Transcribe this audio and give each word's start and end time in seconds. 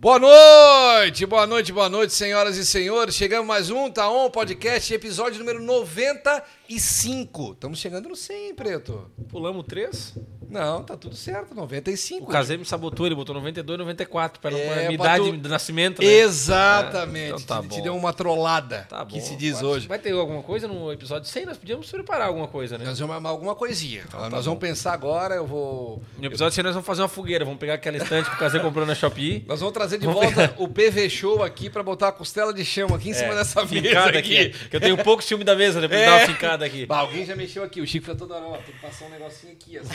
Boa 0.00 0.16
noite, 0.20 1.26
boa 1.26 1.44
noite, 1.44 1.72
boa 1.72 1.88
noite, 1.88 2.12
senhoras 2.12 2.56
e 2.56 2.64
senhores. 2.64 3.16
Chegamos 3.16 3.48
mais 3.48 3.68
um 3.68 3.90
Tá 3.90 4.08
Podcast, 4.30 4.94
episódio 4.94 5.40
número 5.40 5.60
95. 5.60 7.54
Estamos 7.54 7.80
chegando 7.80 8.08
no 8.08 8.14
100, 8.14 8.54
Preto. 8.54 9.10
Pulamos 9.28 9.66
três. 9.66 10.14
Não, 10.50 10.82
tá 10.82 10.96
tudo 10.96 11.14
certo, 11.16 11.54
95. 11.54 12.24
O 12.24 12.28
Casei 12.28 12.56
me 12.56 12.64
sabotou, 12.64 13.06
ele 13.06 13.14
botou 13.14 13.34
92, 13.34 13.78
94, 13.78 14.40
para 14.40 14.56
É, 14.58 14.78
minha 14.88 14.92
idade 14.92 15.30
de 15.36 15.48
nascimento, 15.48 16.02
né? 16.02 16.08
Exatamente. 16.08 17.24
É, 17.24 17.28
então 17.36 17.40
tá 17.42 17.62
te, 17.62 17.68
te 17.68 17.76
bom. 17.78 17.82
deu 17.82 17.96
uma 17.96 18.12
trollada, 18.12 18.86
Tá 18.88 19.04
que 19.04 19.18
bom. 19.18 19.24
se 19.24 19.36
diz 19.36 19.62
hoje. 19.62 19.86
Vai 19.86 19.98
ter 19.98 20.12
alguma 20.12 20.42
coisa 20.42 20.66
no 20.68 20.92
episódio 20.92 21.28
100? 21.28 21.46
Nós 21.46 21.56
podíamos 21.58 21.90
preparar 21.90 22.28
alguma 22.28 22.48
coisa, 22.48 22.78
né? 22.78 22.84
Nós 22.84 22.98
vamos 22.98 23.14
armar 23.14 23.30
alguma 23.32 23.54
coisinha. 23.54 24.04
tá 24.10 24.28
nós 24.30 24.44
vamos 24.44 24.60
pensar 24.60 24.92
agora, 24.92 25.34
eu 25.34 25.46
vou... 25.46 26.02
No 26.18 26.26
episódio 26.26 26.54
100 26.54 26.64
nós 26.64 26.74
vamos 26.74 26.86
fazer 26.86 27.02
uma 27.02 27.08
fogueira. 27.08 27.44
Vamos 27.44 27.60
pegar 27.60 27.74
aquela 27.74 27.96
estante 27.96 28.28
que 28.30 28.36
o 28.36 28.38
Casei 28.38 28.60
comprou 28.60 28.86
na 28.86 28.94
Shopee. 28.94 29.44
Nós 29.46 29.60
vamos 29.60 29.72
trazer 29.74 29.98
de 29.98 30.06
Vamos 30.06 30.22
volta 30.34 30.54
o 30.58 30.68
PV 30.68 31.08
Show 31.10 31.42
aqui 31.42 31.68
pra 31.70 31.82
botar 31.82 32.08
a 32.08 32.12
costela 32.12 32.52
de 32.52 32.64
chão 32.64 32.94
aqui 32.94 33.10
em 33.10 33.14
cima 33.14 33.34
dessa 33.34 33.64
mesa 33.64 33.86
É, 33.88 34.18
aqui. 34.18 34.38
aqui. 34.38 34.68
Que 34.70 34.76
eu 34.76 34.80
tenho 34.80 34.96
pouco 35.04 35.22
ciúme 35.22 35.44
da 35.44 35.54
mesa, 35.54 35.80
né? 35.80 35.88
Pra 35.88 35.96
É. 35.98 36.06
dar 36.06 36.16
uma 36.18 36.26
fincada 36.26 36.64
aqui. 36.64 36.86
Bah, 36.86 36.98
alguém 37.00 37.24
já 37.24 37.36
mexeu 37.36 37.62
aqui. 37.62 37.80
O 37.80 37.86
Chico 37.86 38.06
fica 38.06 38.16
toda 38.16 38.34
hora, 38.34 38.46
ó, 38.46 38.56
tem 38.56 38.74
que 38.74 38.80
passar 38.80 39.06
um 39.06 39.10
negocinho 39.10 39.52
aqui. 39.52 39.76
essa 39.78 39.92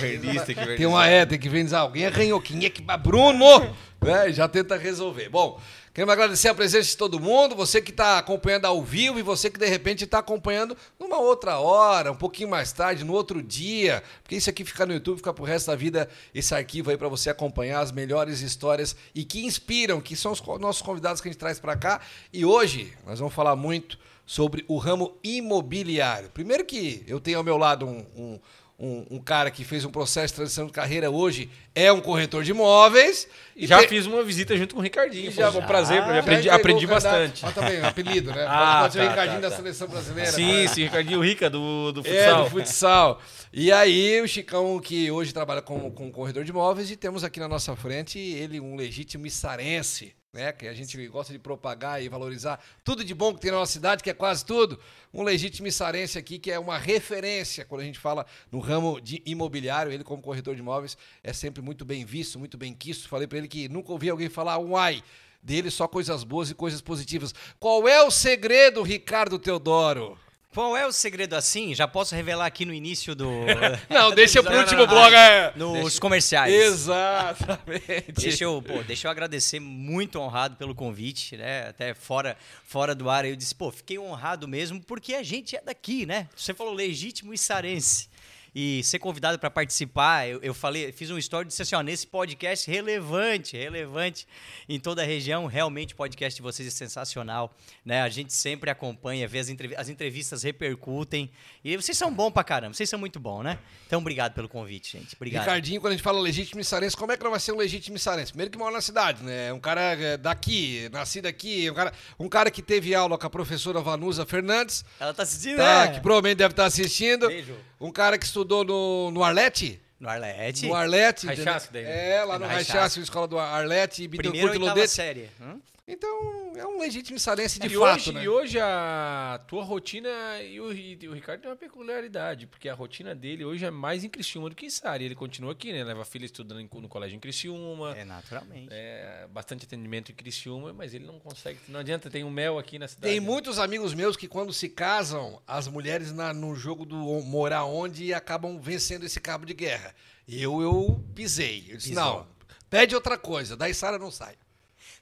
Mesa- 0.47 0.65
que. 0.65 0.77
Tem 0.77 0.85
uma 0.85 1.07
é, 1.07 1.25
tem 1.25 1.39
que 1.39 1.49
vernizar. 1.49 1.81
Alguém 1.81 2.05
arranhou. 2.05 2.41
Quem 2.41 2.65
é 2.65 2.69
que... 2.69 2.81
Bruno! 2.81 3.75
Né? 4.01 4.31
Já 4.33 4.47
tenta 4.47 4.75
resolver. 4.77 5.29
Bom, 5.29 5.59
queremos 5.93 6.11
agradecer 6.11 6.49
a 6.49 6.53
presença 6.53 6.89
de 6.89 6.97
todo 6.97 7.19
mundo. 7.19 7.55
Você 7.55 7.81
que 7.81 7.91
está 7.91 8.17
acompanhando 8.17 8.65
ao 8.65 8.83
vivo 8.83 9.17
e 9.17 9.21
você 9.21 9.49
que 9.49 9.57
de 9.57 9.65
repente 9.65 10.03
está 10.03 10.19
acompanhando 10.19 10.75
numa 10.99 11.17
outra 11.17 11.57
hora, 11.59 12.11
um 12.11 12.15
pouquinho 12.15 12.49
mais 12.49 12.73
tarde, 12.73 13.05
no 13.05 13.13
outro 13.13 13.41
dia. 13.41 14.03
Porque 14.21 14.35
isso 14.35 14.49
aqui 14.49 14.65
fica 14.65 14.85
no 14.85 14.93
YouTube, 14.93 15.17
fica 15.17 15.33
pro 15.33 15.45
resto 15.45 15.67
da 15.67 15.75
vida 15.75 16.09
esse 16.35 16.53
arquivo 16.53 16.89
aí 16.89 16.97
para 16.97 17.07
você 17.07 17.29
acompanhar 17.29 17.79
as 17.79 17.91
melhores 17.91 18.41
histórias 18.41 18.95
e 19.15 19.23
que 19.23 19.45
inspiram, 19.45 20.01
que 20.01 20.15
são 20.15 20.33
os 20.33 20.41
nossos 20.59 20.81
convidados 20.81 21.21
que 21.21 21.29
a 21.29 21.31
gente 21.31 21.39
traz 21.39 21.59
para 21.59 21.77
cá. 21.77 22.01
E 22.33 22.43
hoje 22.43 22.93
nós 23.05 23.19
vamos 23.19 23.33
falar 23.33 23.55
muito 23.55 23.97
sobre 24.25 24.63
o 24.67 24.77
ramo 24.77 25.17
imobiliário. 25.23 26.29
Primeiro 26.29 26.65
que 26.65 27.03
eu 27.07 27.19
tenho 27.19 27.37
ao 27.37 27.43
meu 27.43 27.57
lado 27.57 27.85
um, 27.85 28.05
um, 28.15 28.39
um- 28.79 29.05
um 29.11 29.19
cara 29.19 29.49
que 29.51 29.63
fez 29.63 29.85
um 29.85 29.89
processo 29.91 30.27
de 30.33 30.33
transição 30.37 30.65
de 30.65 30.71
carreira 30.73 31.09
hoje, 31.11 31.49
é 31.75 31.91
um 31.91 32.01
corretor 32.01 32.43
de 32.43 32.51
imóveis. 32.51 33.27
E 33.55 33.67
já 33.67 33.79
te- 33.79 33.87
fiz 33.87 34.05
uma 34.05 34.23
visita 34.23 34.57
junto 34.57 34.73
com 34.75 34.81
o 34.81 34.83
Ricardinho. 34.83 35.31
Já- 35.31 35.51
Foi 35.51 35.61
um 35.61 35.65
prazer, 35.65 35.97
já 35.97 36.19
aprendi, 36.19 36.37
entregou 36.47 36.55
aprendi 36.59 36.87
bastante. 36.87 37.45
Ah, 37.45 37.51
também, 37.51 37.81
apelido, 37.83 38.31
né? 38.33 38.45
Ah, 38.49 38.81
Pode 38.81 38.93
ser 38.93 38.99
o 38.99 39.03
tá, 39.03 39.09
Ricardinho 39.09 39.41
tá, 39.41 39.47
da 39.47 39.51
tá. 39.51 39.55
seleção 39.57 39.87
brasileira. 39.87 40.31
Sim, 40.31 40.67
sim, 40.67 40.83
Ricardinho 40.83 41.21
Rica 41.23 41.49
do, 41.49 41.91
do 41.91 42.01
É, 42.07 42.25
futsal. 42.29 42.43
do 42.43 42.49
futsal. 42.49 43.21
E 43.53 43.71
aí, 43.71 44.21
o 44.21 44.27
Chicão, 44.27 44.79
que 44.79 45.11
hoje 45.11 45.31
trabalha 45.33 45.61
com, 45.61 45.91
com 45.91 46.11
corredor 46.11 46.43
de 46.43 46.49
imóveis, 46.51 46.89
e 46.89 46.95
temos 46.95 47.23
aqui 47.23 47.39
na 47.39 47.47
nossa 47.47 47.75
frente 47.75 48.17
ele, 48.17 48.59
um 48.59 48.75
legítimo 48.75 49.27
içarense, 49.27 50.13
né? 50.33 50.51
Que 50.51 50.67
a 50.67 50.73
gente 50.73 51.07
gosta 51.07 51.31
de 51.31 51.37
propagar 51.37 52.01
e 52.01 52.09
valorizar 52.09 52.59
tudo 52.83 53.03
de 53.03 53.13
bom 53.13 53.33
que 53.33 53.39
tem 53.39 53.51
na 53.51 53.57
nossa 53.57 53.71
cidade, 53.71 54.03
que 54.03 54.09
é 54.09 54.13
quase 54.13 54.43
tudo. 54.43 54.79
Um 55.13 55.21
legítimo 55.21 55.67
içarense 55.67 56.17
aqui, 56.17 56.39
que 56.39 56.51
é 56.51 56.57
uma 56.57 56.77
referência 56.77 57.63
quando 57.63 57.81
a 57.81 57.85
gente 57.85 57.99
fala 57.99 58.25
no 58.51 58.59
ramo 58.59 58.99
de 58.99 59.21
imobiliário. 59.25 59.91
Ele, 59.91 60.03
como 60.03 60.21
corretor 60.21 60.55
de 60.55 60.61
imóveis, 60.61 60.97
é 61.23 61.31
sempre 61.31 61.61
muito 61.61 61.85
bem 61.85 62.03
visto, 62.03 62.39
muito 62.39 62.57
bem 62.57 62.73
quisto. 62.73 63.07
Falei 63.07 63.27
para 63.27 63.37
ele 63.37 63.47
que 63.47 63.69
nunca 63.69 63.91
ouvi 63.91 64.09
alguém 64.09 64.27
falar 64.27 64.57
um 64.57 64.75
ai. 64.75 65.03
Dele 65.41 65.69
só 65.69 65.87
coisas 65.89 66.23
boas 66.23 66.49
e 66.49 66.55
coisas 66.55 66.81
positivas. 66.81 67.35
Qual 67.59 67.85
é 67.87 68.01
o 68.01 68.09
segredo, 68.09 68.81
Ricardo 68.81 69.37
Teodoro? 69.37 70.17
Qual 70.53 70.77
é 70.77 70.85
o 70.85 70.91
segredo 70.91 71.35
assim? 71.35 71.73
Já 71.73 71.87
posso 71.87 72.13
revelar 72.13 72.45
aqui 72.45 72.63
no 72.65 72.73
início 72.73 73.15
do. 73.15 73.29
Não, 73.89 74.13
deixa 74.13 74.43
pro 74.43 74.57
último 74.57 74.85
blog. 74.85 75.13
É. 75.13 75.51
nos 75.55 75.97
comerciais. 75.97 76.53
Exatamente. 76.53 78.11
Deixa 78.13 78.43
eu, 78.43 78.61
pô, 78.61 78.83
deixa 78.83 79.07
eu 79.07 79.11
agradecer 79.11 79.59
muito 79.59 80.19
honrado 80.19 80.55
pelo 80.55 80.75
convite, 80.75 81.35
né? 81.37 81.67
Até 81.69 81.93
fora, 81.93 82.37
fora 82.63 82.93
do 82.93 83.09
ar, 83.09 83.25
eu 83.25 83.35
disse, 83.35 83.55
pô, 83.55 83.71
fiquei 83.71 83.97
honrado 83.97 84.47
mesmo 84.47 84.81
porque 84.81 85.15
a 85.15 85.23
gente 85.23 85.55
é 85.55 85.61
daqui, 85.61 86.05
né? 86.05 86.29
Você 86.35 86.53
falou 86.53 86.73
legítimo 86.73 87.33
e 87.33 87.37
sarense. 87.37 88.07
E 88.55 88.83
ser 88.83 88.99
convidado 88.99 89.39
para 89.39 89.49
participar, 89.49 90.27
eu, 90.27 90.39
eu 90.43 90.53
falei, 90.53 90.91
fiz 90.91 91.09
um 91.09 91.17
story 91.17 91.45
e 91.45 91.47
disse 91.47 91.61
assim, 91.63 91.75
ó, 91.75 91.81
nesse 91.81 92.05
podcast 92.05 92.69
relevante, 92.69 93.57
relevante 93.57 94.27
em 94.69 94.79
toda 94.79 95.01
a 95.01 95.05
região, 95.05 95.47
realmente 95.47 95.95
o 95.95 95.97
podcast 95.97 96.37
de 96.37 96.41
vocês 96.43 96.67
é 96.67 96.71
sensacional, 96.71 97.55
né? 97.83 98.03
A 98.03 98.09
gente 98.09 98.31
sempre 98.31 98.69
acompanha, 98.69 99.27
vê 99.27 99.39
as, 99.39 99.49
entrev 99.49 99.73
as 99.75 99.89
entrevistas 99.89 100.43
repercutem, 100.43 101.31
e 101.63 101.75
vocês 101.75 101.97
são 101.97 102.13
bons 102.13 102.29
pra 102.29 102.43
caramba, 102.43 102.75
vocês 102.75 102.87
são 102.87 102.99
muito 102.99 103.19
bons, 103.19 103.41
né? 103.41 103.57
Então, 103.87 103.99
obrigado 103.99 104.33
pelo 104.33 104.47
convite, 104.47 104.99
gente, 104.99 105.15
obrigado. 105.15 105.41
Ricardinho, 105.41 105.81
quando 105.81 105.93
a 105.93 105.95
gente 105.95 106.03
fala 106.03 106.21
legítimo 106.21 106.61
içarense, 106.61 106.95
como 106.95 107.11
é 107.11 107.17
que 107.17 107.23
não 107.23 107.31
vai 107.31 107.39
ser 107.39 107.53
um 107.53 107.57
legítimo 107.57 107.97
içarense? 107.97 108.31
Primeiro 108.31 108.51
que 108.51 108.57
mora 108.57 108.73
na 108.73 108.81
cidade, 108.81 109.23
né? 109.23 109.51
Um 109.51 109.59
cara 109.59 109.81
é, 109.81 110.15
daqui, 110.15 110.89
nascido 110.91 111.25
aqui, 111.25 111.71
um 111.71 111.73
cara, 111.73 111.91
um 112.19 112.29
cara 112.29 112.51
que 112.51 112.61
teve 112.61 112.93
aula 112.93 113.17
com 113.17 113.25
a 113.25 113.29
professora 113.31 113.81
Vanusa 113.81 114.27
Fernandes, 114.27 114.85
Ela 114.99 115.11
tá 115.11 115.23
assistindo, 115.23 115.57
tá, 115.57 115.87
né? 115.87 115.93
que 115.93 116.01
provavelmente 116.01 116.37
deve 116.37 116.51
estar 116.53 116.65
assistindo. 116.65 117.27
Beijo. 117.27 117.55
Um 117.79 117.91
cara 117.91 118.17
que 118.17 118.25
estudou 118.25 118.42
no, 118.45 119.11
no 119.11 119.23
Arlete. 119.23 119.79
No 119.99 120.09
Arlete. 120.09 120.67
No 120.67 120.75
Arlete. 120.75 121.27
Daí, 121.71 121.83
É, 121.85 122.23
lá 122.25 122.33
no 122.37 122.39
No 122.45 122.45
Raichasque, 122.51 122.73
Raichasque. 122.77 122.99
escola 123.01 123.27
do 123.27 123.39
Arlete, 123.39 124.07
Primeiro 124.09 124.47
e 124.47 124.49
oitava 124.51 124.65
Lodete. 124.71 124.89
série. 124.89 125.29
Hum? 125.41 125.59
Então, 125.85 126.53
é 126.55 126.65
um 126.65 126.79
legítimo 126.79 127.17
içarense 127.17 127.59
de 127.59 127.67
e, 127.67 127.69
fato, 127.77 127.95
hoje, 127.99 128.11
né? 128.13 128.23
e 128.23 128.29
hoje 128.29 128.57
a 128.57 129.41
tua 129.49 129.65
rotina 129.65 130.09
e 130.41 130.57
o, 130.61 130.71
e 130.71 131.07
o 131.09 131.13
Ricardo 131.13 131.41
tem 131.41 131.49
uma 131.49 131.57
peculiaridade, 131.57 132.47
porque 132.47 132.69
a 132.69 132.73
rotina 132.73 133.13
dele 133.13 133.43
hoje 133.43 133.65
é 133.65 133.69
mais 133.69 134.01
em 134.01 134.07
Criciúma 134.07 134.49
do 134.49 134.55
que 134.55 134.65
em 134.65 134.69
Sari. 134.69 135.03
Ele 135.03 135.13
continua 135.15 135.51
aqui, 135.51 135.73
né? 135.73 135.83
Leva 135.83 136.03
a 136.03 136.05
filha 136.05 136.23
estudando 136.25 136.61
em- 136.61 136.69
no 136.71 136.87
colégio 136.87 137.17
em 137.17 137.19
Criciúma. 137.19 137.97
É, 137.97 138.05
naturalmente. 138.05 138.69
É, 138.71 139.27
bastante 139.29 139.65
atendimento 139.65 140.09
em 140.09 140.15
Criciúma, 140.15 140.71
mas 140.71 140.93
ele 140.93 141.05
não 141.05 141.19
consegue. 141.19 141.59
Não 141.67 141.81
adianta, 141.81 142.09
tem 142.09 142.23
um 142.23 142.31
mel 142.31 142.57
aqui 142.57 142.79
na 142.79 142.87
cidade. 142.87 143.11
Tem 143.11 143.19
né? 143.19 143.25
muitos 143.25 143.59
amigos 143.59 143.93
meus 143.93 144.15
que 144.15 144.27
quando 144.29 144.53
se 144.53 144.69
casam, 144.69 145.41
as 145.45 145.67
mulheres 145.67 146.13
na- 146.13 146.33
no 146.33 146.55
jogo 146.55 146.85
do 146.85 146.95
morar 147.23 147.65
onde 147.65 148.13
acabam 148.13 148.57
vencendo 148.57 149.05
esse 149.05 149.19
cabo 149.19 149.45
de 149.45 149.53
guerra. 149.53 149.93
Eu, 150.29 150.61
eu 150.61 151.03
pisei. 151.13 151.65
Eu 151.67 151.75
disse, 151.75 151.89
Pisou. 151.89 152.03
não, 152.05 152.27
pede 152.69 152.95
outra 152.95 153.17
coisa. 153.17 153.57
Daí 153.57 153.73
Sara 153.73 153.99
não 153.99 154.09
sai. 154.09 154.35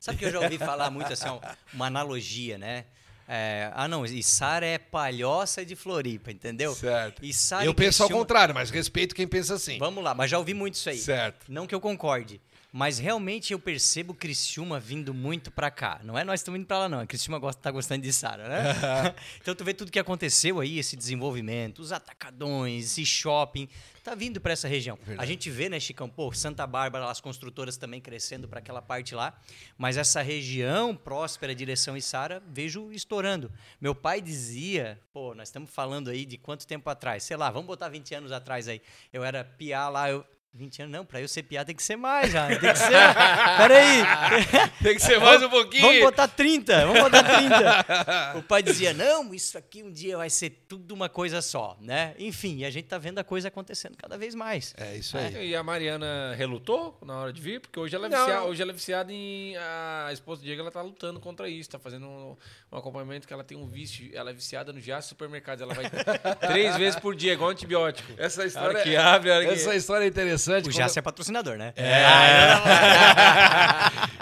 Sabe 0.02 0.18
que 0.18 0.26
eu 0.26 0.32
já 0.32 0.40
ouvi 0.40 0.58
falar 0.58 0.90
muito 0.90 1.14
assim, 1.14 1.28
uma 1.72 1.86
analogia, 1.86 2.58
né? 2.58 2.86
É, 3.28 3.72
ah, 3.76 3.88
não, 3.88 4.04
Içara 4.04 4.66
é 4.66 4.80
palhoça 4.80 5.64
de 5.64 5.76
Floripa, 5.76 6.32
entendeu? 6.32 6.74
Certo. 6.74 7.24
Içara 7.24 7.64
eu 7.64 7.74
penso 7.74 8.02
ao 8.02 8.08
Criciúma- 8.10 8.26
contrário, 8.26 8.56
mas 8.56 8.72
respeito 8.72 9.14
quem 9.14 9.28
pensa 9.28 9.54
assim. 9.54 9.78
Vamos 9.78 10.04
lá, 10.04 10.16
mas 10.16 10.32
já 10.32 10.40
ouvi 10.40 10.56
muito 10.56 10.74
isso 10.74 10.90
aí. 10.90 10.98
Certo. 10.98 11.46
Não 11.48 11.68
que 11.68 11.76
eu 11.76 11.80
concorde. 11.80 12.42
Mas 12.74 12.98
realmente 12.98 13.54
eu 13.54 13.60
percebo 13.60 14.14
Criciúma 14.16 14.80
vindo 14.80 15.14
muito 15.14 15.52
pra 15.52 15.70
cá. 15.70 16.00
Não 16.04 16.18
é 16.18 16.24
nós 16.24 16.40
estamos 16.40 16.60
indo 16.60 16.66
pra 16.66 16.80
lá, 16.80 16.90
não. 16.90 17.02
A 17.02 17.06
Criciúma 17.06 17.38
gosta, 17.38 17.62
tá 17.62 17.70
gostando 17.70 18.02
de 18.02 18.12
Sara, 18.12 18.50
né? 18.50 19.14
então 19.40 19.54
tu 19.54 19.64
vê 19.64 19.74
tudo 19.74 19.92
que 19.92 20.00
aconteceu 20.00 20.60
aí, 20.60 20.80
esse 20.80 20.96
desenvolvimento, 20.96 21.80
os 21.80 21.92
atacadões, 21.92 22.86
esse 22.86 23.06
shopping, 23.06 23.70
tá 24.04 24.16
vindo 24.16 24.42
pra 24.42 24.54
essa 24.54 24.68
região. 24.68 24.98
A 25.18 25.26
gente 25.26 25.50
vê, 25.50 25.70
né, 25.70 25.80
Chicão, 25.80 26.10
pô, 26.10 26.32
Santa 26.34 26.66
Bárbara, 26.66 27.10
as 27.10 27.22
construtoras 27.22 27.78
também 27.78 28.02
crescendo 28.02 28.48
pra 28.48 28.60
aquela 28.60 28.82
parte 28.82 29.16
lá. 29.16 29.40
Mas 29.78 29.98
essa 29.98 30.22
região 30.22 30.96
próspera, 30.96 31.54
direção 31.56 32.00
Sara, 32.02 32.42
vejo 32.48 32.92
estourando. 32.92 33.52
Meu 33.80 33.94
pai 33.94 34.22
dizia, 34.22 35.00
pô, 35.14 35.36
nós 35.36 35.50
estamos 35.50 35.70
falando 35.70 36.10
aí 36.10 36.26
de 36.26 36.38
quanto 36.38 36.66
tempo 36.66 36.90
atrás? 36.90 37.24
Sei 37.24 37.38
lá, 37.38 37.52
vamos 37.52 37.68
botar 37.68 37.90
20 37.90 38.16
anos 38.16 38.32
atrás 38.32 38.68
aí. 38.68 38.82
Eu 39.14 39.24
era 39.24 39.44
piá 39.44 39.88
lá, 39.88 40.10
eu. 40.10 40.26
20 40.54 40.82
anos, 40.82 40.92
não, 40.98 41.06
pra 41.06 41.22
eu 41.22 41.30
ser 41.30 41.44
piá 41.44 41.64
tem 41.64 41.74
que 41.74 41.82
ser 41.82 41.96
mais 41.96 42.30
já. 42.30 42.48
Tem 42.48 42.60
que 42.60 42.76
ser. 42.76 42.92
Peraí. 43.58 44.04
Tem 44.84 44.96
que 44.96 45.02
ser 45.02 45.18
mais 45.20 45.42
um 45.42 45.50
pouquinho. 45.50 45.84
Vamos 45.84 46.02
botar 46.02 46.28
30, 46.28 46.88
vamos 46.88 47.02
botar 47.04 47.24
30. 47.24 48.34
o 48.38 48.44
pai 48.44 48.62
dizia, 48.62 48.94
não, 48.94 49.34
isso 49.34 49.58
aqui 49.58 49.82
um 49.82 49.90
dia 49.92 50.18
vai 50.18 50.30
ser 50.30 50.50
tudo 50.68 50.94
uma 50.94 51.08
coisa 51.08 51.42
só, 51.42 51.78
né? 51.80 52.14
Enfim, 52.20 52.58
e 52.58 52.66
a 52.66 52.70
gente 52.70 52.86
tá 52.86 52.98
vendo 52.98 53.20
a 53.20 53.24
coisa 53.24 53.48
acontecendo 53.48 53.96
cada 53.96 54.18
vez 54.18 54.36
mais. 54.36 54.74
É 54.78 54.98
isso 54.98 55.18
aí. 55.18 55.52
E 55.52 55.56
a 55.56 55.64
Mariana 55.64 56.34
relutou 56.36 56.98
na 57.06 57.16
hora 57.16 57.32
de 57.32 57.40
vir, 57.42 57.62
porque 57.62 57.80
hoje 57.80 57.96
ela 57.96 58.08
é, 58.08 58.10
Não. 58.10 58.18
viciada, 58.26 58.46
hoje 58.46 58.62
ela 58.62 58.72
é 58.72 58.74
viciada 58.74 59.14
em. 59.14 59.56
A 59.58 60.10
esposa 60.12 60.42
do 60.42 60.46
Diego 60.46 60.62
ela 60.62 60.72
tá 60.72 60.82
lutando 60.82 61.20
contra 61.22 61.48
isso, 61.48 61.70
tá 61.70 61.80
fazendo 61.80 62.06
um, 62.08 62.36
um 62.72 62.78
acompanhamento 62.78 63.26
que 63.26 63.34
ela 63.34 63.44
tem 63.44 63.58
um 63.58 63.68
vício. 63.68 64.10
Ela 64.14 64.32
é 64.32 64.34
viciada 64.34 64.74
no 64.74 64.82
Giaço 64.82 65.10
Supermercados. 65.10 65.62
Ela 65.62 65.74
vai 65.74 65.86
três 66.52 66.76
vezes 66.76 67.00
por 67.00 67.16
dia, 67.16 67.34
igual 67.34 67.52
antibiótico. 67.52 68.12
Essa 68.18 68.44
A 68.44 68.46
história, 68.48 68.70
hora 68.70 68.84
que 68.84 68.96
abre, 68.98 69.32
a 69.32 69.36
hora 69.36 69.46
que- 69.46 69.52
essa 69.54 69.76
história 69.76 70.04
é 70.04 70.08
interessante. 70.08 70.41
O 70.70 70.72
quando- 70.72 70.74
Jace 70.74 71.00
é 71.00 71.02
patrocinador, 71.02 71.58
né? 71.58 71.74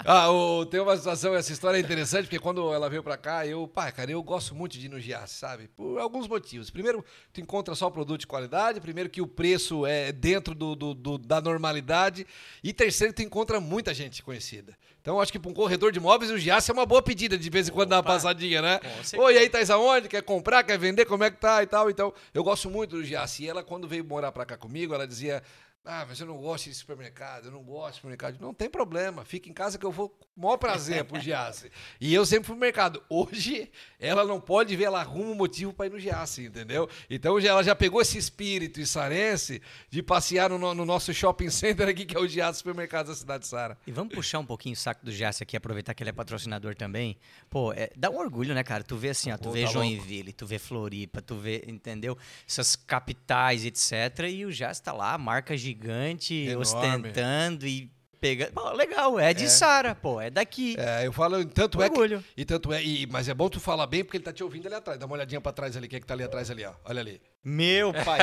ah, 0.04 0.30
o, 0.30 0.66
tem 0.66 0.80
uma 0.80 0.96
situação, 0.96 1.34
essa 1.34 1.52
história 1.52 1.78
é 1.78 1.80
interessante, 1.80 2.24
porque 2.24 2.38
quando 2.38 2.72
ela 2.72 2.88
veio 2.88 3.02
pra 3.02 3.16
cá, 3.16 3.46
eu, 3.46 3.66
pá, 3.68 3.90
cara, 3.92 4.10
eu 4.10 4.22
gosto 4.22 4.54
muito 4.54 4.78
de 4.78 4.86
ir 4.86 4.88
no 4.88 5.00
Giasse, 5.00 5.34
sabe? 5.34 5.68
Por 5.68 5.98
alguns 5.98 6.26
motivos. 6.28 6.70
Primeiro, 6.70 7.04
tu 7.32 7.40
encontra 7.40 7.74
só 7.74 7.90
produto 7.90 8.20
de 8.20 8.26
qualidade. 8.26 8.80
Primeiro, 8.80 9.08
que 9.10 9.20
o 9.20 9.26
preço 9.26 9.86
é 9.86 10.12
dentro 10.12 10.54
do, 10.54 10.74
do- 10.74 10.94
do- 10.94 11.18
da 11.18 11.40
normalidade. 11.40 12.26
E 12.62 12.72
terceiro, 12.72 13.12
tu 13.12 13.22
encontra 13.22 13.60
muita 13.60 13.92
gente 13.94 14.22
conhecida. 14.22 14.76
Então, 15.00 15.20
acho 15.20 15.32
que 15.32 15.38
para 15.38 15.50
um 15.50 15.54
corredor 15.54 15.92
de 15.92 15.98
imóveis, 15.98 16.30
o 16.30 16.38
Giasse 16.38 16.70
é 16.70 16.74
uma 16.74 16.84
boa 16.84 17.00
pedida 17.02 17.38
de 17.38 17.48
vez 17.48 17.68
em 17.68 17.72
quando 17.72 17.88
dar 17.88 17.96
uma 17.96 18.02
passadinha, 18.02 18.60
né? 18.60 18.80
Oi, 19.18 19.34
e 19.34 19.38
aí, 19.38 19.48
tá 19.48 19.58
aonde? 19.74 20.08
Quer 20.08 20.22
comprar? 20.22 20.62
Quer 20.62 20.78
vender? 20.78 21.06
Como 21.06 21.24
é 21.24 21.30
que 21.30 21.38
tá? 21.38 21.62
E 21.62 21.66
tal. 21.66 21.88
Então, 21.88 22.12
eu 22.34 22.44
gosto 22.44 22.68
muito 22.68 22.96
do 22.96 23.04
Giasse. 23.04 23.44
E 23.44 23.48
ela, 23.48 23.62
quando 23.62 23.88
veio 23.88 24.04
morar 24.04 24.30
pra 24.32 24.44
cá 24.44 24.56
comigo, 24.56 24.94
ela 24.94 25.06
dizia. 25.06 25.42
Ah, 25.82 26.04
mas 26.06 26.20
eu 26.20 26.26
não 26.26 26.36
gosto 26.36 26.68
de 26.68 26.74
supermercado, 26.74 27.46
eu 27.46 27.50
não 27.50 27.62
gosto 27.62 27.92
de 27.92 27.96
supermercado. 27.96 28.38
Não 28.38 28.52
tem 28.52 28.68
problema, 28.68 29.24
fica 29.24 29.48
em 29.48 29.52
casa 29.52 29.78
que 29.78 29.86
eu 29.86 29.90
vou 29.90 30.10
com 30.10 30.26
o 30.36 30.42
maior 30.42 30.58
prazer 30.58 31.04
pro 31.04 31.18
Giasse. 31.18 31.72
E 31.98 32.12
eu 32.12 32.26
sempre 32.26 32.46
fui 32.46 32.54
pro 32.54 32.60
mercado. 32.60 33.02
Hoje, 33.08 33.70
ela 33.98 34.26
não 34.26 34.38
pode 34.38 34.76
ver, 34.76 34.84
ela 34.84 35.00
arruma 35.00 35.30
um 35.30 35.34
motivo 35.34 35.72
para 35.72 35.86
ir 35.86 35.92
no 35.92 35.98
Giasse, 35.98 36.44
entendeu? 36.44 36.86
Então 37.08 37.38
ela 37.38 37.62
já 37.62 37.74
pegou 37.74 38.02
esse 38.02 38.18
espírito 38.18 38.78
issarense 38.78 39.62
de 39.88 40.02
passear 40.02 40.50
no, 40.50 40.58
no, 40.58 40.84
nosso 40.84 41.14
shopping 41.14 41.48
center 41.48 41.88
aqui, 41.88 42.04
que 42.04 42.14
é 42.14 42.20
o 42.20 42.28
Giasse 42.28 42.58
Supermercado 42.58 43.06
da 43.06 43.14
cidade 43.14 43.44
de 43.44 43.48
Sara. 43.48 43.78
E 43.86 43.90
vamos 43.90 44.14
puxar 44.14 44.38
um 44.38 44.46
pouquinho 44.46 44.74
o 44.74 44.78
saco 44.78 45.02
do 45.02 45.10
Giasse 45.10 45.42
aqui, 45.42 45.56
aproveitar 45.56 45.94
que 45.94 46.02
ele 46.02 46.10
é 46.10 46.12
patrocinador 46.12 46.74
também. 46.74 47.16
Pô, 47.48 47.72
é, 47.72 47.90
dá 47.96 48.10
um 48.10 48.18
orgulho, 48.18 48.54
né, 48.54 48.62
cara? 48.62 48.84
Tu 48.84 48.96
vê 48.98 49.10
assim, 49.10 49.32
ó, 49.32 49.38
tu 49.38 49.44
Pô, 49.44 49.52
vê 49.52 49.64
tá 49.64 49.70
Joinville, 49.70 50.24
louco. 50.24 50.38
tu 50.38 50.46
vê 50.46 50.58
Floripa, 50.58 51.22
tu 51.22 51.36
vê, 51.36 51.64
entendeu? 51.66 52.18
Essas 52.46 52.76
capitais, 52.76 53.64
etc. 53.64 54.28
E 54.30 54.44
o 54.44 54.52
Giasse 54.52 54.82
tá 54.82 54.92
lá, 54.92 55.16
marca 55.16 55.56
gigante, 55.56 55.69
Enorme. 55.72 56.56
ostentando 56.56 57.66
e 57.66 57.90
pegando. 58.20 58.52
Pô, 58.52 58.70
legal, 58.72 59.18
é 59.18 59.32
de 59.32 59.44
é. 59.44 59.48
Sara, 59.48 59.94
pô, 59.94 60.20
é 60.20 60.30
daqui. 60.30 60.76
É, 60.78 61.06
eu 61.06 61.12
falo, 61.12 61.42
tanto 61.46 61.80
Orgulho. 61.80 62.18
é 62.18 62.34
que, 62.34 62.42
E 62.42 62.44
tanto 62.44 62.72
é, 62.72 62.82
e, 62.82 63.06
mas 63.06 63.28
é 63.28 63.34
bom 63.34 63.48
tu 63.48 63.58
falar 63.58 63.86
bem 63.86 64.04
porque 64.04 64.18
ele 64.18 64.24
tá 64.24 64.32
te 64.32 64.44
ouvindo 64.44 64.66
ali 64.66 64.74
atrás. 64.74 64.98
Dá 64.98 65.06
uma 65.06 65.14
olhadinha 65.14 65.40
pra 65.40 65.52
trás 65.52 65.76
ali, 65.76 65.88
quem 65.88 65.96
é 65.96 66.00
que 66.00 66.06
tá 66.06 66.14
ali 66.14 66.22
atrás 66.22 66.50
ali, 66.50 66.64
ó. 66.64 66.72
Olha 66.84 67.00
ali. 67.00 67.20
Meu 67.42 67.92
pai. 68.04 68.20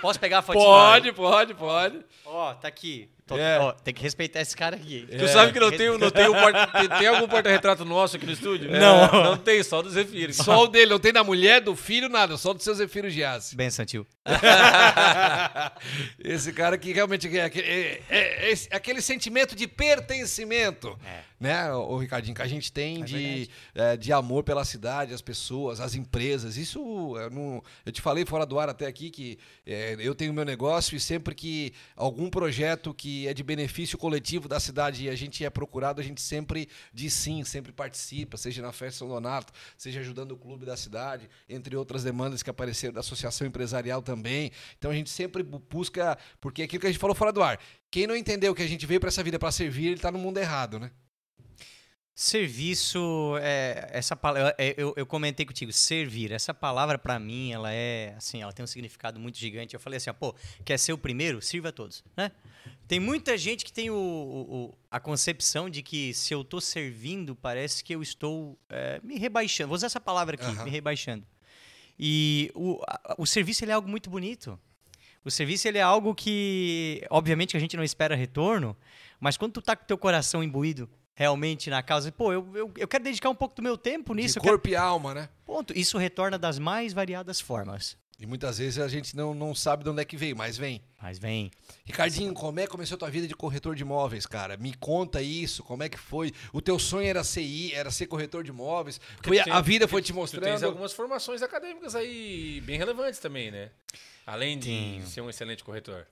Posso 0.00 0.20
pegar 0.20 0.38
a 0.38 0.42
foto? 0.42 0.58
Pode, 0.58 1.12
pode, 1.12 1.54
pode. 1.54 2.04
Ó, 2.26 2.54
tá 2.54 2.68
aqui. 2.68 3.10
Tô, 3.26 3.38
é. 3.38 3.58
ó, 3.58 3.72
tem 3.72 3.94
que 3.94 4.02
respeitar 4.02 4.42
esse 4.42 4.54
cara 4.54 4.76
aqui. 4.76 5.06
Tu 5.18 5.28
sabe 5.28 5.50
que 5.50 5.58
não 5.58 5.70
tem, 5.70 5.96
não 5.96 6.10
tem, 6.10 6.28
um 6.28 6.34
porta, 6.34 6.66
tem, 6.78 6.88
tem 6.90 7.06
algum 7.06 7.26
porta-retrato 7.26 7.82
nosso 7.82 8.16
aqui 8.16 8.26
no 8.26 8.32
estúdio? 8.32 8.70
Não. 8.70 9.10
Não 9.24 9.36
tem, 9.38 9.62
só 9.62 9.80
do 9.80 9.88
Zefiro. 9.88 10.34
Só 10.34 10.64
o 10.64 10.66
dele, 10.66 10.90
não 10.90 10.98
tem 10.98 11.10
da 11.10 11.24
mulher, 11.24 11.62
do 11.62 11.74
filho, 11.74 12.10
nada. 12.10 12.36
Só 12.36 12.52
do 12.52 12.62
seu 12.62 12.74
Zefiro 12.74 13.08
Giassi. 13.08 13.56
Bem, 13.56 13.70
Santil. 13.70 14.06
esse 16.18 16.52
cara 16.52 16.78
que 16.78 16.92
realmente 16.92 17.28
é, 17.28 17.46
é, 17.46 18.02
é, 18.08 18.52
é 18.52 18.76
aquele 18.76 19.02
sentimento 19.02 19.54
de 19.54 19.66
pertencimento. 19.66 20.98
É 21.04 21.34
né, 21.44 21.70
o 21.74 21.98
Ricardinho, 21.98 22.34
que 22.34 22.40
a 22.40 22.46
gente 22.46 22.72
tem 22.72 23.02
é 23.02 23.04
de, 23.04 23.50
é, 23.74 23.96
de 23.98 24.12
amor 24.14 24.44
pela 24.44 24.64
cidade, 24.64 25.12
as 25.12 25.20
pessoas, 25.20 25.78
as 25.78 25.94
empresas. 25.94 26.56
Isso, 26.56 26.78
eu, 27.18 27.28
não, 27.28 27.62
eu 27.84 27.92
te 27.92 28.00
falei 28.00 28.24
fora 28.24 28.46
do 28.46 28.58
ar 28.58 28.70
até 28.70 28.86
aqui 28.86 29.10
que 29.10 29.38
eu 29.98 30.14
tenho 30.14 30.32
meu 30.32 30.44
negócio 30.44 30.96
e 30.96 31.00
sempre 31.00 31.34
que 31.34 31.74
algum 31.94 32.30
projeto 32.30 32.94
que 32.94 33.28
é 33.28 33.34
de 33.34 33.42
benefício 33.42 33.98
coletivo 33.98 34.48
da 34.48 34.58
cidade 34.58 35.04
e 35.04 35.10
a 35.10 35.14
gente 35.14 35.44
é 35.44 35.50
procurado, 35.50 36.00
a 36.00 36.04
gente 36.04 36.22
sempre 36.22 36.66
diz 36.94 37.12
sim, 37.12 37.44
sempre 37.44 37.72
participa, 37.72 38.38
seja 38.38 38.62
na 38.62 38.72
festa 38.72 39.00
São 39.00 39.08
Donato, 39.08 39.52
seja 39.76 40.00
ajudando 40.00 40.32
o 40.32 40.38
clube 40.38 40.64
da 40.64 40.78
cidade, 40.78 41.28
entre 41.46 41.76
outras 41.76 42.04
demandas 42.04 42.42
que 42.42 42.48
apareceram 42.48 42.94
da 42.94 43.00
associação 43.00 43.46
empresarial 43.46 44.00
também. 44.00 44.13
Então 44.78 44.90
a 44.90 44.94
gente 44.94 45.10
sempre 45.10 45.42
busca, 45.42 46.16
porque 46.40 46.62
é 46.62 46.64
aquilo 46.64 46.80
que 46.80 46.86
a 46.86 46.90
gente 46.90 47.00
falou 47.00 47.14
fora 47.14 47.32
do 47.32 47.42
ar, 47.42 47.58
quem 47.90 48.06
não 48.06 48.16
entendeu 48.16 48.54
que 48.54 48.62
a 48.62 48.66
gente 48.66 48.86
veio 48.86 49.00
para 49.00 49.08
essa 49.08 49.22
vida 49.22 49.38
para 49.38 49.50
servir, 49.50 49.86
ele 49.86 49.94
está 49.94 50.10
no 50.10 50.18
mundo 50.18 50.38
errado, 50.38 50.78
né? 50.78 50.90
Serviço, 52.16 53.36
é, 53.40 53.90
essa 53.92 54.14
palavra, 54.14 54.54
é, 54.56 54.72
eu, 54.76 54.94
eu 54.96 55.04
comentei 55.04 55.44
contigo, 55.44 55.72
servir. 55.72 56.30
Essa 56.30 56.54
palavra 56.54 56.96
para 56.96 57.18
mim, 57.18 57.50
ela 57.50 57.72
é 57.72 58.14
assim, 58.16 58.40
ela 58.40 58.52
tem 58.52 58.62
um 58.62 58.68
significado 58.68 59.18
muito 59.18 59.36
gigante. 59.36 59.74
Eu 59.74 59.80
falei 59.80 59.96
assim, 59.96 60.10
ah, 60.10 60.14
pô, 60.14 60.32
quer 60.64 60.78
ser 60.78 60.92
o 60.92 60.98
primeiro? 60.98 61.42
Sirva 61.42 61.70
a 61.70 61.72
todos, 61.72 62.04
né? 62.16 62.30
Tem 62.86 63.00
muita 63.00 63.36
gente 63.36 63.64
que 63.64 63.72
tem 63.72 63.90
o, 63.90 63.96
o, 63.96 64.78
a 64.88 65.00
concepção 65.00 65.68
de 65.68 65.82
que 65.82 66.14
se 66.14 66.32
eu 66.32 66.42
estou 66.42 66.60
servindo, 66.60 67.34
parece 67.34 67.82
que 67.82 67.92
eu 67.92 68.00
estou 68.00 68.56
é, 68.68 69.00
me 69.02 69.18
rebaixando. 69.18 69.68
Vou 69.68 69.74
usar 69.74 69.86
essa 69.86 70.00
palavra 70.00 70.36
aqui, 70.36 70.46
uhum. 70.46 70.64
me 70.64 70.70
rebaixando. 70.70 71.26
E 71.98 72.50
o, 72.54 72.80
o 73.18 73.26
serviço 73.26 73.64
ele 73.64 73.70
é 73.70 73.74
algo 73.74 73.88
muito 73.88 74.10
bonito. 74.10 74.58
O 75.24 75.30
serviço 75.30 75.66
ele 75.66 75.78
é 75.78 75.82
algo 75.82 76.14
que, 76.14 77.06
obviamente, 77.08 77.52
que 77.52 77.56
a 77.56 77.60
gente 77.60 77.76
não 77.76 77.84
espera 77.84 78.14
retorno, 78.14 78.76
mas 79.18 79.36
quando 79.36 79.52
tu 79.52 79.62
tá 79.62 79.74
com 79.74 79.84
o 79.84 79.86
teu 79.86 79.96
coração 79.96 80.42
imbuído 80.42 80.88
realmente 81.14 81.70
na 81.70 81.82
causa. 81.82 82.10
Pô, 82.10 82.32
eu, 82.32 82.46
eu, 82.54 82.72
eu 82.76 82.88
quero 82.88 83.04
dedicar 83.04 83.30
um 83.30 83.34
pouco 83.34 83.54
do 83.54 83.62
meu 83.62 83.78
tempo 83.78 84.12
nisso. 84.14 84.40
De 84.40 84.46
corpo 84.46 84.64
quero... 84.64 84.74
e 84.74 84.76
alma, 84.76 85.14
né? 85.14 85.28
Ponto. 85.46 85.76
Isso 85.76 85.96
retorna 85.96 86.36
das 86.36 86.58
mais 86.58 86.92
variadas 86.92 87.40
formas. 87.40 87.96
E 88.18 88.26
muitas 88.26 88.58
vezes 88.58 88.78
a 88.78 88.86
gente 88.86 89.16
não, 89.16 89.34
não 89.34 89.54
sabe 89.54 89.82
de 89.82 89.90
onde 89.90 90.00
é 90.00 90.04
que 90.04 90.16
veio, 90.16 90.36
mas 90.36 90.56
vem. 90.56 90.80
Mas 91.02 91.18
vem. 91.18 91.50
Ricardinho, 91.84 92.32
como 92.32 92.60
é 92.60 92.64
que 92.64 92.70
começou 92.70 92.94
a 92.94 92.98
tua 92.98 93.10
vida 93.10 93.26
de 93.26 93.34
corretor 93.34 93.74
de 93.74 93.82
imóveis, 93.82 94.24
cara? 94.24 94.56
Me 94.56 94.72
conta 94.74 95.20
isso, 95.20 95.64
como 95.64 95.82
é 95.82 95.88
que 95.88 95.98
foi? 95.98 96.32
O 96.52 96.62
teu 96.62 96.78
sonho 96.78 97.08
era 97.08 97.24
ser, 97.24 97.72
era 97.72 97.90
ser 97.90 98.06
corretor 98.06 98.44
de 98.44 98.50
imóveis? 98.50 99.00
Foi, 99.22 99.42
tem, 99.42 99.52
a 99.52 99.60
vida 99.60 99.88
foi 99.88 100.00
te 100.00 100.12
mostrando? 100.12 100.44
Tu 100.44 100.46
tens 100.46 100.62
algumas 100.62 100.92
formações 100.92 101.42
acadêmicas 101.42 101.94
aí 101.94 102.60
bem 102.64 102.78
relevantes 102.78 103.18
também, 103.18 103.50
né? 103.50 103.70
Além 104.24 104.58
de 104.58 104.68
Tenho. 104.68 105.06
ser 105.06 105.20
um 105.20 105.28
excelente 105.28 105.64
corretor. 105.64 106.06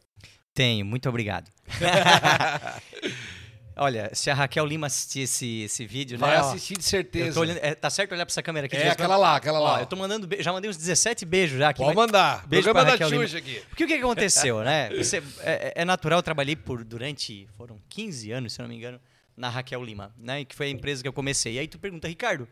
Tenho, 0.52 0.84
muito 0.84 1.08
obrigado. 1.08 1.50
Olha, 3.76 4.10
se 4.12 4.30
a 4.30 4.34
Raquel 4.34 4.66
Lima 4.66 4.86
assistir 4.86 5.20
esse, 5.20 5.62
esse 5.62 5.86
vídeo, 5.86 6.18
Vai 6.18 6.30
né? 6.30 6.36
Vai 6.36 6.50
assistir 6.50 6.76
de 6.76 6.84
certeza. 6.84 7.40
Olhando, 7.40 7.58
é, 7.62 7.74
tá 7.74 7.88
certo 7.88 8.12
olhar 8.12 8.26
pra 8.26 8.32
essa 8.32 8.42
câmera 8.42 8.66
aqui? 8.66 8.76
É, 8.76 8.90
aquela 8.90 9.16
lá, 9.16 9.36
aquela 9.36 9.58
lá. 9.58 9.74
Ó, 9.74 9.78
eu 9.80 9.86
tô 9.86 9.96
mandando, 9.96 10.28
já 10.40 10.52
mandei 10.52 10.70
uns 10.70 10.76
17 10.76 11.24
beijos 11.24 11.58
já 11.58 11.70
aqui. 11.70 11.82
Pode 11.82 11.96
mandar. 11.96 12.46
Beijo 12.46 12.70
pra 12.70 12.82
Raquel 12.82 13.08
Lima. 13.08 13.24
aqui. 13.24 13.62
Porque 13.68 13.84
o 13.84 13.86
que, 13.86 13.94
aconteceu, 13.94 14.62
né? 14.62 14.90
Você, 14.96 15.22
é, 15.40 15.72
é, 15.76 15.84
natural, 15.84 16.18
eu 16.18 16.22
trabalhei 16.22 16.54
por, 16.54 16.84
durante, 16.84 17.48
foram 17.56 17.80
15 17.88 18.30
anos, 18.30 18.52
se 18.52 18.60
eu 18.60 18.64
não 18.64 18.68
me 18.68 18.76
engano, 18.76 19.00
na 19.36 19.48
Raquel 19.48 19.82
Lima, 19.82 20.12
né? 20.18 20.44
Que 20.44 20.54
foi 20.54 20.66
a 20.66 20.70
empresa 20.70 21.02
que 21.02 21.08
eu 21.08 21.12
comecei. 21.12 21.54
E 21.54 21.58
aí 21.58 21.68
tu 21.68 21.78
pergunta, 21.78 22.06
Ricardo, 22.06 22.46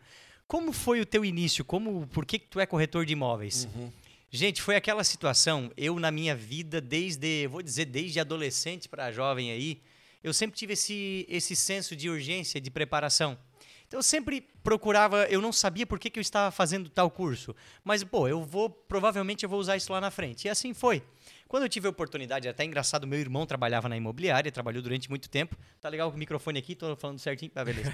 como 0.47 0.73
foi 0.73 0.99
o 0.99 1.05
teu 1.05 1.23
início? 1.23 1.63
Como, 1.63 2.07
por 2.07 2.25
que, 2.25 2.39
que 2.39 2.47
tu 2.47 2.59
é 2.59 2.65
corretor 2.65 3.05
de 3.05 3.13
imóveis? 3.13 3.67
Uhum. 3.75 3.91
Gente, 4.33 4.61
foi 4.61 4.77
aquela 4.77 5.03
situação, 5.03 5.69
eu 5.75 5.99
na 5.99 6.09
minha 6.09 6.33
vida, 6.33 6.79
desde, 6.79 7.47
vou 7.47 7.61
dizer, 7.61 7.85
desde 7.85 8.17
adolescente 8.17 8.87
para 8.87 9.11
jovem 9.11 9.51
aí, 9.51 9.81
eu 10.23 10.33
sempre 10.33 10.57
tive 10.57 10.73
esse, 10.73 11.25
esse 11.29 11.55
senso 11.55 11.95
de 11.95 12.09
urgência, 12.09 12.59
de 12.59 12.69
preparação. 12.69 13.37
Então 13.91 13.97
eu 13.99 14.03
sempre 14.03 14.47
procurava, 14.63 15.25
eu 15.25 15.41
não 15.41 15.51
sabia 15.51 15.85
por 15.85 15.99
que, 15.99 16.09
que 16.09 16.17
eu 16.17 16.21
estava 16.21 16.49
fazendo 16.49 16.89
tal 16.89 17.11
curso, 17.11 17.53
mas 17.83 18.01
pô, 18.01 18.25
eu 18.25 18.41
vou, 18.41 18.69
provavelmente 18.69 19.43
eu 19.43 19.49
vou 19.49 19.59
usar 19.59 19.75
isso 19.75 19.91
lá 19.91 19.99
na 19.99 20.09
frente. 20.09 20.45
E 20.45 20.49
assim 20.49 20.73
foi. 20.73 21.03
Quando 21.45 21.63
eu 21.63 21.69
tive 21.69 21.87
a 21.87 21.89
oportunidade, 21.89 22.47
é 22.47 22.51
até 22.51 22.63
engraçado, 22.63 23.05
meu 23.05 23.19
irmão 23.19 23.45
trabalhava 23.45 23.89
na 23.89 23.97
imobiliária, 23.97 24.49
trabalhou 24.49 24.81
durante 24.81 25.09
muito 25.09 25.27
tempo. 25.27 25.57
Tá 25.81 25.89
legal 25.89 26.09
com 26.09 26.15
o 26.15 26.19
microfone 26.19 26.57
aqui, 26.57 26.73
tô 26.73 26.95
falando 26.95 27.19
certinho? 27.19 27.51
Ah, 27.53 27.65
beleza. 27.65 27.91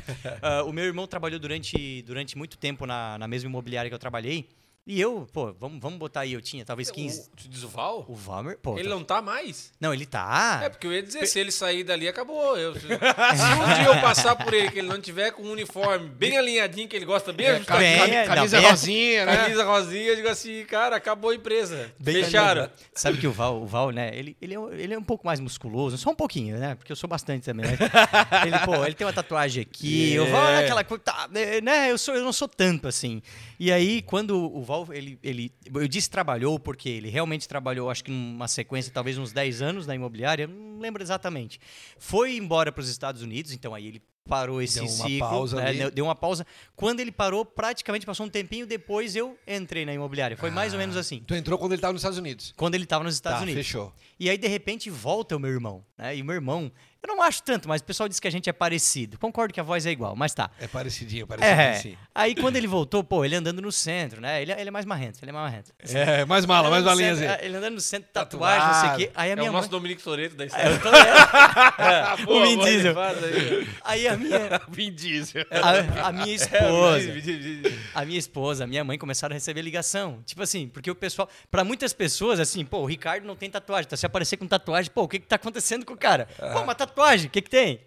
uh, 0.62 0.66
o 0.70 0.72
meu 0.72 0.86
irmão 0.86 1.08
trabalhou 1.08 1.40
durante, 1.40 2.04
durante 2.04 2.38
muito 2.38 2.60
tempo 2.60 2.86
na, 2.86 3.18
na 3.18 3.28
mesma 3.28 3.50
imobiliária 3.50 3.90
que 3.90 3.96
eu 3.96 4.00
trabalhei. 4.00 4.48
E 4.90 5.02
eu, 5.02 5.28
pô, 5.34 5.54
vamos, 5.60 5.82
vamos 5.82 6.00
botar 6.00 6.22
aí, 6.22 6.32
eu 6.32 6.42
tinha 6.42 6.64
talvez 6.64 6.90
15. 6.90 7.20
O, 7.20 7.36
tu 7.36 7.50
diz 7.50 7.62
o 7.62 7.68
Val? 7.68 8.06
O 8.08 8.16
Valmer, 8.16 8.58
pô. 8.58 8.80
Ele 8.80 8.88
tá... 8.88 8.96
não 8.96 9.04
tá 9.04 9.22
mais? 9.22 9.74
Não, 9.82 9.94
ele 9.94 10.06
tá. 10.06 10.62
É, 10.64 10.70
porque 10.70 10.88
eu 10.88 10.94
ia 10.94 11.04
dizer, 11.04 11.28
se 11.28 11.38
ele 11.38 11.52
sair 11.52 11.84
dali, 11.84 12.08
acabou. 12.08 12.58
Eu, 12.58 12.74
se, 12.80 12.86
um 12.86 13.76
dia 13.76 13.86
eu 13.86 14.00
passar 14.00 14.34
por 14.38 14.54
ele, 14.54 14.72
que 14.72 14.80
ele 14.80 14.88
não 14.88 15.02
tiver 15.02 15.32
com 15.32 15.44
um 15.44 15.52
uniforme 15.52 16.08
bem 16.08 16.38
alinhadinho, 16.38 16.88
que 16.88 16.96
ele 16.96 17.04
gosta 17.04 17.34
bem, 17.34 17.48
é, 17.48 17.60
bem 17.60 18.26
camisa 18.28 18.62
não, 18.62 18.70
rosinha, 18.70 19.26
né? 19.26 19.36
Camisa 19.36 19.66
rosinha, 19.66 20.04
eu 20.04 20.16
digo 20.16 20.30
assim, 20.30 20.64
cara, 20.64 20.96
acabou 20.96 21.32
a 21.32 21.36
empresa. 21.36 21.92
Bem 22.00 22.24
Fecharam. 22.24 22.70
Sabe 22.94 23.18
que 23.18 23.28
o 23.28 23.32
Val, 23.34 23.62
o 23.62 23.66
Val, 23.66 23.92
né, 23.92 24.12
ele, 24.14 24.38
ele, 24.42 24.56
é, 24.56 24.60
ele 24.78 24.94
é 24.94 24.98
um 24.98 25.04
pouco 25.04 25.26
mais 25.26 25.42
musculoso, 25.42 25.98
só 25.98 26.12
um 26.12 26.16
pouquinho, 26.16 26.58
né? 26.58 26.76
Porque 26.76 26.94
eu 26.94 26.96
sou 26.96 27.10
bastante 27.10 27.44
também, 27.44 27.66
né? 27.66 27.78
ele, 28.48 28.60
pô, 28.60 28.86
ele 28.86 28.96
tem 28.96 29.06
uma 29.06 29.12
tatuagem 29.12 29.64
aqui, 29.64 30.12
yeah. 30.14 30.30
o 30.30 30.32
Val 30.32 30.50
é 30.50 30.64
aquela 30.64 30.84
coisa, 30.86 31.04
tá, 31.04 31.30
né, 31.30 31.92
eu, 31.92 31.98
sou, 31.98 32.16
eu 32.16 32.24
não 32.24 32.32
sou 32.32 32.48
tanto 32.48 32.88
assim. 32.88 33.22
E 33.60 33.70
aí, 33.70 34.02
quando 34.02 34.38
o 34.38 34.64
Val, 34.64 34.77
ele, 34.92 35.18
ele 35.24 35.52
eu 35.74 35.88
disse 35.88 36.10
trabalhou 36.10 36.60
porque 36.60 36.90
ele 36.90 37.10
realmente 37.10 37.48
trabalhou, 37.48 37.90
acho 37.90 38.04
que 38.04 38.12
numa 38.12 38.48
sequência, 38.48 38.92
talvez 38.94 39.18
uns 39.18 39.32
10 39.32 39.62
anos 39.62 39.88
na 39.88 39.96
imobiliária, 39.96 40.48
não 40.48 40.80
lembro 40.80 41.02
exatamente. 41.02 41.60
Foi 41.98 42.36
embora 42.36 42.72
para 42.72 42.82
os 42.82 42.90
Estados 42.90 43.22
Unidos, 43.22 43.52
então 43.52 43.74
aí 43.74 43.88
ele 43.88 44.02
parou 44.28 44.62
esse 44.62 44.80
deu 44.80 44.88
ciclo, 44.88 45.20
pausa 45.20 45.56
né, 45.56 45.90
deu 45.90 46.06
uma 46.06 46.16
pausa. 46.16 46.46
Quando 46.76 47.00
ele 47.00 47.12
parou, 47.12 47.46
praticamente 47.46 48.06
passou 48.06 48.26
um 48.26 48.30
tempinho 48.30 48.68
depois 48.68 49.16
eu 49.16 49.38
entrei 49.48 49.86
na 49.86 49.94
imobiliária. 49.94 50.36
Foi 50.38 50.50
ah, 50.50 50.52
mais 50.52 50.74
ou 50.74 50.80
menos 50.80 50.98
assim. 50.98 51.24
Tu 51.26 51.34
entrou 51.34 51.58
quando 51.58 51.72
ele 51.72 51.80
estava 51.80 51.94
nos 51.94 52.02
Estados 52.02 52.18
Unidos? 52.18 52.54
Quando 52.56 52.76
ele 52.76 52.84
estava 52.84 53.04
nos 53.04 53.16
Estados 53.16 53.40
tá, 53.40 53.44
Unidos. 53.44 53.66
Fechou. 53.66 53.94
E 54.20 54.30
aí 54.30 54.38
de 54.38 54.48
repente 54.48 54.90
volta 54.90 55.36
o 55.36 55.40
meu 55.40 55.52
irmão, 55.52 55.86
né? 55.98 56.16
E 56.16 56.22
o 56.22 56.26
meu 56.26 56.36
irmão 56.36 56.72
eu 57.08 57.16
não 57.16 57.22
acho 57.22 57.42
tanto, 57.44 57.70
mas 57.70 57.80
o 57.80 57.86
pessoal 57.86 58.10
diz 58.10 58.20
que 58.20 58.28
a 58.28 58.32
gente 58.32 58.50
é 58.50 58.54
parecido. 58.54 59.18
Concordo 59.20 59.54
que 59.54 59.60
a 59.60 59.64
voz 59.64 59.86
é 59.86 59.92
igual, 59.92 60.16
mas 60.16 60.34
tá. 60.34 60.50
É 60.60 60.68
parecidinho, 60.68 61.28
parecidinho, 61.28 61.62
é. 61.62 61.74
sim. 61.76 61.98
Aí 62.14 62.36
quando 62.36 62.56
ele 62.56 62.68
voltou, 62.68 63.04
pô, 63.04 63.24
ele 63.24 63.36
andando 63.36 63.62
no 63.62 63.72
centro, 63.72 64.20
né? 64.20 64.42
Ele, 64.42 64.52
ele 64.52 64.68
é 64.68 64.72
mais 64.72 64.86
marrento, 64.86 65.20
ele 65.22 65.30
é 65.30 65.34
mais 65.34 65.46
marrento. 65.46 65.74
É, 65.80 66.26
mais 66.26 66.46
mala, 66.46 66.70
mais 66.70 66.84
malinha 66.84 67.14
assim. 67.14 67.24
Ele 67.46 67.56
andando 67.56 67.76
no 67.76 67.82
centro, 67.82 68.10
tatuagem, 68.12 68.60
Tatuado. 68.60 68.88
não 68.88 68.98
sei 68.98 69.06
o 69.06 69.10
quê. 69.10 69.14
Aí 69.16 69.32
a 69.32 69.36
minha 69.36 69.48
é 69.48 69.50
o 69.50 69.54
mãe... 69.54 69.62
nosso 69.62 69.70
Dominique 69.72 70.04
Toreto 70.04 70.36
da 70.36 70.46
história. 70.46 70.68
É, 70.68 70.74
eu 70.74 70.80
tô... 70.82 70.90
é. 71.82 72.34
o 72.34 72.42
Vin 72.42 72.60
Diesel. 72.60 72.96
Aí 73.84 74.08
a 74.08 74.18
minha... 74.18 74.62
Vin 74.68 74.92
Diesel. 74.92 75.46
A, 75.52 76.08
a 76.08 76.12
minha 76.12 76.34
esposa... 76.36 77.14
a 77.94 78.06
minha 78.06 78.20
esposa, 78.20 78.64
a 78.64 78.68
minha 78.68 78.84
mãe 78.84 78.98
começaram 78.98 79.34
a 79.34 79.36
receber 79.36 79.62
ligação. 79.62 80.22
Tipo 80.26 80.42
assim, 80.42 80.68
porque 80.68 80.90
o 80.90 80.96
pessoal... 80.96 81.30
Pra 81.50 81.64
muitas 81.64 81.94
pessoas, 81.94 82.40
assim, 82.40 82.66
pô, 82.66 82.80
o 82.80 82.86
Ricardo 82.86 83.26
não 83.26 83.36
tem 83.36 83.50
tatuagem. 83.50 83.88
Tá 83.88 83.96
se 83.96 84.06
aparecer 84.08 84.38
com 84.38 84.48
tatuagem, 84.48 84.92
pô, 84.92 85.04
o 85.04 85.08
que 85.08 85.20
que 85.20 85.28
tá 85.28 85.36
acontecendo 85.36 85.86
com 85.86 85.94
o 85.94 85.98
cara? 85.98 86.28
Pô, 86.54 86.62
uma 86.62 86.76
tatuagem, 86.76 87.28
o 87.28 87.30
que 87.30 87.42
que 87.42 87.50
tem? 87.50 87.82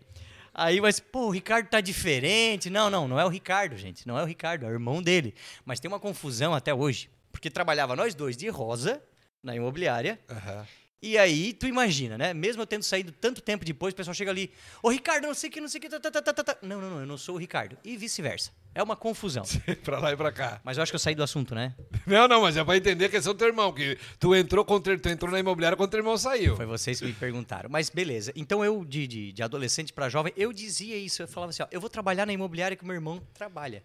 Aí, 0.53 0.81
mas, 0.81 0.99
pô, 0.99 1.27
o 1.27 1.31
Ricardo 1.31 1.69
tá 1.69 1.81
diferente. 1.81 2.69
Não, 2.69 2.91
não, 2.91 3.07
não 3.07 3.19
é 3.19 3.25
o 3.25 3.29
Ricardo, 3.29 3.77
gente. 3.77 4.07
Não 4.07 4.19
é 4.19 4.23
o 4.23 4.27
Ricardo, 4.27 4.67
é 4.67 4.69
o 4.69 4.73
irmão 4.73 5.03
dele. 5.03 5.35
Mas 5.65 5.81
tem 5.81 5.89
uma 5.89 6.01
confusão 6.01 6.55
até 6.55 6.75
hoje. 6.75 7.09
Porque 7.31 7.49
trabalhava 7.49 7.95
nós 7.95 8.15
dois 8.15 8.37
de 8.37 8.49
rosa 8.49 9.03
na 9.43 9.55
imobiliária. 9.55 10.19
Uhum. 10.29 10.65
E 11.03 11.17
aí, 11.17 11.55
tu 11.55 11.67
imagina, 11.67 12.19
né? 12.19 12.35
Mesmo 12.35 12.61
eu 12.61 12.67
tendo 12.67 12.83
saído 12.83 13.11
tanto 13.11 13.41
tempo 13.41 13.65
depois, 13.65 13.95
o 13.95 13.97
pessoal 13.97 14.13
chega 14.13 14.31
ali, 14.31 14.53
ô 14.83 14.91
Ricardo, 14.91 15.27
não 15.27 15.33
sei 15.33 15.49
o 15.49 15.53
que, 15.53 15.59
não 15.59 15.69
sei 15.69 15.79
o 15.79 15.81
que, 15.81 15.89
tá, 15.89 15.99
tá, 15.99 16.11
tá, 16.11 16.21
tá, 16.23 16.45
tá. 16.45 16.57
Não, 16.61 16.79
não, 16.79 16.91
não, 16.91 17.01
eu 17.01 17.07
não 17.07 17.17
sou 17.17 17.37
o 17.37 17.39
Ricardo. 17.39 17.79
E 17.83 17.97
vice-versa. 17.97 18.53
É 18.75 18.83
uma 18.83 18.95
confusão. 18.95 19.43
pra 19.83 19.99
lá 19.99 20.13
e 20.13 20.17
pra 20.17 20.31
cá. 20.31 20.61
Mas 20.63 20.77
eu 20.77 20.83
acho 20.83 20.93
que 20.93 20.97
eu 20.97 21.01
saí 21.01 21.15
do 21.15 21.23
assunto, 21.23 21.55
né? 21.55 21.75
Não, 22.07 22.27
não, 22.29 22.43
mas 22.43 22.57
é 22.57 22.65
pra 22.65 22.77
entender 22.77 23.09
que 23.09 23.17
esse 23.17 23.29
é 23.29 23.31
o 23.31 23.35
teu 23.35 23.47
irmão, 23.47 23.73
que 23.73 23.97
tu 24.19 24.35
entrou, 24.35 24.65
contra, 24.65 24.99
tu 24.99 25.09
entrou 25.09 25.31
na 25.31 25.39
imobiliária 25.39 25.77
quando 25.77 25.91
teu 25.91 26.01
irmão 26.01 26.17
saiu. 26.19 26.57
Foi 26.57 26.67
vocês 26.67 26.99
que 26.99 27.07
me 27.07 27.13
perguntaram. 27.13 27.71
Mas 27.71 27.89
beleza. 27.89 28.33
Então 28.35 28.65
eu, 28.65 28.85
de, 28.85 29.07
de, 29.07 29.33
de 29.33 29.43
adolescente 29.43 29.93
pra 29.93 30.09
jovem, 30.09 30.33
eu 30.37 30.53
dizia 30.53 30.97
isso. 30.97 31.23
Eu 31.23 31.29
falava 31.29 31.51
assim, 31.51 31.63
ó, 31.63 31.67
eu 31.71 31.81
vou 31.81 31.89
trabalhar 31.89 32.27
na 32.27 32.33
imobiliária 32.33 32.77
que 32.77 32.83
o 32.83 32.87
meu 32.87 32.95
irmão 32.95 33.23
trabalha. 33.33 33.83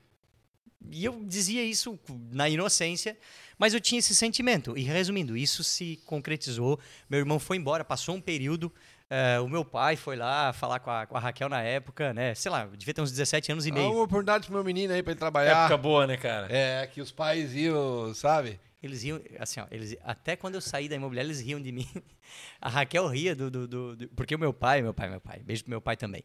E 0.91 1.03
eu 1.03 1.23
dizia 1.23 1.63
isso 1.63 1.99
na 2.31 2.49
inocência, 2.49 3.17
mas 3.57 3.73
eu 3.73 3.79
tinha 3.81 3.99
esse 3.99 4.13
sentimento. 4.15 4.77
E 4.77 4.81
resumindo, 4.83 5.35
isso 5.37 5.63
se 5.63 5.99
concretizou. 6.05 6.79
Meu 7.09 7.19
irmão 7.19 7.39
foi 7.39 7.57
embora, 7.57 7.83
passou 7.83 8.15
um 8.15 8.21
período. 8.21 8.71
eh, 9.09 9.39
o 9.39 9.47
meu 9.47 9.63
pai 9.63 9.95
foi 9.95 10.15
lá 10.15 10.51
falar 10.53 10.79
com 10.79 10.89
a, 10.91 11.05
com 11.05 11.15
a 11.15 11.19
Raquel 11.19 11.47
na 11.49 11.61
época, 11.61 12.13
né? 12.13 12.33
Sei 12.35 12.51
lá, 12.51 12.63
eu 12.63 12.75
devia 12.75 12.93
ter 12.93 13.01
uns 13.01 13.11
17 13.11 13.51
anos 13.51 13.65
e 13.65 13.69
Dá 13.71 13.75
meio. 13.77 13.91
uma 13.91 14.03
oportunidade 14.03 14.45
pro 14.47 14.55
meu 14.55 14.63
menino 14.63 14.93
aí 14.93 15.01
pra 15.03 15.11
ele 15.11 15.19
trabalhar. 15.19 15.65
Época 15.65 15.77
boa, 15.77 16.07
né, 16.07 16.17
cara? 16.17 16.47
É, 16.49 16.87
que 16.87 16.99
os 17.01 17.11
pais 17.11 17.53
iam, 17.55 18.13
sabe? 18.13 18.59
Eles 18.83 19.01
riam, 19.03 19.19
assim, 19.39 19.59
ó, 19.59 19.65
eles, 19.71 19.97
até 20.03 20.35
quando 20.35 20.55
eu 20.55 20.61
saí 20.61 20.87
da 20.87 20.95
imobiliária, 20.95 21.27
eles 21.27 21.39
riam 21.41 21.59
de 21.61 21.71
mim. 21.71 21.87
A 22.61 22.69
Raquel 22.69 23.07
ria 23.07 23.35
do, 23.35 23.49
do, 23.49 23.67
do- 23.67 23.95
do- 23.95 24.07
Porque 24.09 24.35
o 24.35 24.39
meu 24.39 24.53
pai, 24.53 24.81
meu 24.81 24.93
pai, 24.93 25.09
meu 25.09 25.19
pai, 25.21 25.39
beijo 25.43 25.63
pro 25.63 25.71
meu 25.71 25.81
pai 25.81 25.95
também. 25.97 26.23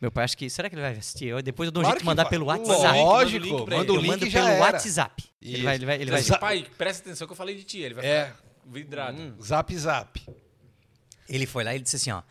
Meu 0.00 0.10
pai, 0.12 0.24
acho 0.24 0.36
que. 0.38 0.48
Será 0.48 0.68
que 0.68 0.74
ele 0.76 0.82
vai 0.82 0.92
assistir? 0.92 1.26
Eu, 1.26 1.42
depois 1.42 1.66
eu 1.66 1.72
dou 1.72 1.80
um 1.82 1.84
Claro 1.84 1.96
jeito 1.96 2.02
de 2.04 2.06
mandar 2.06 2.22
vai. 2.24 2.30
pelo 2.30 2.46
WhatsApp. 2.46 2.98
Lógico, 2.98 3.46
Manda 3.46 3.56
o 3.56 3.58
link 3.58 3.70
manda 3.76 3.92
o 3.92 3.96
eu 3.96 4.00
link 4.00 4.10
mando 4.10 4.26
e 4.26 4.30
já 4.30 4.38
pelo 4.40 4.52
era. 4.52 4.60
WhatsApp. 4.60 5.24
Ele 5.42 5.52
Isso. 5.54 5.62
vai, 5.64 5.74
ele 5.74 5.86
vai, 5.86 6.00
ele 6.00 6.10
vai, 6.10 6.20
Exa- 6.20 6.38
Pai, 6.38 6.66
presta 6.78 7.02
atenção 7.02 7.26
que 7.26 7.32
eu 7.32 7.36
falei 7.36 7.56
de 7.56 7.64
ti. 7.64 7.78
Ele 7.80 7.94
vai 7.94 8.06
É. 8.06 8.24
ficar 8.26 8.38
vidrado. 8.66 9.18
Hum. 9.20 9.34
Zap 9.42 9.76
zap. 9.76 10.22
Ele 11.28 11.46
foi 11.46 11.64
lá 11.64 11.72
e 11.72 11.76
ele 11.76 11.84
disse 11.84 11.96
assim, 11.96 12.10
ó, 12.10 12.22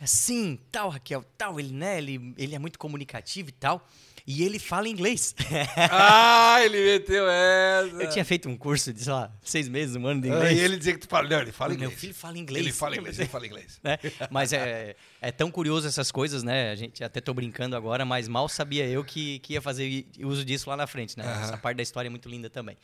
assim, 0.00 0.58
tal, 0.70 0.88
Raquel, 0.90 1.24
tal, 1.36 1.58
ele, 1.58 1.72
né, 1.72 1.98
ele, 1.98 2.34
ele 2.36 2.54
é 2.54 2.58
muito 2.58 2.78
comunicativo 2.78 3.48
e 3.48 3.52
tal, 3.52 3.86
e 4.26 4.42
ele 4.42 4.58
fala 4.58 4.88
inglês. 4.88 5.34
ah, 5.90 6.56
ele 6.64 6.82
meteu 6.82 7.28
essa. 7.28 8.02
eu 8.02 8.08
tinha 8.08 8.24
feito 8.24 8.48
um 8.48 8.56
curso 8.56 8.92
de, 8.92 9.02
sei 9.04 9.12
lá, 9.12 9.30
seis 9.42 9.68
meses, 9.68 9.96
um 9.96 10.06
ano 10.06 10.22
de 10.22 10.30
Ah, 10.30 10.36
inglês. 10.36 10.58
E 10.58 10.60
ele 10.60 10.76
dizia 10.78 10.94
que 10.94 11.00
tu 11.00 11.08
fala, 11.08 11.28
não, 11.28 11.40
ele 11.40 11.52
fala 11.52 11.74
Meu 11.74 11.84
inglês. 11.84 12.00
filho 12.00 12.14
fala 12.14 12.38
inglês. 12.38 12.64
Ele 12.64 12.72
fala 12.72 12.96
inglês, 12.96 13.18
ele 13.18 13.28
fala 13.28 13.46
inglês. 13.46 13.80
né? 13.84 13.98
Mas 14.30 14.52
é, 14.54 14.96
é 15.20 15.30
tão 15.30 15.50
curioso 15.50 15.86
essas 15.86 16.10
coisas, 16.10 16.42
né? 16.42 16.70
A 16.70 16.74
gente 16.74 17.04
até 17.04 17.20
tô 17.20 17.34
brincando 17.34 17.76
agora, 17.76 18.04
mas 18.06 18.26
mal 18.26 18.48
sabia 18.48 18.86
eu 18.86 19.04
que, 19.04 19.40
que 19.40 19.52
ia 19.52 19.60
fazer 19.60 20.06
uso 20.20 20.42
disso 20.42 20.70
lá 20.70 20.76
na 20.76 20.86
frente, 20.86 21.18
né? 21.18 21.24
Essa 21.42 21.58
parte 21.58 21.76
da 21.76 21.82
história 21.82 22.08
é 22.08 22.10
muito 22.10 22.28
linda 22.28 22.48
também. 22.48 22.78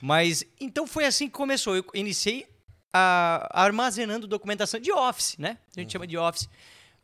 Mas 0.00 0.44
então 0.60 0.86
foi 0.86 1.06
assim 1.06 1.26
que 1.26 1.32
começou. 1.32 1.74
Eu 1.74 1.84
iniciei 1.94 2.46
a, 2.92 3.48
armazenando 3.52 4.28
documentação 4.28 4.78
de 4.78 4.92
office, 4.92 5.36
né? 5.38 5.58
A 5.76 5.80
gente 5.80 5.92
chama 5.92 6.06
de 6.06 6.16
office. 6.16 6.48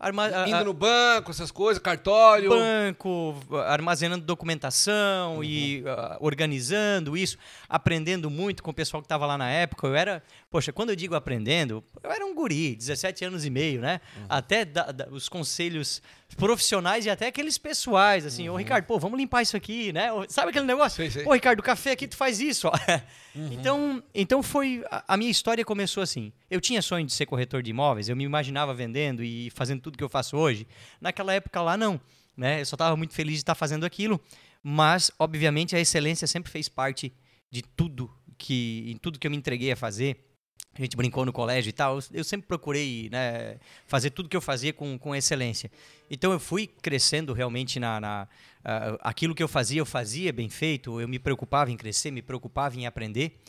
Arma, 0.02 0.30
Indo 0.48 0.64
no 0.64 0.72
banco, 0.72 1.30
essas 1.30 1.50
coisas, 1.50 1.80
cartório. 1.82 2.48
banco, 2.48 3.36
armazenando 3.66 4.24
documentação 4.24 5.44
e 5.44 5.84
ah, 5.86 6.16
organizando 6.20 7.16
isso, 7.18 7.36
aprendendo 7.68 8.30
muito 8.30 8.62
com 8.62 8.70
o 8.70 8.74
pessoal 8.74 9.02
que 9.02 9.04
estava 9.06 9.26
lá 9.26 9.36
na 9.36 9.50
época. 9.50 9.86
Eu 9.86 9.94
era, 9.94 10.22
poxa, 10.50 10.72
quando 10.72 10.88
eu 10.90 10.96
digo 10.96 11.14
aprendendo, 11.14 11.84
eu 12.02 12.10
era 12.10 12.24
um 12.24 12.34
guri, 12.34 12.74
17 12.74 13.26
anos 13.26 13.44
e 13.44 13.50
meio, 13.50 13.80
né? 13.80 14.00
Até 14.28 14.64
da- 14.64 14.90
da- 14.90 15.08
os 15.10 15.28
conselhos 15.28 16.00
profissionais 16.36 17.06
e 17.06 17.10
até 17.10 17.26
aqueles 17.26 17.58
pessoais, 17.58 18.24
assim, 18.24 18.48
ô 18.48 18.56
Ricardo, 18.56 18.84
pô, 18.86 18.98
vamos 18.98 19.18
limpar 19.18 19.42
isso 19.42 19.56
aqui, 19.56 19.92
né? 19.92 20.08
Sabe 20.28 20.50
aquele 20.50 20.64
negócio? 20.64 20.96
Sei, 20.96 21.10
sei. 21.10 21.22
Pô, 21.22 21.32
Ricardo, 21.32 21.60
o 21.60 21.62
café 21.62 21.92
aqui 21.92 22.08
tu 22.08 22.16
faz 22.16 22.40
isso, 22.40 22.68
ó. 22.68 22.72
Então, 23.32 24.02
então 24.12 24.42
foi 24.42 24.82
a, 24.90 25.14
a 25.14 25.16
minha 25.16 25.30
história 25.30 25.64
começou 25.64 26.02
assim. 26.02 26.32
Eu 26.50 26.60
tinha 26.60 26.82
sonho 26.82 27.06
de 27.06 27.12
ser 27.12 27.26
corretor 27.26 27.62
de 27.62 27.70
imóveis, 27.70 28.08
eu 28.08 28.16
me 28.16 28.24
imaginava 28.24 28.74
vendendo 28.74 29.22
e 29.22 29.50
fazendo 29.50 29.80
tudo 29.80 29.96
que 29.96 30.02
eu 30.02 30.08
faço 30.08 30.36
hoje. 30.36 30.66
Naquela 31.00 31.32
época 31.32 31.62
lá 31.62 31.76
não, 31.76 32.00
né? 32.36 32.60
Eu 32.60 32.66
só 32.66 32.74
estava 32.74 32.96
muito 32.96 33.14
feliz 33.14 33.34
de 33.34 33.42
estar 33.42 33.54
fazendo 33.54 33.86
aquilo, 33.86 34.20
mas 34.60 35.12
obviamente 35.16 35.76
a 35.76 35.80
excelência 35.80 36.26
sempre 36.26 36.50
fez 36.50 36.68
parte 36.68 37.12
de 37.48 37.62
tudo 37.62 38.10
que 38.36 38.86
em 38.88 38.96
tudo 38.96 39.18
que 39.18 39.26
eu 39.26 39.30
me 39.30 39.36
entreguei 39.36 39.70
a 39.70 39.76
fazer. 39.76 40.29
A 40.72 40.80
gente 40.82 40.96
brincou 40.96 41.26
no 41.26 41.32
colégio 41.32 41.68
e 41.70 41.72
tal. 41.72 41.98
eu- 42.12 42.24
sempre 42.24 42.46
procurei 42.46 43.08
né, 43.10 43.58
fazer 43.86 44.10
tudo 44.10 44.28
que 44.28 44.36
eu 44.36 44.40
fazia 44.40 44.72
com, 44.72 44.96
com 44.98 45.14
excelência. 45.14 45.70
Então 46.10 46.32
eu 46.32 46.38
fui 46.38 46.66
crescendo 46.66 47.32
realmente 47.32 47.80
na, 47.80 48.00
na 48.00 48.28
ah, 48.64 48.96
aquilo 49.02 49.34
que 49.34 49.42
eu 49.42 49.48
fazia, 49.48 49.80
eu 49.80 49.86
fazia 49.86 50.32
bem 50.32 50.48
feito. 50.48 51.00
Eu 51.00 51.08
me 51.08 51.18
preocupava 51.18 51.70
em 51.70 51.76
crescer, 51.76 52.10
me 52.10 52.22
preocupava 52.22 52.76
em 52.78 52.86
aprender. 52.86 53.40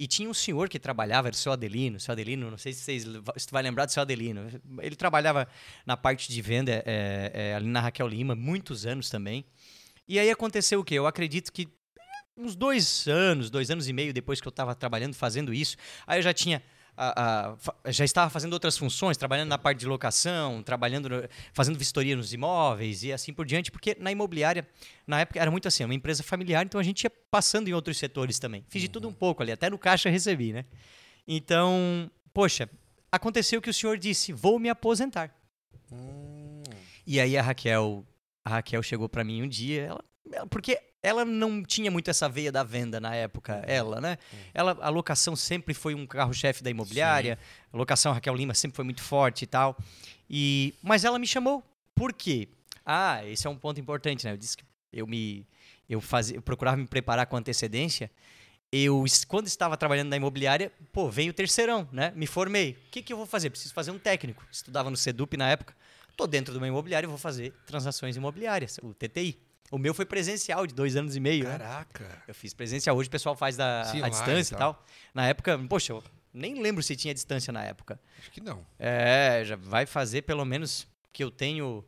E 0.00 0.06
tinha 0.06 0.30
um 0.30 0.34
senhor 0.34 0.68
que 0.68 0.78
trabalhava, 0.78 1.26
era 1.26 1.34
o 1.34 1.36
seu 1.36 1.50
Adelino. 1.50 1.98
Seu 1.98 2.12
Adelino, 2.12 2.48
não 2.48 2.56
sei 2.58 2.72
se 2.72 2.82
vocês 2.82 3.02
se 3.36 3.50
vai 3.50 3.62
lembrar 3.64 3.84
do 3.84 3.90
seu 3.90 4.00
Adelino. 4.00 4.48
Ele 4.80 4.94
trabalhava 4.94 5.48
na 5.84 5.96
parte 5.96 6.32
de 6.32 6.40
venda 6.40 6.70
é, 6.86 7.32
é, 7.34 7.54
ali 7.54 7.66
na 7.66 7.80
Raquel 7.80 8.06
Lima, 8.06 8.36
muitos 8.36 8.86
anos 8.86 9.10
também. 9.10 9.44
E 10.06 10.18
aí 10.18 10.30
aconteceu 10.30 10.78
o 10.80 10.84
quê? 10.84 10.94
Eu 10.94 11.06
acredito 11.06 11.52
que 11.52 11.68
uns 12.38 12.54
dois 12.56 13.06
anos, 13.08 13.50
dois 13.50 13.70
anos 13.70 13.88
e 13.88 13.92
meio 13.92 14.12
depois 14.12 14.40
que 14.40 14.46
eu 14.48 14.50
estava 14.50 14.74
trabalhando, 14.74 15.14
fazendo 15.14 15.52
isso, 15.52 15.76
aí 16.06 16.18
eu 16.18 16.22
já 16.22 16.32
tinha. 16.32 16.62
ah, 17.00 17.54
fa- 17.58 17.76
já 17.92 18.04
estava 18.04 18.28
fazendo 18.28 18.52
outras 18.54 18.76
funções, 18.76 19.16
trabalhando 19.16 19.48
na 19.50 19.56
parte 19.58 19.78
de 19.78 19.86
locação, 19.86 20.64
trabalhando, 20.64 21.08
no- 21.08 21.28
fazendo 21.52 21.78
vistoria 21.78 22.16
nos 22.16 22.32
imóveis 22.32 23.04
e 23.04 23.12
assim 23.12 23.32
por 23.32 23.46
diante, 23.46 23.70
porque 23.70 23.96
na 24.00 24.10
imobiliária, 24.10 24.66
na 25.06 25.20
época, 25.20 25.38
era 25.40 25.48
muito 25.48 25.68
assim, 25.68 25.84
uma 25.84 25.94
empresa 25.94 26.24
familiar, 26.24 26.66
então 26.66 26.80
a 26.80 26.82
gente 26.82 27.04
ia 27.04 27.10
passando 27.30 27.68
em 27.68 27.72
outros 27.72 27.98
setores 27.98 28.40
também. 28.40 28.64
Fiz 28.68 28.82
de 28.82 28.88
tudo 28.88 29.06
um 29.08 29.12
pouco 29.12 29.44
ali, 29.44 29.52
até 29.52 29.70
no 29.70 29.78
caixa 29.78 30.10
recebi, 30.10 30.52
né? 30.52 30.64
Então, 31.26 32.10
poxa, 32.34 32.68
aconteceu 33.12 33.62
que 33.62 33.70
o 33.70 33.74
senhor 33.74 33.96
disse: 33.96 34.32
vou 34.32 34.58
me 34.58 34.68
aposentar. 34.68 35.32
E 37.06 37.20
aí 37.20 37.36
a 37.38 37.42
Raquel, 37.42 38.04
a 38.44 38.50
Raquel 38.50 38.82
chegou 38.82 39.08
pra 39.08 39.22
mim 39.24 39.42
um 39.42 39.48
dia, 39.48 39.86
ela- 39.86 40.46
porque 40.50 40.80
ela 41.02 41.24
não 41.24 41.62
tinha 41.62 41.90
muito 41.90 42.10
essa 42.10 42.28
veia 42.28 42.50
da 42.50 42.62
venda 42.62 43.00
na 43.00 43.14
época, 43.14 43.62
ela, 43.66 44.00
né? 44.00 44.18
Ela, 44.52 44.76
a 44.80 44.88
locação 44.88 45.36
sempre 45.36 45.74
foi 45.74 45.94
um 45.94 46.06
carro-chefe 46.06 46.62
da 46.62 46.70
imobiliária, 46.70 47.38
a 47.72 47.76
locação 47.76 48.12
Raquel 48.12 48.34
Lima 48.34 48.54
sempre 48.54 48.76
foi 48.76 48.84
muito 48.84 49.02
forte 49.02 49.42
e 49.42 49.46
tal. 49.46 49.76
E, 50.28 50.74
mas 50.82 51.04
ela 51.04 51.18
me 51.18 51.26
chamou, 51.26 51.62
por 51.94 52.12
quê? 52.12 52.48
Ah, 52.84 53.24
esse 53.24 53.46
é 53.46 53.50
um 53.50 53.56
ponto 53.56 53.80
importante, 53.80 54.24
né? 54.24 54.32
Eu 54.32 54.36
disse 54.36 54.56
que 54.56 54.64
eu 54.92 55.06
me 55.06 55.46
eu 55.88 56.00
fazia, 56.00 56.36
eu 56.36 56.42
procurava 56.42 56.76
me 56.76 56.86
preparar 56.86 57.26
com 57.26 57.36
antecedência. 57.36 58.10
Eu, 58.70 59.02
quando 59.26 59.46
estava 59.46 59.76
trabalhando 59.76 60.10
na 60.10 60.16
imobiliária, 60.16 60.70
pô, 60.92 61.10
veio 61.10 61.30
o 61.30 61.32
terceirão, 61.32 61.88
né? 61.90 62.12
Me 62.14 62.26
formei. 62.26 62.72
O 62.72 62.90
que, 62.90 63.00
que 63.00 63.12
eu 63.12 63.16
vou 63.16 63.24
fazer? 63.24 63.48
Preciso 63.48 63.72
fazer 63.72 63.90
um 63.90 63.98
técnico. 63.98 64.44
Estudava 64.52 64.90
no 64.90 64.96
Sedup 64.96 65.34
na 65.38 65.48
época. 65.48 65.74
Tô 66.14 66.26
dentro 66.26 66.52
de 66.52 66.58
uma 66.58 66.68
imobiliária 66.68 67.06
e 67.06 67.08
vou 67.08 67.16
fazer 67.16 67.54
transações 67.64 68.16
imobiliárias, 68.16 68.78
o 68.82 68.92
TTI. 68.92 69.38
O 69.70 69.78
meu 69.78 69.92
foi 69.92 70.06
presencial, 70.06 70.66
de 70.66 70.74
dois 70.74 70.96
anos 70.96 71.14
e 71.16 71.20
meio. 71.20 71.44
né? 71.44 71.58
Caraca. 71.58 72.22
Eu 72.26 72.34
fiz 72.34 72.54
presencial. 72.54 72.96
Hoje 72.96 73.08
o 73.08 73.10
pessoal 73.10 73.36
faz 73.36 73.56
da, 73.56 73.84
Sim, 73.84 74.02
a 74.02 74.08
distância 74.08 74.54
e 74.54 74.56
e 74.56 74.58
tal. 74.58 74.84
Na 75.12 75.26
época, 75.26 75.58
poxa, 75.68 75.92
eu 75.92 76.02
nem 76.32 76.60
lembro 76.62 76.82
se 76.82 76.96
tinha 76.96 77.12
distância 77.12 77.52
na 77.52 77.62
época. 77.64 78.00
Acho 78.18 78.30
que 78.30 78.40
não. 78.40 78.64
É, 78.78 79.42
já 79.44 79.56
vai 79.56 79.84
fazer 79.86 80.22
pelo 80.22 80.44
menos 80.44 80.86
que 81.12 81.22
eu 81.22 81.30
tenho. 81.30 81.84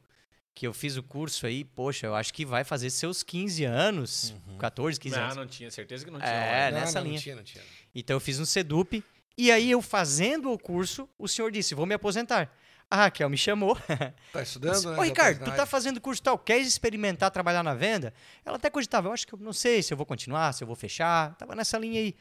Que 0.52 0.66
eu 0.66 0.74
fiz 0.74 0.96
o 0.96 1.02
curso 1.02 1.46
aí, 1.46 1.64
poxa, 1.64 2.06
eu 2.06 2.14
acho 2.14 2.34
que 2.34 2.44
vai 2.44 2.64
fazer 2.64 2.90
seus 2.90 3.22
15 3.22 3.64
anos, 3.64 4.34
14, 4.58 4.98
15 5.00 5.16
Não, 5.16 5.22
anos. 5.22 5.36
não 5.36 5.46
tinha 5.46 5.70
certeza 5.70 6.04
que 6.04 6.10
não 6.10 6.18
tinha. 6.18 6.30
É, 6.30 6.70
não, 6.70 6.80
nessa 6.80 6.98
não, 6.98 7.06
linha. 7.06 7.14
Não 7.16 7.22
tinha, 7.22 7.36
não 7.36 7.42
tinha. 7.44 7.64
Então 7.94 8.16
eu 8.16 8.20
fiz 8.20 8.38
um 8.38 8.44
Sedup. 8.44 9.02
E 9.38 9.50
aí 9.50 9.70
eu 9.70 9.80
fazendo 9.80 10.52
o 10.52 10.58
curso, 10.58 11.08
o 11.16 11.26
senhor 11.26 11.50
disse: 11.50 11.74
vou 11.74 11.86
me 11.86 11.94
aposentar. 11.94 12.54
A 12.90 12.96
Raquel 12.96 13.30
me 13.30 13.36
chamou. 13.36 13.78
Tá 14.32 14.42
estudando, 14.42 14.74
Disse, 14.74 14.86
né? 14.86 14.92
Ô, 14.92 14.96
Já 14.96 15.02
Ricardo, 15.04 15.44
tu 15.44 15.52
tá 15.54 15.64
fazendo 15.64 16.00
curso 16.00 16.22
tal, 16.22 16.38
queres 16.38 16.66
experimentar 16.66 17.30
trabalhar 17.30 17.62
na 17.62 17.74
venda? 17.74 18.12
Ela 18.44 18.56
até 18.56 18.68
cogitava, 18.68 19.08
eu 19.08 19.12
acho 19.12 19.26
que 19.26 19.32
eu 19.32 19.38
não 19.38 19.52
sei 19.52 19.82
se 19.82 19.92
eu 19.92 19.96
vou 19.96 20.06
continuar, 20.06 20.52
se 20.52 20.62
eu 20.62 20.66
vou 20.66 20.76
fechar. 20.76 21.34
Tava 21.36 21.54
nessa 21.54 21.78
linha 21.78 22.00
aí. 22.00 22.14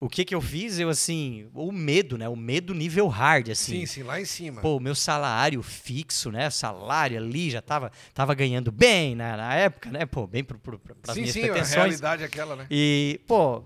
O 0.00 0.08
que 0.08 0.24
que 0.24 0.34
eu 0.34 0.40
fiz? 0.40 0.78
Eu, 0.78 0.88
assim, 0.88 1.46
o 1.52 1.70
medo, 1.70 2.16
né? 2.16 2.26
O 2.26 2.34
medo 2.34 2.72
nível 2.72 3.06
hard, 3.06 3.50
assim. 3.50 3.80
Sim, 3.80 3.86
sim, 3.86 4.02
lá 4.02 4.18
em 4.18 4.24
cima. 4.24 4.62
Pô, 4.62 4.78
o 4.78 4.80
meu 4.80 4.94
salário 4.94 5.62
fixo, 5.62 6.32
né? 6.32 6.48
Salário 6.48 7.18
ali 7.18 7.50
já 7.50 7.60
tava, 7.60 7.92
tava 8.14 8.32
ganhando 8.34 8.72
bem 8.72 9.14
na, 9.14 9.36
na 9.36 9.54
época, 9.54 9.90
né? 9.90 10.06
Pô, 10.06 10.26
bem 10.26 10.42
pro, 10.42 10.58
pro, 10.58 10.78
pras 10.78 11.14
sim, 11.14 11.20
minhas 11.20 11.34
sim, 11.34 11.40
a 11.40 11.52
pretensões. 11.52 11.74
realidade 11.74 12.22
é 12.22 12.26
aquela, 12.26 12.56
né? 12.56 12.66
E, 12.70 13.20
pô, 13.26 13.62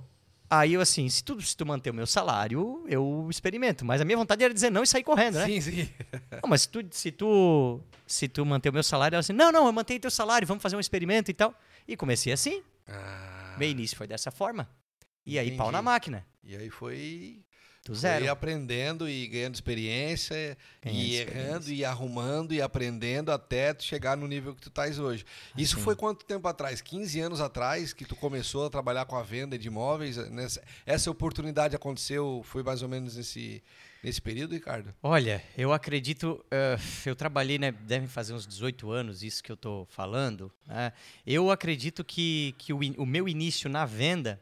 aí 0.49 0.75
eu 0.75 0.81
assim, 0.81 1.09
se 1.09 1.23
tu, 1.25 1.41
se 1.41 1.57
tu 1.57 1.65
manter 1.67 1.91
o 1.91 1.95
meu 1.95 2.07
salário, 2.07 2.85
eu 2.89 3.27
experimento. 3.31 3.85
Mas 3.85 4.01
a 4.01 4.05
minha 4.05 4.17
vontade 4.17 4.45
era 4.45 4.53
dizer 4.53 4.71
não 4.71 4.83
e 4.83 4.87
sair 4.87 5.03
correndo, 5.03 5.35
né? 5.37 5.47
Sim, 5.47 5.61
sim. 5.61 5.89
Não, 6.43 6.49
mas 6.49 6.63
se 6.63 6.69
tu, 6.69 6.87
se 6.91 7.11
tu, 7.13 7.81
se 8.07 8.29
tu 8.29 8.45
manter 8.47 8.69
o 8.71 8.73
meu 8.73 8.83
salário, 8.83 9.17
ela 9.17 9.21
assim, 9.21 9.33
não, 9.33 9.51
não, 9.51 9.67
eu 9.67 9.73
mantenho 9.73 10.01
teu 10.01 10.11
salário, 10.11 10.47
vamos 10.47 10.63
fazer 10.63 10.77
um 10.77 10.81
experimento 10.81 11.31
e 11.31 11.35
tal. 11.35 11.55
E 11.87 11.97
comecei 11.97 12.33
assim. 12.33 12.63
Ah, 12.89 13.57
Meu 13.59 13.69
início 13.69 13.97
foi 13.97 14.07
dessa 14.07 14.31
forma. 14.31 14.69
E 15.27 15.39
aí, 15.39 15.51
pau 15.53 15.67
Entendi. 15.69 15.73
na 15.73 15.83
máquina. 15.83 16.27
E 16.43 16.55
aí 16.57 16.69
foi 16.69 17.43
Do 17.85 17.95
zero. 17.95 18.21
Foi 18.21 18.29
aprendendo 18.29 19.07
e 19.09 19.27
ganhando 19.27 19.55
experiência, 19.55 20.57
Ganhando 20.83 20.99
e 21.01 21.15
experiência. 21.17 21.41
errando, 21.49 21.71
e 21.71 21.85
arrumando, 21.85 22.55
e 22.55 22.63
aprendendo 22.63 23.31
até 23.31 23.75
chegar 23.79 24.17
no 24.17 24.27
nível 24.27 24.55
que 24.55 24.61
tu 24.63 24.69
estás 24.71 24.99
hoje. 24.99 25.25
Isso 25.57 25.75
Assim. 25.77 25.85
foi 25.85 25.95
quanto 25.95 26.25
tempo 26.25 26.49
atrás? 26.49 26.81
15 26.81 27.21
anos 27.21 27.41
atrás 27.41 27.93
que 27.93 28.05
tu 28.07 28.17
começou 28.17 28.67
a 28.67 28.71
trabalhar 28.71 29.05
com 29.05 29.17
a 29.17 29.23
venda 29.23 29.59
de 29.59 29.69
imóveis? 29.69 30.17
Nessa, 30.31 30.63
essa 30.87 31.11
oportunidade 31.11 31.77
aconteceu, 31.77 32.43
foi 32.45 32.63
mais 32.63 32.81
ou 32.81 32.89
menos 32.89 33.17
nesse, 33.17 33.63
nesse 34.03 34.21
período, 34.23 34.55
Ricardo? 34.55 34.95
Olha, 35.03 35.43
eu 35.57 35.73
acredito, 35.73 36.43
eh, 36.51 36.79
eu 37.05 37.15
trabalhei, 37.15 37.59
né, 37.59 37.71
devem 37.71 38.09
fazer 38.09 38.33
uns 38.33 38.47
18 38.47 38.91
anos, 38.91 39.23
isso 39.23 39.43
que 39.43 39.53
eu 39.53 39.57
tô 39.59 39.87
falando. 39.91 40.51
né? 40.67 40.91
Eu 41.27 41.51
acredito 41.51 42.03
que, 42.03 42.55
que 42.57 42.73
o, 42.73 42.83
in- 42.83 42.95
o 42.97 43.05
meu 43.05 43.29
início 43.29 43.69
na 43.69 43.85
venda, 43.85 44.41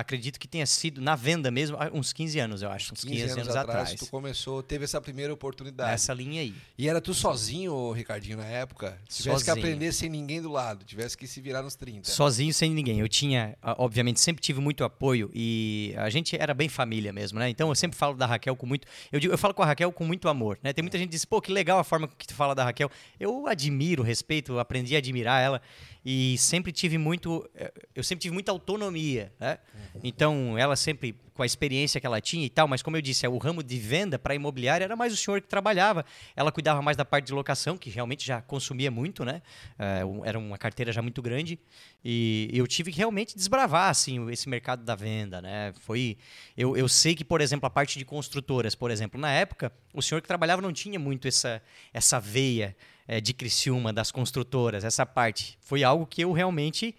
acredito 0.00 0.38
que 0.38 0.46
tenha 0.46 0.66
sido, 0.66 1.00
na 1.00 1.16
venda 1.16 1.50
mesmo, 1.50 1.76
há 1.78 1.90
uns 1.92 2.12
15 2.12 2.38
anos, 2.38 2.62
eu 2.62 2.70
acho, 2.70 2.92
uns 2.92 3.02
15, 3.02 3.22
anos, 3.22 3.56
atrás. 3.56 3.94
tu 3.94 4.06
começou, 4.06 4.62
teve 4.62 4.84
essa 4.84 5.00
primeira 5.00 5.32
oportunidade. 5.32 5.90
Nessa 5.90 6.12
linha 6.12 6.42
aí. 6.42 6.54
E 6.76 6.88
era 6.88 7.00
tu 7.00 7.14
sozinho, 7.14 7.90
Ricardinho, 7.92 8.36
na 8.36 8.44
época? 8.44 8.98
Tivesse 9.08 9.22
que 9.22 9.50
Sozinho. 9.50 9.56
aprender 9.56 9.92
sem 9.92 10.10
ninguém 10.10 10.42
do 10.42 10.50
lado, 10.52 10.84
tivesse 10.84 11.16
que 11.16 11.26
se 11.26 11.40
virar 11.40 11.62
nos 11.62 11.74
30. 11.74 12.10
Sozinho, 12.10 12.52
sem 12.52 12.70
ninguém. 12.70 13.00
Eu 13.00 13.08
tinha, 13.08 13.56
obviamente, 13.62 14.20
sempre 14.20 14.42
tive 14.42 14.60
muito 14.60 14.84
apoio 14.84 15.30
e 15.34 15.94
a 15.96 16.10
gente 16.10 16.36
era 16.36 16.52
bem 16.52 16.68
família 16.68 17.12
mesmo, 17.12 17.38
né? 17.38 17.48
Então 17.48 17.68
eu 17.68 17.74
sempre 17.74 17.96
falo 17.96 18.14
da 18.16 18.26
Raquel 18.26 18.54
com 18.54 18.66
muito. 18.66 18.86
Eu, 19.10 19.18
digo, 19.18 19.32
eu 19.32 19.38
falo 19.38 19.54
com 19.54 19.62
a 19.62 19.66
Raquel 19.66 19.90
com 19.92 20.04
muito 20.04 20.28
amor, 20.28 20.58
né? 20.62 20.72
Tem 20.72 20.82
muita 20.82 20.98
gente 20.98 21.08
que 21.08 21.16
diz, 21.16 21.24
pô, 21.24 21.40
que 21.40 21.50
legal 21.50 21.78
a 21.78 21.84
forma 21.84 22.06
que 22.06 22.26
tu 22.26 22.34
fala 22.34 22.54
da 22.54 22.64
Raquel. 22.64 22.90
Eu 23.18 23.46
admiro, 23.46 24.02
respeito, 24.02 24.58
aprendi 24.58 24.94
a 24.94 24.98
admirar 24.98 25.42
ela 25.42 25.62
e 26.04 26.36
sempre 26.38 26.70
tive 26.70 26.98
muito. 26.98 27.48
eh, 27.54 27.72
Eu 27.94 28.04
sempre 28.04 28.22
tive 28.22 28.34
muita 28.34 28.52
autonomia, 28.52 29.32
né? 29.40 29.58
Então 30.02 30.56
ela 30.58 30.76
sempre, 30.76 31.14
com 31.34 31.42
a 31.42 31.46
experiência 31.46 32.00
que 32.00 32.06
ela 32.06 32.20
tinha 32.20 32.44
e 32.44 32.50
tal, 32.50 32.66
mas 32.68 32.82
como 32.82 32.96
eu 32.96 33.02
disse, 33.02 33.26
o 33.26 33.38
ramo 33.38 33.62
de 33.62 33.78
venda 33.78 34.18
para 34.18 34.34
imobiliária 34.34 34.84
era 34.84 34.96
mais 34.96 35.12
o 35.12 35.16
senhor 35.16 35.40
que 35.40 35.48
trabalhava. 35.48 36.04
Ela 36.34 36.52
cuidava 36.52 36.82
mais 36.82 36.96
da 36.96 37.04
parte 37.04 37.26
de 37.26 37.32
locação, 37.32 37.76
que 37.76 37.90
realmente 37.90 38.26
já 38.26 38.40
consumia 38.40 38.90
muito, 38.90 39.24
né? 39.24 39.42
Eh, 39.78 40.02
era 40.24 40.38
uma 40.38 40.58
carteira 40.58 40.92
já 40.92 41.02
muito 41.02 41.20
grande. 41.22 41.58
E 42.04 42.50
eu 42.52 42.66
tive 42.66 42.92
que 42.92 42.98
realmente 42.98 43.36
desbravar 43.36 43.90
assim 43.90 44.30
esse 44.30 44.48
mercado 44.48 44.84
da 44.84 44.94
venda, 44.94 45.40
né? 45.40 45.72
Foi 45.80 46.16
eu, 46.56 46.76
eu 46.76 46.88
sei 46.88 47.14
que, 47.14 47.24
por 47.24 47.40
exemplo, 47.40 47.66
a 47.66 47.70
parte 47.70 47.98
de 47.98 48.04
construtoras, 48.04 48.74
por 48.74 48.90
exemplo, 48.90 49.20
na 49.20 49.30
época, 49.30 49.72
o 49.92 50.02
senhor 50.02 50.20
que 50.20 50.28
trabalhava 50.28 50.62
não 50.62 50.72
tinha 50.72 50.98
muito 50.98 51.26
essa 51.28 51.62
essa 51.92 52.20
veia 52.20 52.76
eh, 53.08 53.20
de 53.20 53.32
Criciúma 53.32 53.92
das 53.92 54.10
construtoras, 54.10 54.84
essa 54.84 55.06
parte. 55.06 55.56
Foi 55.60 55.84
algo 55.84 56.06
que 56.06 56.22
eu 56.22 56.32
realmente 56.32 56.94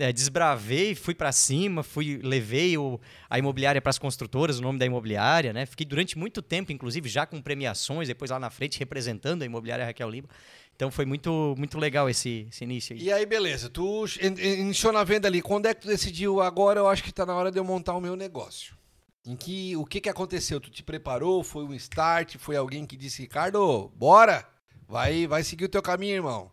eh, 0.00 0.12
desbravei, 0.12 0.94
fui 0.94 1.14
para 1.14 1.30
cima, 1.30 1.82
fui 1.82 2.18
levei 2.22 2.76
o, 2.76 2.98
a 3.28 3.38
imobiliária 3.38 3.80
para 3.80 3.90
as 3.90 3.98
construtoras, 3.98 4.58
o 4.58 4.62
nome 4.62 4.78
da 4.78 4.86
imobiliária, 4.86 5.52
né? 5.52 5.66
Fiquei 5.66 5.86
durante 5.86 6.18
muito 6.18 6.42
tempo, 6.42 6.72
inclusive 6.72 7.08
já 7.08 7.26
com 7.26 7.40
premiações, 7.40 8.08
depois 8.08 8.30
lá 8.30 8.38
na 8.38 8.50
frente 8.50 8.78
representando 8.78 9.42
a 9.42 9.46
imobiliária 9.46 9.84
Raquel 9.84 10.10
Lima. 10.10 10.28
Então 10.74 10.90
foi 10.90 11.04
muito 11.04 11.54
muito 11.58 11.78
legal 11.78 12.08
esse, 12.08 12.46
esse 12.50 12.64
início 12.64 12.96
aí. 12.96 13.02
E 13.02 13.12
aí, 13.12 13.26
beleza, 13.26 13.68
tu 13.68 14.06
in- 14.20 14.28
in- 14.40 14.60
iniciou 14.62 14.92
na 14.92 15.04
venda 15.04 15.28
ali. 15.28 15.42
Quando 15.42 15.66
é 15.66 15.74
que 15.74 15.82
tu 15.82 15.88
decidiu, 15.88 16.40
agora 16.40 16.80
eu 16.80 16.88
acho 16.88 17.02
que 17.04 17.12
tá 17.12 17.24
na 17.26 17.34
hora 17.34 17.52
de 17.52 17.58
eu 17.58 17.64
montar 17.64 17.94
o 17.94 18.00
meu 18.00 18.16
negócio? 18.16 18.74
Em 19.26 19.36
que, 19.36 19.76
o 19.76 19.84
que 19.84 20.00
que 20.00 20.08
aconteceu? 20.08 20.58
Tu 20.58 20.70
te 20.70 20.82
preparou? 20.82 21.44
Foi 21.44 21.62
um 21.64 21.74
start? 21.74 22.36
Foi 22.38 22.56
alguém 22.56 22.86
que 22.86 22.96
disse, 22.96 23.20
Ricardo, 23.20 23.92
bora? 23.94 24.48
Vai, 24.88 25.26
vai 25.26 25.44
seguir 25.44 25.66
o 25.66 25.68
teu 25.68 25.82
caminho, 25.82 26.14
irmão. 26.14 26.50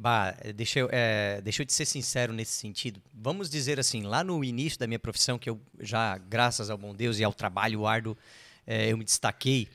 Bah, 0.00 0.32
eh, 0.42 0.52
deixa 0.52 0.78
eu, 0.78 0.88
eh, 0.92 1.40
deixa 1.42 1.62
eu 1.62 1.66
te 1.66 1.72
ser 1.72 1.84
sincero 1.84 2.32
nesse 2.32 2.52
sentido. 2.52 3.02
Vamos 3.12 3.50
dizer 3.50 3.80
assim, 3.80 4.02
lá 4.02 4.22
no 4.22 4.44
início 4.44 4.78
da 4.78 4.86
minha 4.86 4.98
profissão, 4.98 5.36
que 5.36 5.50
eu 5.50 5.60
já, 5.80 6.16
graças 6.18 6.70
ao 6.70 6.78
bom 6.78 6.94
Deus 6.94 7.18
e 7.18 7.24
ao 7.24 7.34
trabalho 7.34 7.84
árduo, 7.84 8.16
eh, 8.64 8.92
eu 8.92 8.96
me 8.96 9.02
destaquei, 9.02 9.66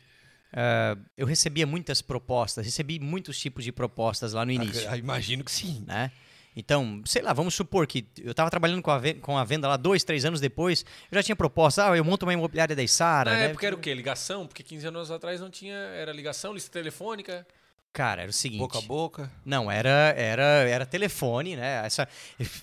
ah, 0.54 0.96
eu 1.18 1.26
recebia 1.28 1.68
muitas 1.68 2.02
propostas, 2.02 2.66
recebi 2.66 3.00
muitos 3.00 3.38
tipos 3.38 3.66
de 3.66 3.72
propostas 3.74 4.32
lá 4.32 4.46
no 4.46 4.52
início. 4.54 4.90
Ah, 4.90 4.98
imagino 4.98 5.44
que 5.44 5.52
sim. 5.52 5.84
né? 5.86 6.10
Então, 6.56 7.02
sei 7.06 7.22
lá, 7.24 7.34
vamos 7.34 7.54
supor 7.56 7.86
que 7.88 8.06
eu 8.20 8.32
estava 8.32 8.50
trabalhando 8.50 8.82
com 8.82 8.92
a, 8.92 9.00
ven- 9.00 9.20
com 9.20 9.36
a 9.38 9.44
venda 9.44 9.68
lá 9.68 9.76
dois, 9.76 10.04
três 10.06 10.24
anos 10.24 10.40
depois, 10.40 10.86
eu 11.12 11.16
já 11.16 11.24
tinha 11.24 11.36
proposta, 11.36 11.92
ah, 11.92 11.98
eu 11.98 12.06
monto 12.06 12.26
uma 12.26 12.34
imobiliária 12.34 12.76
da 12.76 12.84
Isara, 12.84 13.32
Na 13.32 13.38
né? 13.38 13.46
época 13.48 13.66
era 13.68 13.76
o 13.76 13.80
quê? 13.80 13.94
Ligação? 13.94 14.48
Porque 14.48 14.62
15 14.64 14.88
anos 14.88 15.10
atrás 15.12 15.42
não 15.42 15.50
tinha. 15.50 15.74
Era 15.76 16.14
ligação, 16.14 16.54
lista 16.54 16.72
telefônica. 16.72 17.46
Cara, 17.94 18.24
era 18.24 18.32
o 18.32 18.34
seguinte... 18.34 18.60
Boca 18.60 18.80
a 18.80 18.82
boca. 18.82 19.32
Não, 19.46 19.70
era, 19.72 20.16
era, 20.18 20.44
era 20.68 20.84
telefone, 20.84 21.56
né? 21.56 21.86
Essa, 21.86 22.10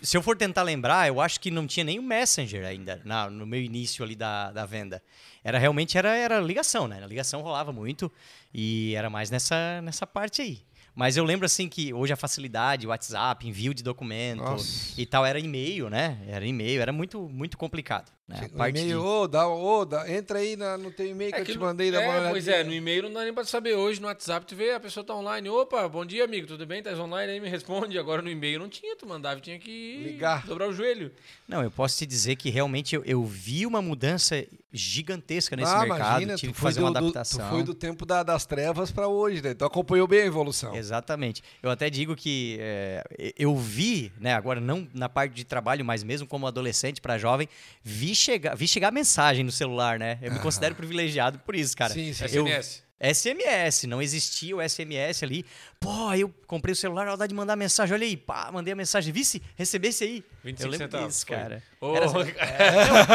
se 0.03 0.17
eu 0.17 0.23
for 0.23 0.37
tentar 0.37 0.63
lembrar, 0.65 1.07
eu 1.07 1.21
acho 1.21 1.39
que 1.39 1.53
não 1.53 1.69
tinha 1.69 1.85
nem 1.85 2.01
o 2.01 2.03
Messenger 2.03 2.67
ainda 2.67 3.01
na- 3.05 3.31
no 3.31 3.47
meu 3.47 3.63
início 3.63 4.05
ali 4.05 4.17
da, 4.17 4.51
da 4.51 4.67
venda. 4.67 5.01
Era 5.45 5.57
realmente 5.57 5.97
era, 5.97 6.17
era 6.17 6.41
ligação, 6.41 6.89
né? 6.89 7.01
A 7.03 7.07
ligação 7.07 7.43
rolava 7.43 7.73
muito 7.73 8.11
e 8.53 8.93
era 8.97 9.09
mais 9.09 9.31
nessa, 9.31 9.81
nessa 9.83 10.05
parte 10.05 10.43
aí. 10.43 10.63
Mas 10.97 11.17
eu 11.17 11.25
lembro 11.25 11.47
assim 11.47 11.69
que 11.69 11.95
hoje 11.95 12.13
a 12.13 12.17
facilidade, 12.17 12.87
WhatsApp, 12.87 13.47
envio 13.47 13.73
de 13.73 13.85
documento 13.85 14.43
Nossa. 14.43 15.01
e 15.01 15.07
tal, 15.07 15.25
era 15.25 15.39
e-mail, 15.39 15.89
né? 15.89 16.19
Era 16.27 16.45
e-mail, 16.45 16.83
era 16.83 16.93
muito, 16.93 17.29
muito 17.29 17.57
complicado. 17.57 18.11
Né? 18.31 18.49
De- 18.73 18.81
e-mail, 18.81 19.05
ô, 19.05 19.27
dá, 19.27 19.49
ô, 19.49 19.85
dá, 19.85 20.09
entra 20.09 20.39
aí 20.39 20.55
na- 20.55 20.79
no 20.79 20.93
teu 20.93 21.05
e-mail 21.07 21.33
que 21.33 21.41
eu 21.41 21.45
te 21.45 21.59
mandei. 21.59 21.93
É, 21.95 22.31
pois 22.31 22.47
é, 22.47 22.63
no 22.63 22.73
e-mail 22.73 23.03
não 23.03 23.13
dá 23.13 23.25
nem 23.25 23.35
pra 23.35 23.45
saber. 23.45 23.75
Hoje 23.75 24.01
no 24.01 24.07
WhatsApp 24.07 24.47
tu 24.47 24.55
vê, 24.55 24.71
a 24.73 24.79
pessoa 24.79 25.03
tá 25.05 25.13
online. 25.15 25.49
Opa, 25.49 25.89
bom 25.89 26.07
dia, 26.07 26.25
amigo, 26.25 26.47
tudo 26.47 26.65
bem? 26.65 26.81
Tá 26.81 26.93
online 26.93 27.33
aí, 27.33 27.41
me 27.41 27.49
responde. 27.49 27.99
Agora 27.99 28.23
no 28.23 28.31
e-mail 28.31 28.61
não 28.61 28.69
tinha, 28.69 28.95
tu 28.97 29.05
mandava, 29.07 29.41
tinha 29.41 29.59
que 29.59 29.97
Ligar. 30.05 30.47
dobrar 30.47 30.69
o 30.69 30.73
joelho. 30.73 31.11
Não, 31.49 31.61
eu 31.65 31.71
posso 31.73 31.99
te 31.99 32.07
dizer 32.07 32.37
que 32.37 32.51
realmente 32.51 32.95
eu, 32.95 33.03
eu 33.05 33.25
vi 33.25 33.67
uma 33.67 33.83
mudança 33.83 34.47
gigantesca 34.73 35.57
nesse 35.57 35.73
ah, 35.73 35.81
mercado. 35.81 35.99
imagina, 36.23 36.35
tive 36.37 36.53
que 36.53 36.61
fazer 36.61 36.79
do, 36.81 36.87
uma 36.87 36.93
do- 36.93 36.99
adaptação. 36.99 37.45
tu 37.45 37.51
foi 37.51 37.63
do 37.65 37.75
tempo 37.75 38.07
da- 38.07 38.23
das 38.23 38.47
trevas 38.47 38.93
pra 38.93 39.09
hoje, 39.09 39.43
né? 39.43 39.53
Tu 39.55 39.65
acompanhou 39.65 40.07
bem 40.07 40.21
a 40.23 40.27
evolução. 40.27 40.75
Exatamente. 40.77 41.43
Eu 41.61 41.71
até 41.71 41.91
digo 41.91 42.15
que 42.15 42.57
é, 42.61 43.05
eu 43.37 43.57
vi, 43.57 44.13
né, 44.21 44.33
agora 44.35 44.61
não 44.61 44.87
na 44.95 45.09
parte 45.09 45.35
de 45.35 45.45
trabalho, 45.45 45.85
mas 45.85 46.05
mesmo 46.05 46.27
como 46.29 46.47
adolescente 46.47 47.01
para 47.01 47.19
jovem, 47.19 47.49
vi 47.83 48.15
chegar, 48.21 48.55
vi 48.55 48.69
chegar 48.69 48.93
mensagem 48.93 49.45
no 49.45 49.53
celular, 49.53 49.99
né? 49.99 50.19
Eu 50.23 50.33
me 50.33 50.39
considero 50.39 50.75
privilegiado 50.75 51.39
por 51.41 51.55
isso, 51.57 51.77
cara. 51.77 51.93
Sim, 51.93 52.13
sim. 52.13 52.25
Eu- 52.33 52.47
SMS. 52.47 52.83
SMS, 53.03 53.87
não 53.87 54.03
existia 54.03 54.55
o 54.55 54.61
SMS 54.61 55.23
ali. 55.25 55.43
Pô, 55.81 56.13
eu 56.13 56.29
comprei 56.47 56.75
o 56.75 56.77
celular, 56.77 57.09
a 57.09 57.13
hora 57.13 57.27
de 57.27 57.35
mandar 57.35 57.57
mensagem, 57.57 57.95
olha 57.95 58.05
aí, 58.05 58.15
pá, 58.15 58.51
mandei 58.53 58.75
a 58.75 58.77
mensagem, 58.77 59.11
vice, 59.11 59.41
recebesse 59.57 60.05
aí. 60.05 60.25
25 60.45 60.63
eu 60.67 60.71
lembro 60.71 60.87
centavos, 60.87 61.15
disso, 61.15 61.27
cara. 61.27 61.63
Ô, 61.81 61.97
Era- 61.97 62.05
é, 62.05 62.09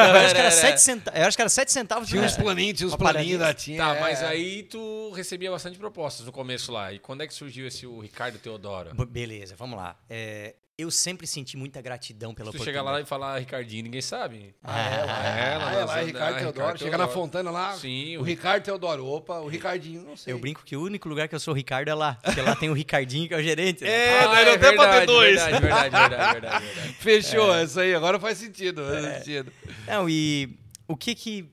Eu 0.10 0.16
acho 0.26 0.34
que 0.34 0.42
era 0.42 0.50
7 0.52 0.82
centavos, 0.82 1.20
eu 1.20 1.28
acho 1.28 1.38
que 1.38 1.42
era 1.44 1.50
7 1.50 1.72
centavos. 1.72 2.10
Tinha 2.10 2.24
uns 2.24 2.36
planinhos, 2.36 2.78
tinha 2.80 2.88
uns 2.88 2.96
planinhos 2.96 3.38
paradinha. 3.38 3.38
da 3.38 3.54
tinha. 3.54 3.78
Tá, 3.78 3.96
é. 3.96 4.00
mas 4.02 4.24
aí 4.24 4.64
tu 4.64 5.12
recebia 5.12 5.52
bastante 5.52 5.78
propostas 5.78 6.26
no 6.26 6.32
começo 6.32 6.72
lá. 6.72 6.92
E 6.92 6.98
quando 6.98 7.22
é 7.22 7.28
que 7.28 7.34
surgiu 7.36 7.68
esse 7.68 7.86
o 7.86 8.00
Ricardo 8.00 8.40
Teodoro? 8.40 8.90
Beleza, 9.06 9.56
vamos 9.56 9.78
lá. 9.78 9.96
É, 10.10 10.56
eu 10.78 10.92
sempre 10.92 11.26
senti 11.26 11.56
muita 11.56 11.82
gratidão 11.82 12.34
pela 12.34 12.52
Se 12.52 12.58
tu 12.58 12.64
chegar 12.64 12.82
lá 12.82 13.00
e 13.00 13.06
falar 13.06 13.40
Ricardinho, 13.40 13.84
ninguém 13.84 14.02
sabe. 14.02 14.54
Ah, 14.62 14.80
é, 14.80 15.06
lá, 15.06 15.26
É, 15.26 15.54
é, 15.54 15.58
lá 15.58 15.66
ah, 15.70 15.74
é, 15.74 15.80
na 15.80 15.86
lá 15.86 16.00
é 16.02 16.04
Ricardo 16.04 16.36
ah, 16.36 16.40
Teodoro. 16.40 16.52
Ricardo 16.66 16.80
Chega 16.80 16.98
na. 16.98 17.08
Fontana 17.08 17.50
lá. 17.52 17.74
Sim, 17.78 18.18
O 18.18 18.22
o- 18.22 18.24
Ricardo 18.24 18.64
Teodoro. 18.64 19.06
Opa, 19.06 19.40
o 19.40 19.48
Ricardinho, 19.48 20.04
não 20.04 20.18
sei. 20.18 20.34
Eu 20.34 20.40
brinco 20.40 20.64
que 20.66 20.76
o 20.76 20.82
único 20.84 21.08
lugar 21.08 21.30
que 21.30 21.36
eu 21.36 21.40
sou 21.40 21.54
Ricardo 21.54 21.88
é 21.88 21.94
lá. 21.94 22.16
Porque 22.22 22.42
lá 22.42 22.56
tem 22.58 22.70
o 22.70 22.74
Ricardinho, 22.74 23.28
que 23.28 23.34
é 23.34 23.38
o 23.38 23.44
gerente. 23.44 23.84
né? 23.84 23.90
É, 23.90 24.20
Ah, 24.20 24.46
não 24.46 24.58
tem 24.58 24.76
pra 24.76 25.00
ter 25.00 25.06
dois. 25.06 25.36
Verdade, 25.36 25.62
verdade, 25.62 25.90
verdade, 25.92 26.34
verdade, 26.34 26.66
verdade. 26.66 26.94
Fechou, 27.00 27.56
essa 27.56 27.82
aí. 27.82 27.96
Agora 27.96 28.20
faz 28.20 28.38
sentido. 28.38 28.84
Faz 28.84 29.24
sentido. 29.24 29.54
Não, 29.88 30.10
e 30.10 30.58
o 30.88 30.98
que 30.98 31.16
que. 31.16 31.50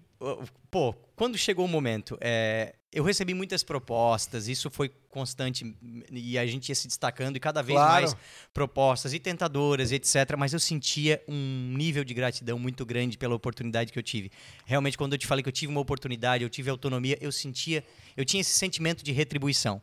Pô, 0.71 0.95
quando 1.15 1.39
chegou 1.39 1.65
o 1.65 1.69
momento, 1.69 2.19
é, 2.21 2.75
eu 2.93 3.03
recebi 3.03 3.33
muitas 3.33 3.63
propostas, 3.63 4.49
isso 4.49 4.71
foi 4.71 4.91
constante 5.09 5.75
e 6.11 6.37
a 6.39 6.47
gente 6.47 6.69
ia 6.69 6.75
se 6.75 6.87
destacando 6.87 7.37
e 7.37 7.41
cada 7.41 7.63
vez 7.63 7.79
Claro. 7.79 8.03
mais 8.03 8.17
propostas 8.53 9.15
e 9.15 9.19
tentadoras, 9.19 9.93
etc. 9.93 10.37
Mas 10.37 10.53
eu 10.53 10.61
sentia 10.61 11.23
um 11.27 11.75
nível 11.77 12.05
de 12.05 12.13
gratidão 12.13 12.59
muito 12.59 12.85
grande 12.85 13.17
pela 13.17 13.35
oportunidade 13.35 13.93
que 13.93 13.99
eu 13.99 14.03
tive. 14.03 14.31
Realmente, 14.67 14.99
quando 14.99 15.15
eu 15.15 15.19
te 15.19 15.27
falei 15.27 15.43
que 15.43 15.49
eu 15.49 15.53
tive 15.53 15.71
uma 15.73 15.81
oportunidade, 15.81 16.45
eu 16.45 16.51
tive 16.51 16.69
autonomia, 16.71 17.17
eu 17.21 17.33
sentia, 17.33 17.83
eu 18.17 18.25
tinha 18.25 18.41
esse 18.41 18.53
sentimento 18.53 19.03
de 19.03 19.13
retribuição, 19.13 19.81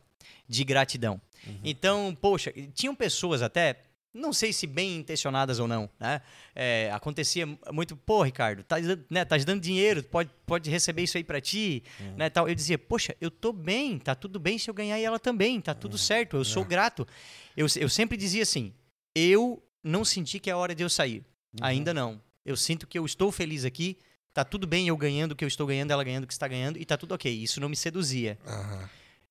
de 0.48 0.62
gratidão. 0.64 1.20
Então, 1.64 2.16
poxa, 2.20 2.52
tinham 2.74 2.94
pessoas 2.94 3.40
até 3.42 3.76
não 4.12 4.32
sei 4.32 4.52
se 4.52 4.66
bem 4.66 4.96
intencionadas 4.96 5.60
ou 5.60 5.68
não, 5.68 5.88
né? 5.98 6.20
É, 6.54 6.90
acontecia 6.92 7.46
muito, 7.72 7.96
pô, 7.96 8.22
Ricardo, 8.22 8.64
tá, 8.64 8.76
né, 9.08 9.24
tá 9.24 9.36
dando 9.38 9.60
dinheiro, 9.60 10.02
pode, 10.02 10.30
pode 10.44 10.68
receber 10.68 11.02
isso 11.02 11.16
aí 11.16 11.22
pra 11.22 11.40
ti, 11.40 11.82
né, 12.16 12.28
tal. 12.28 12.48
Eu 12.48 12.54
dizia, 12.54 12.76
poxa, 12.76 13.14
eu 13.20 13.30
tô 13.30 13.52
bem, 13.52 13.98
tá 13.98 14.14
tudo 14.14 14.40
bem 14.40 14.58
se 14.58 14.68
eu 14.68 14.74
ganhar 14.74 14.98
e 14.98 15.04
ela 15.04 15.18
também, 15.18 15.60
tá 15.60 15.74
tudo 15.74 15.96
certo, 15.96 16.36
eu 16.36 16.44
sou 16.44 16.64
grato. 16.64 17.06
Eu, 17.56 17.66
eu 17.76 17.88
sempre 17.88 18.16
dizia 18.16 18.42
assim, 18.42 18.72
eu 19.14 19.62
não 19.82 20.04
senti 20.04 20.40
que 20.40 20.50
é 20.50 20.52
a 20.52 20.56
hora 20.56 20.74
de 20.74 20.82
eu 20.82 20.90
sair, 20.90 21.24
ainda 21.60 21.94
não. 21.94 22.20
Eu 22.44 22.56
sinto 22.56 22.86
que 22.86 22.98
eu 22.98 23.06
estou 23.06 23.30
feliz 23.30 23.64
aqui, 23.64 23.96
tá 24.34 24.44
tudo 24.44 24.66
bem 24.66 24.88
eu 24.88 24.96
ganhando 24.96 25.32
o 25.32 25.36
que 25.36 25.44
eu 25.44 25.48
estou 25.48 25.66
ganhando, 25.66 25.92
ela 25.92 26.02
ganhando 26.02 26.24
o 26.24 26.26
que 26.26 26.32
está 26.32 26.48
ganhando, 26.48 26.78
e 26.78 26.84
tá 26.84 26.96
tudo 26.96 27.14
ok. 27.14 27.32
Isso 27.32 27.60
não 27.60 27.68
me 27.68 27.76
seduzia. 27.76 28.38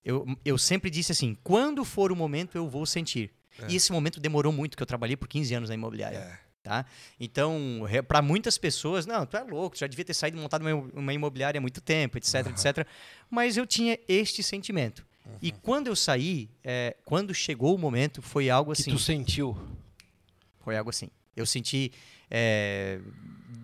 Eu, 0.04 0.26
eu 0.46 0.58
sempre 0.58 0.89
disse 0.89 1.12
assim: 1.12 1.36
quando 1.44 1.84
for 1.84 2.12
o 2.12 2.15
momento, 2.15 2.58
eu 2.58 2.70
vou 2.70 2.86
sentir. 2.86 3.32
E 3.67 3.76
esse 3.76 3.91
momento 3.91 4.19
demorou 4.19 4.54
muito, 4.54 4.78
que 4.78 4.84
eu 4.84 4.88
trabalhei 4.88 5.17
por 5.17 5.28
15 5.28 5.54
anos 5.54 5.69
na 5.69 5.76
imobiliária. 5.76 6.17
É. 6.17 6.50
Tá? 6.62 6.86
Então, 7.19 7.82
para 8.08 8.22
muitas 8.22 8.58
pessoas, 8.58 9.06
não, 9.06 9.26
tu 9.26 9.38
é 9.38 9.43
louco, 9.43 9.76
tu 9.76 9.80
já 9.80 9.88
devia 9.88 10.06
ter 10.06 10.13
saído 10.13 10.38
e 10.38 10.41
montado 10.41 10.62
uma, 10.62 10.74
uma 10.93 11.13
imobiliária 11.13 11.58
há 11.58 11.62
muito 11.62 11.82
tempo, 11.82 12.17
etc, 12.17 12.45
uhum. 12.45 12.52
etc. 12.52 12.88
Mas 13.30 13.58
eu 13.58 13.65
tinha 13.65 13.98
este 14.08 14.43
sentimento. 14.43 15.06
Uhum. 15.26 15.38
E 15.41 15.52
quando 15.52 15.88
eu 15.88 15.95
saí, 15.95 16.50
é, 16.63 16.95
quando 17.06 17.34
chegou 17.34 17.74
o 17.74 17.78
momento, 17.78 18.22
foi 18.22 18.50
algo 18.50 18.72
assim. 18.72 18.91
Que 18.91 18.91
tu 18.91 19.00
sentiu? 19.00 19.58
Foi 20.60 20.78
algo 20.78 20.89
assim. 20.89 21.10
Eu 21.36 21.45
senti. 21.45 21.91
É, 22.30 23.00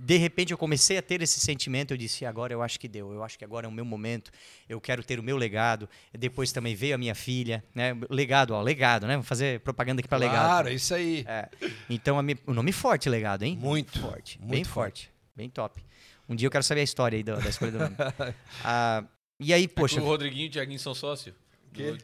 de 0.05 0.17
repente 0.17 0.51
eu 0.51 0.57
comecei 0.57 0.99
a 0.99 1.01
ter 1.01 1.19
esse 1.23 1.39
sentimento, 1.39 1.91
eu 1.91 1.97
disse, 1.97 2.27
agora 2.27 2.53
eu 2.53 2.61
acho 2.61 2.79
que 2.79 2.87
deu, 2.87 3.11
eu 3.11 3.23
acho 3.23 3.39
que 3.39 3.43
agora 3.43 3.65
é 3.65 3.69
o 3.69 3.71
meu 3.71 3.83
momento, 3.83 4.29
eu 4.69 4.79
quero 4.79 5.03
ter 5.03 5.19
o 5.19 5.23
meu 5.23 5.35
legado. 5.35 5.89
Depois 6.13 6.51
também 6.51 6.75
veio 6.75 6.93
a 6.93 6.97
minha 6.97 7.15
filha, 7.15 7.63
né? 7.73 7.97
Legado, 8.07 8.53
ó, 8.53 8.61
legado, 8.61 9.07
né? 9.07 9.15
Vou 9.15 9.23
fazer 9.23 9.61
propaganda 9.61 10.01
aqui 10.01 10.07
para 10.07 10.19
claro, 10.19 10.31
legado. 10.31 10.47
Claro, 10.47 10.69
isso 10.69 10.93
aí. 10.93 11.25
É. 11.27 11.49
Então, 11.89 12.19
o 12.45 12.53
nome 12.53 12.71
forte, 12.71 13.09
legado, 13.09 13.41
hein? 13.41 13.57
Muito. 13.59 13.99
Forte, 13.99 14.37
muito 14.37 14.51
bem 14.51 14.63
forte. 14.63 15.05
forte. 15.07 15.13
bem 15.35 15.49
top. 15.49 15.83
Um 16.29 16.35
dia 16.35 16.45
eu 16.45 16.51
quero 16.51 16.63
saber 16.63 16.81
a 16.81 16.83
história 16.83 17.17
aí 17.17 17.23
da, 17.23 17.37
da 17.37 17.49
escolha 17.49 17.71
do 17.71 17.79
nome. 17.79 17.95
ah, 18.63 19.03
e 19.39 19.55
aí, 19.55 19.67
poxa... 19.67 19.99
É 19.99 20.03
o 20.03 20.05
Rodriguinho 20.05 20.45
e 20.45 20.49
o 20.49 20.51
Tiaguinho 20.51 20.79
são 20.79 20.93
sócios. 20.93 21.33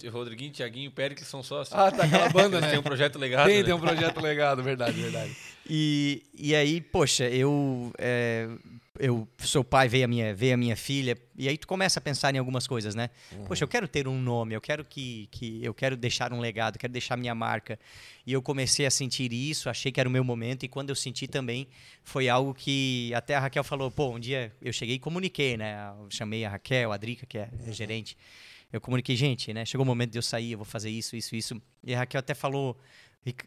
O 0.08 0.10
Rodriguinho, 0.10 0.52
Tiaguinho 0.52 0.88
e 0.88 0.90
Péricles 0.90 1.28
são 1.28 1.42
sócios. 1.42 1.78
Ah, 1.78 1.92
tá 1.92 2.04
aquela 2.04 2.30
banda, 2.30 2.60
né? 2.62 2.70
Tem 2.70 2.80
um 2.80 2.84
projeto 2.84 3.18
legado. 3.18 3.48
Tem, 3.48 3.60
né? 3.60 3.64
tem 3.64 3.74
um 3.74 3.80
projeto 3.80 4.20
legado, 4.22 4.64
verdade, 4.64 5.02
verdade. 5.02 5.36
E, 5.70 6.24
e 6.34 6.56
aí, 6.56 6.82
poxa, 6.82 7.30
eu, 7.30 7.94
é, 7.98 8.48
eu 9.00 9.28
sou 9.40 9.64
pai, 9.64 9.88
veio 9.88 10.06
a, 10.06 10.08
minha, 10.08 10.34
veio 10.36 10.54
a 10.54 10.58
minha 10.58 10.76
filha, 10.76 11.18
e 11.36 11.48
aí 11.48 11.58
tu 11.58 11.68
começa 11.68 12.00
a 12.00 12.02
pensar 12.02 12.36
em 12.36 12.38
algumas 12.38 12.68
coisas, 12.68 12.94
né? 12.94 13.10
Uhum. 13.32 13.46
Poxa, 13.46 13.64
eu 13.64 13.68
quero 13.68 13.88
ter 13.88 14.08
um 14.08 14.20
nome, 14.22 14.54
eu 14.54 14.62
quero 14.62 14.86
que, 14.86 15.28
que 15.32 15.64
eu 15.64 15.74
quero 15.74 15.96
deixar 15.96 16.32
um 16.34 16.40
legado, 16.40 16.78
quero 16.78 16.94
deixar 16.94 17.18
minha 17.18 17.34
marca. 17.34 17.80
E 18.28 18.34
eu 18.34 18.42
comecei 18.42 18.86
a 18.86 18.92
sentir 18.92 19.34
isso, 19.34 19.70
achei 19.70 19.92
que 19.92 20.00
era 20.00 20.08
o 20.08 20.12
meu 20.12 20.24
momento, 20.24 20.64
e 20.64 20.68
quando 20.68 20.90
eu 20.90 20.96
senti 20.96 21.28
também, 21.28 21.68
foi 22.04 22.30
algo 22.30 22.54
que 22.54 23.12
até 23.16 23.34
a 23.34 23.40
Raquel 23.40 23.64
falou, 23.64 23.90
pô, 23.90 24.10
um 24.10 24.20
dia 24.20 24.52
eu 24.62 24.72
cheguei 24.72 24.96
e 24.96 25.00
comuniquei, 25.00 25.58
né? 25.58 25.92
Eu 26.00 26.08
chamei 26.12 26.46
a 26.46 26.50
Raquel, 26.50 26.92
a 26.92 26.98
Drica, 26.98 27.26
que 27.26 27.38
é 27.38 27.50
uhum. 27.52 27.74
gerente. 27.74 28.18
Eu 28.72 28.80
comuniquei, 28.82 29.16
gente, 29.16 29.54
né? 29.54 29.66
Chegou 29.66 29.84
o 29.84 29.88
momento 29.88 30.12
de 30.12 30.18
eu 30.18 30.22
sair, 30.22 30.54
eu 30.54 30.58
vou 30.58 30.66
fazer 30.66 30.90
isso, 30.90 31.16
isso, 31.16 31.36
isso. 31.36 31.62
E 31.84 31.94
a 31.94 32.00
Raquel 32.00 32.20
até 32.20 32.34
falou, 32.34 32.78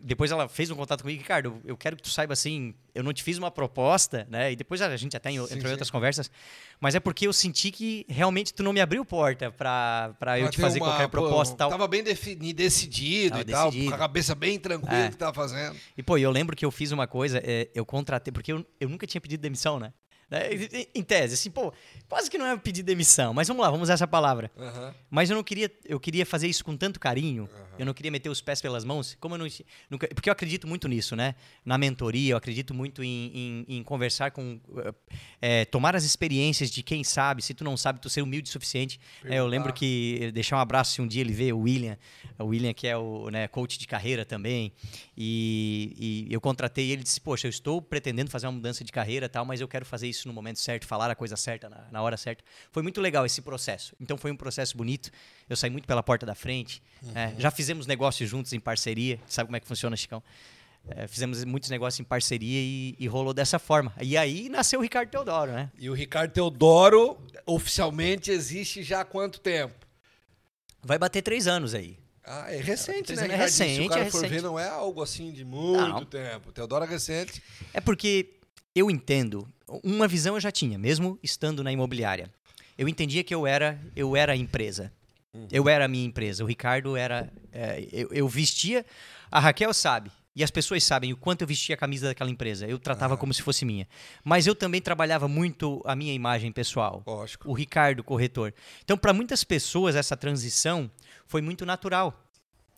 depois 0.01 0.31
ela 0.31 0.49
fez 0.49 0.71
um 0.71 0.77
contato 0.77 1.03
comigo, 1.03 1.21
Ricardo, 1.21 1.61
eu 1.65 1.77
quero 1.77 1.97
que 1.97 2.03
tu 2.03 2.09
saiba 2.09 2.33
assim, 2.33 2.75
eu 2.95 3.03
não 3.03 3.13
te 3.13 3.25
fiz 3.25 3.39
uma 3.39 3.51
proposta, 3.51 4.25
né? 4.31 4.53
E 4.53 4.57
depois 4.57 4.81
a 4.81 4.97
gente 4.97 5.17
até 5.17 5.31
sim, 5.31 5.37
entrou 5.37 5.67
em 5.67 5.71
outras 5.73 5.91
conversas, 5.91 6.31
mas 6.81 6.95
é 6.95 7.01
porque 7.01 7.27
eu 7.27 7.33
senti 7.33 7.73
que 7.73 8.07
realmente 8.09 8.55
tu 8.55 8.63
não 8.63 8.73
me 8.73 8.81
abriu 8.81 9.05
porta 9.05 9.51
para 9.51 10.39
eu 10.39 10.49
te 10.49 10.61
fazer 10.61 10.79
uma, 10.79 10.91
qualquer 10.91 11.09
pô, 11.09 11.23
proposta 11.23 11.55
e 11.55 11.57
tal. 11.57 11.71
Tava 11.71 11.89
bem 11.89 12.05
definido, 12.05 12.57
decidido 12.57 13.31
tava 13.31 13.43
e 13.43 13.45
decidido. 13.45 13.91
tal, 13.91 13.91
com 13.91 13.95
a 13.97 13.99
cabeça 14.07 14.35
bem 14.37 14.61
tranquila 14.61 15.07
é. 15.07 15.11
que 15.11 15.17
tava 15.17 15.35
fazendo. 15.35 15.77
E 15.97 16.03
pô, 16.05 16.17
eu 16.17 16.31
lembro 16.31 16.55
que 16.55 16.65
eu 16.65 16.71
fiz 16.71 16.93
uma 16.93 17.09
coisa, 17.09 17.43
é, 17.43 17.69
eu 17.75 17.85
contratei, 17.85 18.31
porque 18.31 18.53
eu, 18.53 18.65
eu 18.79 18.89
nunca 18.89 19.09
tinha 19.09 19.21
pedido 19.21 19.41
demissão, 19.41 19.81
né? 19.81 19.93
Né? 20.35 20.87
Em 20.93 21.03
tese, 21.03 21.35
assim, 21.35 21.49
pô, 21.49 21.73
quase 22.09 22.29
que 22.29 22.37
não 22.37 22.45
é 22.45 22.57
pedir 22.57 22.83
demissão, 22.83 23.33
mas 23.33 23.47
vamos 23.47 23.63
lá, 23.63 23.71
vamos 23.71 23.85
usar 23.85 23.95
essa 23.95 24.07
palavra. 24.07 24.51
Uhum. 24.57 24.93
Mas 25.09 25.31
eu 25.31 25.37
não 25.37 25.45
queria, 25.45 25.71
eu 25.85 26.01
queria 26.01 26.27
fazer 26.27 26.49
isso 26.49 26.65
com 26.65 26.77
tanto 26.77 26.99
carinho, 26.99 27.45
uhum. 27.45 27.65
eu 27.79 27.87
não 27.87 27.95
queria 27.95 28.11
meter 28.11 28.29
os 28.29 28.41
pés 28.41 28.61
pelas 28.61 28.85
mãos, 28.85 29.17
como 29.21 29.37
eu 29.37 29.39
não, 29.39 29.47
nunca, 29.89 30.09
porque 30.09 30.29
eu 30.29 30.33
acredito 30.33 30.67
muito 30.67 30.89
nisso, 30.89 31.15
né? 31.15 31.37
Na 31.65 31.79
mentoria, 31.79 32.33
eu 32.33 32.37
acredito 32.37 32.75
muito 32.75 33.05
em, 33.05 33.65
em, 33.69 33.77
em 33.77 33.83
conversar 33.85 34.33
com, 34.33 34.61
é, 35.41 35.65
tomar 35.67 35.95
as 35.95 36.03
experiências 36.05 36.69
de 36.69 36.83
quem 36.83 37.05
sabe, 37.05 37.41
se 37.41 37.55
tu 37.55 37.63
não 37.63 37.77
sabe, 37.77 38.01
tu 38.01 38.11
ser 38.11 38.23
humilde 38.23 38.49
o 38.49 38.53
suficiente. 38.53 38.99
É, 39.25 39.39
eu 39.39 39.47
lembro 39.47 39.73
que, 39.73 40.33
deixar 40.35 40.57
um 40.57 40.61
abraço 40.61 40.95
se 40.95 41.01
um 41.01 41.07
dia 41.07 41.21
ele 41.21 41.33
vê 41.33 41.53
o 41.53 41.61
William, 41.61 41.97
o 42.41 42.47
William 42.47 42.75
que 42.75 42.89
é 42.89 42.97
o 42.97 43.31
né, 43.31 43.47
coach 43.47 43.79
de 43.79 43.87
carreira 43.87 44.25
também, 44.25 44.73
e, 45.17 46.27
e 46.29 46.35
eu 46.35 46.41
contratei 46.41 46.91
ele 46.91 47.03
e 47.03 47.05
disse, 47.05 47.21
poxa, 47.21 47.47
eu 47.47 47.51
estou 47.51 47.81
pretendendo 47.81 48.33
fazer 48.33 48.47
uma 48.47 48.53
mudança 48.53 48.83
de 48.83 48.91
carreira 48.91 49.29
tal, 49.29 49.45
mas 49.45 49.61
eu 49.61 49.69
quero 49.69 49.85
fazer 49.85 50.09
isso 50.09 50.24
no 50.27 50.33
momento 50.33 50.59
certo, 50.59 50.87
falar 50.87 51.11
a 51.11 51.15
coisa 51.15 51.37
certa 51.37 51.69
na, 51.69 51.87
na, 51.91 52.03
hora 52.03 52.17
certa. 52.17 52.45
Foi 52.71 52.83
muito 52.83 53.01
legal 53.01 53.25
esse 53.25 53.43
processo. 53.43 53.95
Então 54.01 54.17
foi 54.17 54.31
um 54.31 54.37
processo 54.37 54.77
bonito. 54.77 55.11
Eu 55.49 55.57
saí 55.57 55.71
muito 55.71 55.87
pela 55.87 56.03
porta 56.03 56.25
da 56.25 56.35
frente. 56.35 56.83
Uhum. 57.03 57.13
É, 57.15 57.35
já 57.39 57.51
fizemos 57.51 57.87
negócios 57.87 58.29
juntos 58.29 58.53
em 58.53 58.61
parceria. 58.61 59.19
Sabe 59.27 59.49
como 59.49 59.57
é 59.57 59.61
que 59.61 59.67
funciona, 59.67 59.97
Chicão? 59.97 60.23
É, 60.87 61.07
fizemos 61.09 61.43
muitos 61.45 61.71
negócios 61.71 61.99
em 61.99 62.05
parceria 62.05 62.61
e, 62.61 62.95
e, 62.99 63.07
rolou 63.07 63.33
dessa 63.33 63.59
forma. 63.59 63.93
E 64.01 64.17
aí 64.17 64.51
nasceu 64.51 64.81
o 64.81 64.83
Ricardo 64.83 65.09
Teodoro, 65.09 65.51
né? 65.51 65.71
E 65.79 65.89
o 65.89 65.95
Ricardo 65.95 66.31
Teodoro 66.31 67.19
oficialmente 67.47 68.31
existe 68.31 68.83
já 68.83 69.01
há 69.01 69.05
quanto 69.05 69.41
tempo? 69.41 69.75
Vai 70.83 70.99
bater 70.99 71.23
três 71.23 71.47
anos 71.47 71.75
aí. 71.75 71.99
Ah, 72.23 72.47
é 72.53 72.59
recente, 72.59 73.15
né? 73.15 73.27
É 73.27 73.37
recente, 73.37 73.77
Se 73.77 73.81
o 73.83 73.89
cara 73.89 74.03
é 74.03 74.11
for 74.11 74.27
ver, 74.27 74.43
não 74.43 74.59
é 74.59 74.69
algo 74.69 75.03
assim 75.03 75.31
de 75.31 75.45
muito 75.45 75.79
não. 75.79 76.05
tempo. 76.05 76.53
Teodoro 76.53 76.85
é 76.85 76.89
recente. 76.89 77.43
É 77.73 77.81
porque 77.81 78.41
eu 78.75 78.91
entendo, 78.91 79.49
uma 79.83 80.09
visão 80.09 80.35
eu 80.35 80.41
já 80.41 80.51
tinha, 80.51 80.79
mesmo 80.79 81.19
estando 81.23 81.63
na 81.63 81.73
imobiliária. 81.73 82.31
Eu 82.77 82.89
entendia 82.89 83.23
que 83.23 83.35
eu 83.35 83.47
era, 83.47 83.81
eu 83.95 84.17
era 84.17 84.33
a 84.33 84.37
empresa. 84.37 84.93
Uhum. 85.33 85.49
Eu 85.51 85.69
era 85.69 85.85
a 85.85 85.89
minha 85.89 86.05
empresa. 86.05 86.45
O 86.45 86.47
Ricardo 86.47 86.97
era. 86.97 87.33
É, 87.53 87.87
eu, 87.93 88.09
eu, 88.13 88.29
vestia. 88.29 88.85
A 89.31 89.41
Raquel 89.41 89.73
sabe. 89.73 90.11
E 90.37 90.43
as 90.43 90.51
pessoas 90.51 90.83
sabem 90.83 91.13
o 91.13 91.17
quanto 91.17 91.43
eu 91.43 91.47
vestia 91.47 91.77
a 91.77 91.79
camisa 91.79 92.09
daquela 92.09 92.31
empresa. 92.31 92.67
Eu 92.67 92.79
tratava 92.79 93.15
uhum. 93.15 93.21
como 93.21 93.35
se 93.35 93.43
fosse 93.43 93.65
minha. 93.65 93.87
Mas 94.25 94.47
eu 94.47 94.55
também 94.55 94.81
trabalhava 94.81 95.29
muito 95.29 95.81
a 95.85 95.95
minha 95.95 96.13
imagem 96.13 96.51
pessoal. 96.51 97.03
Lógico. 97.07 97.49
O 97.49 97.53
Ricardo, 97.53 98.03
corretor. 98.03 98.53
Então, 98.83 98.97
para 98.97 99.13
muitas 99.13 99.45
pessoas, 99.45 99.95
essa 99.95 100.17
transição 100.17 100.91
foi 101.27 101.41
muito 101.41 101.65
natural. 101.65 102.24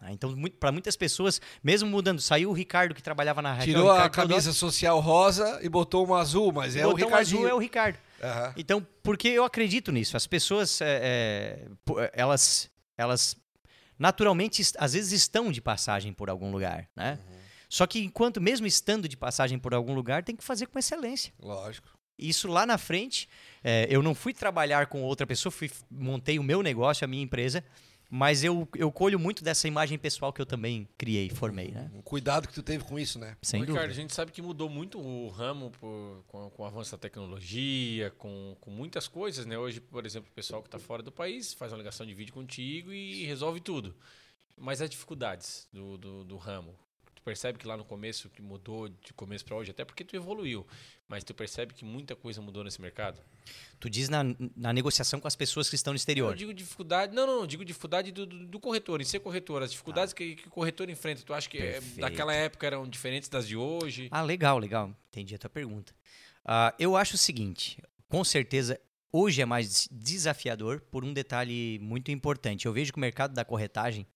Ah, 0.06 0.12
então, 0.12 0.32
para 0.60 0.70
muitas 0.70 0.94
pessoas, 0.96 1.40
mesmo 1.64 1.90
mudando, 1.90 2.20
saiu 2.20 2.50
o 2.50 2.52
Ricardo 2.52 2.94
que 2.94 3.02
trabalhava 3.02 3.42
na. 3.42 3.58
Tirou 3.58 3.90
a 3.90 4.08
camisa 4.08 4.52
social 4.52 5.00
rosa 5.00 5.58
e 5.62 5.68
botou 5.68 6.04
uma 6.04 6.20
azul, 6.20 6.52
mas 6.52 6.76
é 6.76 6.86
o 6.86 6.94
Ricardo. 6.94 7.16
azul 7.16 7.48
é 7.48 7.52
o 7.52 7.58
Ricardo. 7.58 7.96
Uhum. 8.22 8.52
Então, 8.56 8.86
porque 9.02 9.26
eu 9.26 9.44
acredito 9.44 9.90
nisso. 9.90 10.16
As 10.16 10.26
pessoas, 10.26 10.80
é, 10.80 11.66
é, 11.98 12.10
elas, 12.12 12.70
elas 12.96 13.36
naturalmente, 13.98 14.62
às 14.78 14.92
vezes 14.92 15.12
estão 15.12 15.50
de 15.50 15.60
passagem 15.60 16.12
por 16.12 16.30
algum 16.30 16.52
lugar, 16.52 16.88
né? 16.94 17.18
Uhum. 17.28 17.36
Só 17.68 17.84
que 17.84 17.98
enquanto, 17.98 18.40
mesmo 18.40 18.66
estando 18.66 19.08
de 19.08 19.16
passagem 19.16 19.58
por 19.58 19.74
algum 19.74 19.92
lugar, 19.92 20.22
tem 20.22 20.36
que 20.36 20.44
fazer 20.44 20.66
com 20.66 20.78
excelência. 20.78 21.32
Lógico. 21.40 21.88
Isso 22.18 22.48
lá 22.48 22.64
na 22.64 22.78
frente, 22.78 23.28
é, 23.62 23.86
eu 23.90 24.02
não 24.02 24.14
fui 24.14 24.32
trabalhar 24.32 24.86
com 24.86 25.02
outra 25.02 25.26
pessoa, 25.26 25.50
fui, 25.50 25.70
montei 25.90 26.38
o 26.38 26.42
meu 26.42 26.62
negócio, 26.62 27.04
a 27.04 27.08
minha 27.08 27.22
empresa, 27.22 27.62
mas 28.16 28.42
eu, 28.42 28.66
eu 28.74 28.90
colho 28.90 29.18
muito 29.18 29.44
dessa 29.44 29.68
imagem 29.68 29.98
pessoal 29.98 30.33
que 30.33 30.40
eu 30.40 30.46
também 30.46 30.88
criei, 30.96 31.29
formei, 31.29 31.70
né? 31.70 31.90
Um 31.92 32.00
cuidado 32.00 32.48
que 32.48 32.55
tu 32.55 32.62
teve 32.62 32.83
com 32.83 32.98
isso, 32.98 33.18
né? 33.18 33.37
Sem 33.42 33.62
Ricardo, 33.62 33.90
a 33.90 33.94
gente 33.94 34.14
sabe 34.14 34.33
que 34.33 34.40
mudou 34.40 34.70
muito 34.70 34.98
o 34.98 35.29
ramo 35.29 35.70
por, 35.72 36.24
com, 36.26 36.48
com 36.48 36.62
o 36.62 36.64
avanço 36.64 36.92
da 36.92 36.96
tecnologia, 36.96 38.11
com, 38.12 38.57
com 38.59 38.70
muitas 38.70 39.07
coisas, 39.07 39.44
né? 39.44 39.59
Hoje, 39.59 39.83
por 39.83 40.07
exemplo, 40.07 40.31
o 40.31 40.35
pessoal 40.35 40.62
que 40.62 40.68
está 40.68 40.79
fora 40.79 41.02
do 41.02 41.12
país 41.12 41.52
faz 41.52 41.72
uma 41.72 41.79
ligação 41.79 42.07
de 42.07 42.14
vídeo 42.14 42.33
contigo 42.33 42.90
e 42.90 43.26
resolve 43.26 43.61
tudo. 43.61 43.94
Mas 44.57 44.81
as 44.81 44.88
dificuldades 44.88 45.68
do, 45.70 45.98
do, 45.98 46.24
do 46.24 46.37
ramo, 46.38 46.74
percebe 47.22 47.59
que 47.59 47.66
lá 47.66 47.76
no 47.76 47.85
começo 47.85 48.31
que 48.31 48.40
mudou 48.40 48.88
de 48.88 49.12
começo 49.12 49.44
para 49.44 49.57
hoje, 49.57 49.72
até 49.72 49.85
porque 49.85 50.05
tu 50.05 50.16
evoluiu, 50.16 50.66
mas 51.08 51.22
tu 51.22 51.32
percebe 51.34 51.72
que 51.72 51.84
muita 51.84 52.16
coisa 52.16 52.40
mudou 52.40 52.64
nesse 52.64 52.80
mercado? 52.80 53.20
Tu 53.78 53.88
diz 53.88 54.08
na, 54.08 54.24
na 54.56 54.72
negociação 54.72 55.20
com 55.20 55.28
as 55.28 55.36
pessoas 55.36 55.68
que 55.68 55.76
estão 55.76 55.92
no 55.92 55.96
exterior. 55.96 56.32
Eu 56.32 56.36
digo 56.36 56.54
dificuldade, 56.54 57.14
não, 57.14 57.26
não, 57.26 57.40
eu 57.40 57.46
digo 57.46 57.64
dificuldade 57.64 58.10
do, 58.10 58.26
do, 58.26 58.46
do, 58.46 58.60
corretor, 58.60 59.00
em 59.00 59.04
ser 59.04 59.20
corretor, 59.20 59.62
as 59.62 59.70
dificuldades 59.70 60.12
ah. 60.12 60.16
que, 60.16 60.36
que, 60.36 60.48
o 60.48 60.50
corretor 60.50 60.90
enfrenta. 60.90 61.22
Tu 61.22 61.32
acha 61.32 61.48
que 61.48 61.58
é, 61.58 61.80
daquela 61.96 62.34
época 62.34 62.66
eram 62.66 62.88
diferentes 62.88 63.28
das 63.28 63.46
de 63.46 63.56
hoje? 63.56 64.08
Ah, 64.10 64.22
legal, 64.22 64.58
legal. 64.58 64.92
Entendi 65.08 65.34
a 65.34 65.38
tua 65.38 65.50
pergunta. 65.50 65.94
Uh, 66.44 66.74
eu 66.78 66.96
acho 66.96 67.14
o 67.14 67.18
seguinte, 67.18 67.82
com 68.08 68.22
certeza 68.24 68.80
hoje 69.12 69.40
é 69.40 69.46
mais 69.46 69.88
desafiador 69.90 70.80
por 70.90 71.04
um 71.04 71.12
detalhe 71.12 71.78
muito 71.80 72.10
importante. 72.10 72.66
Eu 72.66 72.72
vejo 72.72 72.92
que 72.92 72.98
o 72.98 73.00
mercado 73.00 73.32
da 73.32 73.44
corretagem, 73.44 74.06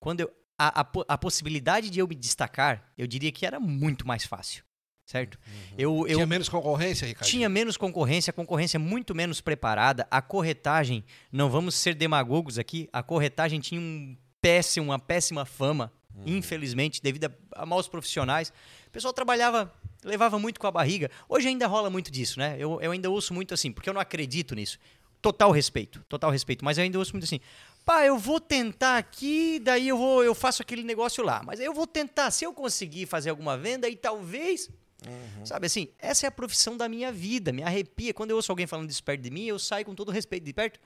quando 0.00 0.20
eu, 0.20 0.32
a, 0.58 0.80
a, 0.80 0.86
a, 1.08 1.18
possibilidade 1.18 1.90
de 1.90 2.00
eu 2.00 2.08
me 2.08 2.14
destacar, 2.14 2.92
eu 2.96 3.06
diria 3.06 3.30
que 3.30 3.46
era 3.46 3.60
muito 3.60 4.06
mais 4.06 4.24
fácil. 4.24 4.64
Certo? 5.08 5.38
Uhum. 5.46 5.74
Eu, 5.78 6.06
eu, 6.06 6.14
tinha 6.16 6.26
menos 6.26 6.50
concorrência, 6.50 7.06
Ricardo? 7.06 7.26
Tinha 7.26 7.48
menos 7.48 7.78
concorrência, 7.78 8.30
a 8.30 8.34
concorrência 8.34 8.78
muito 8.78 9.14
menos 9.14 9.40
preparada. 9.40 10.06
A 10.10 10.20
corretagem, 10.20 11.02
não 11.32 11.48
vamos 11.48 11.76
ser 11.76 11.94
demagogos 11.94 12.58
aqui, 12.58 12.90
a 12.92 13.02
corretagem 13.02 13.58
tinha 13.58 13.80
um 13.80 14.14
péssimo, 14.38 14.90
uma 14.90 14.98
péssima 14.98 15.46
fama, 15.46 15.90
uhum. 16.14 16.24
infelizmente, 16.26 17.02
devido 17.02 17.24
a, 17.24 17.62
a 17.62 17.64
maus 17.64 17.88
profissionais. 17.88 18.52
O 18.86 18.90
pessoal 18.90 19.14
trabalhava, 19.14 19.72
levava 20.04 20.38
muito 20.38 20.60
com 20.60 20.66
a 20.66 20.70
barriga. 20.70 21.10
Hoje 21.26 21.48
ainda 21.48 21.66
rola 21.66 21.88
muito 21.88 22.10
disso, 22.10 22.38
né? 22.38 22.56
Eu, 22.58 22.78
eu 22.82 22.90
ainda 22.90 23.08
ouço 23.08 23.32
muito 23.32 23.54
assim, 23.54 23.72
porque 23.72 23.88
eu 23.88 23.94
não 23.94 24.00
acredito 24.02 24.54
nisso. 24.54 24.78
Total 25.22 25.50
respeito, 25.50 26.04
total 26.06 26.30
respeito. 26.30 26.62
Mas 26.62 26.76
eu 26.76 26.84
ainda 26.84 26.98
ouço 26.98 27.14
muito 27.14 27.24
assim 27.24 27.40
pá, 27.88 28.04
eu 28.04 28.18
vou 28.18 28.38
tentar 28.38 28.98
aqui, 28.98 29.58
daí 29.58 29.88
eu 29.88 29.96
vou, 29.96 30.22
eu 30.22 30.34
faço 30.34 30.60
aquele 30.60 30.82
negócio 30.82 31.24
lá. 31.24 31.42
Mas 31.42 31.58
eu 31.58 31.72
vou 31.72 31.86
tentar, 31.86 32.30
se 32.30 32.44
eu 32.44 32.52
conseguir 32.52 33.06
fazer 33.06 33.30
alguma 33.30 33.56
venda, 33.56 33.86
aí 33.86 33.96
talvez. 33.96 34.68
Uhum. 35.06 35.46
Sabe 35.46 35.66
assim, 35.66 35.88
essa 35.98 36.26
é 36.26 36.28
a 36.28 36.30
profissão 36.30 36.76
da 36.76 36.88
minha 36.88 37.12
vida, 37.12 37.52
me 37.52 37.62
arrepia. 37.62 38.12
Quando 38.12 38.30
eu 38.30 38.36
ouço 38.36 38.50
alguém 38.50 38.66
falando 38.66 38.90
isso 38.90 39.02
perto 39.02 39.22
de 39.22 39.30
mim, 39.30 39.44
eu 39.44 39.58
saio 39.58 39.84
com 39.84 39.94
todo 39.94 40.10
respeito 40.10 40.44
de 40.44 40.52
perto, 40.52 40.80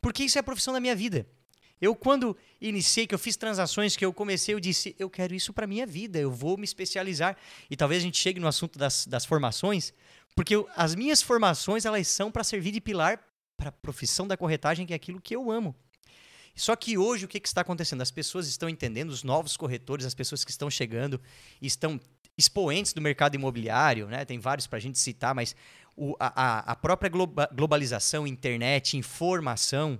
porque 0.00 0.24
isso 0.24 0.38
é 0.38 0.40
a 0.40 0.42
profissão 0.42 0.72
da 0.72 0.80
minha 0.80 0.96
vida. 0.96 1.26
Eu, 1.80 1.94
quando 1.94 2.36
iniciei, 2.60 3.06
que 3.06 3.14
eu 3.14 3.18
fiz 3.18 3.36
transações, 3.36 3.96
que 3.96 4.04
eu 4.04 4.12
comecei, 4.12 4.54
eu 4.54 4.58
disse, 4.58 4.96
eu 4.98 5.08
quero 5.08 5.34
isso 5.34 5.52
para 5.52 5.66
minha 5.66 5.86
vida, 5.86 6.18
eu 6.18 6.30
vou 6.30 6.56
me 6.56 6.64
especializar. 6.64 7.36
E 7.70 7.76
talvez 7.76 8.02
a 8.02 8.04
gente 8.04 8.18
chegue 8.18 8.40
no 8.40 8.48
assunto 8.48 8.78
das, 8.78 9.06
das 9.06 9.24
formações, 9.24 9.92
porque 10.34 10.56
eu, 10.56 10.68
as 10.74 10.94
minhas 10.94 11.22
formações, 11.22 11.84
elas 11.84 12.08
são 12.08 12.32
para 12.32 12.42
servir 12.42 12.72
de 12.72 12.80
pilar 12.80 13.22
para 13.56 13.68
a 13.68 13.72
profissão 13.72 14.26
da 14.26 14.36
corretagem, 14.36 14.86
que 14.86 14.92
é 14.92 14.96
aquilo 14.96 15.20
que 15.20 15.34
eu 15.34 15.50
amo. 15.50 15.74
Só 16.54 16.74
que 16.74 16.98
hoje 16.98 17.24
o 17.24 17.28
que, 17.28 17.38
que 17.38 17.46
está 17.46 17.60
acontecendo? 17.60 18.02
As 18.02 18.10
pessoas 18.10 18.48
estão 18.48 18.68
entendendo, 18.68 19.10
os 19.10 19.22
novos 19.22 19.56
corretores, 19.56 20.04
as 20.04 20.14
pessoas 20.14 20.44
que 20.44 20.50
estão 20.50 20.68
chegando, 20.68 21.20
estão 21.62 22.00
expoentes 22.38 22.92
do 22.92 23.02
mercado 23.02 23.34
imobiliário, 23.34 24.06
né? 24.06 24.24
tem 24.24 24.38
vários 24.38 24.66
para 24.66 24.78
a 24.78 24.80
gente 24.80 24.98
citar, 24.98 25.34
mas 25.34 25.56
o, 25.96 26.14
a, 26.20 26.70
a, 26.70 26.76
própria 26.76 27.10
globa, 27.10 27.50
globalização, 27.52 28.24
internet, 28.24 28.96
informação, 28.96 29.98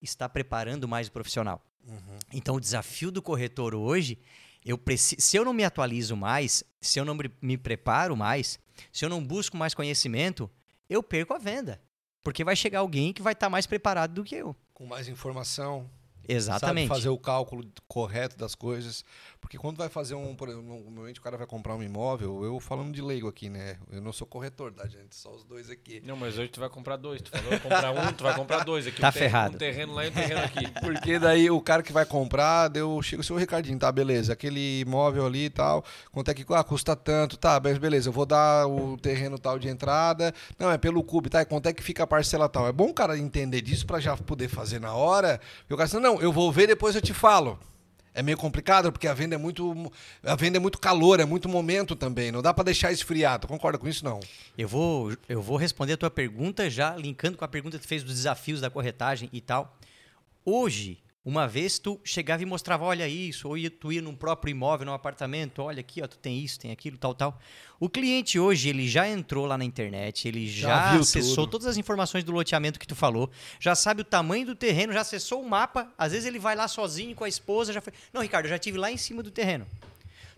está 0.00 0.28
preparando 0.28 0.86
mais 0.86 1.08
o 1.08 1.12
profissional. 1.12 1.60
Uhum. 1.84 2.18
Então, 2.32 2.54
o 2.54 2.60
desafio 2.60 3.10
do 3.10 3.20
corretor 3.20 3.74
hoje, 3.74 4.16
eu 4.64 4.78
preciso, 4.78 5.20
se 5.20 5.36
eu 5.36 5.44
não 5.44 5.52
me 5.52 5.64
atualizo 5.64 6.16
mais, 6.16 6.62
se 6.80 7.00
eu 7.00 7.04
não 7.04 7.18
me 7.42 7.58
preparo 7.58 8.16
mais, 8.16 8.60
se 8.92 9.04
eu 9.04 9.08
não 9.08 9.22
busco 9.22 9.56
mais 9.56 9.74
conhecimento, 9.74 10.48
eu 10.88 11.02
perco 11.02 11.34
a 11.34 11.38
venda. 11.38 11.82
Porque 12.22 12.44
vai 12.44 12.54
chegar 12.54 12.80
alguém 12.80 13.12
que 13.12 13.22
vai 13.22 13.32
estar 13.32 13.50
mais 13.50 13.66
preparado 13.66 14.14
do 14.14 14.24
que 14.24 14.36
eu. 14.36 14.54
Com 14.72 14.86
mais 14.86 15.08
informação. 15.08 15.90
Exatamente. 16.28 16.88
Sabe 16.88 17.00
fazer 17.00 17.08
o 17.08 17.18
cálculo 17.18 17.64
correto 17.88 18.36
das 18.36 18.54
coisas. 18.54 19.04
Porque 19.40 19.56
quando 19.56 19.78
vai 19.78 19.88
fazer 19.88 20.14
um. 20.14 20.34
Por 20.34 20.48
exemplo, 20.48 20.66
normalmente 20.68 21.18
o 21.18 21.22
cara 21.22 21.36
vai 21.36 21.46
comprar 21.46 21.74
um 21.74 21.82
imóvel, 21.82 22.44
eu 22.44 22.60
falando 22.60 22.92
de 22.92 23.00
leigo 23.00 23.26
aqui, 23.26 23.48
né? 23.48 23.78
Eu 23.90 24.00
não 24.00 24.12
sou 24.12 24.26
corretor, 24.26 24.72
tá, 24.72 24.86
gente? 24.86 25.16
Só 25.16 25.34
os 25.34 25.44
dois 25.44 25.70
aqui. 25.70 26.02
Não, 26.04 26.14
mas 26.14 26.38
hoje 26.38 26.48
tu 26.48 26.60
vai 26.60 26.68
comprar 26.68 26.96
dois. 26.96 27.22
Tu 27.22 27.30
falou 27.30 27.58
comprar 27.58 27.90
um, 27.90 28.12
tu 28.12 28.22
vai 28.22 28.34
comprar 28.34 28.64
dois 28.64 28.86
aqui. 28.86 29.00
Tá 29.00 29.08
um 29.08 29.12
ferrado. 29.12 29.54
Um 29.54 29.58
terreno 29.58 29.94
lá 29.94 30.06
e 30.06 30.10
um 30.10 30.12
terreno 30.12 30.40
aqui. 30.40 30.68
Porque 30.80 31.18
daí 31.18 31.50
o 31.50 31.60
cara 31.60 31.82
que 31.82 31.92
vai 31.92 32.04
comprar, 32.04 32.68
deu, 32.68 33.00
chega 33.02 33.22
o 33.22 33.24
seu 33.24 33.36
Ricardinho, 33.36 33.78
tá, 33.78 33.90
beleza. 33.90 34.32
Aquele 34.32 34.80
imóvel 34.80 35.26
ali 35.26 35.46
e 35.46 35.50
tal, 35.50 35.84
quanto 36.12 36.30
é 36.30 36.34
que 36.34 36.44
ah, 36.50 36.62
custa 36.62 36.94
tanto, 36.94 37.36
tá, 37.36 37.58
beleza, 37.58 38.08
eu 38.08 38.12
vou 38.12 38.26
dar 38.26 38.66
o 38.66 38.96
terreno 38.98 39.38
tal 39.38 39.58
de 39.58 39.68
entrada. 39.68 40.34
Não, 40.58 40.70
é 40.70 40.76
pelo 40.76 41.02
cube, 41.02 41.30
tá? 41.30 41.44
Quanto 41.44 41.66
é 41.66 41.72
que 41.72 41.82
fica 41.82 42.04
a 42.04 42.06
parcela 42.06 42.48
tal? 42.48 42.68
É 42.68 42.72
bom 42.72 42.90
o 42.90 42.94
cara 42.94 43.16
entender 43.16 43.62
disso 43.62 43.86
para 43.86 43.98
já 44.00 44.16
poder 44.16 44.48
fazer 44.48 44.78
na 44.78 44.92
hora. 44.92 45.40
E 45.68 45.72
o 45.72 45.76
cara 45.76 45.86
assim, 45.86 45.98
não, 46.10 46.20
eu 46.20 46.32
vou 46.32 46.50
ver 46.50 46.66
depois 46.66 46.94
eu 46.94 47.00
te 47.00 47.14
falo. 47.14 47.58
É 48.12 48.22
meio 48.22 48.36
complicado 48.36 48.90
porque 48.90 49.06
a 49.06 49.14
venda 49.14 49.36
é 49.36 49.38
muito 49.38 49.92
a 50.24 50.34
venda 50.34 50.56
é 50.56 50.60
muito 50.60 50.80
calor, 50.80 51.20
é 51.20 51.24
muito 51.24 51.48
momento 51.48 51.94
também. 51.94 52.32
Não 52.32 52.42
dá 52.42 52.52
para 52.52 52.64
deixar 52.64 52.90
esfriado. 52.90 53.46
Concorda 53.46 53.78
com 53.78 53.86
isso 53.86 54.04
não? 54.04 54.18
Eu 54.58 54.66
vou 54.66 55.12
eu 55.28 55.40
vou 55.40 55.56
responder 55.56 55.92
a 55.92 55.96
tua 55.96 56.10
pergunta 56.10 56.68
já 56.68 56.96
linkando 56.96 57.38
com 57.38 57.44
a 57.44 57.48
pergunta 57.48 57.78
que 57.78 57.84
tu 57.84 57.88
fez 57.88 58.02
dos 58.02 58.14
desafios 58.14 58.60
da 58.60 58.68
corretagem 58.68 59.28
e 59.32 59.40
tal. 59.40 59.76
Hoje, 60.44 60.98
uma 61.24 61.46
vez 61.46 61.78
tu 61.78 62.00
chegava 62.02 62.42
e 62.42 62.46
mostrava, 62.46 62.84
olha 62.84 63.06
isso, 63.06 63.46
ou 63.46 63.56
ia, 63.56 63.70
tu 63.70 63.92
ia 63.92 64.00
num 64.00 64.14
próprio 64.14 64.50
imóvel, 64.50 64.86
num 64.86 64.94
apartamento, 64.94 65.60
olha 65.62 65.80
aqui, 65.80 66.02
ó, 66.02 66.06
tu 66.06 66.16
tem 66.16 66.38
isso, 66.38 66.58
tem 66.58 66.72
aquilo, 66.72 66.96
tal, 66.96 67.14
tal. 67.14 67.38
O 67.78 67.90
cliente 67.90 68.38
hoje, 68.38 68.70
ele 68.70 68.88
já 68.88 69.06
entrou 69.06 69.44
lá 69.44 69.58
na 69.58 69.64
internet, 69.64 70.26
ele 70.26 70.48
já, 70.48 70.68
já 70.68 70.98
acessou 70.98 71.44
tudo. 71.44 71.50
todas 71.50 71.66
as 71.66 71.76
informações 71.76 72.24
do 72.24 72.32
loteamento 72.32 72.78
que 72.78 72.86
tu 72.86 72.94
falou, 72.96 73.30
já 73.58 73.74
sabe 73.74 74.00
o 74.00 74.04
tamanho 74.04 74.46
do 74.46 74.54
terreno, 74.54 74.92
já 74.94 75.02
acessou 75.02 75.42
o 75.42 75.48
mapa, 75.48 75.92
às 75.98 76.12
vezes 76.12 76.26
ele 76.26 76.38
vai 76.38 76.56
lá 76.56 76.66
sozinho 76.66 77.14
com 77.14 77.24
a 77.24 77.28
esposa, 77.28 77.72
já 77.72 77.82
foi, 77.82 77.92
não, 78.12 78.22
Ricardo, 78.22 78.46
eu 78.46 78.50
já 78.50 78.58
tive 78.58 78.78
lá 78.78 78.90
em 78.90 78.96
cima 78.96 79.22
do 79.22 79.30
terreno. 79.30 79.66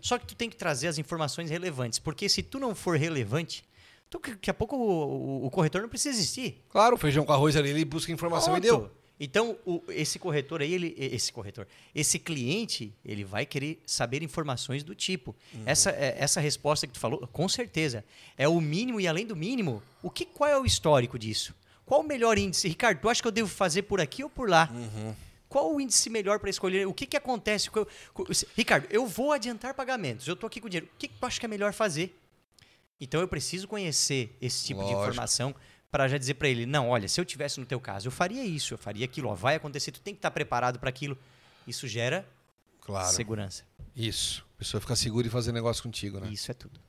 Só 0.01 0.17
que 0.17 0.25
tu 0.25 0.35
tem 0.35 0.49
que 0.49 0.57
trazer 0.57 0.89
as 0.89 0.97
informações 0.97 1.49
relevantes, 1.49 1.97
porque 1.97 2.27
se 2.27 2.43
tu 2.43 2.59
não 2.59 2.75
for 2.75 2.97
relevante, 2.97 3.63
tu, 4.09 4.19
daqui 4.19 4.49
a 4.49 4.53
pouco 4.53 4.75
o, 4.75 5.43
o, 5.43 5.45
o 5.45 5.49
corretor 5.49 5.81
não 5.81 5.87
precisa 5.87 6.17
existir. 6.17 6.61
Claro, 6.67 6.95
o 6.95 6.99
feijão 6.99 7.23
com 7.25 7.31
arroz 7.31 7.55
ali, 7.55 7.69
ele 7.69 7.85
busca 7.85 8.11
informação 8.11 8.51
Pronto. 8.51 8.65
e 8.65 8.67
deu. 8.67 8.91
Então, 9.23 9.57
o, 9.65 9.81
esse 9.87 10.19
corretor 10.19 10.61
aí, 10.61 10.73
ele, 10.73 10.93
esse 10.97 11.31
corretor, 11.31 11.65
esse 11.95 12.19
cliente, 12.19 12.93
ele 13.05 13.23
vai 13.23 13.45
querer 13.45 13.81
saber 13.85 14.21
informações 14.21 14.83
do 14.83 14.93
tipo. 14.93 15.33
Uhum. 15.53 15.63
Essa, 15.65 15.91
é, 15.91 16.17
essa 16.19 16.41
resposta 16.41 16.85
que 16.85 16.91
tu 16.91 16.99
falou, 16.99 17.25
com 17.27 17.47
certeza, 17.47 18.03
é 18.37 18.49
o 18.49 18.59
mínimo 18.59 18.99
e 18.99 19.07
além 19.07 19.25
do 19.25 19.33
mínimo, 19.33 19.81
o 20.01 20.09
que, 20.09 20.25
qual 20.25 20.49
é 20.49 20.59
o 20.59 20.65
histórico 20.65 21.17
disso? 21.17 21.55
Qual 21.85 22.01
o 22.01 22.03
melhor 22.03 22.37
índice? 22.37 22.67
Ricardo, 22.67 22.99
tu 22.99 23.07
acha 23.07 23.21
que 23.21 23.27
eu 23.27 23.31
devo 23.31 23.47
fazer 23.47 23.83
por 23.83 24.01
aqui 24.01 24.25
ou 24.25 24.29
por 24.29 24.49
lá? 24.49 24.69
Uhum. 24.73 25.15
Qual 25.47 25.73
o 25.73 25.79
índice 25.79 26.09
melhor 26.09 26.37
para 26.39 26.49
escolher? 26.49 26.85
O 26.85 26.93
que, 26.93 27.05
que 27.05 27.15
acontece? 27.15 27.69
Ricardo, 28.57 28.87
eu 28.89 29.07
vou 29.07 29.31
adiantar 29.31 29.73
pagamentos, 29.73 30.27
eu 30.27 30.33
estou 30.33 30.47
aqui 30.47 30.59
com 30.59 30.67
dinheiro. 30.67 30.89
O 30.93 30.97
que, 30.97 31.07
que 31.07 31.13
tu 31.17 31.25
acha 31.25 31.39
que 31.39 31.45
é 31.45 31.49
melhor 31.49 31.71
fazer? 31.71 32.13
Então 32.99 33.21
eu 33.21 33.27
preciso 33.27 33.69
conhecer 33.69 34.35
esse 34.41 34.65
tipo 34.65 34.81
Lógico. 34.81 34.97
de 34.97 35.01
informação 35.01 35.55
para 35.93 36.07
já 36.07 36.17
dizer 36.17 36.33
para 36.33 36.49
ele, 36.49 36.65
não, 36.65 36.89
olha, 36.89 37.07
se 37.07 37.21
eu 37.21 37.25
tivesse 37.25 37.59
no 37.59 37.67
teu 37.67 37.79
caso, 37.79 38.07
eu 38.07 38.11
faria 38.11 38.43
isso, 38.43 38.73
eu 38.73 38.79
faria 38.79 39.05
aquilo, 39.05 39.29
ó, 39.29 39.35
vai 39.35 39.53
acontecer, 39.53 39.91
tu 39.91 40.01
tem 40.01 40.11
que 40.11 40.17
estar 40.17 40.31
tá 40.31 40.33
preparado 40.33 40.79
para 40.79 40.89
aquilo. 40.89 41.15
Isso 41.67 41.87
gera 41.87 42.27
claro. 42.81 43.15
segurança. 43.15 43.63
Isso. 43.95 44.43
A 44.55 44.57
pessoa 44.57 44.81
fica 44.81 44.95
segura 44.95 45.27
e 45.27 45.29
fazer 45.29 45.51
negócio 45.51 45.83
contigo, 45.83 46.19
né? 46.19 46.29
Isso 46.31 46.49
é 46.49 46.53
tudo. 46.55 46.79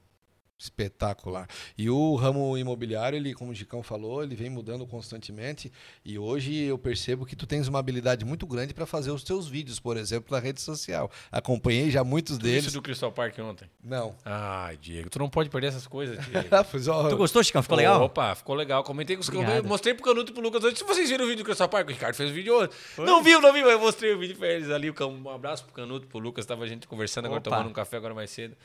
Espetacular. 0.65 1.47
E 1.77 1.91
o 1.91 2.15
ramo 2.15 2.57
imobiliário, 2.57 3.17
ele, 3.17 3.35
como 3.35 3.51
o 3.51 3.55
Gicão 3.55 3.83
falou, 3.83 4.23
ele 4.23 4.35
vem 4.35 4.49
mudando 4.49 4.87
constantemente. 4.87 5.71
E 6.05 6.19
hoje 6.19 6.55
eu 6.57 6.79
percebo 6.79 7.27
que 7.27 7.37
tu 7.37 7.47
tens 7.47 7.69
uma 7.69 7.79
habilidade 7.79 8.25
muito 8.25 8.47
grande 8.47 8.73
para 8.73 8.87
fazer 8.87 9.11
os 9.11 9.23
teus 9.23 9.47
vídeos, 9.47 9.79
por 9.79 9.97
exemplo, 9.97 10.35
na 10.35 10.41
rede 10.43 10.61
social. 10.61 11.11
Acompanhei 11.31 11.91
já 11.91 12.03
muitos 12.03 12.39
tu 12.39 12.43
deles. 12.43 12.73
do 12.73 12.81
Crystal 12.83 13.13
Park 13.13 13.39
ontem? 13.41 13.69
Não. 13.83 14.17
Ai, 14.25 14.77
Diego, 14.79 15.11
tu 15.11 15.19
não 15.19 15.29
pode 15.29 15.51
perder 15.51 15.69
essas 15.69 15.87
coisas, 15.87 16.19
Diego. 16.25 16.49
tu 17.11 17.17
gostou, 17.17 17.45
Chicão? 17.45 17.63
Ficou 17.63 17.77
legal? 17.77 18.03
Opa, 18.03 18.35
ficou 18.35 18.55
legal. 18.55 18.83
Comentei 18.83 19.17
com 19.17 19.23
os 19.23 19.29
Obrigado. 19.29 19.69
Mostrei 19.69 19.95
pro 19.95 20.05
Canuto 20.05 20.31
e 20.31 20.35
pro 20.35 20.43
Lucas 20.43 20.65
hoje. 20.65 20.77
Se 20.77 20.85
vocês 20.85 21.11
viram 21.11 21.25
o 21.25 21.29
vídeo 21.29 21.43
do 21.43 21.47
Crystal 21.47 21.69
Park, 21.69 21.89
o 21.89 21.93
Ricardo 21.93 22.15
fez 22.15 22.31
o 22.31 22.33
vídeo 22.33 22.55
hoje. 22.55 22.71
Não 22.99 23.23
viu, 23.23 23.41
não 23.41 23.53
viu, 23.53 23.69
eu 23.69 23.79
mostrei 23.79 24.15
o 24.15 24.19
vídeo 24.19 24.37
pra 24.37 24.49
eles 24.49 24.71
ali. 24.71 24.91
Um 24.91 25.29
abraço 25.29 25.65
pro 25.65 25.75
Canuto, 25.75 26.07
pro 26.07 26.19
Lucas. 26.19 26.47
Tava 26.47 26.65
a 26.65 26.67
gente 26.67 26.87
conversando 26.87 27.27
agora, 27.27 27.41
tomando 27.41 27.69
um 27.69 27.73
café 27.73 27.97
agora 27.97 28.15
mais 28.15 28.31
cedo. 28.31 28.57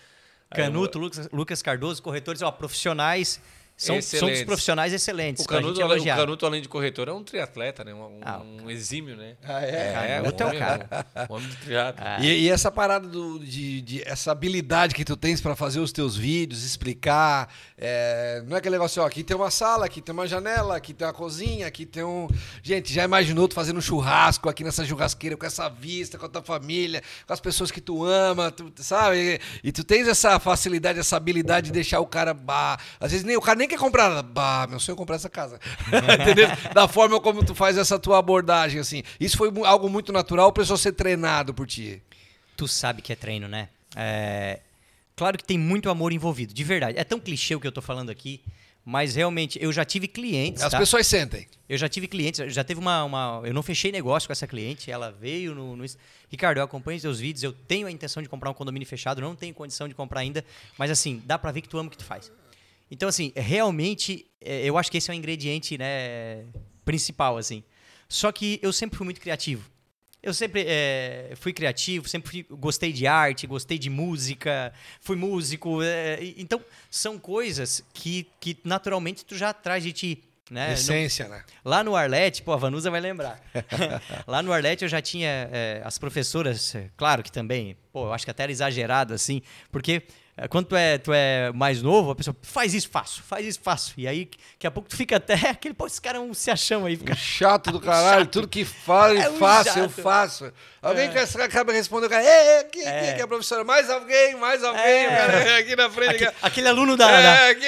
Canuto, 0.50 0.98
eu... 0.98 1.02
Lucas, 1.04 1.30
Lucas 1.32 1.62
Cardoso, 1.62 2.02
corretores, 2.02 2.42
ó, 2.42 2.52
profissionais 2.52 3.40
são, 3.80 4.02
são 4.02 4.28
dos 4.28 4.44
profissionais 4.44 4.92
excelentes. 4.92 5.46
O 5.46 5.48
Canuto, 5.48 5.82
além, 5.82 6.02
o 6.02 6.04
Canuto, 6.04 6.46
além 6.46 6.62
de 6.62 6.68
corretor, 6.68 7.08
é 7.08 7.14
um 7.14 7.24
triatleta, 7.24 7.82
né? 7.86 7.94
Um, 7.94 8.20
ah, 8.22 8.42
um 8.42 8.70
exímio, 8.70 9.16
né? 9.16 9.38
Ah, 9.42 9.64
é? 9.64 9.70
É, 9.70 10.18
é 10.18 10.22
um 10.22 10.26
é 10.26 10.46
homem, 10.46 10.60
cara. 10.60 11.08
Um 11.30 11.34
homem 11.36 11.48
de 11.48 11.56
triatlo. 11.56 12.04
Ah. 12.06 12.18
E, 12.20 12.42
e, 12.42 12.50
essa 12.50 12.70
parada 12.70 13.08
do, 13.08 13.40
de, 13.40 13.80
de, 13.82 14.04
essa 14.06 14.34
habilidade 14.34 14.94
que 14.94 15.06
tu 15.06 15.16
tens 15.16 15.40
para 15.40 15.56
fazer 15.56 15.80
os 15.80 15.94
teus 15.94 16.18
vídeos, 16.18 16.66
explicar. 16.66 17.50
É, 17.78 18.44
não 18.46 18.58
é 18.58 18.60
aquele 18.60 18.76
negócio, 18.76 19.02
ó, 19.02 19.06
aqui 19.06 19.24
tem 19.24 19.38
uma 19.38 19.50
sala, 19.50 19.86
aqui 19.86 20.02
tem 20.02 20.12
uma 20.12 20.28
janela, 20.28 20.76
aqui 20.76 20.94
tem 20.94 21.08
uma 21.08 21.14
cozinha, 21.14 21.66
aqui 21.66 21.86
tem 21.86 22.04
um. 22.04 22.28
Gente, 22.62 22.94
já 22.94 23.06
imaginou 23.06 23.48
tu 23.48 23.56
fazendo 23.56 23.78
um 23.78 23.82
churrasco 23.82 24.50
aqui 24.50 24.62
nessa 24.62 24.84
churrasqueira 24.84 25.38
com 25.38 25.46
essa 25.46 25.70
vista, 25.70 26.18
com 26.18 26.26
a 26.26 26.30
tua 26.30 26.44
família, 26.44 27.02
com 27.26 27.32
as 27.32 27.40
pessoas 27.40 27.72
que 27.72 27.80
tu 27.80 28.04
ama, 28.04 28.52
tu, 28.52 28.70
sabe? 28.76 29.40
E, 29.64 29.70
e 29.70 29.72
tu 29.72 29.86
tens 29.86 30.06
essa 30.06 30.38
facilidade, 30.38 31.00
essa 31.00 31.16
habilidade 31.16 31.68
de 31.68 31.72
deixar 31.72 32.02
o 32.02 32.06
cara. 32.06 32.34
Bah, 32.34 32.78
às 33.00 33.12
vezes 33.12 33.26
nem 33.26 33.38
o 33.38 33.42
cara 33.42 33.58
nem 33.58 33.69
quer 33.70 33.80
comprar. 33.80 34.22
Bah, 34.22 34.68
meu 34.68 34.80
sonho 34.80 34.96
é 34.96 34.98
comprar 34.98 35.16
essa 35.16 35.30
casa. 35.30 35.60
Entendeu? 36.22 36.48
Da 36.74 36.88
forma 36.88 37.20
como 37.22 37.44
tu 37.46 37.56
faz 37.56 37.78
essa 37.78 37.98
tua 37.98 38.18
abordagem, 38.18 38.80
assim. 38.80 39.04
Isso 39.20 39.38
foi 39.38 39.52
algo 39.66 39.90
muito 39.90 40.12
natural 40.12 40.52
para 40.52 40.66
ser 40.66 40.92
treinado 40.92 41.54
por 41.54 41.66
ti. 41.66 42.02
Tu 42.58 42.68
sabe 42.68 43.02
que 43.02 43.14
é 43.14 43.16
treino, 43.16 43.48
né? 43.48 43.70
É... 43.96 44.60
Claro 45.16 45.38
que 45.38 45.44
tem 45.44 45.58
muito 45.58 45.90
amor 45.90 46.12
envolvido, 46.12 46.54
de 46.54 46.64
verdade. 46.64 46.98
É 46.98 47.04
tão 47.04 47.20
clichê 47.20 47.56
o 47.56 47.60
que 47.60 47.68
eu 47.68 47.72
tô 47.72 47.82
falando 47.82 48.10
aqui, 48.10 48.42
mas 48.86 49.16
realmente 49.16 49.62
eu 49.62 49.72
já 49.72 49.84
tive 49.84 50.08
clientes. 50.08 50.64
As 50.64 50.72
tá? 50.72 50.80
pessoas 50.80 51.06
sentem. 51.06 51.48
Eu 51.68 51.78
já 51.78 51.88
tive 51.88 52.08
clientes, 52.08 52.54
já 52.54 52.64
teve 52.64 52.80
uma, 52.80 53.04
uma, 53.04 53.42
Eu 53.44 53.54
não 53.54 53.62
fechei 53.62 53.92
negócio 53.92 54.28
com 54.28 54.32
essa 54.32 54.48
cliente, 54.48 54.90
ela 54.90 55.12
veio 55.12 55.54
no, 55.54 55.76
no. 55.76 55.86
Ricardo, 56.30 56.58
eu 56.58 56.64
acompanho 56.64 57.00
seus 57.00 57.20
vídeos, 57.20 57.44
eu 57.44 57.52
tenho 57.52 57.86
a 57.86 57.92
intenção 57.92 58.24
de 58.24 58.30
comprar 58.30 58.50
um 58.50 58.54
condomínio 58.54 58.88
fechado, 58.88 59.22
não 59.22 59.36
tenho 59.36 59.54
condição 59.54 59.88
de 59.88 59.94
comprar 59.94 60.22
ainda, 60.22 60.44
mas 60.78 60.90
assim, 60.90 61.22
dá 61.26 61.38
pra 61.38 61.52
ver 61.52 61.62
que 61.62 61.70
tu 61.70 61.78
ama 61.78 61.88
o 61.88 61.92
que 61.92 61.98
tu 61.98 62.06
faz. 62.06 62.32
Então, 62.92 63.08
assim, 63.08 63.32
realmente, 63.36 64.26
é, 64.42 64.64
eu 64.66 64.78
acho 64.78 64.92
que 64.92 64.98
esse 64.98 65.10
é 65.10 65.14
o 65.14 65.16
ingrediente 65.16 65.78
né, 65.78 66.46
principal, 66.84 67.38
assim. 67.38 67.64
Só 68.08 68.32
que 68.32 68.60
eu 68.62 68.74
sempre 68.74 68.98
fui 68.98 69.06
muito 69.06 69.22
criativo. 69.22 69.64
Eu 70.22 70.34
sempre 70.34 70.66
é, 70.68 71.32
fui 71.36 71.54
criativo, 71.54 72.10
sempre 72.10 72.30
fui, 72.30 72.58
gostei 72.58 72.92
de 72.92 73.08
arte, 73.08 73.48
gostei 73.48 73.78
de 73.78 73.90
música, 73.90 74.74
fui 75.00 75.16
músico. 75.16 75.82
É, 75.82 76.20
então, 76.36 76.62
são 76.92 77.18
coisas 77.18 77.84
que, 77.94 78.28
que 78.40 78.58
naturalmente 78.66 79.24
tu 79.24 79.38
já 79.38 79.54
traz 79.54 79.84
de 79.84 79.94
ti. 79.94 80.24
Né? 80.50 80.74
Essência, 80.74 81.26
no, 81.26 81.32
né? 81.32 81.44
Lá 81.64 81.84
no 81.84 81.96
Arlete, 81.96 82.42
pô, 82.42 82.52
a 82.52 82.58
Vanusa 82.58 82.90
vai 82.90 83.00
lembrar. 83.00 83.40
lá 84.26 84.42
no 84.42 84.52
Arlete 84.52 84.84
eu 84.84 84.90
já 84.90 85.00
tinha 85.00 85.48
é, 85.52 85.82
as 85.86 86.00
professoras, 86.00 86.76
claro 86.98 87.22
que 87.22 87.32
também, 87.32 87.78
pô, 87.94 88.08
eu 88.08 88.14
acho 88.14 88.26
que 88.26 88.32
até 88.32 88.44
era 88.44 88.52
exagerado 88.52 89.14
assim, 89.14 89.44
porque 89.72 90.02
é, 90.02 90.08
quando 90.48 90.68
tu 90.68 90.76
é, 90.76 90.98
tu 90.98 91.12
é 91.12 91.52
mais 91.54 91.82
novo, 91.82 92.12
a 92.12 92.16
pessoa 92.16 92.36
faz 92.42 92.74
isso, 92.74 92.90
faço, 92.90 93.22
faz 93.24 93.46
isso, 93.46 93.60
faço. 93.62 93.94
E 93.98 94.08
aí, 94.08 94.30
daqui 94.54 94.68
a 94.68 94.72
pouco 94.72 94.88
tu 94.88 94.96
fica 94.96 95.18
até 95.18 95.34
aquele, 95.50 95.74
pô, 95.74 95.88
esse 95.88 96.02
cara 96.02 96.18
é 96.20 96.34
se 96.34 96.52
acham 96.52 96.86
aí. 96.86 96.96
Fica... 96.96 97.16
chato 97.16 97.72
do 97.72 97.80
caralho, 97.80 98.22
chato. 98.26 98.32
tudo 98.32 98.48
que 98.48 98.64
fala, 98.64 99.20
é 99.20 99.30
um 99.30 99.38
faço, 99.38 99.80
eu 99.80 99.90
faço. 99.90 100.54
Alguém 100.82 101.10
é. 101.10 101.26
que 101.26 101.42
acaba 101.42 101.74
respondendo, 101.74 102.10
cara, 102.10 102.24
quem, 102.72 102.86
é. 102.86 103.14
quem, 103.14 103.20
é 103.20 103.22
a 103.22 103.28
professora? 103.28 103.64
Mais 103.64 103.90
alguém, 103.90 104.36
mais 104.38 104.64
alguém, 104.64 104.84
é. 104.84 105.58
aqui 105.58 105.76
na 105.76 105.90
frente. 105.90 106.24
Aquele, 106.24 106.32
aquele 106.42 106.68
aluno 106.70 106.96
da... 106.96 107.12
É, 107.12 107.54
da... 107.54 107.60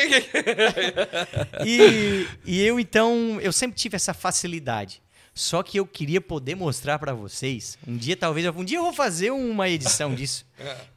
e, 1.65 2.27
e 2.45 2.65
eu, 2.65 2.79
então, 2.79 3.37
eu 3.41 3.51
sempre 3.51 3.77
tive 3.77 3.97
essa 3.97 4.13
facilidade. 4.13 5.01
Só 5.33 5.63
que 5.63 5.79
eu 5.79 5.85
queria 5.87 6.19
poder 6.19 6.55
mostrar 6.55 6.99
pra 6.99 7.13
vocês. 7.13 7.77
Um 7.87 7.95
dia, 7.95 8.17
talvez, 8.17 8.45
um 8.47 8.63
dia 8.65 8.77
eu 8.79 8.83
vou 8.83 8.93
fazer 8.93 9.31
uma 9.31 9.69
edição 9.69 10.13
disso. 10.15 10.45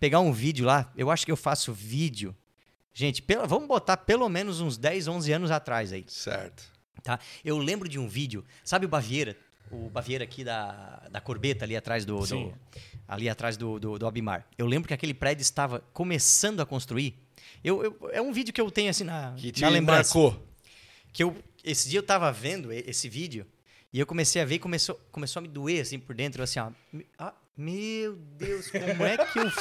Pegar 0.01 0.21
um 0.21 0.33
vídeo 0.33 0.67
lá. 0.67 0.91
Eu 0.97 1.11
acho 1.11 1.25
que 1.25 1.31
eu 1.33 1.37
faço 1.37 1.73
vídeo. 1.73 2.35
Gente, 2.93 3.23
pela- 3.23 3.47
vamos 3.47 3.69
botar 3.69 3.97
pelo 3.97 4.29
menos 4.29 4.61
uns 4.61 4.77
10, 4.77 5.07
11 5.09 5.33
anos 5.33 5.51
atrás 5.51 5.93
aí. 5.93 6.05
Certo. 6.09 6.65
Tá? 7.03 7.19
Eu 7.45 7.59
lembro 7.59 7.89
de 7.89 7.99
um 7.99 8.09
vídeo, 8.09 8.45
sabe 8.65 8.87
o 8.87 8.89
Baviera? 8.89 9.37
O 9.71 9.89
Baviera 9.89 10.25
aqui 10.25 10.43
da, 10.45 11.03
da 11.11 11.21
Corbeta, 11.21 11.65
ali 11.65 11.77
atrás 11.77 12.05
do. 12.05 12.19
do- 12.19 12.53
ali 13.07 13.29
atrás 13.29 13.57
do, 13.57 13.79
do, 13.79 13.99
do 13.99 14.07
Abimar. 14.07 14.47
Eu 14.57 14.67
lembro 14.67 14.89
que 14.89 14.95
aquele 14.95 15.13
prédio 15.15 15.43
estava 15.43 15.81
começando 15.93 16.61
a 16.61 16.67
construir. 16.67 17.15
Eu, 17.63 17.83
eu- 17.85 18.11
é 18.13 18.21
um 18.23 18.33
vídeo 18.33 18.53
que 18.53 18.61
eu 18.61 18.71
tenho 18.71 18.91
assim 18.91 19.05
na, 19.05 19.33
Que 19.37 19.53
te 19.53 19.61
na 19.63 19.69
lembrança. 19.69 20.17
marcou. 20.19 20.47
Que 21.13 21.23
eu, 21.23 21.37
esse 21.63 21.89
dia 21.89 21.99
eu 21.99 22.03
tava 22.03 22.31
vendo 22.33 22.73
esse 22.73 23.09
vídeo 23.09 23.47
e 23.95 24.01
eu 24.01 24.05
comecei 24.07 24.43
a 24.43 24.45
ver 24.45 24.57
e 24.57 24.59
começou, 24.59 25.01
começou 25.11 25.41
a 25.41 25.43
me 25.43 25.49
doer 25.49 25.81
assim 25.81 25.99
por 25.99 26.15
dentro, 26.15 26.43
assim, 26.43 26.59
ó. 26.59 26.69
Ah, 27.19 27.33
meu 27.57 28.15
Deus, 28.17 28.69
como 28.71 29.05
é 29.07 29.17
que 29.17 29.39
eu. 29.39 29.53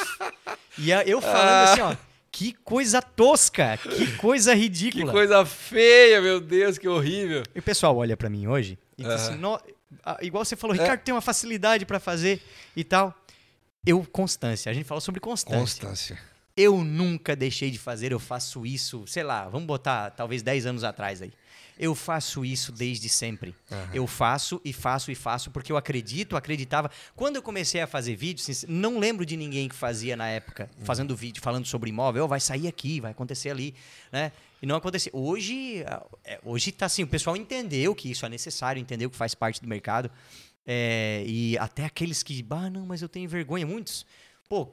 E 0.80 0.92
eu 1.10 1.22
falando 1.22 1.70
assim, 1.70 1.82
ó. 1.82 1.96
Que 2.32 2.52
coisa 2.52 3.00
tosca, 3.00 3.78
que 3.78 4.18
coisa 4.18 4.54
Que 4.58 4.62
ridícula. 4.62 5.12
coisa 5.12 5.46
feia, 5.46 6.20
meu 6.20 6.42
Deus, 6.42 6.80
que 6.80 6.88
horrível. 6.88 7.44
E 7.54 7.60
o 7.60 7.62
pessoal 7.62 7.96
olha 7.96 8.18
pra 8.18 8.28
mim 8.28 8.48
hoje 8.48 8.76
e 8.98 9.04
diz 9.04 9.12
assim, 9.12 9.36
"No- 9.36 9.62
igual 10.20 10.44
você 10.44 10.56
falou, 10.56 10.76
É. 10.76 10.80
Ricardo 10.80 11.02
tem 11.02 11.14
uma 11.14 11.22
facilidade 11.22 11.86
pra 11.86 12.00
fazer 12.00 12.42
e 12.76 12.84
tal. 12.84 13.14
Eu, 13.86 14.04
constância, 14.12 14.72
a 14.72 14.74
gente 14.74 14.86
falou 14.88 15.00
sobre 15.00 15.20
constância. 15.22 15.60
Constância. 15.60 16.18
Eu 16.58 16.84
nunca 16.84 17.36
deixei 17.36 17.70
de 17.70 17.78
fazer, 17.78 18.12
eu 18.12 18.20
faço 18.20 18.66
isso, 18.66 19.06
sei 19.06 19.22
lá, 19.24 19.48
vamos 19.48 19.68
botar 19.68 20.10
talvez 20.12 20.42
10 20.42 20.66
anos 20.66 20.84
atrás 20.84 21.22
aí. 21.22 21.32
Eu 21.78 21.96
faço 21.96 22.46
isso 22.46 22.72
desde 22.72 23.10
sempre. 23.10 23.56
Eu 23.94 24.06
faço 24.08 24.62
e 24.64 24.72
faço 24.72 25.12
e 25.12 25.16
faço 25.16 25.50
porque 25.52 25.72
eu 25.72 25.78
acredito, 25.78 26.36
acreditava. 26.38 26.90
Quando 27.16 27.36
eu 27.38 27.42
comecei 27.42 27.82
a 27.82 27.88
fazer 27.88 28.16
vídeo, 28.16 28.44
sincer- 28.44 28.70
não 28.70 29.00
lembro 29.00 29.26
de 29.26 29.36
ninguém 29.36 29.68
que 29.68 29.76
fazia 29.76 30.16
na 30.16 30.28
época, 30.28 30.70
fazendo 30.84 31.16
vídeo, 31.16 31.42
falando 31.42 31.66
sobre 31.66 31.90
imóvel, 31.90 32.26
"Ó, 32.26 32.28
vai 32.28 32.40
sair 32.40 32.68
aqui, 32.68 33.00
vai 33.02 33.12
acontecer 33.12 33.50
ali, 33.50 33.74
né? 34.12 34.32
E 34.62 34.66
não 34.66 34.76
acontecia. 34.76 35.12
Hoje, 35.14 35.84
ah, 35.88 36.04
é, 36.24 36.40
hoje 36.44 36.72
tá 36.72 36.86
assim, 36.86 37.04
o 37.04 37.08
pessoal 37.08 37.36
entendeu 37.36 37.94
que 37.94 38.10
isso 38.10 38.26
é 38.26 38.30
necessário, 38.30 38.80
entendeu 38.80 39.10
que 39.10 39.18
faz 39.18 39.34
parte 39.36 39.62
do 39.62 39.68
mercado. 39.68 40.10
É, 40.66 41.24
e 41.28 41.58
até 41.58 41.84
aqueles 41.86 42.24
que, 42.24 42.46
ah, 42.50 42.70
não, 42.70 42.86
mas 42.86 43.02
eu 43.02 43.10
tenho 43.10 43.28
vergonha, 43.28 43.66
muitos. 43.68 44.06
Pô, 44.54 44.72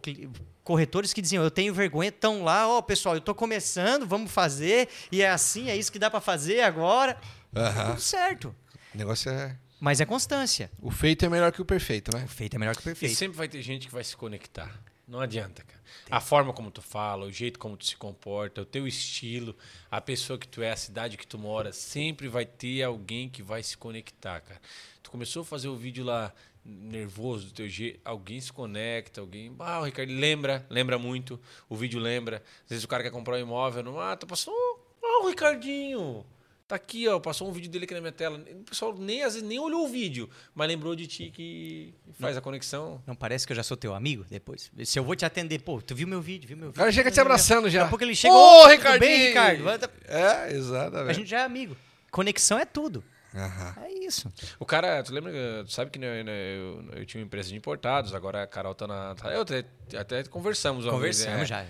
corretores 0.62 1.14
que 1.14 1.22
diziam, 1.22 1.42
eu 1.42 1.50
tenho 1.50 1.72
vergonha, 1.72 2.10
estão 2.10 2.44
lá, 2.44 2.68
ó, 2.68 2.82
pessoal, 2.82 3.14
eu 3.14 3.20
tô 3.22 3.34
começando, 3.34 4.06
vamos 4.06 4.30
fazer, 4.30 4.90
e 5.10 5.22
é 5.22 5.30
assim, 5.30 5.70
é 5.70 5.76
isso 5.76 5.90
que 5.90 5.98
dá 5.98 6.10
pra 6.10 6.20
fazer 6.20 6.60
agora. 6.60 7.18
Aham. 7.56 7.90
Tudo 7.92 8.00
certo. 8.02 8.54
O 8.94 8.98
negócio 8.98 9.30
é. 9.30 9.56
Mas 9.80 9.98
é 9.98 10.04
constância. 10.04 10.70
O 10.82 10.90
feito 10.90 11.24
é 11.24 11.30
melhor 11.30 11.50
que 11.50 11.62
o 11.62 11.64
perfeito, 11.64 12.14
né? 12.14 12.24
O 12.24 12.28
feito 12.28 12.56
é 12.56 12.58
melhor 12.58 12.76
que 12.76 12.82
o 12.82 12.84
E 12.84 12.84
perfeito. 12.84 13.14
sempre 13.16 13.38
vai 13.38 13.48
ter 13.48 13.62
gente 13.62 13.86
que 13.86 13.92
vai 13.92 14.04
se 14.04 14.14
conectar. 14.14 14.70
Não 15.08 15.18
adianta, 15.18 15.64
cara. 15.64 15.80
A 16.10 16.20
forma 16.20 16.52
como 16.52 16.70
tu 16.70 16.82
fala, 16.82 17.24
o 17.24 17.32
jeito 17.32 17.58
como 17.58 17.74
tu 17.76 17.86
se 17.86 17.96
comporta, 17.96 18.60
o 18.60 18.66
teu 18.66 18.86
estilo, 18.86 19.56
a 19.90 19.98
pessoa 19.98 20.38
que 20.38 20.46
tu 20.46 20.62
é, 20.62 20.70
a 20.72 20.76
cidade 20.76 21.16
que 21.16 21.26
tu 21.26 21.38
mora, 21.38 21.72
sempre 21.72 22.28
vai 22.28 22.44
ter 22.44 22.82
alguém 22.82 23.30
que 23.30 23.42
vai 23.42 23.62
se 23.62 23.78
conectar, 23.78 24.40
cara. 24.42 24.60
Tu 25.02 25.10
começou 25.10 25.40
a 25.42 25.44
fazer 25.44 25.68
o 25.68 25.76
vídeo 25.76 26.04
lá 26.04 26.32
nervoso 26.64 27.46
do 27.46 27.52
teu 27.52 27.68
jeito, 27.68 28.00
alguém 28.04 28.40
se 28.40 28.52
conecta, 28.52 29.20
alguém, 29.20 29.54
ah, 29.58 29.80
o 29.80 29.84
Ricardo 29.84 30.12
lembra, 30.12 30.66
lembra 30.68 30.98
muito, 30.98 31.40
o 31.68 31.76
vídeo 31.76 31.98
lembra. 32.00 32.42
Às 32.64 32.68
vezes 32.70 32.84
o 32.84 32.88
cara 32.88 33.02
quer 33.02 33.10
comprar 33.10 33.36
um 33.36 33.40
imóvel, 33.40 33.82
não, 33.82 33.98
ah, 34.00 34.16
tu 34.16 34.26
passou, 34.26 34.54
ah, 35.02 35.24
o 35.24 35.28
Ricardinho. 35.28 36.24
Tá 36.68 36.76
aqui, 36.76 37.08
ó, 37.08 37.18
passou 37.18 37.48
um 37.48 37.52
vídeo 37.52 37.68
dele 37.68 37.84
aqui 37.84 37.94
na 37.94 38.00
minha 38.00 38.12
tela. 38.12 38.38
O 38.38 38.62
pessoal 38.62 38.94
nem 38.96 39.24
às 39.24 39.34
vezes 39.34 39.48
nem 39.48 39.58
olhou 39.58 39.84
o 39.86 39.88
vídeo, 39.88 40.30
mas 40.54 40.68
lembrou 40.68 40.94
de 40.94 41.04
ti 41.08 41.28
que 41.34 41.92
faz 42.20 42.36
a 42.36 42.40
conexão. 42.40 43.02
Não 43.04 43.16
parece 43.16 43.44
que 43.44 43.52
eu 43.52 43.56
já 43.56 43.64
sou 43.64 43.76
teu 43.76 43.92
amigo 43.92 44.24
depois? 44.30 44.70
Se 44.84 44.96
eu 44.96 45.02
vou 45.02 45.16
te 45.16 45.24
atender, 45.24 45.58
pô, 45.62 45.82
tu 45.82 45.96
viu 45.96 46.06
meu 46.06 46.20
vídeo, 46.22 46.46
viu 46.46 46.56
meu 46.56 46.68
vídeo? 46.68 46.76
O 46.76 46.78
cara 46.78 46.92
chega 46.92 47.10
te 47.10 47.18
abraçando 47.20 47.68
já. 47.68 47.80
Daqui 47.80 47.86
a 47.86 47.90
pouco 47.90 48.04
ele 48.04 48.14
chega, 48.14 48.32
Ô, 48.32 48.38
"Ô, 48.38 48.62
tudo 48.62 48.70
Ricardinho! 48.70 49.00
bem, 49.00 49.26
Ricardo? 49.26 49.90
É, 50.04 50.22
A 50.26 50.52
exatamente. 50.52 51.16
gente 51.16 51.28
já 51.30 51.40
é 51.40 51.44
amigo. 51.44 51.76
Conexão 52.12 52.56
é 52.56 52.64
tudo. 52.64 53.02
Aham. 53.34 53.74
É 53.84 53.92
isso. 54.04 54.32
O 54.58 54.66
cara, 54.66 55.02
tu 55.02 55.12
lembra, 55.14 55.32
tu 55.64 55.72
sabe 55.72 55.90
que 55.90 55.98
né, 55.98 56.22
né, 56.24 56.56
eu, 56.56 56.84
eu 56.92 57.06
tinha 57.06 57.20
uma 57.20 57.26
empresa 57.26 57.48
de 57.48 57.56
importados, 57.56 58.12
agora 58.14 58.42
a 58.42 58.46
Carol 58.46 58.74
tá 58.74 58.86
na. 58.86 59.14
tá- 59.14 59.32
eu 59.32 59.42
até, 59.42 59.64
até 59.96 60.24
conversamos 60.24 60.84
uma 60.84 60.98
vez, 60.98 61.18
Conversamos 61.18 61.50
né? 61.50 61.64
já. 61.64 61.66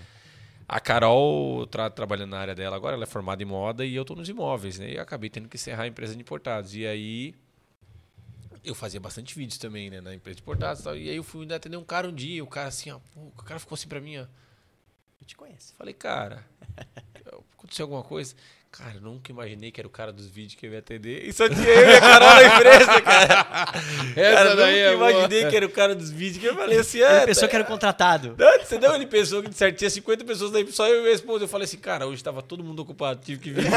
A 0.67 0.79
Carol 0.79 1.67
tá 1.67 1.89
trabalhando 1.89 2.31
na 2.31 2.39
área 2.39 2.55
dela 2.55 2.75
agora, 2.75 2.95
ela 2.95 3.03
é 3.03 3.07
formada 3.07 3.43
em 3.43 3.45
moda 3.45 3.85
e 3.85 3.93
eu 3.93 4.05
tô 4.05 4.15
nos 4.15 4.29
imóveis, 4.29 4.79
né? 4.79 4.91
E 4.91 4.95
eu 4.95 5.01
acabei 5.01 5.29
tendo 5.29 5.49
que 5.49 5.57
encerrar 5.57 5.83
a 5.83 5.87
empresa 5.87 6.15
de 6.15 6.21
importados. 6.21 6.73
E 6.75 6.85
aí. 6.87 7.35
Eu 8.63 8.73
fazia 8.75 8.99
bastante 8.99 9.35
vídeos 9.35 9.57
também, 9.57 9.89
né? 9.89 9.99
Na 10.01 10.13
empresa 10.13 10.35
de 10.35 10.41
importados 10.41 10.81
e 10.81 10.83
tal. 10.83 10.95
E 10.95 11.09
aí 11.09 11.15
eu 11.15 11.23
fui 11.23 11.51
atender 11.53 11.77
um 11.77 11.83
cara 11.83 12.07
um 12.07 12.13
dia, 12.13 12.43
o 12.43 12.47
cara 12.47 12.69
assim, 12.69 12.89
ó. 12.91 12.99
o 13.15 13.31
cara 13.43 13.59
ficou 13.59 13.75
assim 13.75 13.87
pra 13.87 13.99
mim, 13.99 14.17
ó. 14.17 14.21
Eu 15.19 15.27
te 15.27 15.35
conheço. 15.35 15.75
Falei, 15.77 15.93
cara, 15.93 16.45
aconteceu 17.57 17.83
alguma 17.85 18.03
coisa? 18.03 18.35
Cara, 18.71 18.95
eu 18.95 19.01
nunca 19.01 19.29
imaginei 19.29 19.69
que 19.69 19.81
era 19.81 19.87
o 19.87 19.91
cara 19.91 20.13
dos 20.13 20.27
vídeos 20.27 20.55
que 20.55 20.65
eu 20.65 20.71
ia 20.71 20.79
atender. 20.79 21.27
E 21.27 21.33
só 21.33 21.49
tinha 21.49 21.67
eu 21.67 21.89
e 21.89 21.93
a 21.93 21.99
Carol 21.99 22.29
na 22.29 22.43
empresa, 22.45 23.01
cara. 23.01 23.47
Essa 24.15 24.35
cara, 24.37 24.55
daí 24.55 24.75
nunca 24.75 24.79
é 24.79 24.95
boa. 24.95 25.11
imaginei 25.11 25.45
que 25.49 25.55
era 25.57 25.65
o 25.65 25.69
cara 25.69 25.93
dos 25.93 26.09
vídeos 26.09 26.37
que 26.37 26.45
eu 26.45 26.55
falei 26.55 26.79
assim, 26.79 26.99
Ele 26.99 27.07
é. 27.07 27.25
pensou 27.25 27.49
que 27.49 27.55
era 27.55 27.65
contratado. 27.65 28.33
Não, 28.37 28.59
você 28.59 28.79
não, 28.79 28.95
ele 28.95 29.05
pensou 29.07 29.43
que 29.43 29.49
de 29.49 29.55
certo 29.55 29.77
tinha 29.77 29.89
50 29.89 30.23
pessoas 30.23 30.51
daí, 30.51 30.65
só 30.71 30.87
eu 30.87 30.99
e 30.99 31.01
minha 31.01 31.13
esposa. 31.13 31.43
Eu 31.43 31.49
falei 31.49 31.65
assim, 31.65 31.77
cara, 31.77 32.07
hoje 32.07 32.23
tava 32.23 32.41
todo 32.41 32.63
mundo 32.63 32.81
ocupado, 32.81 33.19
tive 33.21 33.41
que 33.41 33.51
vir. 33.51 33.65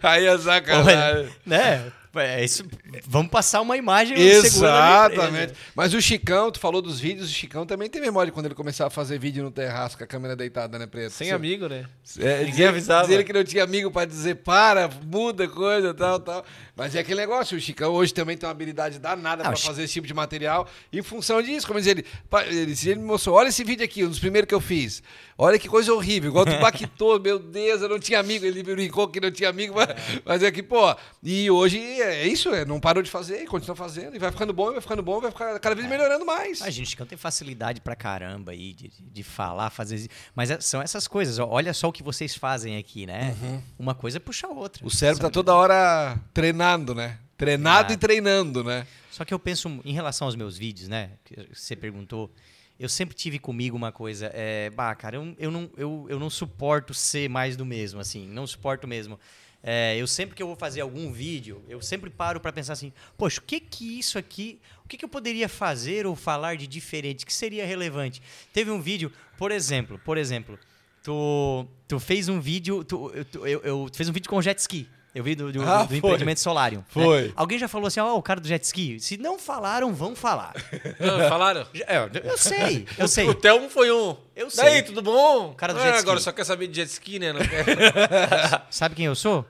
Aí 0.00 0.24
é 0.24 0.38
sacanagem. 0.38 0.96
Olha, 0.96 1.28
né? 1.44 1.92
É 2.14 2.44
isso, 2.44 2.64
vamos 3.06 3.30
passar 3.30 3.60
uma 3.60 3.76
imagem 3.76 4.18
Exatamente. 4.18 5.54
Mas 5.74 5.94
o 5.94 6.00
Chicão, 6.00 6.50
tu 6.50 6.60
falou 6.60 6.82
dos 6.82 7.00
vídeos, 7.00 7.28
o 7.30 7.32
Chicão 7.32 7.64
também 7.64 7.88
tem 7.88 8.00
memória 8.00 8.30
de 8.30 8.34
quando 8.34 8.46
ele 8.46 8.54
começava 8.54 8.88
a 8.88 8.90
fazer 8.90 9.18
vídeo 9.18 9.42
no 9.42 9.50
terraço 9.50 9.96
com 9.96 10.04
a 10.04 10.06
câmera 10.06 10.36
deitada, 10.36 10.78
né, 10.78 10.86
Preto? 10.86 11.10
Sem 11.12 11.28
Você- 11.28 11.34
amigo, 11.34 11.68
né? 11.68 11.86
É, 12.18 12.44
Ninguém 12.44 12.66
avisava. 12.66 13.08
Dizer 13.08 13.24
que 13.24 13.32
não 13.32 13.44
tinha 13.44 13.64
amigo 13.64 13.90
pra 13.90 14.04
dizer 14.04 14.36
para, 14.36 14.88
muda 15.06 15.48
coisa, 15.48 15.94
tal, 15.94 16.20
tal. 16.20 16.44
Mas 16.76 16.94
é 16.94 17.00
aquele 17.00 17.20
negócio, 17.20 17.56
o 17.56 17.60
Chicão 17.60 17.92
hoje 17.92 18.12
também 18.14 18.36
tem 18.36 18.46
uma 18.46 18.52
habilidade 18.52 18.98
danada 18.98 19.42
Ah, 19.46 19.54
Chi- 19.54 19.66
fazer 19.66 19.82
esse 19.84 19.92
tipo 19.94 20.06
de 20.06 20.14
material 20.14 20.66
em 20.92 21.02
função 21.02 21.40
disso. 21.42 21.66
Como 21.66 21.78
diz 21.78 21.86
ele, 21.88 22.04
ele, 22.46 22.72
ele 22.84 22.94
me 22.96 23.04
mostrou, 23.06 23.36
olha 23.36 23.48
esse 23.48 23.62
vídeo 23.64 23.84
aqui, 23.84 24.04
um 24.04 24.08
dos 24.08 24.18
primeiros 24.18 24.48
que 24.48 24.54
eu 24.54 24.60
fiz. 24.60 25.02
Olha 25.38 25.58
que 25.58 25.68
coisa 25.68 25.92
horrível, 25.92 26.30
igual 26.30 26.44
tu 26.44 26.56
baquitou, 26.60 27.18
meu 27.18 27.38
Deus, 27.38 27.80
eu 27.82 27.88
não 27.88 27.98
tinha 27.98 28.20
amigo, 28.20 28.44
ele 28.44 28.62
brincou 28.62 29.08
que 29.08 29.18
não 29.20 29.30
tinha 29.30 29.48
amigo, 29.48 29.74
mas, 29.74 29.88
mas 30.24 30.42
é 30.42 30.50
que, 30.52 30.62
pô, 30.62 30.94
e 31.22 31.50
hoje 31.50 31.78
é 32.02 32.26
isso, 32.26 32.50
é, 32.54 32.64
não 32.64 32.78
parou 32.80 33.02
de 33.02 33.10
fazer, 33.10 33.42
e 33.42 33.46
continua 33.46 33.74
fazendo, 33.76 34.14
e 34.14 34.18
vai 34.18 34.30
ficando 34.30 34.52
bom, 34.52 34.72
vai 34.72 34.80
ficando 34.80 35.02
bom, 35.02 35.20
vai 35.20 35.30
ficar 35.30 35.58
cada 35.58 35.74
vez 35.74 35.88
melhorando 35.88 36.24
mais. 36.26 36.60
A 36.62 36.70
gente 36.70 36.90
Chicão 36.90 37.06
tem 37.06 37.16
facilidade 37.16 37.80
pra 37.80 37.96
caramba 37.96 38.52
aí 38.52 38.72
de, 38.74 38.90
de 39.00 39.22
falar, 39.22 39.70
fazer. 39.70 40.08
Mas 40.34 40.50
é- 40.50 40.60
são 40.60 40.82
essas 40.82 41.08
coisas. 41.08 41.38
Olha 41.38 41.72
só 41.72 41.88
o 41.88 41.92
que 41.92 42.02
vocês 42.02 42.34
fazem 42.34 42.76
aqui, 42.76 43.06
né? 43.06 43.34
Uma 43.78 43.94
coisa 43.94 44.20
puxa 44.20 44.46
a 44.46 44.50
outra. 44.50 44.84
O 44.84 44.90
cérebro 44.90 45.20
tá 45.20 45.26
Sabe? 45.26 45.34
toda 45.34 45.54
hora 45.54 46.18
treinando, 46.34 46.94
né? 46.94 47.18
Treinado 47.36 47.92
e 47.92 47.96
treinando, 47.96 48.62
né? 48.62 48.86
Só 49.10 49.24
que 49.24 49.32
eu 49.32 49.38
penso 49.38 49.80
em 49.84 49.92
relação 49.92 50.26
aos 50.26 50.36
meus 50.36 50.56
vídeos, 50.56 50.88
né? 50.88 51.10
Que 51.24 51.48
você 51.52 51.74
perguntou. 51.74 52.30
Eu 52.78 52.88
sempre 52.88 53.14
tive 53.14 53.38
comigo 53.38 53.76
uma 53.76 53.92
coisa, 53.92 54.30
é, 54.34 54.68
bah, 54.70 54.94
cara, 54.94 55.16
eu, 55.16 55.34
eu, 55.38 55.50
não, 55.50 55.70
eu, 55.76 56.06
eu 56.08 56.18
não 56.18 56.28
suporto 56.28 56.92
ser 56.92 57.28
mais 57.28 57.56
do 57.56 57.64
mesmo, 57.64 58.00
assim, 58.00 58.26
não 58.26 58.46
suporto 58.46 58.88
mesmo. 58.88 59.20
É, 59.64 59.96
eu 59.96 60.06
sempre 60.08 60.34
que 60.34 60.42
eu 60.42 60.46
vou 60.48 60.56
fazer 60.56 60.80
algum 60.80 61.12
vídeo, 61.12 61.62
eu 61.68 61.80
sempre 61.80 62.10
paro 62.10 62.40
pra 62.40 62.52
pensar 62.52 62.72
assim, 62.72 62.92
poxa, 63.16 63.40
o 63.40 63.44
que 63.44 63.60
que 63.60 63.98
isso 63.98 64.18
aqui, 64.18 64.58
o 64.84 64.88
que 64.88 64.96
que 64.96 65.04
eu 65.04 65.08
poderia 65.08 65.48
fazer 65.48 66.04
ou 66.04 66.16
falar 66.16 66.56
de 66.56 66.66
diferente, 66.66 67.24
que 67.24 67.32
seria 67.32 67.64
relevante? 67.64 68.20
Teve 68.52 68.72
um 68.72 68.80
vídeo, 68.80 69.12
por 69.38 69.52
exemplo, 69.52 70.00
por 70.04 70.18
exemplo, 70.18 70.58
tu, 71.02 71.64
tu 71.86 72.00
fez 72.00 72.28
um 72.28 72.40
vídeo, 72.40 72.82
tu, 72.82 73.10
eu, 73.14 73.46
eu, 73.46 73.60
eu- 73.62 73.90
tu 73.90 73.96
fez 73.96 74.08
um 74.08 74.12
vídeo 74.12 74.28
com 74.28 74.42
jet 74.42 74.58
ski. 74.58 74.88
Eu 75.14 75.22
vi 75.22 75.34
do, 75.34 75.52
do, 75.52 75.62
Ah, 75.62 75.82
do 75.82 75.88
foi. 75.88 75.98
empreendimento 75.98 76.40
Solarium. 76.40 76.78
né? 76.80 76.84
Foi. 76.88 77.32
Alguém 77.36 77.58
já 77.58 77.68
falou 77.68 77.86
assim, 77.88 78.00
ó, 78.00 78.16
o 78.16 78.22
cara 78.22 78.40
do 78.40 78.48
jet 78.48 78.64
ski? 78.64 78.98
Se 78.98 79.18
não 79.18 79.38
falaram, 79.38 79.92
vão 79.92 80.16
falar. 80.16 80.54
Não, 80.98 81.18
falaram? 81.28 81.66
Já- 81.74 81.84
é, 81.86 82.10
eu 82.24 82.38
sei, 82.38 82.86
eu 82.96 83.06
sei. 83.08 83.28
O 83.28 83.34
Telmo 83.34 83.68
foi 83.68 83.92
um. 83.92 84.16
Eu 84.34 84.48
Daí, 84.56 84.72
sei. 84.72 84.82
tudo 84.82 85.02
bom? 85.02 85.52
cara 85.52 85.74
do 85.74 85.78
Ah, 85.80 85.82
jet 85.82 85.94
ski. 85.96 86.02
Agora 86.02 86.20
só 86.20 86.32
quer 86.32 86.44
saber 86.44 86.66
de 86.68 86.76
jet 86.76 86.88
ski, 86.90 87.18
né? 87.18 87.32
Não 87.32 87.40
quer... 87.40 88.64
Sabe 88.70 88.94
quem 88.94 89.04
eu 89.06 89.14
sou? 89.14 89.46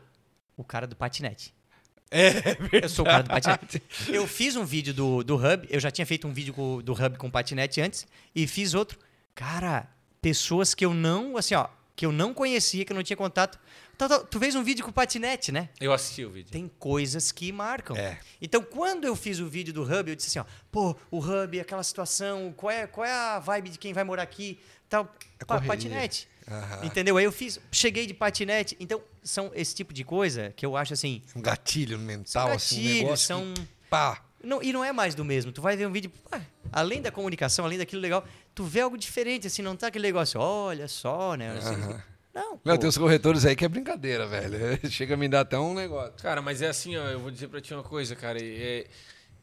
O 0.56 0.64
cara 0.64 0.86
do 0.86 0.96
patinete. 0.96 1.54
É, 2.10 2.56
eu 2.84 2.88
sou 2.88 3.04
o 3.04 3.08
cara 3.08 3.22
do 3.22 3.30
patinete. 3.30 3.82
Eu 4.08 4.26
fiz 4.26 4.54
um 4.56 4.64
vídeo 4.64 4.92
do, 4.92 5.22
do 5.22 5.36
Hub, 5.36 5.66
eu 5.70 5.80
já 5.80 5.90
tinha 5.90 6.04
feito 6.04 6.26
um 6.28 6.32
vídeo 6.32 6.52
com- 6.52 6.82
do 6.82 6.92
Hub 6.92 7.16
com 7.16 7.30
patinete 7.30 7.80
antes, 7.80 8.06
e 8.34 8.46
fiz 8.46 8.74
outro. 8.74 8.98
Cara, 9.34 9.88
pessoas 10.20 10.74
que 10.74 10.84
eu 10.84 10.92
não, 10.92 11.36
assim, 11.38 11.54
ó, 11.54 11.68
que 11.96 12.04
eu 12.04 12.12
não 12.12 12.34
conhecia, 12.34 12.84
que 12.84 12.92
eu 12.92 12.96
não 12.96 13.02
tinha 13.02 13.16
contato. 13.16 13.58
Tá, 13.98 14.08
tá, 14.08 14.18
Tu 14.20 14.38
fez 14.38 14.54
um 14.54 14.62
vídeo 14.64 14.84
com 14.84 14.90
patinete, 14.90 15.52
né? 15.52 15.68
Eu 15.80 15.92
assisti 15.92 16.24
o 16.24 16.30
vídeo. 16.30 16.50
Tem 16.50 16.68
coisas 16.78 17.30
que 17.30 17.52
marcam. 17.52 17.96
É. 17.96 18.18
Então, 18.40 18.62
quando 18.62 19.04
eu 19.06 19.14
fiz 19.14 19.38
o 19.38 19.46
vídeo 19.46 19.72
do 19.72 19.82
Hub, 19.82 20.10
eu 20.10 20.16
disse 20.16 20.28
assim, 20.28 20.38
ó, 20.38 20.44
pô, 20.70 20.96
o 21.10 21.18
Hub, 21.18 21.60
aquela 21.60 21.82
situação, 21.82 22.52
qual 22.56 22.70
é, 22.70 22.86
qual 22.86 23.06
é 23.06 23.12
a 23.12 23.38
vibe 23.38 23.70
de 23.70 23.78
quem 23.78 23.92
vai 23.92 24.02
morar 24.04 24.22
aqui? 24.22 24.58
Tal, 24.88 25.14
É 25.38 25.44
Pa- 25.44 25.60
patinete. 25.60 26.28
Aham. 26.50 26.84
Entendeu? 26.84 27.16
Aí 27.16 27.24
eu 27.24 27.30
fiz, 27.32 27.60
cheguei 27.70 28.06
de 28.06 28.12
patinete. 28.14 28.76
Então, 28.80 29.00
são 29.22 29.50
esse 29.54 29.74
tipo 29.74 29.92
de 29.94 30.02
coisa 30.04 30.52
que 30.56 30.66
eu 30.66 30.76
acho 30.76 30.92
assim, 30.92 31.22
Um 31.36 31.40
gatilho 31.40 31.98
mental, 31.98 32.48
são 32.48 32.52
assim, 32.52 32.76
um 32.76 32.82
gatilhos, 32.82 33.02
negócio 33.02 33.26
são... 33.26 33.54
que, 33.54 33.66
pá. 33.88 34.24
Não, 34.42 34.60
e 34.60 34.72
não 34.72 34.82
é 34.84 34.90
mais 34.92 35.14
do 35.14 35.24
mesmo. 35.24 35.52
Tu 35.52 35.62
vai 35.62 35.76
ver 35.76 35.86
um 35.86 35.92
vídeo, 35.92 36.10
pá, 36.28 36.40
além 36.72 37.00
da 37.00 37.12
comunicação, 37.12 37.64
além 37.64 37.78
daquilo 37.78 38.02
legal, 38.02 38.24
tu 38.52 38.64
vê 38.64 38.80
algo 38.80 38.98
diferente, 38.98 39.46
assim, 39.46 39.62
não 39.62 39.76
tá 39.76 39.86
aquele 39.86 40.08
negócio, 40.08 40.40
olha 40.40 40.88
só, 40.88 41.36
né? 41.36 41.56
assim, 41.56 42.02
Não, 42.34 42.52
Não, 42.64 42.74
pô. 42.74 42.78
tem 42.78 42.88
uns 42.88 42.96
corretores 42.98 43.44
aí 43.44 43.54
que 43.54 43.64
é 43.64 43.68
brincadeira, 43.68 44.26
velho. 44.26 44.78
Chega 44.90 45.14
a 45.14 45.16
me 45.16 45.28
dar 45.28 45.40
até 45.40 45.58
um 45.58 45.74
negócio. 45.74 46.14
Cara, 46.22 46.40
mas 46.40 46.62
é 46.62 46.68
assim, 46.68 46.96
ó, 46.96 47.04
eu 47.08 47.20
vou 47.20 47.30
dizer 47.30 47.48
pra 47.48 47.60
ti 47.60 47.74
uma 47.74 47.82
coisa, 47.82 48.16
cara. 48.16 48.38
é- 48.42 48.86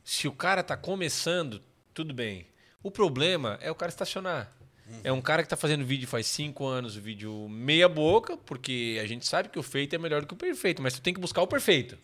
se 0.04 0.28
o 0.28 0.32
cara 0.32 0.64
tá 0.64 0.76
começando, 0.76 1.62
tudo 1.94 2.14
bem. 2.14 2.48
O 2.82 2.90
problema 2.90 3.60
é 3.62 3.70
o 3.70 3.76
cara 3.76 3.90
estacionar. 3.90 4.52
É 5.04 5.12
um 5.12 5.22
cara 5.22 5.44
que 5.44 5.50
tá 5.50 5.56
fazendo 5.56 5.86
vídeo 5.86 6.08
faz 6.08 6.26
cinco 6.26 6.66
anos, 6.66 6.98
o 6.98 7.02
vídeo 7.02 7.48
meia 7.48 7.88
boca, 7.88 8.36
porque 8.36 9.00
a 9.00 9.06
gente 9.06 9.24
sabe 9.28 9.48
que 9.50 9.60
o 9.60 9.62
feito 9.62 9.94
é 9.96 10.00
melhor 10.00 10.22
do 10.22 10.28
que 10.28 10.34
o 10.34 10.38
perfeito, 10.38 10.82
mas 10.82 10.96
tu 10.96 11.02
tem 11.02 11.14
que 11.14 11.20
buscar 11.20 11.44
o 11.44 11.48
perfeito, 11.48 11.96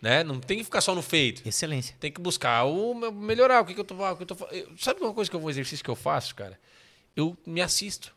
né? 0.00 0.24
Não 0.24 0.40
tem 0.40 0.56
que 0.56 0.64
ficar 0.64 0.80
só 0.80 0.94
no 0.94 1.02
feito. 1.02 1.46
Excelência. 1.46 1.94
Tem 2.00 2.10
que 2.10 2.22
buscar 2.22 2.64
o 2.64 2.94
melhorar, 3.12 3.60
o 3.60 3.66
que, 3.66 3.74
que 3.74 3.80
eu 3.80 3.84
tô, 3.84 3.94
o 3.94 4.16
que 4.16 4.22
eu 4.22 4.26
tô 4.26 4.34
fa- 4.36 4.48
eu- 4.52 4.70
Sabe 4.78 5.02
uma 5.02 5.12
coisa 5.12 5.30
que 5.30 5.36
é 5.36 5.38
um 5.38 5.50
exercício 5.50 5.84
que 5.84 5.90
eu 5.90 5.94
faço, 5.94 6.34
cara? 6.34 6.58
Eu 7.14 7.36
me 7.46 7.60
assisto. 7.60 8.14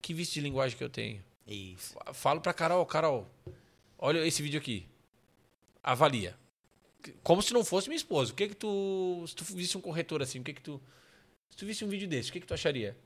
Que 0.00 0.14
vício 0.14 0.34
de 0.34 0.40
linguagem 0.40 0.76
que 0.76 0.84
eu 0.84 0.88
tenho. 0.90 1.22
Isso. 1.46 1.94
Fa- 1.94 2.14
Falo 2.14 2.40
pra 2.40 2.52
Carol, 2.54 2.84
Carol, 2.86 3.28
olha 3.98 4.24
esse 4.26 4.42
vídeo 4.42 4.58
aqui. 4.60 4.86
Avalia. 5.82 6.36
Como 7.22 7.42
se 7.42 7.52
não 7.54 7.64
fosse 7.64 7.88
minha 7.88 7.96
esposa. 7.96 8.32
O 8.32 8.34
que 8.34 8.48
que 8.48 8.54
tu. 8.54 9.24
Se 9.26 9.34
tu 9.34 9.44
visse 9.44 9.76
um 9.76 9.80
corretor 9.80 10.22
assim, 10.22 10.40
o 10.40 10.44
que 10.44 10.52
que 10.54 10.60
tu. 10.62 10.80
Se 11.50 11.56
tu 11.56 11.64
visse 11.66 11.84
um 11.84 11.88
vídeo 11.88 12.08
desse, 12.08 12.30
o 12.30 12.32
que 12.32 12.40
que 12.40 12.46
tu 12.46 12.54
acharia? 12.54 12.96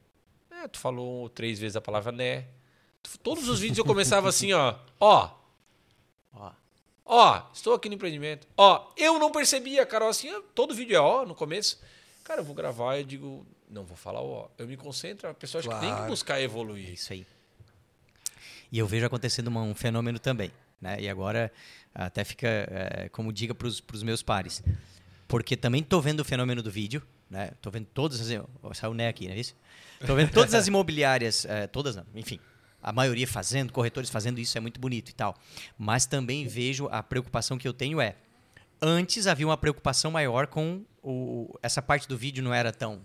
É, 0.51 0.67
tu 0.69 0.79
falou 0.79 1.29
três 1.29 1.59
vezes 1.59 1.77
a 1.77 1.81
palavra 1.81 2.11
né. 2.13 2.47
Todos 3.23 3.49
os 3.49 3.59
vídeos 3.61 3.79
eu 3.79 3.85
começava 3.85 4.29
assim, 4.29 4.53
ó. 4.53 4.77
Ó, 5.01 5.31
Ó, 6.35 6.53
ó, 7.05 7.43
estou 7.53 7.75
aqui 7.75 7.89
no 7.89 7.95
empreendimento. 7.97 8.47
Ó, 8.57 8.93
eu 8.97 9.19
não 9.19 9.31
percebia, 9.33 9.85
Carol, 9.85 10.09
assim, 10.09 10.29
todo 10.55 10.75
vídeo 10.75 10.97
é 10.97 11.01
ó 11.01 11.27
no 11.27 11.35
começo. 11.35 11.81
Cara, 12.25 12.41
eu 12.41 12.45
vou 12.45 12.55
gravar 12.55 12.99
e 12.99 13.05
digo, 13.05 13.47
não 13.69 13.85
vou 13.85 13.97
falar 13.97 14.21
ó. 14.23 14.49
Eu 14.57 14.67
me 14.67 14.77
concentro, 14.77 15.29
a 15.29 15.35
pessoa 15.35 15.61
acha 15.61 15.69
que 15.69 15.75
tem 15.81 15.89
que 15.89 15.95
Claro. 15.97 16.11
buscar 16.11 16.39
é 16.41 16.43
evoluir. 16.45 16.91
isso 16.93 17.13
aí. 17.13 17.27
E 18.71 18.79
eu 18.79 18.87
vejo 18.87 19.05
acontecendo 19.05 19.49
uma- 19.49 19.63
um 19.63 19.75
fenômeno 19.75 20.19
também, 20.19 20.51
né? 20.81 21.01
E 21.01 21.09
agora 21.09 21.53
até 21.95 22.25
fica 22.25 22.47
é, 22.49 23.09
como 23.11 23.33
dica 23.33 23.55
para 23.55 23.67
os 23.67 24.03
meus 24.03 24.23
pares. 24.23 24.63
Porque 25.29 25.57
também 25.57 25.83
tô 25.83 26.01
vendo 26.01 26.21
o 26.21 26.25
fenômeno 26.25 26.63
do 26.63 26.71
vídeo, 26.71 27.03
né? 27.31 27.51
Tô 27.61 27.71
vendo 27.71 27.87
todas 27.87 28.21
as... 28.21 28.27
Saiu 28.77 28.91
o 28.93 28.95
Né 28.95 29.09
aqui, 29.09 29.27
não 29.27 29.35
é 29.35 29.39
isso? 29.41 29.55
Tô 30.07 30.15
vendo 30.15 30.31
todas 30.31 30.55
as 30.55 30.67
imobiliárias, 30.69 31.45
é, 31.45 31.67
todas 31.67 31.97
não, 31.97 32.05
enfim, 32.15 32.39
a 32.83 32.93
maioria 32.93 33.27
fazendo, 33.27 33.73
corretores 33.73 34.11
fazendo 34.11 34.39
isso, 34.39 34.57
é 34.57 34.61
muito 34.61 34.81
bonito 34.81 35.11
e 35.11 35.13
tal. 35.13 35.35
Mas 35.79 36.07
também 36.07 36.47
vejo 36.47 36.87
a 36.91 37.03
preocupação 37.03 37.57
que 37.59 37.67
eu 37.69 37.73
tenho 37.73 38.01
é, 38.01 38.17
antes 38.81 39.27
havia 39.27 39.47
uma 39.47 39.57
preocupação 39.57 40.11
maior 40.11 40.47
com 40.47 40.83
o, 41.03 41.59
essa 41.63 41.83
parte 41.83 42.07
do 42.09 42.17
vídeo 42.17 42.43
não 42.43 42.53
era 42.55 42.73
tão 42.73 43.01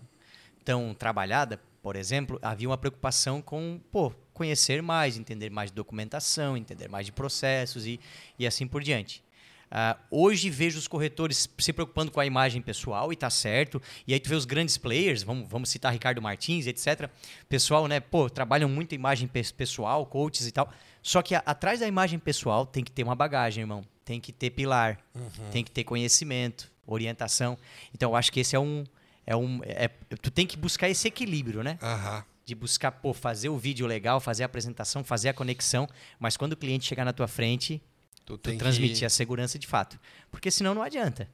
tão 0.64 0.94
trabalhada, 0.94 1.62
por 1.82 1.96
exemplo, 1.96 2.38
havia 2.42 2.68
uma 2.68 2.78
preocupação 2.78 3.42
com, 3.42 3.80
pô, 3.90 4.12
conhecer 4.34 4.82
mais, 4.82 5.18
entender 5.18 5.50
mais 5.50 5.72
de 5.72 5.76
documentação, 5.76 6.58
entender 6.58 6.90
mais 6.90 7.06
de 7.06 7.12
processos 7.14 7.86
e, 7.86 8.00
e 8.38 8.46
assim 8.46 8.68
por 8.68 8.84
diante. 8.84 9.24
Ah, 9.72 9.98
hoje 10.12 10.50
vejo 10.50 10.78
os 10.78 10.86
corretores 10.86 11.50
se 11.58 11.72
preocupando 11.74 12.12
com 12.12 12.20
a 12.20 12.26
imagem 12.26 12.62
pessoal 12.62 13.14
e 13.14 13.16
tá 13.16 13.30
certo. 13.30 13.82
E 14.06 14.14
aí 14.14 14.20
tu 14.20 14.28
vê 14.28 14.36
os 14.36 14.44
grandes 14.44 14.78
players, 14.78 15.24
vamos, 15.24 15.48
vamos 15.50 15.70
citar 15.70 15.94
Ricardo 15.94 16.22
Martins, 16.22 16.68
etc. 16.68 17.10
Pessoal, 17.48 17.88
né, 17.88 18.02
pô, 18.02 18.30
trabalham 18.30 18.68
muito 18.68 18.94
imagem 18.94 19.26
pe- 19.28 19.54
pessoal, 19.54 20.06
coaches 20.06 20.48
e 20.48 20.52
tal. 20.52 20.70
Só 21.02 21.22
que 21.22 21.34
a- 21.34 21.44
atrás 21.46 21.80
da 21.80 21.88
imagem 21.88 22.20
pessoal 22.20 22.66
tem 22.66 22.84
que 22.84 22.92
ter 22.92 23.04
uma 23.04 23.16
bagagem, 23.16 23.62
irmão. 23.62 23.82
Tem 24.04 24.20
que 24.20 24.34
ter 24.34 24.50
pilar, 24.50 25.00
tem 25.52 25.64
que 25.64 25.72
ter 25.72 25.86
conhecimento, 25.86 26.70
orientação. 26.88 27.58
Então 27.94 28.12
eu 28.12 28.16
acho 28.16 28.32
que 28.32 28.40
esse 28.40 28.56
é 28.56 28.60
um 28.60 28.84
é 29.26 29.36
um 29.36 29.62
é, 29.64 29.90
tu 30.22 30.32
tem 30.32 30.48
que 30.48 30.58
buscar 30.58 30.90
esse 30.90 31.08
equilíbrio, 31.08 31.62
né? 31.62 31.78
Aham. 31.82 32.24
de 32.46 32.56
buscar 32.56 32.92
pô, 32.92 33.14
fazer 33.14 33.50
o 33.50 33.58
vídeo 33.58 33.86
legal, 33.86 34.20
fazer 34.22 34.44
a 34.44 34.46
apresentação, 34.46 35.04
fazer 35.04 35.30
a 35.30 35.34
conexão, 35.34 35.88
mas 36.18 36.38
quando 36.38 36.54
o 36.54 36.58
cliente 36.58 36.86
chegar 36.86 37.04
na 37.04 37.12
tua 37.12 37.28
frente, 37.28 37.82
Tu 38.26 38.38
tu 38.38 38.58
transmitir 38.58 39.00
que... 39.00 39.06
a 39.06 39.10
segurança 39.10 39.58
de 39.58 39.66
fato. 39.66 39.98
Porque 40.30 40.52
senão 40.52 40.76
não 40.76 40.82
adianta. 40.82 41.30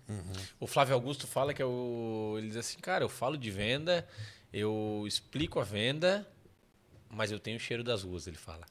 O 0.59 0.67
Flávio 0.67 0.93
Augusto 0.93 1.25
fala 1.25 1.51
que 1.51 1.59
é 1.61 1.65
o. 1.65 2.35
Ele 2.37 2.49
diz 2.49 2.57
assim, 2.57 2.77
cara, 2.77 3.03
eu 3.03 3.09
falo 3.09 3.35
de 3.35 3.49
venda, 3.49 4.07
eu 4.51 5.03
explico 5.07 5.59
a 5.59 5.63
venda, 5.63 6.27
mas 7.09 7.31
eu 7.31 7.39
tenho 7.39 7.57
o 7.57 7.59
cheiro 7.59 7.83
das 7.83 8.03
ruas, 8.03 8.27
ele 8.27 8.37
fala. 8.37 8.63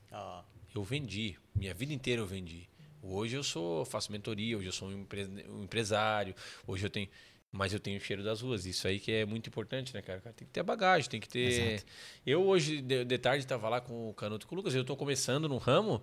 Eu 0.72 0.84
vendi, 0.84 1.36
minha 1.52 1.74
vida 1.74 1.92
inteira 1.92 2.22
eu 2.22 2.26
vendi. 2.26 2.68
Hoje 3.02 3.34
eu 3.36 3.42
sou, 3.42 3.84
faço 3.84 4.12
mentoria, 4.12 4.56
hoje 4.56 4.68
eu 4.68 4.72
sou 4.72 4.88
um, 4.88 5.00
empre- 5.02 5.28
um 5.50 5.64
empresário, 5.64 6.34
hoje 6.66 6.86
eu 6.86 6.90
tenho. 6.90 7.08
Mas 7.50 7.72
eu 7.72 7.78
tenho 7.80 7.98
o 7.98 8.00
cheiro 8.00 8.22
das 8.24 8.40
ruas. 8.40 8.64
Isso 8.64 8.88
aí 8.88 8.98
que 8.98 9.12
é 9.12 9.26
muito 9.26 9.46
importante, 9.48 9.92
né, 9.92 10.00
cara? 10.00 10.20
Cara 10.20 10.34
Tem 10.34 10.46
que 10.46 10.52
ter 10.52 10.62
bagagem, 10.62 11.10
tem 11.10 11.20
que 11.20 11.28
ter. 11.28 11.72
Exato. 11.72 11.86
Eu 12.24 12.42
hoje, 12.46 12.80
de, 12.80 13.04
de 13.04 13.18
tarde, 13.18 13.44
estava 13.44 13.68
lá 13.68 13.78
com 13.80 14.08
o 14.08 14.14
Canuto 14.14 14.46
e 14.46 14.48
com 14.48 14.54
o 14.54 14.56
Lucas, 14.58 14.74
eu 14.74 14.84
tô 14.84 14.96
começando 14.96 15.48
no 15.48 15.58
ramo. 15.58 16.02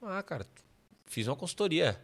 Ah, 0.00 0.22
cara, 0.22 0.46
fiz 1.06 1.26
uma 1.26 1.34
consultoria. 1.34 2.00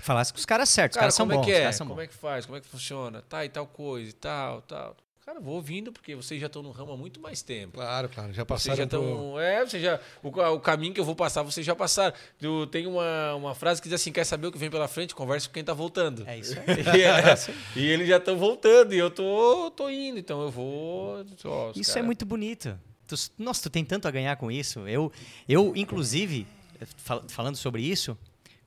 Falasse 0.00 0.32
com 0.32 0.38
os 0.38 0.44
caras 0.44 0.68
certos, 0.68 0.96
os 0.96 0.98
Cara, 0.98 1.04
caras 1.04 1.14
são 1.14 1.26
como 1.28 1.38
bons. 1.38 1.42
é 1.46 1.46
que 1.46 1.68
os 1.68 1.76
é? 1.76 1.78
Como 1.78 1.94
bons. 1.94 2.02
é 2.02 2.06
que 2.08 2.14
faz? 2.14 2.44
Como 2.46 2.58
é 2.58 2.60
que 2.60 2.66
funciona? 2.66 3.22
Tá, 3.22 3.44
e 3.44 3.48
tal 3.48 3.66
coisa 3.68 4.10
e 4.10 4.12
tal, 4.14 4.62
tal. 4.62 4.96
Cara, 5.32 5.40
vou 5.42 5.54
ouvindo, 5.54 5.90
porque 5.90 6.14
vocês 6.14 6.38
já 6.38 6.46
estão 6.46 6.62
no 6.62 6.70
ramo 6.70 6.92
há 6.92 6.96
muito 6.96 7.18
mais 7.18 7.40
tempo. 7.40 7.78
Claro, 7.78 8.06
claro. 8.10 8.34
Já 8.34 8.44
Vocês 8.44 8.46
passaram 8.46 8.76
já 8.76 8.86
por... 8.86 8.96
estão. 9.02 9.40
É, 9.40 9.64
vocês 9.64 9.82
já. 9.82 9.98
O, 10.22 10.28
o 10.28 10.60
caminho 10.60 10.92
que 10.92 11.00
eu 11.00 11.06
vou 11.06 11.16
passar, 11.16 11.42
vocês 11.42 11.64
já 11.64 11.74
passaram. 11.74 12.14
Eu, 12.38 12.66
tem 12.66 12.86
uma, 12.86 13.34
uma 13.34 13.54
frase 13.54 13.80
que 13.80 13.88
diz 13.88 13.98
assim: 13.98 14.12
quer 14.12 14.24
saber 14.24 14.48
o 14.48 14.52
que 14.52 14.58
vem 14.58 14.70
pela 14.70 14.86
frente? 14.86 15.14
Conversa 15.14 15.48
com 15.48 15.54
quem 15.54 15.64
tá 15.64 15.72
voltando. 15.72 16.22
É 16.28 16.38
isso 16.38 16.54
aí. 16.60 16.98
E, 16.98 17.02
é, 17.02 17.80
e 17.80 17.86
eles 17.86 18.06
já 18.08 18.18
estão 18.18 18.36
voltando, 18.36 18.92
e 18.92 18.98
eu 18.98 19.10
tô, 19.10 19.70
tô 19.70 19.88
indo, 19.88 20.18
então 20.18 20.42
eu 20.42 20.50
vou. 20.50 21.24
ó, 21.46 21.72
Isso 21.74 21.92
é 21.92 21.94
cara- 21.94 22.04
muito 22.06 22.26
bonito. 22.26 22.78
Tu- 23.08 23.30
nossa, 23.38 23.62
tu 23.62 23.70
tem 23.70 23.86
tanto 23.86 24.06
a 24.06 24.10
ganhar 24.10 24.36
com 24.36 24.50
isso. 24.50 24.86
Eu, 24.86 25.10
eu 25.48 25.72
inclusive, 25.74 26.46
fal- 26.98 27.24
falando 27.28 27.56
sobre 27.56 27.80
isso, 27.80 28.18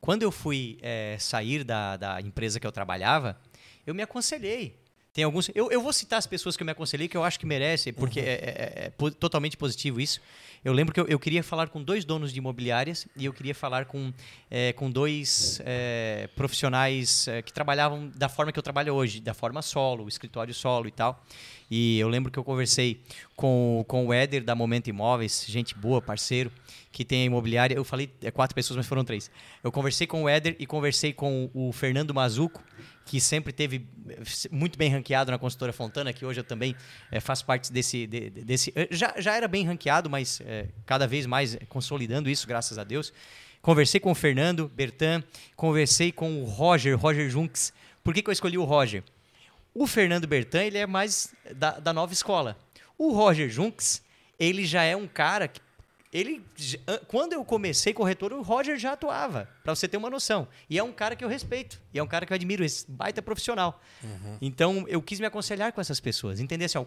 quando 0.01 0.23
eu 0.23 0.31
fui 0.31 0.79
eh, 0.81 1.15
sair 1.19 1.63
da, 1.63 1.95
da 1.95 2.19
empresa 2.21 2.59
que 2.59 2.65
eu 2.65 2.71
trabalhava, 2.71 3.37
eu 3.85 3.93
me 3.93 4.01
aconselhei. 4.01 4.75
Tem 5.15 5.23
alguns. 5.23 5.49
Eu, 5.55 5.71
eu 5.71 5.81
vou 5.81 5.93
citar 5.93 6.19
as 6.19 6.27
pessoas 6.27 6.57
que 6.57 6.61
eu 6.61 6.65
me 6.65 6.73
aconselhei, 6.73 7.07
que 7.07 7.15
eu 7.15 7.23
acho 7.23 7.39
que 7.39 7.45
merece, 7.45 7.93
porque 7.93 8.19
é, 8.19 8.23
é- 8.23 8.85
é 8.87 8.89
po- 8.89 9.09
totalmente 9.09 9.55
positivo 9.55 10.01
isso. 10.01 10.19
Eu 10.63 10.73
lembro 10.73 10.93
que 10.93 10.99
eu, 10.99 11.07
eu 11.07 11.17
queria 11.17 11.41
falar 11.41 11.69
com 11.69 11.81
dois 11.81 12.03
donos 12.03 12.33
de 12.33 12.39
imobiliárias 12.39 13.07
e 13.15 13.23
eu 13.23 13.31
queria 13.31 13.55
falar 13.55 13.85
com, 13.85 14.11
eh, 14.51 14.73
com 14.73 14.91
dois 14.91 15.61
eh, 15.63 16.27
profissionais 16.35 17.29
eh, 17.29 17.41
que 17.41 17.53
trabalhavam 17.53 18.11
da 18.13 18.27
forma 18.27 18.51
que 18.51 18.59
eu 18.59 18.63
trabalho 18.63 18.93
hoje, 18.93 19.21
da 19.21 19.33
forma 19.33 19.61
solo, 19.61 20.05
escritório 20.09 20.53
solo 20.53 20.85
e 20.87 20.91
tal. 20.91 21.23
E 21.71 21.97
eu 21.97 22.09
lembro 22.09 22.29
que 22.29 22.37
eu 22.37 22.43
conversei 22.43 22.99
com, 23.37 23.85
com 23.87 24.05
o 24.07 24.13
Éder 24.13 24.43
da 24.43 24.53
Momento 24.53 24.89
Imóveis, 24.89 25.45
gente 25.47 25.73
boa, 25.75 26.01
parceiro, 26.01 26.51
que 26.91 27.05
tem 27.05 27.21
a 27.21 27.25
imobiliária. 27.25 27.75
Eu 27.75 27.85
falei 27.85 28.09
é, 28.21 28.31
quatro 28.31 28.53
pessoas, 28.53 28.75
mas 28.75 28.85
foram 28.85 29.05
três. 29.05 29.31
Eu 29.63 29.71
conversei 29.71 30.05
com 30.07 30.23
o 30.23 30.27
Éder 30.29 30.57
e 30.59 30.65
conversei 30.65 31.13
com 31.13 31.49
o 31.53 31.71
Fernando 31.71 32.13
Mazuco, 32.13 32.61
que 33.05 33.21
sempre 33.21 33.53
teve 33.53 33.87
eh, 34.09 34.17
muito 34.51 34.77
bem 34.77 34.89
ranqueado 34.89 35.31
na 35.31 35.37
consultora 35.37 35.71
Fontana, 35.71 36.11
que 36.11 36.25
hoje 36.25 36.39
eu 36.39 36.43
também 36.43 36.75
eh, 37.11 37.19
faço 37.19 37.45
parte 37.45 37.71
desse. 37.71 38.07
de- 38.07 38.29
de- 38.31 38.43
desse 38.43 38.73
eh, 38.75 38.87
já, 38.91 39.13
já 39.19 39.35
era 39.35 39.47
bem 39.47 39.63
ranqueado, 39.65 40.09
mas 40.09 40.41
eh, 40.43 40.67
cada 40.85 41.07
vez 41.07 41.25
mais 41.25 41.57
consolidando 41.69 42.29
isso, 42.29 42.47
graças 42.47 42.77
a 42.77 42.83
Deus. 42.83 43.13
Conversei 43.61 43.99
com 43.99 44.11
o 44.11 44.15
Fernando 44.15 44.67
Bertan, 44.67 45.23
conversei 45.55 46.11
com 46.11 46.41
o 46.41 46.45
Roger, 46.45 46.97
Roger 46.99 47.29
Junks. 47.29 47.71
Por 48.03 48.13
que, 48.13 48.21
que 48.21 48.29
eu 48.29 48.33
escolhi 48.33 48.57
o 48.57 48.63
Roger? 48.63 49.03
O 49.73 49.87
Fernando 49.87 50.27
Bertan, 50.27 50.63
ele 50.63 50.77
é 50.77 50.85
mais 50.87 51.33
da, 51.55 51.79
da 51.79 51.91
nova 51.93 52.13
escola. 52.13 52.57
O 52.97 53.11
Roger 53.11 53.49
Junks, 53.49 54.01
ele 54.39 54.65
já 54.65 54.83
é 54.83 54.95
um 54.95 55.07
cara 55.07 55.47
que. 55.47 55.59
Ele, 56.17 56.41
quando 57.09 57.33
eu 57.33 57.43
comecei 57.43 57.93
corretor, 57.93 58.31
o 58.31 58.41
Roger 58.41 58.77
já 58.77 58.93
atuava, 58.93 59.49
para 59.65 59.75
você 59.75 59.85
ter 59.85 59.97
uma 59.97 60.09
noção. 60.09 60.47
E 60.69 60.79
é 60.79 60.83
um 60.83 60.93
cara 60.93 61.13
que 61.13 61.25
eu 61.25 61.27
respeito, 61.27 61.77
e 61.93 61.99
é 61.99 62.03
um 62.03 62.07
cara 62.07 62.25
que 62.25 62.31
eu 62.31 62.35
admiro, 62.35 62.63
esse 62.63 62.89
baita 62.89 63.21
profissional. 63.21 63.81
Então, 64.41 64.85
eu 64.87 65.01
quis 65.01 65.19
me 65.19 65.25
aconselhar 65.25 65.73
com 65.73 65.81
essas 65.81 65.99
pessoas, 65.99 66.39
entender 66.39 66.65
assim, 66.65 66.77
ó, 66.77 66.85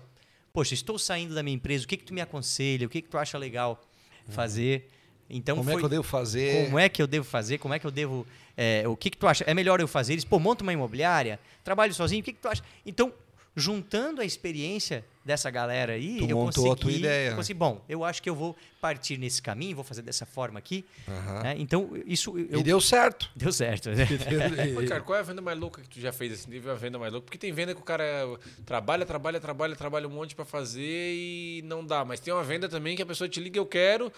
poxa, 0.50 0.72
estou 0.72 0.98
saindo 0.98 1.34
da 1.34 1.42
minha 1.42 1.54
empresa, 1.54 1.84
o 1.84 1.88
que 1.88 1.98
que 1.98 2.04
tu 2.04 2.14
me 2.14 2.22
aconselha, 2.22 2.86
o 2.86 2.90
que 2.90 3.02
que 3.02 3.08
tu 3.08 3.18
acha 3.18 3.36
legal 3.36 3.78
fazer? 4.30 4.88
Então, 5.28 5.56
Como 5.58 5.68
é 5.68 5.72
foi- 5.74 5.82
que 5.82 5.84
eu 5.84 5.90
devo 5.90 6.02
fazer? 6.04 6.64
como 6.64 6.78
é 6.78 6.88
que 6.88 7.02
eu 7.02 7.06
devo 7.06 7.24
fazer? 7.26 7.58
Como 7.58 7.74
é 7.74 7.78
que 7.78 7.86
eu 7.86 7.90
devo. 7.90 8.26
é, 8.56 8.88
o 8.88 8.96
que, 8.96 9.10
que 9.10 9.16
tu 9.18 9.26
acha? 9.26 9.44
É 9.46 9.52
melhor 9.52 9.78
eu 9.78 9.86
fazer 9.86 10.14
isso? 10.14 10.26
Pô, 10.26 10.38
monta 10.38 10.62
uma 10.62 10.72
imobiliária? 10.72 11.38
Trabalho 11.62 11.92
sozinho? 11.92 12.22
O 12.22 12.24
que, 12.24 12.32
que 12.32 12.40
tu 12.40 12.48
acha? 12.48 12.62
Então, 12.86 13.12
juntando 13.58 14.20
a 14.20 14.24
experiência 14.24 15.04
dessa 15.24 15.50
galera 15.50 15.92
aí, 15.92 16.16
Tu 16.18 16.24
eu 16.24 16.36
montou 16.36 16.64
a 16.72 16.76
consegui, 16.76 16.80
tua 16.80 16.92
ideia, 16.92 17.30
né? 17.30 17.36
consegui, 17.36 17.58
bom, 17.58 17.84
eu 17.86 18.02
acho 18.02 18.22
que 18.22 18.30
eu 18.30 18.34
vou 18.34 18.56
partir 18.80 19.18
nesse 19.18 19.42
caminho, 19.42 19.74
vou 19.74 19.84
fazer 19.84 20.00
dessa 20.00 20.24
forma 20.24 20.58
aqui. 20.58 20.86
Aham. 21.06 21.42
né? 21.42 21.54
Então, 21.58 21.90
isso 22.06 22.38
eu, 22.38 22.60
E 22.60 22.62
deu 22.62 22.80
certo. 22.80 23.28
deu 23.36 23.52
certo. 23.52 23.90
né? 23.92 24.06
Mas, 24.74 24.88
cara, 24.88 25.02
qual 25.02 25.16
é 25.16 25.20
a 25.20 25.24
venda 25.24 25.42
mais 25.42 25.58
louca 25.58 25.82
que 25.82 25.88
tu 25.88 26.00
já 26.00 26.12
fez? 26.12 26.32
Assim, 26.32 26.50
teve 26.50 26.70
a 26.70 26.74
venda 26.74 26.98
mais 26.98 27.12
louca? 27.12 27.26
Porque 27.26 27.36
tem 27.36 27.52
venda 27.52 27.74
que 27.74 27.80
o 27.80 27.84
cara 27.84 28.04
trabalha, 28.64 29.04
trabalha, 29.04 29.38
trabalha, 29.40 29.76
trabalha 29.76 30.06
um 30.08 30.10
monte 30.10 30.34
pra 30.34 30.44
fazer 30.46 30.82
e 31.14 31.60
não 31.64 31.84
dá. 31.84 32.04
Mas 32.06 32.20
tem 32.20 32.32
uma 32.32 32.44
venda 32.44 32.66
também 32.68 32.96
que 32.96 33.02
a 33.02 33.06
pessoa 33.06 33.28
te 33.28 33.38
liga, 33.40 33.58
eu 33.58 33.66
quero, 33.66 34.10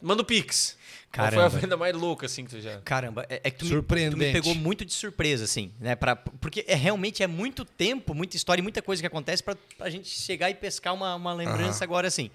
manda 0.00 0.22
o 0.22 0.24
Pix. 0.24 0.76
Qual 1.12 1.26
foi 1.28 1.36
a 1.38 1.40
Caramba. 1.40 1.58
venda 1.60 1.76
mais 1.76 1.94
louca, 1.96 2.26
assim, 2.26 2.44
que 2.44 2.50
tu 2.50 2.60
já... 2.60 2.80
Caramba, 2.82 3.24
é, 3.30 3.40
é 3.44 3.50
que 3.50 3.58
tu 3.58 3.64
me, 3.64 4.10
tu 4.10 4.16
me 4.18 4.30
pegou 4.32 4.54
muito 4.54 4.84
de 4.84 4.92
surpresa, 4.92 5.44
assim, 5.44 5.72
né? 5.80 5.96
Pra, 5.96 6.14
porque 6.14 6.64
é 6.68 6.74
realmente 6.74 7.22
é 7.22 7.26
muito 7.26 7.64
tempo, 7.64 8.14
muita 8.14 8.36
história 8.36 8.60
e 8.60 8.62
muita 8.62 8.82
coisa 8.82 9.00
que 9.02 9.06
acontece 9.06 9.42
pra, 9.42 9.56
pra 9.78 9.88
gente 9.88 10.08
chegar 10.08 10.50
e 10.50 10.54
pescar 10.54 10.92
uma, 10.92 11.14
uma 11.14 11.32
lembrança 11.32 11.82
agora, 11.82 12.06
assim. 12.08 12.30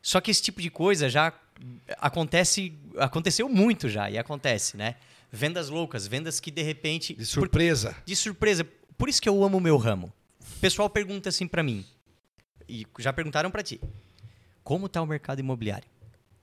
Só 0.00 0.20
que 0.20 0.30
esse 0.30 0.40
tipo 0.40 0.62
de 0.62 0.70
coisa 0.70 1.10
já 1.10 1.30
acontece, 1.98 2.72
aconteceu 2.96 3.48
muito 3.48 3.88
já 3.88 4.10
e 4.10 4.16
acontece, 4.16 4.76
né? 4.76 4.94
Vendas 5.30 5.68
loucas, 5.68 6.06
vendas 6.06 6.40
que 6.40 6.50
de 6.50 6.62
repente 6.62 7.12
De 7.12 7.26
surpresa. 7.26 7.94
de 8.04 8.16
surpresa. 8.16 8.66
Por 8.96 9.08
isso 9.08 9.20
que 9.20 9.28
eu 9.28 9.44
amo 9.44 9.58
o 9.58 9.60
meu 9.60 9.76
ramo. 9.76 10.10
O 10.40 10.60
pessoal 10.60 10.88
pergunta 10.88 11.28
assim 11.28 11.46
pra 11.46 11.62
mim, 11.62 11.84
e 12.68 12.86
já 12.98 13.12
perguntaram 13.12 13.50
pra 13.50 13.62
ti, 13.62 13.80
como 14.64 14.88
tá 14.88 15.02
o 15.02 15.06
mercado 15.06 15.40
imobiliário? 15.40 15.86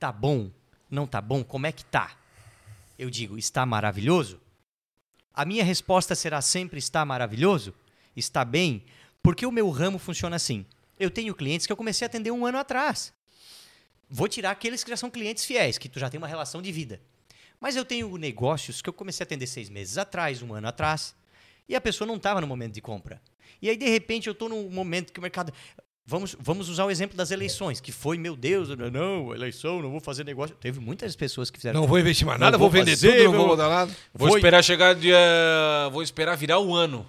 Tá 0.04 0.12
bom? 0.12 0.50
Não 0.90 1.06
tá 1.06 1.18
bom? 1.18 1.42
Como 1.42 1.66
é 1.66 1.72
que 1.72 1.82
tá? 1.82 2.14
Eu 2.98 3.08
digo, 3.08 3.38
está 3.38 3.64
maravilhoso? 3.64 4.38
A 5.32 5.46
minha 5.46 5.64
resposta 5.64 6.14
será 6.14 6.42
sempre 6.42 6.78
está 6.78 7.06
maravilhoso? 7.06 7.72
Está 8.14 8.44
bem? 8.44 8.84
Porque 9.22 9.46
o 9.46 9.50
meu 9.50 9.70
ramo 9.70 9.98
funciona 9.98 10.36
assim. 10.36 10.66
Eu 11.00 11.10
tenho 11.10 11.34
clientes 11.34 11.66
que 11.66 11.72
eu 11.72 11.76
comecei 11.78 12.04
a 12.04 12.08
atender 12.08 12.30
um 12.30 12.44
ano 12.44 12.58
atrás. 12.58 13.14
Vou 14.10 14.28
tirar 14.28 14.50
aqueles 14.50 14.84
que 14.84 14.90
já 14.90 14.96
são 14.98 15.08
clientes 15.08 15.46
fiéis, 15.46 15.78
que 15.78 15.88
tu 15.88 15.98
já 15.98 16.10
tem 16.10 16.18
uma 16.18 16.28
relação 16.28 16.60
de 16.60 16.70
vida. 16.70 17.00
Mas 17.58 17.74
eu 17.74 17.82
tenho 17.82 18.14
negócios 18.18 18.82
que 18.82 18.90
eu 18.90 18.92
comecei 18.92 19.24
a 19.24 19.26
atender 19.26 19.46
seis 19.46 19.70
meses 19.70 19.96
atrás, 19.96 20.42
um 20.42 20.52
ano 20.52 20.68
atrás, 20.68 21.14
e 21.66 21.74
a 21.74 21.80
pessoa 21.80 22.06
não 22.06 22.16
estava 22.16 22.42
no 22.42 22.46
momento 22.46 22.74
de 22.74 22.82
compra. 22.82 23.22
E 23.62 23.70
aí, 23.70 23.76
de 23.78 23.88
repente, 23.88 24.26
eu 24.26 24.32
estou 24.32 24.50
num 24.50 24.68
momento 24.68 25.14
que 25.14 25.18
o 25.18 25.22
mercado. 25.22 25.50
Vamos, 26.06 26.36
vamos 26.38 26.68
usar 26.68 26.84
o 26.84 26.90
exemplo 26.90 27.16
das 27.16 27.30
eleições, 27.30 27.80
que 27.80 27.90
foi, 27.90 28.18
meu 28.18 28.36
Deus, 28.36 28.68
não, 28.92 29.34
eleição, 29.34 29.80
não 29.80 29.90
vou 29.90 30.00
fazer 30.00 30.22
negócio. 30.22 30.54
Teve 30.56 30.78
muitas 30.78 31.16
pessoas 31.16 31.50
que 31.50 31.56
fizeram. 31.58 31.80
Não 31.80 31.86
vou 31.88 31.98
investir 31.98 32.26
mais 32.26 32.38
nada, 32.38 32.58
vou 32.58 32.68
vender 32.68 32.90
fazer, 32.90 33.12
tudo, 33.24 33.32
não 33.32 33.38
vou- 33.38 33.48
mudar 33.48 33.68
nada. 33.70 33.96
Vou 34.12 34.28
Foi- 34.28 34.38
esperar 34.38 34.62
chegar 34.62 34.94
dia. 34.94 35.16
Vou 35.92 36.02
esperar 36.02 36.36
virar 36.36 36.58
o 36.60 36.74
ano 36.74 37.06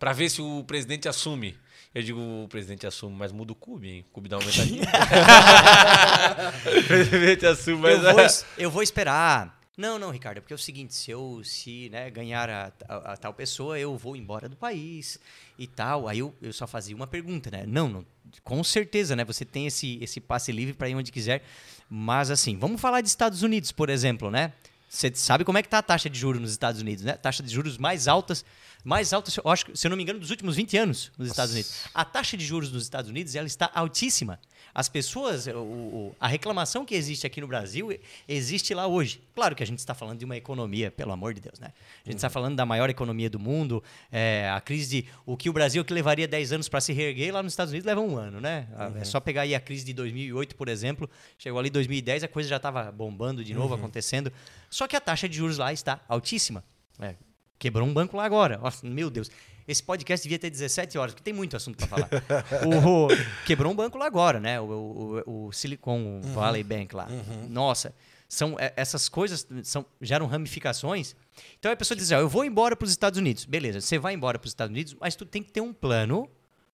pra 0.00 0.12
ver 0.12 0.28
se 0.30 0.42
o 0.42 0.64
presidente 0.64 1.08
assume. 1.08 1.56
Eu 1.94 2.02
digo, 2.02 2.18
o 2.18 2.48
presidente 2.48 2.84
assume, 2.88 3.14
mas 3.16 3.30
muda 3.30 3.52
o 3.52 3.54
cube, 3.54 3.88
hein? 3.88 4.04
O 4.10 4.12
cube 4.12 4.28
dá 4.28 4.36
uma 4.36 4.42
aumentadinha. 4.50 4.82
o 6.80 6.82
presidente 6.88 7.46
assume, 7.46 7.76
mas. 7.82 8.02
eu, 8.02 8.12
vou, 8.12 8.20
es- 8.24 8.46
eu 8.58 8.70
vou 8.70 8.82
esperar. 8.82 9.53
Não, 9.76 9.98
não, 9.98 10.10
Ricardo, 10.10 10.38
é 10.38 10.40
porque 10.40 10.52
é 10.52 10.56
o 10.56 10.58
seguinte, 10.58 10.94
se 10.94 11.10
eu 11.10 11.42
se 11.44 11.88
né, 11.90 12.08
ganhar 12.08 12.48
a, 12.48 12.72
a- 12.88 13.12
a 13.12 13.16
tal 13.16 13.34
pessoa, 13.34 13.76
eu 13.78 13.96
vou 13.98 14.14
embora 14.14 14.48
do 14.48 14.54
país 14.56 15.18
e 15.58 15.66
tal. 15.66 16.06
Aí 16.06 16.20
eu, 16.20 16.32
eu 16.40 16.52
só 16.52 16.64
fazia 16.66 16.94
uma 16.94 17.08
pergunta, 17.08 17.50
né? 17.50 17.64
Não, 17.66 17.88
não, 17.88 18.06
com 18.44 18.62
certeza, 18.62 19.16
né? 19.16 19.24
Você 19.24 19.44
tem 19.44 19.66
esse, 19.66 19.98
esse 20.00 20.20
passe 20.20 20.52
livre 20.52 20.74
para 20.74 20.88
ir 20.88 20.94
onde 20.94 21.10
quiser. 21.10 21.42
Mas 21.90 22.30
assim, 22.30 22.56
vamos 22.56 22.80
falar 22.80 23.00
de 23.00 23.08
Estados 23.08 23.42
Unidos, 23.42 23.72
por 23.72 23.90
exemplo, 23.90 24.30
né? 24.30 24.52
Você 24.88 25.10
sabe 25.12 25.44
como 25.44 25.58
é 25.58 25.62
que 25.62 25.68
tá 25.68 25.78
a 25.78 25.82
taxa 25.82 26.08
de 26.08 26.16
juros 26.16 26.40
nos 26.40 26.52
Estados 26.52 26.80
Unidos, 26.80 27.02
né? 27.04 27.14
Taxa 27.14 27.42
de 27.42 27.52
juros 27.52 27.76
mais 27.76 28.06
altas, 28.06 28.44
mais 28.84 29.12
altas, 29.12 29.36
eu 29.36 29.50
acho, 29.50 29.66
se 29.76 29.84
eu 29.86 29.90
não 29.90 29.96
me 29.96 30.04
engano, 30.04 30.20
dos 30.20 30.30
últimos 30.30 30.54
20 30.54 30.76
anos 30.76 31.10
nos 31.18 31.28
Estados 31.28 31.52
Unidos. 31.52 31.80
A 31.92 32.04
taxa 32.04 32.36
de 32.36 32.44
juros 32.44 32.70
nos 32.70 32.84
Estados 32.84 33.10
Unidos, 33.10 33.34
ela 33.34 33.46
está 33.48 33.68
altíssima. 33.74 34.38
As 34.74 34.88
pessoas, 34.88 35.46
o- 35.46 35.56
o- 35.60 36.16
a 36.18 36.26
reclamação 36.26 36.84
que 36.84 36.94
existe 36.96 37.24
aqui 37.26 37.40
no 37.40 37.46
Brasil 37.46 37.96
existe 38.26 38.74
lá 38.74 38.86
hoje. 38.88 39.20
Claro 39.34 39.54
que 39.54 39.62
a 39.62 39.66
gente 39.66 39.78
está 39.78 39.94
falando 39.94 40.18
de 40.18 40.24
uma 40.24 40.36
economia, 40.36 40.90
pelo 40.90 41.12
amor 41.12 41.32
de 41.32 41.40
Deus, 41.40 41.60
né? 41.60 41.68
A 42.04 42.08
gente 42.10 42.16
está 42.16 42.28
falando 42.28 42.56
da 42.56 42.66
maior 42.66 42.90
economia 42.90 43.30
do 43.30 43.38
mundo, 43.38 43.82
é, 44.10 44.50
a 44.50 44.60
crise 44.60 45.02
de 45.02 45.08
o 45.24 45.36
que 45.36 45.48
o 45.48 45.52
Brasil 45.52 45.84
que 45.84 45.92
levaria 45.94 46.26
10 46.26 46.52
anos 46.52 46.68
para 46.68 46.80
se 46.80 46.92
reerguer, 46.92 47.32
lá 47.32 47.42
nos 47.42 47.52
Estados 47.52 47.70
Unidos 47.72 47.86
leva 47.86 48.00
um 48.00 48.16
ano, 48.16 48.40
né? 48.40 48.66
É 49.00 49.04
só 49.04 49.20
pegar 49.20 49.42
aí 49.42 49.54
a 49.54 49.60
crise 49.60 49.84
de 49.84 49.92
2008, 49.92 50.56
por 50.56 50.68
exemplo, 50.68 51.08
chegou 51.38 51.60
ali 51.60 51.68
em 51.68 51.72
2010, 51.72 52.24
a 52.24 52.28
coisa 52.28 52.48
já 52.48 52.56
estava 52.56 52.90
bombando 52.90 53.44
de 53.44 53.54
novo, 53.54 53.74
acontecendo. 53.74 54.32
Só 54.68 54.88
que 54.88 54.96
a 54.96 55.00
taxa 55.00 55.28
de 55.28 55.36
juros 55.36 55.56
lá 55.58 55.72
está 55.72 56.00
altíssima. 56.08 56.64
É, 56.98 57.14
quebrou 57.58 57.86
um 57.86 57.94
banco 57.94 58.16
lá 58.16 58.24
agora. 58.24 58.58
Nossa, 58.58 58.84
meu 58.86 59.08
Deus. 59.08 59.30
Esse 59.66 59.82
podcast 59.82 60.22
devia 60.22 60.38
ter 60.38 60.50
17 60.50 60.98
horas, 60.98 61.14
porque 61.14 61.24
tem 61.24 61.32
muito 61.32 61.56
assunto 61.56 61.76
para 61.78 61.86
falar. 61.86 62.08
o, 62.66 63.08
quebrou 63.46 63.72
um 63.72 63.74
banco 63.74 63.96
lá 63.96 64.06
agora, 64.06 64.38
né? 64.38 64.60
O, 64.60 65.22
o, 65.26 65.46
o 65.46 65.52
Silicon 65.52 66.20
Valley 66.20 66.62
Bank 66.62 66.94
lá. 66.94 67.08
Nossa, 67.48 67.94
são 68.28 68.58
é, 68.58 68.72
essas 68.76 69.08
coisas 69.08 69.46
são, 69.62 69.86
geram 70.00 70.26
ramificações. 70.26 71.14
Então 71.58 71.70
a 71.72 71.76
pessoa 71.76 71.96
diz: 71.96 72.10
ó, 72.10 72.16
eu 72.16 72.28
vou 72.28 72.44
embora 72.44 72.76
para 72.76 72.84
os 72.84 72.90
Estados 72.90 73.18
Unidos. 73.18 73.44
Beleza, 73.44 73.80
você 73.80 73.98
vai 73.98 74.14
embora 74.14 74.38
para 74.38 74.46
os 74.46 74.50
Estados 74.50 74.72
Unidos, 74.72 74.94
mas 75.00 75.16
tu 75.16 75.24
tem 75.24 75.42
que 75.42 75.50
ter 75.50 75.60
um 75.60 75.72
plano 75.72 76.28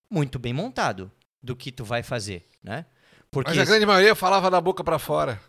muito 0.08 0.38
bem 0.38 0.52
montado 0.52 1.10
do 1.42 1.54
que 1.54 1.70
tu 1.70 1.84
vai 1.84 2.02
fazer, 2.02 2.46
né? 2.62 2.86
Porque 3.30 3.50
Mas 3.50 3.58
a 3.60 3.64
grande 3.64 3.86
maioria 3.86 4.14
falava 4.14 4.50
da 4.50 4.60
boca 4.60 4.82
pra 4.82 4.98
fora. 4.98 5.40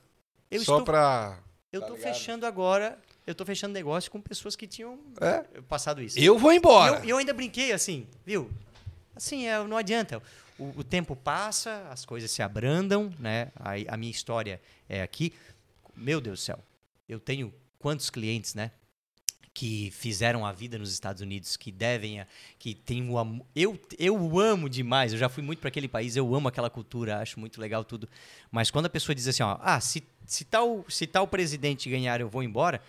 eu 0.49 0.59
só 0.63 0.73
estou 0.73 0.85
pra. 0.85 1.39
eu 1.71 1.81
tá 1.81 1.87
tô 1.87 1.95
ligado? 1.95 2.13
fechando 2.13 2.45
agora, 2.45 2.99
eu 3.31 3.35
tô 3.35 3.45
fechando 3.45 3.73
negócio 3.73 4.11
com 4.11 4.21
pessoas 4.21 4.55
que 4.55 4.67
tinham 4.67 4.99
É. 5.19 5.39
passado 5.61 6.01
isso. 6.01 6.19
Eu 6.19 6.37
vou 6.37 6.51
E 6.53 6.57
embora. 6.57 6.99
eu, 6.99 7.05
e 7.05 7.09
eu 7.09 7.17
ainda 7.17 7.33
brinquei 7.33 7.71
assim, 7.71 8.05
viu? 8.25 8.49
Assim, 9.15 9.47
é, 9.47 9.61
não 9.63 9.77
adianta. 9.77 10.21
O, 10.59 10.79
o 10.79 10.83
tempo 10.83 11.15
passa, 11.15 11.87
as 11.89 12.05
coisas 12.05 12.29
se 12.31 12.41
abrandam, 12.41 13.11
né? 13.19 13.51
A, 13.55 13.71
a 13.93 13.97
minha 13.97 14.11
história 14.11 14.61
é 14.87 15.01
aqui. 15.01 15.33
Meu 15.95 16.21
Deus 16.21 16.39
do 16.39 16.43
céu, 16.43 16.59
eu 17.09 17.19
tenho 17.19 17.53
quantos 17.79 18.09
clientes, 18.09 18.53
né? 18.53 18.71
Que 19.53 19.91
fizeram 19.91 20.45
a 20.45 20.53
vida 20.53 20.77
nos 20.79 20.93
Estados 20.93 21.21
Unidos, 21.21 21.57
que 21.57 21.71
devem, 21.73 22.21
a, 22.21 22.27
que 22.57 22.73
tem 22.73 23.09
o 23.09 23.17
amor. 23.17 23.45
Eu, 23.53 23.77
eu 23.99 24.39
amo 24.39 24.69
demais, 24.69 25.11
eu 25.11 25.19
já 25.19 25.27
fui 25.27 25.43
muito 25.43 25.59
para 25.59 25.67
aquele 25.67 25.89
país, 25.89 26.15
eu 26.15 26.33
amo 26.33 26.47
aquela 26.47 26.69
cultura, 26.69 27.19
acho 27.19 27.37
muito 27.39 27.59
legal 27.59 27.83
tudo. 27.83 28.07
Mas 28.49 28.71
quando 28.71 28.85
a 28.85 28.89
pessoa 28.89 29.13
diz 29.13 29.27
assim, 29.27 29.43
ó, 29.43 29.57
ah, 29.59 29.81
se, 29.81 30.01
se, 30.25 30.45
tal, 30.45 30.85
se 30.87 31.05
tal 31.05 31.27
presidente 31.27 31.89
ganhar, 31.89 32.21
eu 32.21 32.29
vou 32.29 32.41
embora. 32.43 32.81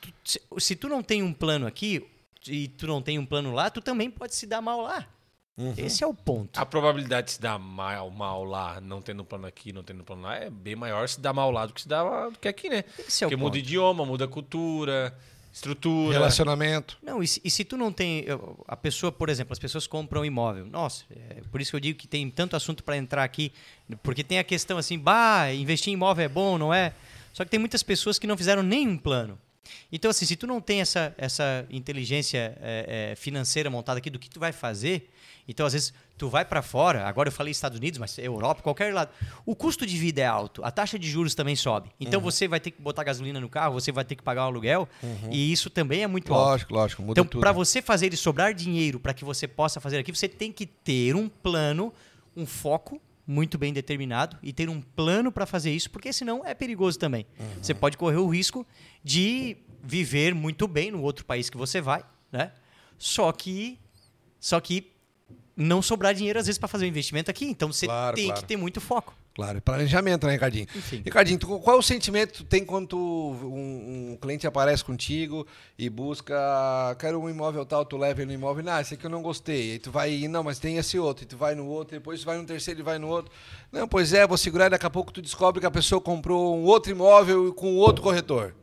Tu- 0.00 0.12
se, 0.24 0.40
se 0.58 0.76
tu 0.76 0.88
não 0.88 1.02
tem 1.02 1.22
um 1.22 1.32
plano 1.32 1.66
aqui 1.66 2.04
e 2.46 2.68
tu 2.68 2.86
não 2.86 3.02
tem 3.02 3.18
um 3.18 3.26
plano 3.26 3.52
lá, 3.52 3.70
tu 3.70 3.80
também 3.80 4.10
pode 4.10 4.34
se 4.34 4.46
dar 4.46 4.60
mal 4.60 4.80
lá. 4.80 5.06
Esse 5.76 6.04
é 6.04 6.06
o 6.06 6.14
ponto. 6.14 6.56
A 6.56 6.64
probabilidade 6.64 7.26
de 7.26 7.32
se 7.32 7.40
dar 7.40 7.58
mal, 7.58 8.08
mal 8.12 8.44
lá, 8.44 8.80
não 8.80 9.02
tendo 9.02 9.24
plano 9.24 9.44
aqui, 9.44 9.72
não 9.72 9.82
tendo 9.82 10.04
plano 10.04 10.22
lá, 10.22 10.36
é 10.36 10.48
bem 10.48 10.76
maior 10.76 11.08
se 11.08 11.20
dar 11.20 11.32
mal 11.32 11.50
lá 11.50 11.66
do 11.66 11.72
que 11.72 11.80
se 11.82 11.88
dar 11.88 12.30
do 12.30 12.38
que 12.38 12.46
aqui, 12.46 12.68
né? 12.70 12.84
Esse 12.96 13.24
é 13.24 13.26
o 13.26 13.30
Porque 13.30 13.36
muda 13.36 13.56
ponto. 13.56 13.58
idioma, 13.58 14.06
muda 14.06 14.28
cultura, 14.28 15.12
estrutura. 15.52 16.12
Relacionamento. 16.12 16.96
Não, 17.02 17.20
e 17.20 17.26
se, 17.26 17.40
e 17.44 17.50
se 17.50 17.64
tu 17.64 17.76
não 17.76 17.92
tem. 17.92 18.24
A 18.68 18.76
pessoa, 18.76 19.10
por 19.10 19.28
exemplo, 19.28 19.52
as 19.52 19.58
pessoas 19.58 19.84
compram 19.88 20.20
um 20.20 20.24
imóvel. 20.24 20.64
Nossa, 20.64 21.04
é 21.10 21.40
por 21.50 21.60
isso 21.60 21.72
que 21.72 21.76
eu 21.76 21.80
digo 21.80 21.98
que 21.98 22.06
tem 22.06 22.30
tanto 22.30 22.54
assunto 22.54 22.84
para 22.84 22.96
entrar 22.96 23.24
aqui. 23.24 23.52
Porque 24.00 24.22
tem 24.22 24.38
a 24.38 24.44
questão 24.44 24.78
assim, 24.78 24.96
bah, 24.96 25.52
investir 25.52 25.90
em 25.90 25.94
imóvel 25.94 26.24
é 26.24 26.28
bom, 26.28 26.56
não 26.56 26.72
é? 26.72 26.92
Só 27.32 27.44
que 27.44 27.50
tem 27.50 27.58
muitas 27.58 27.82
pessoas 27.82 28.16
que 28.16 28.28
não 28.28 28.36
fizeram 28.36 28.62
nenhum 28.62 28.96
plano. 28.96 29.36
Então, 29.90 30.10
assim, 30.10 30.26
se 30.26 30.36
tu 30.36 30.46
não 30.46 30.60
tem 30.60 30.80
essa, 30.80 31.14
essa 31.16 31.66
inteligência 31.70 32.56
é, 32.60 33.10
é, 33.12 33.16
financeira 33.16 33.70
montada 33.70 33.98
aqui 33.98 34.10
do 34.10 34.18
que 34.18 34.28
tu 34.28 34.38
vai 34.38 34.52
fazer, 34.52 35.10
então, 35.46 35.64
às 35.64 35.72
vezes, 35.72 35.94
tu 36.18 36.28
vai 36.28 36.44
para 36.44 36.60
fora, 36.60 37.06
agora 37.06 37.28
eu 37.28 37.32
falei 37.32 37.50
Estados 37.50 37.78
Unidos, 37.78 37.98
mas 37.98 38.18
Europa, 38.18 38.60
qualquer 38.62 38.92
lado. 38.92 39.10
O 39.46 39.56
custo 39.56 39.86
de 39.86 39.96
vida 39.96 40.20
é 40.20 40.26
alto, 40.26 40.62
a 40.62 40.70
taxa 40.70 40.98
de 40.98 41.08
juros 41.08 41.34
também 41.34 41.56
sobe. 41.56 41.90
Então, 41.98 42.20
você 42.20 42.46
vai 42.46 42.60
ter 42.60 42.70
que 42.70 42.82
botar 42.82 43.02
gasolina 43.02 43.40
no 43.40 43.48
carro, 43.48 43.72
você 43.72 43.90
vai 43.90 44.04
ter 44.04 44.14
que 44.14 44.22
pagar 44.22 44.42
um 44.44 44.48
aluguel, 44.48 44.88
e 45.30 45.50
isso 45.50 45.70
também 45.70 46.02
é 46.02 46.06
muito 46.06 46.34
alto. 46.34 46.50
Lógico, 46.50 46.74
lógico. 46.74 47.02
Muda 47.02 47.20
Então, 47.20 47.40
para 47.40 47.52
você 47.52 47.80
fazer 47.80 48.06
ele 48.06 48.16
sobrar 48.16 48.52
dinheiro 48.52 49.00
para 49.00 49.14
que 49.14 49.24
você 49.24 49.48
possa 49.48 49.80
fazer 49.80 49.98
aqui, 49.98 50.12
você 50.12 50.28
tem 50.28 50.52
que 50.52 50.66
ter 50.66 51.16
um 51.16 51.28
plano, 51.28 51.92
um 52.36 52.44
foco 52.44 53.00
muito 53.28 53.58
bem 53.58 53.74
determinado 53.74 54.38
e 54.42 54.54
ter 54.54 54.70
um 54.70 54.80
plano 54.80 55.30
para 55.30 55.44
fazer 55.44 55.70
isso, 55.70 55.90
porque 55.90 56.10
senão 56.14 56.42
é 56.46 56.54
perigoso 56.54 56.98
também. 56.98 57.26
Você 57.60 57.74
pode 57.74 57.98
correr 57.98 58.16
o 58.16 58.26
risco 58.26 58.66
de 59.04 59.58
viver 59.82 60.34
muito 60.34 60.66
bem 60.66 60.90
no 60.90 61.02
outro 61.02 61.26
país 61.26 61.50
que 61.50 61.56
você 61.58 61.78
vai, 61.78 62.02
né? 62.32 62.52
Só 62.96 63.30
que 63.30 63.78
só 64.40 64.58
que 64.60 64.90
não 65.54 65.82
sobrar 65.82 66.14
dinheiro 66.14 66.38
às 66.38 66.46
vezes 66.46 66.58
para 66.58 66.68
fazer 66.68 66.86
o 66.86 66.88
investimento 66.88 67.30
aqui, 67.30 67.44
então 67.44 67.70
você 67.70 67.84
Claro, 67.86 68.16
tem 68.16 68.26
claro. 68.26 68.40
que 68.40 68.46
ter 68.48 68.56
muito 68.56 68.80
foco. 68.80 69.14
Claro, 69.38 69.62
planejamento, 69.62 70.26
né, 70.26 70.32
Ricardinho? 70.32 70.66
Enfim. 70.74 71.00
Ricardinho, 71.04 71.38
tu- 71.38 71.60
qual 71.60 71.76
é 71.76 71.78
o 71.78 71.82
sentimento 71.82 72.32
que 72.32 72.38
tu 72.38 72.44
tem 72.44 72.64
quando 72.64 72.98
um, 72.98 74.10
um 74.10 74.18
cliente 74.20 74.48
aparece 74.48 74.84
contigo 74.84 75.46
e 75.78 75.88
busca, 75.88 76.34
quero 76.98 77.20
um 77.20 77.30
imóvel 77.30 77.64
tal, 77.64 77.84
tu 77.84 77.96
leva 77.96 78.20
ele 78.20 78.26
no 78.26 78.32
imóvel, 78.32 78.64
não, 78.64 78.80
esse 78.80 78.94
aqui 78.94 79.04
eu 79.06 79.10
não 79.10 79.22
gostei. 79.22 79.74
Aí 79.74 79.78
tu 79.78 79.92
vai, 79.92 80.26
não, 80.26 80.42
mas 80.42 80.58
tem 80.58 80.76
esse 80.76 80.98
outro, 80.98 81.22
e 81.22 81.26
tu 81.28 81.36
vai 81.36 81.54
no 81.54 81.66
outro, 81.68 81.96
depois 81.96 82.18
tu 82.18 82.26
vai 82.26 82.36
no 82.36 82.44
terceiro 82.44 82.80
e 82.80 82.82
vai 82.82 82.98
no 82.98 83.06
outro. 83.06 83.30
Não, 83.70 83.86
pois 83.86 84.12
é, 84.12 84.26
vou 84.26 84.36
segurar 84.36 84.66
e 84.66 84.70
daqui 84.70 84.86
a 84.86 84.90
pouco 84.90 85.12
tu 85.12 85.22
descobre 85.22 85.60
que 85.60 85.66
a 85.66 85.70
pessoa 85.70 86.00
comprou 86.00 86.58
um 86.58 86.64
outro 86.64 86.90
imóvel 86.90 87.54
com 87.54 87.76
outro 87.76 88.02
corretor. 88.02 88.56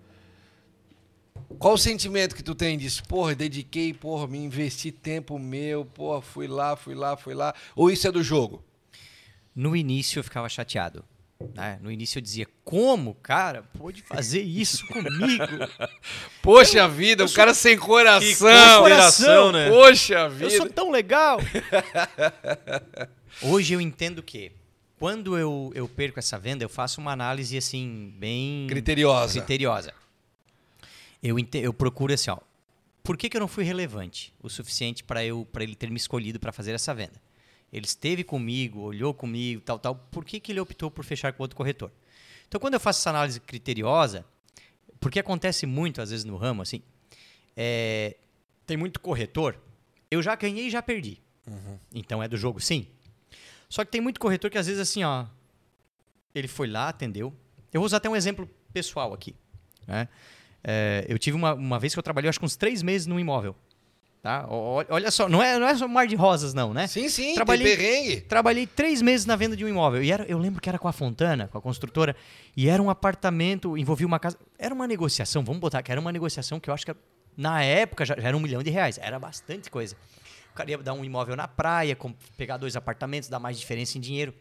Qual 1.58 1.76
o 1.76 1.78
sentimento 1.78 2.36
que 2.36 2.44
tu 2.44 2.54
tem 2.54 2.78
disso? 2.78 3.02
Porra, 3.08 3.34
dediquei, 3.34 3.94
porra, 3.94 4.28
me 4.28 4.40
investi 4.40 4.92
tempo 4.92 5.40
meu, 5.40 5.86
porra, 5.86 6.22
fui 6.22 6.50
lá, 6.50 6.76
fui 6.76 6.96
lá, 6.96 7.16
fui 7.16 7.34
lá. 7.34 7.56
Ou 7.78 7.90
isso 7.90 8.06
é 8.06 8.12
do 8.12 8.22
jogo? 8.22 8.62
No 9.56 9.76
início 9.76 10.20
eu 10.20 10.24
ficava 10.24 10.50
chateado. 10.50 11.04
Né? 11.54 11.78
No 11.82 11.92
início 11.92 12.18
eu 12.18 12.22
dizia, 12.22 12.48
como, 12.64 13.14
cara, 13.16 13.64
pôde 13.78 14.02
fazer 14.02 14.42
isso 14.42 14.86
comigo? 14.88 15.44
Poxa 16.42 16.88
vida, 16.88 17.26
o 17.26 17.32
cara 17.32 17.54
sem 17.54 17.78
coração. 17.78 18.82
consideração, 18.82 19.52
né? 19.52 19.70
Poxa 19.70 20.30
vida. 20.30 20.46
Eu 20.46 20.50
sou 20.52 20.70
tão 20.70 20.92
legal. 20.92 21.40
Hoje 23.42 23.74
eu 23.74 23.82
entendo 23.82 24.24
que 24.24 24.52
quando 24.98 25.38
eu, 25.38 25.72
eu 25.76 25.88
perco 25.90 26.20
essa 26.20 26.40
venda, 26.40 26.64
eu 26.64 26.70
faço 26.70 27.02
uma 27.02 27.12
análise 27.12 27.58
assim, 27.58 28.14
bem 28.18 28.66
Criteriosa. 28.68 29.40
criteriosa. 29.40 29.94
Eu, 31.22 31.38
ente- 31.38 31.58
eu 31.58 31.74
procuro 31.74 32.14
assim, 32.14 32.30
ó. 32.30 32.38
Por 33.04 33.18
que, 33.18 33.30
que 33.30 33.38
eu 33.38 33.42
não 33.42 33.48
fui 33.48 33.64
relevante 33.64 34.34
o 34.42 34.50
suficiente 34.50 35.04
eu 35.24 35.46
para 35.52 35.64
ele 35.64 35.76
ter 35.76 35.90
me 35.92 35.98
escolhido 35.98 36.40
para 36.40 36.52
fazer 36.52 36.72
essa 36.72 36.94
venda? 36.94 37.22
Ele 37.76 37.86
esteve 37.86 38.24
comigo, 38.24 38.80
olhou 38.80 39.14
comigo, 39.14 39.60
tal, 39.60 39.78
tal. 39.78 39.96
Por 39.96 40.24
que, 40.24 40.40
que 40.40 40.54
ele 40.54 40.62
optou 40.62 40.90
por 40.90 41.04
fechar 41.04 41.34
com 41.34 41.44
outro 41.44 41.58
corretor? 41.58 41.92
Então, 42.48 42.58
quando 42.58 42.76
eu 42.76 42.80
faço 42.80 43.02
essa 43.02 43.10
análise 43.10 43.38
criteriosa, 43.42 44.26
porque 44.98 45.20
acontece 45.20 45.66
muito 45.66 46.02
às 46.02 46.10
vezes 46.10 46.24
no 46.24 46.38
ramo, 46.38 46.62
assim, 46.62 46.82
é, 47.54 48.16
tem 48.66 48.78
muito 48.78 48.98
corretor. 49.02 49.60
Eu 50.10 50.24
já 50.24 50.36
ganhei 50.36 50.68
e 50.68 50.70
já 50.70 50.82
perdi. 50.82 51.22
Então 51.94 52.24
é 52.24 52.30
do 52.30 52.38
jogo, 52.38 52.62
sim. 52.62 52.88
Só 53.68 53.84
que 53.84 53.92
tem 53.92 54.00
muito 54.00 54.22
corretor 54.22 54.50
que 54.50 54.58
às 54.58 54.68
vezes 54.68 54.82
assim, 54.82 55.04
ó, 55.04 55.26
ele 56.34 56.48
foi 56.48 56.68
lá, 56.68 56.88
atendeu. 56.88 57.34
Eu 57.74 57.82
vou 57.82 57.86
usar 57.86 57.98
até 57.98 58.10
um 58.10 58.16
exemplo 58.16 58.50
pessoal 58.72 59.14
aqui. 59.14 59.36
né? 59.86 60.08
É, 60.64 61.06
eu 61.10 61.20
tive 61.20 61.36
uma, 61.36 61.54
uma 61.54 61.78
vez 61.78 61.94
que 61.94 62.00
eu 62.00 62.04
trabalhei, 62.04 62.30
acho 62.30 62.40
que 62.40 62.46
uns 62.46 62.56
três 62.56 62.82
meses 62.82 63.06
num 63.06 63.20
imóvel. 63.20 63.54
Tá? 64.26 64.44
Olha 64.50 65.12
só, 65.12 65.30
não 65.30 65.40
é, 65.40 65.60
não 65.60 65.68
é 65.68 65.76
só 65.78 65.88
mar 65.88 66.08
de 66.08 66.16
rosas, 66.16 66.52
não, 66.52 66.74
né? 66.74 66.88
Sim, 66.88 67.08
sim, 67.10 67.36
Trabalhei- 67.36 67.68
tem 67.68 67.78
perrengue. 67.78 68.22
Trabalhei 68.22 68.66
três 68.66 69.00
meses 69.00 69.24
na 69.28 69.36
venda 69.36 69.56
de 69.56 69.64
um 69.64 69.68
imóvel. 69.68 70.04
E 70.04 70.12
era, 70.12 70.24
eu 70.24 70.40
lembro 70.40 70.60
que 70.60 70.68
era 70.68 70.80
com 70.80 70.88
a 70.88 70.92
Fontana, 70.92 71.48
com 71.48 71.60
a 71.60 71.62
construtora. 71.62 72.16
E 72.58 72.68
era 72.68 72.82
um 72.82 72.90
apartamento, 72.90 73.78
envolvia 73.78 74.08
uma 74.08 74.18
casa. 74.18 74.36
Era 74.58 74.74
uma 74.74 74.88
negociação, 74.88 75.44
vamos 75.46 75.62
botar 75.62 75.84
que 75.84 75.92
era 75.92 76.02
uma 76.02 76.12
negociação 76.12 76.60
que 76.60 76.72
eu 76.72 76.74
acho 76.74 76.88
que 76.88 76.96
na 77.38 77.62
época 77.62 78.04
já, 78.04 78.16
já 78.20 78.28
era 78.30 78.36
um 78.36 78.40
milhão 78.40 78.64
de 78.64 78.72
reais. 78.72 78.98
Era 79.00 79.20
bastante 79.20 79.70
coisa. 79.70 79.96
O 80.52 80.56
cara 80.56 80.72
ia 80.72 80.78
dar 80.80 80.94
um 80.94 81.06
imóvel 81.06 81.36
na 81.36 81.48
praia, 81.48 81.96
com- 81.96 82.12
pegar 82.36 82.58
dois 82.58 82.76
apartamentos, 82.76 83.30
dar 83.30 83.38
mais 83.38 83.60
diferença 83.60 83.96
em 84.00 84.02
dinheiro. 84.02 84.34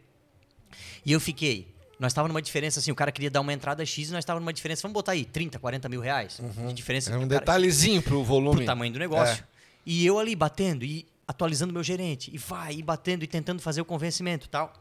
E 1.05 1.11
eu 1.11 1.19
fiquei. 1.19 1.67
Nós 1.99 2.11
estávamos 2.11 2.33
numa 2.33 2.41
diferença 2.41 2.79
assim, 2.79 2.89
o 2.89 2.95
cara 2.95 3.11
queria 3.11 3.29
dar 3.29 3.39
uma 3.39 3.53
entrada 3.53 3.85
X 3.85 4.09
e 4.09 4.11
nós 4.11 4.23
estávamos 4.23 4.43
numa 4.43 4.51
diferença, 4.51 4.81
vamos 4.81 4.93
botar 4.95 5.11
aí, 5.11 5.23
30, 5.25 5.59
40 5.59 5.87
mil 5.87 6.01
reais 6.01 6.41
de 6.67 6.73
diferença. 6.73 7.13
É 7.13 7.17
um 7.19 7.27
detalhezinho 7.27 8.01
pro 8.01 8.23
volume. 8.23 8.57
pro 8.57 8.65
tamanho 8.65 8.91
do 8.91 8.97
negócio. 8.97 9.43
E 9.85 10.05
eu 10.05 10.17
ali 10.17 10.35
batendo 10.35 10.83
e 10.83 11.07
atualizando 11.27 11.73
meu 11.73 11.83
gerente. 11.83 12.33
E 12.33 12.37
vai, 12.37 12.75
e 12.75 12.83
batendo 12.83 13.23
e 13.23 13.27
tentando 13.27 13.61
fazer 13.61 13.81
o 13.81 13.85
convencimento 13.85 14.49
tal. 14.49 14.73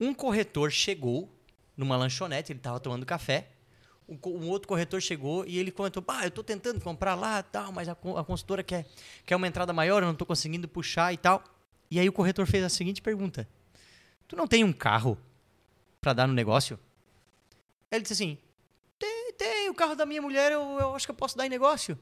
Um 0.00 0.12
corretor 0.12 0.70
chegou 0.70 1.30
numa 1.76 1.96
lanchonete, 1.96 2.52
ele 2.52 2.58
estava 2.58 2.80
tomando 2.80 3.06
café. 3.06 3.48
Um, 4.08 4.18
um 4.26 4.48
outro 4.48 4.68
corretor 4.68 5.00
chegou 5.00 5.46
e 5.46 5.58
ele 5.58 5.70
comentou: 5.70 6.04
Ah, 6.08 6.24
eu 6.24 6.28
estou 6.28 6.44
tentando 6.44 6.80
comprar 6.80 7.14
lá 7.14 7.42
tal, 7.42 7.72
mas 7.72 7.88
a, 7.88 7.92
a 7.92 8.24
consultora 8.24 8.62
quer, 8.62 8.86
quer 9.24 9.36
uma 9.36 9.48
entrada 9.48 9.72
maior, 9.72 10.02
eu 10.02 10.06
não 10.06 10.12
estou 10.12 10.26
conseguindo 10.26 10.68
puxar 10.68 11.12
e 11.12 11.16
tal. 11.16 11.42
E 11.90 11.98
aí 11.98 12.08
o 12.08 12.12
corretor 12.12 12.46
fez 12.46 12.62
a 12.64 12.68
seguinte 12.68 13.00
pergunta: 13.00 13.48
Tu 14.28 14.36
não 14.36 14.46
tem 14.46 14.62
um 14.62 14.72
carro 14.72 15.18
para 16.00 16.12
dar 16.12 16.26
no 16.26 16.34
negócio? 16.34 16.78
Ele 17.90 18.02
disse 18.02 18.14
assim: 18.14 18.38
Tem, 18.98 19.32
tem, 19.32 19.70
o 19.70 19.74
carro 19.74 19.94
da 19.94 20.04
minha 20.04 20.20
mulher 20.20 20.52
eu, 20.52 20.60
eu 20.60 20.94
acho 20.94 21.06
que 21.06 21.10
eu 21.10 21.16
posso 21.16 21.36
dar 21.36 21.46
em 21.46 21.50
negócio. 21.50 21.98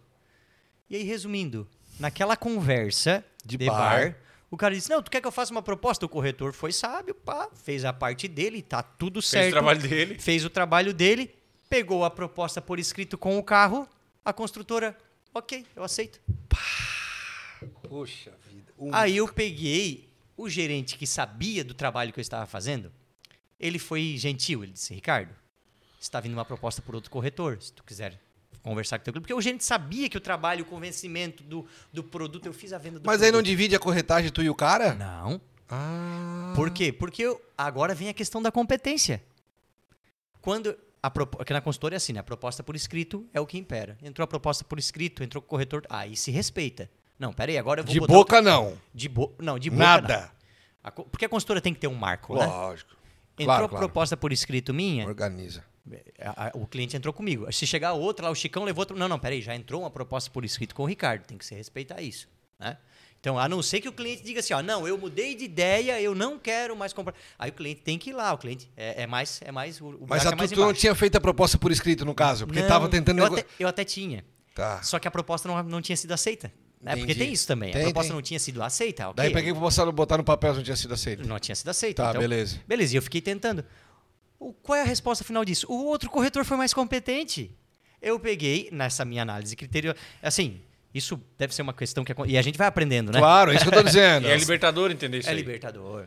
E 0.90 0.96
aí, 0.96 1.02
resumindo, 1.04 1.68
naquela 2.02 2.36
conversa 2.36 3.24
De 3.44 3.56
de, 3.56 3.66
bar. 3.66 3.76
bar. 3.78 4.16
o 4.50 4.56
cara 4.56 4.74
disse: 4.74 4.90
Não, 4.90 5.02
tu 5.02 5.10
quer 5.10 5.20
que 5.20 5.26
eu 5.26 5.32
faça 5.32 5.50
uma 5.52 5.62
proposta? 5.62 6.04
O 6.04 6.08
corretor 6.08 6.52
foi 6.52 6.72
sábio, 6.72 7.14
pá, 7.14 7.48
fez 7.54 7.84
a 7.84 7.92
parte 7.92 8.28
dele, 8.28 8.60
tá 8.60 8.82
tudo 8.82 9.22
certo. 9.22 9.44
Fez 9.44 9.52
o 9.52 9.56
trabalho 9.56 9.80
dele. 9.88 10.18
Fez 10.18 10.44
o 10.44 10.50
trabalho 10.50 10.92
dele, 10.92 11.34
pegou 11.70 12.04
a 12.04 12.10
proposta 12.10 12.60
por 12.60 12.78
escrito 12.78 13.16
com 13.16 13.38
o 13.38 13.42
carro, 13.42 13.88
a 14.24 14.32
construtora, 14.32 14.96
ok, 15.32 15.64
eu 15.76 15.82
aceito. 15.84 16.20
Poxa 17.88 18.32
vida. 18.48 18.72
Um- 18.78 18.94
Aí 18.94 19.16
eu 19.16 19.28
peguei 19.32 20.08
o 20.36 20.48
gerente 20.48 20.96
que 20.98 21.06
sabia 21.06 21.64
do 21.64 21.74
trabalho 21.74 22.12
que 22.12 22.18
eu 22.18 22.22
estava 22.22 22.46
fazendo. 22.46 22.92
Ele 23.60 23.78
foi 23.78 24.16
gentil, 24.18 24.64
ele 24.64 24.72
disse: 24.72 24.92
Ricardo, 24.92 25.32
está 26.00 26.18
vindo 26.20 26.32
uma 26.32 26.44
proposta 26.44 26.82
por 26.82 26.94
outro 26.94 27.10
corretor, 27.10 27.58
se 27.62 27.72
tu 27.72 27.84
quiser 27.84 28.18
conversar 28.62 28.98
com 28.98 29.02
o 29.02 29.04
teu 29.04 29.12
cliente. 29.12 29.22
Porque 29.24 29.34
o 29.34 29.40
gerente 29.40 29.64
sabia 29.64 30.08
que 30.08 30.16
o 30.16 30.20
trabalho, 30.20 30.62
o 30.62 30.66
convencimento 30.66 31.42
do, 31.42 31.66
do 31.92 32.02
produto, 32.04 32.46
eu 32.46 32.52
fiz 32.52 32.72
a 32.72 32.78
venda 32.78 32.98
do 33.00 33.06
Mas 33.06 33.20
aí 33.22 33.28
não 33.28 33.38
produto. 33.38 33.46
divide 33.46 33.74
a 33.76 33.78
corretagem 33.78 34.30
tu 34.30 34.42
e 34.42 34.48
o 34.50 34.54
cara? 34.54 34.94
Não. 34.94 35.40
Ah. 35.68 36.52
Por 36.54 36.70
quê? 36.70 36.92
Porque 36.92 37.22
eu- 37.22 37.40
agora 37.56 37.94
vem 37.94 38.08
a 38.08 38.14
questão 38.14 38.40
da 38.42 38.52
competência. 38.52 39.22
Quando 40.40 40.76
a 41.02 41.10
porque 41.10 41.52
na 41.52 41.60
consultora 41.60 41.94
é 41.94 41.96
assim, 41.96 42.12
né? 42.12 42.20
A 42.20 42.22
proposta 42.22 42.62
por 42.62 42.76
escrito 42.76 43.26
é 43.32 43.40
o 43.40 43.46
que 43.46 43.58
impera. 43.58 43.96
Entrou 44.02 44.24
a 44.24 44.26
proposta 44.28 44.64
por 44.64 44.78
escrito, 44.78 45.22
entrou 45.22 45.42
o 45.42 45.46
corretor, 45.46 45.84
aí 45.88 46.16
se 46.16 46.30
respeita. 46.30 46.90
Não, 47.18 47.32
peraí, 47.32 47.56
agora 47.58 47.80
eu 47.80 47.84
vou 47.84 47.92
De 47.92 48.00
boca, 48.00 48.40
não. 48.42 48.64
outra- 48.66 48.80
de 48.94 49.08
bo... 49.08 49.32
não, 49.38 49.58
de 49.58 49.70
boca 49.70 49.82
Nada. 49.84 50.20
não. 50.20 50.42
A 50.84 50.90
Porque 50.90 51.24
a 51.24 51.28
consultora 51.28 51.60
tem 51.60 51.72
que 51.72 51.80
ter 51.80 51.86
um 51.88 51.94
marco, 51.94 52.34
né? 52.36 52.44
Lógico. 52.46 52.90
Entrou 53.34 53.46
Claro, 53.46 53.64
a 53.64 53.68
claro. 53.68 53.86
proposta 53.86 54.16
por 54.16 54.32
escrito 54.32 54.74
minha, 54.74 55.06
Organiza. 55.06 55.64
A- 56.20 56.48
a- 56.48 56.50
o 56.54 56.66
cliente 56.66 56.96
entrou 56.96 57.12
comigo. 57.12 57.50
Se 57.52 57.66
chegar 57.66 57.92
outra 57.92 58.26
lá, 58.26 58.32
o 58.32 58.34
Chicão 58.34 58.64
levou 58.64 58.82
outro. 58.82 58.96
Não, 58.96 59.08
não, 59.08 59.18
peraí, 59.18 59.42
já 59.42 59.54
entrou 59.54 59.82
uma 59.82 59.90
proposta 59.90 60.30
por 60.30 60.44
escrito 60.44 60.74
com 60.74 60.82
o 60.84 60.86
Ricardo, 60.86 61.24
tem 61.24 61.36
que 61.36 61.44
se 61.44 61.54
respeitar 61.54 62.00
isso. 62.00 62.28
Né? 62.58 62.76
Então, 63.20 63.38
a 63.38 63.48
não 63.48 63.62
ser 63.62 63.80
que 63.80 63.88
o 63.88 63.92
cliente 63.92 64.22
diga 64.24 64.40
assim, 64.40 64.52
ó, 64.52 64.60
não, 64.62 64.86
eu 64.86 64.98
mudei 64.98 65.36
de 65.36 65.44
ideia, 65.44 66.00
eu 66.00 66.12
não 66.12 66.38
quero 66.38 66.76
mais 66.76 66.92
comprar. 66.92 67.14
Aí 67.38 67.50
o 67.50 67.52
cliente 67.52 67.80
tem 67.80 67.96
que 67.96 68.10
ir 68.10 68.12
lá, 68.12 68.32
o 68.32 68.38
cliente 68.38 68.68
é, 68.76 69.02
é 69.02 69.06
mais, 69.06 69.40
é 69.44 69.52
mais 69.52 69.80
o, 69.80 69.90
o 69.90 70.06
Mas 70.08 70.26
a 70.26 70.30
é 70.30 70.36
tu, 70.36 70.48
tu 70.48 70.60
não 70.60 70.72
tinha 70.74 70.92
feito 70.94 71.16
a 71.16 71.20
proposta 71.20 71.56
por 71.56 71.70
escrito, 71.70 72.04
no 72.04 72.14
caso? 72.14 72.46
Porque 72.46 72.60
Não, 72.60 72.68
tava 72.68 72.88
tentando... 72.88 73.20
Eu 73.20 73.26
até, 73.26 73.44
eu 73.60 73.68
até 73.68 73.84
tinha. 73.84 74.24
Tá. 74.54 74.82
Só 74.82 74.98
que 74.98 75.06
a 75.06 75.10
proposta 75.10 75.46
não, 75.48 75.62
não 75.62 75.80
tinha 75.80 75.96
sido 75.96 76.12
aceita. 76.12 76.52
Né? 76.80 76.96
Porque 76.96 77.14
tem 77.14 77.32
isso 77.32 77.46
também. 77.46 77.70
Tem, 77.72 77.82
a 77.82 77.84
proposta 77.84 78.08
tem. 78.08 78.16
não 78.16 78.22
tinha 78.22 78.40
sido 78.40 78.60
aceita. 78.60 79.08
ok. 79.08 79.14
Daí 79.14 79.32
peguei 79.32 79.52
pra 79.52 79.60
botar, 79.60 79.92
botar 79.92 80.18
no 80.18 80.24
papel, 80.24 80.54
não 80.54 80.62
tinha 80.64 80.76
sido 80.76 80.92
aceito. 80.92 81.26
Não 81.26 81.38
tinha 81.38 81.54
sido 81.54 81.68
aceita. 81.68 82.02
Tá, 82.02 82.10
então, 82.10 82.20
beleza. 82.20 82.60
Beleza, 82.66 82.94
e 82.94 82.96
eu 82.98 83.02
fiquei 83.02 83.20
tentando. 83.20 83.64
O- 84.48 84.52
qual 84.52 84.76
é 84.76 84.82
a 84.82 84.84
resposta 84.84 85.22
final 85.24 85.44
disso? 85.44 85.66
O 85.70 85.84
outro 85.86 86.10
corretor 86.10 86.44
foi 86.44 86.56
mais 86.56 86.72
competente. 86.74 87.50
Eu 88.00 88.18
peguei, 88.18 88.68
nessa 88.72 89.04
minha 89.04 89.22
análise 89.22 89.54
critério, 89.54 89.94
assim, 90.22 90.60
isso 90.92 91.20
deve 91.38 91.54
ser 91.54 91.62
uma 91.62 91.72
questão 91.72 92.04
que... 92.04 92.12
E 92.26 92.36
a 92.36 92.42
gente 92.42 92.58
vai 92.58 92.66
aprendendo, 92.66 93.12
né? 93.12 93.18
Claro, 93.20 93.52
é 93.52 93.54
isso 93.54 93.64
que 93.64 93.68
eu 93.70 93.74
tô 93.78 93.82
dizendo. 93.82 94.26
E 94.28 94.30
é 94.30 94.36
libertador 94.36 94.90
entender 94.90 95.18
isso 95.18 95.28
É 95.28 95.32
aí. 95.32 95.36
libertador. 95.36 96.06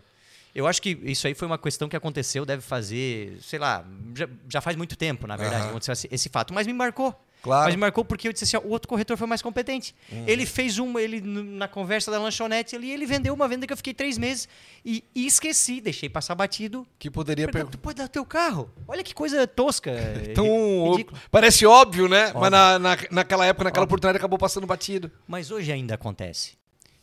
Eu 0.54 0.68
acho 0.68 0.82
que 0.82 0.98
isso 1.04 1.28
aí 1.28 1.34
foi 1.34 1.46
uma 1.48 1.58
questão 1.58 1.88
que 1.90 1.96
aconteceu, 1.96 2.46
deve 2.46 2.62
fazer, 2.62 3.38
sei 3.42 3.60
lá, 3.60 3.86
já, 4.16 4.28
já 4.50 4.62
faz 4.62 4.76
muito 4.78 4.96
tempo, 4.96 5.28
na 5.28 5.36
verdade, 5.36 5.68
aconteceu 5.68 5.92
esse, 5.94 6.08
esse 6.12 6.30
fato. 6.30 6.54
Mas 6.54 6.66
me 6.68 6.72
marcou. 6.74 7.14
Claro. 7.46 7.66
Mas 7.68 7.76
marcou 7.76 8.04
porque 8.04 8.28
eu 8.28 8.34
disse 8.34 8.44
assim, 8.44 8.58
ó, 8.58 8.62
o 8.68 8.72
outro 8.72 8.88
corretor 8.90 9.16
foi 9.16 9.28
mais 9.28 9.40
competente. 9.40 9.94
Ele 10.26 10.48
fez 10.48 10.80
uma, 10.80 11.00
ele 11.00 11.22
na 11.22 11.68
conversa 11.68 12.10
da 12.10 12.18
lanchonete 12.20 12.76
ali, 12.76 12.90
ele 12.90 13.06
vendeu 13.06 13.36
uma 13.36 13.48
venda 13.48 13.68
que 13.68 13.72
eu 13.74 13.78
fiquei 13.78 13.94
três 13.94 14.18
meses 14.18 14.50
e, 14.84 15.04
e 15.14 15.28
esqueci, 15.28 15.80
deixei 15.80 16.10
passar 16.10 16.34
batido. 16.34 16.88
Que 16.98 17.12
poderia 17.12 17.46
Pergunta, 17.46 17.58
perguntar. 17.60 17.78
tu 17.78 17.82
pode 17.82 17.98
dar 17.98 18.06
o 18.06 18.10
teu 18.10 18.26
carro? 18.26 18.72
Olha 18.88 19.04
que 19.04 19.14
coisa 19.14 19.46
tosca. 19.46 19.92
Então, 20.28 20.44
ri- 20.46 20.90
ridícula. 20.98 21.22
parece 21.30 21.66
óbvio, 21.68 22.08
né? 22.10 22.26
Mas 22.34 22.36
Óbvio. 22.36 22.50
na, 22.50 22.80
na, 22.80 22.98
naquela 23.12 23.46
época, 23.46 23.66
naquela 23.66 23.84
Óbvio. 23.84 23.94
oportunidade, 23.94 24.18
acabou 24.18 24.40
passando 24.40 24.66
batido. 24.66 25.12
Mas 25.28 25.52
hoje 25.52 25.72
ainda 25.72 25.94
acontece. 25.94 26.54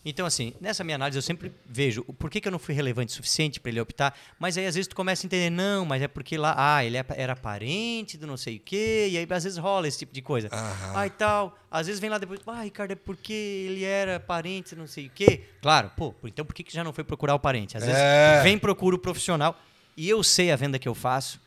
Então, 0.05 0.27
assim, 0.27 0.53
nessa 0.61 0.83
minha 0.83 0.97
análise 0.97 1.17
eu 1.17 1.23
sempre 1.23 1.53
vejo 1.65 2.05
o 2.09 2.13
por 2.13 2.29
que, 2.29 2.41
que 2.41 2.49
eu 2.49 2.53
não 2.53 2.59
fui 2.59 2.75
relevante 2.75 3.13
o 3.13 3.15
suficiente 3.15 3.61
para 3.61 3.71
ele 3.71 3.81
optar, 3.81 4.19
mas 4.39 4.59
aí 4.59 4.67
às 4.67 4.75
vezes 4.75 4.89
tu 4.89 4.97
começa 4.97 5.25
a 5.25 5.27
entender, 5.27 5.49
não, 5.49 5.85
mas 5.85 6.03
é 6.03 6.09
porque 6.09 6.37
lá, 6.37 6.55
ah, 6.57 6.85
ele 6.85 6.97
é- 6.97 7.05
era 7.11 7.37
parente 7.37 8.19
do 8.19 8.27
não 8.27 8.37
sei 8.37 8.57
o 8.57 8.61
quê, 8.61 9.09
e 9.11 9.17
aí 9.19 9.27
às 9.31 9.45
vezes 9.45 9.59
rola 9.59 9.87
esse 9.87 9.99
tipo 9.99 10.13
de 10.13 10.21
coisa. 10.21 10.49
Aham. 10.51 10.93
Ah, 10.97 11.07
e 11.07 11.11
tal. 11.11 11.57
Às 11.71 11.87
vezes 11.87 12.01
vem 12.01 12.11
lá 12.11 12.19
depois, 12.19 12.41
ah, 12.47 12.63
Ricardo, 12.63 12.91
é 12.91 12.97
porque 12.97 13.33
ele 13.33 13.85
era 13.85 14.19
parente 14.19 14.75
do 14.75 14.81
não 14.81 14.89
sei 14.89 15.07
o 15.07 15.11
quê. 15.11 15.45
Claro, 15.61 15.91
pô, 15.97 16.13
então 16.25 16.45
por 16.45 16.53
que, 16.55 16.65
que 16.65 16.73
já 16.75 16.83
não 16.83 16.93
foi 16.93 17.05
procurar 17.05 17.35
o 17.37 17.39
parente? 17.39 17.77
Às 17.77 17.85
vezes 17.87 18.01
É. 18.03 18.41
vem, 18.43 18.59
procura 18.59 18.97
o 18.97 18.99
profissional, 18.99 19.57
e 19.97 20.09
eu 20.09 20.23
sei 20.25 20.51
a 20.51 20.57
venda 20.57 20.79
que 20.81 20.89
eu 20.89 20.95
faço, 20.97 21.41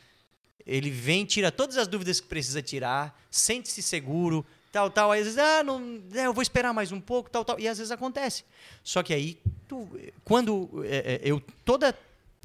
ele 0.66 0.90
vem, 0.90 1.24
tira 1.24 1.52
todas 1.52 1.76
as 1.76 1.86
dúvidas 1.86 2.20
que 2.20 2.26
precisa 2.26 2.60
tirar, 2.62 3.16
sente-se 3.30 3.82
seguro, 3.82 4.44
tal, 4.72 4.90
tal. 4.90 5.12
Aí 5.12 5.20
às 5.20 5.26
vezes, 5.26 5.38
ah, 5.38 5.62
não, 5.62 6.00
é, 6.14 6.26
eu 6.26 6.32
vou 6.32 6.42
esperar 6.42 6.72
mais 6.72 6.92
um 6.92 7.00
pouco, 7.00 7.30
tal, 7.30 7.44
tal. 7.44 7.58
E 7.58 7.66
às 7.68 7.78
vezes 7.78 7.90
acontece. 7.90 8.44
Só 8.82 9.02
que 9.02 9.12
aí, 9.14 9.38
tu- 9.68 9.88
quando 10.24 10.68
é, 10.84 11.14
é, 11.14 11.20
eu 11.24 11.40
toda 11.64 11.94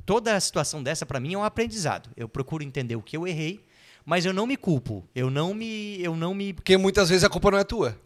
toda 0.05 0.35
a 0.35 0.39
situação 0.39 0.81
dessa 0.81 1.05
para 1.05 1.19
mim 1.19 1.33
é 1.33 1.37
um 1.37 1.43
aprendizado. 1.43 2.09
Eu 2.17 2.27
procuro 2.27 2.63
entender 2.63 2.95
o 2.95 3.01
que 3.01 3.15
eu 3.15 3.27
errei, 3.27 3.63
mas 4.05 4.25
eu 4.25 4.33
não 4.33 4.47
me 4.47 4.57
culpo. 4.57 5.03
Eu 5.13 5.29
não 5.29 5.53
me 5.53 6.01
eu 6.01 6.15
não 6.15 6.33
me 6.33 6.53
Porque 6.53 6.75
muitas 6.77 7.09
vezes 7.09 7.23
a 7.23 7.29
culpa 7.29 7.51
não 7.51 7.57
é 7.59 7.63
tua. 7.63 7.97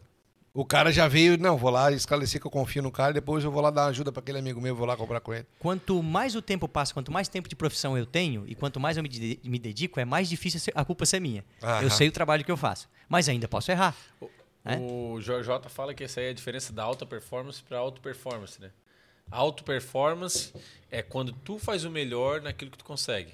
O 0.56 0.64
cara 0.66 0.90
já 0.92 1.06
veio, 1.08 1.38
não, 1.38 1.58
vou 1.58 1.70
lá 1.70 1.92
esclarecer 1.92 2.40
que 2.40 2.48
eu 2.48 2.52
confio 2.52 2.82
no 2.82 2.90
cara, 2.90 3.12
depois 3.12 3.44
eu 3.44 3.52
vou 3.52 3.62
lá 3.62 3.70
dar 3.70 3.88
ajuda 3.88 4.10
pra 4.12 4.22
aquele 4.22 4.38
amigo 4.40 4.62
meu, 4.62 4.74
vou 4.74 4.88
lá 4.88 4.96
comprar 4.96 5.20
com 5.20 5.34
ele. 5.34 5.46
Quanto 5.60 6.02
mais 6.02 6.34
o 6.34 6.42
tempo 6.42 6.66
passa, 6.66 6.94
quanto 6.94 7.12
mais 7.12 7.28
tempo 7.28 7.50
de 7.50 7.56
profissão 7.58 7.98
eu 7.98 8.06
tenho 8.06 8.46
e 8.48 8.56
quanto 8.56 8.80
mais 8.80 8.96
eu 8.96 9.04
me, 9.04 9.10
de- 9.10 9.38
me 9.44 9.60
dedico, 9.60 10.00
é 10.00 10.06
mais 10.06 10.30
difícil 10.30 10.62
ser- 10.62 10.72
a 10.74 10.86
culpa 10.86 11.06
ser 11.06 11.20
minha. 11.20 11.44
Aham. 11.62 11.82
Eu 11.84 11.90
sei 11.92 12.08
o 12.08 12.12
trabalho 12.12 12.46
que 12.46 12.52
eu 12.52 12.56
faço, 12.56 12.88
mas 13.10 13.28
ainda 13.28 13.50
posso 13.50 13.70
errar. 13.70 13.94
né? 14.64 14.78
O 14.80 15.20
JJ 15.20 15.68
fala 15.70 15.94
que 15.94 16.06
essa 16.06 16.22
aí 16.22 16.28
é 16.28 16.30
a 16.30 16.34
diferença 16.34 16.72
da 16.72 16.84
alta 16.84 17.06
performance 17.06 17.62
para 17.62 17.78
alta 17.78 18.00
performance, 18.00 18.60
né? 18.62 18.72
Alta 19.30 19.62
performance 19.62 20.54
é 20.90 21.02
quando 21.02 21.34
tu 21.34 21.60
faz 21.60 21.84
o 21.84 21.90
melhor 21.92 22.42
naquilo 22.42 22.72
que 22.72 22.78
tu 22.78 22.86
consegue. 22.86 23.34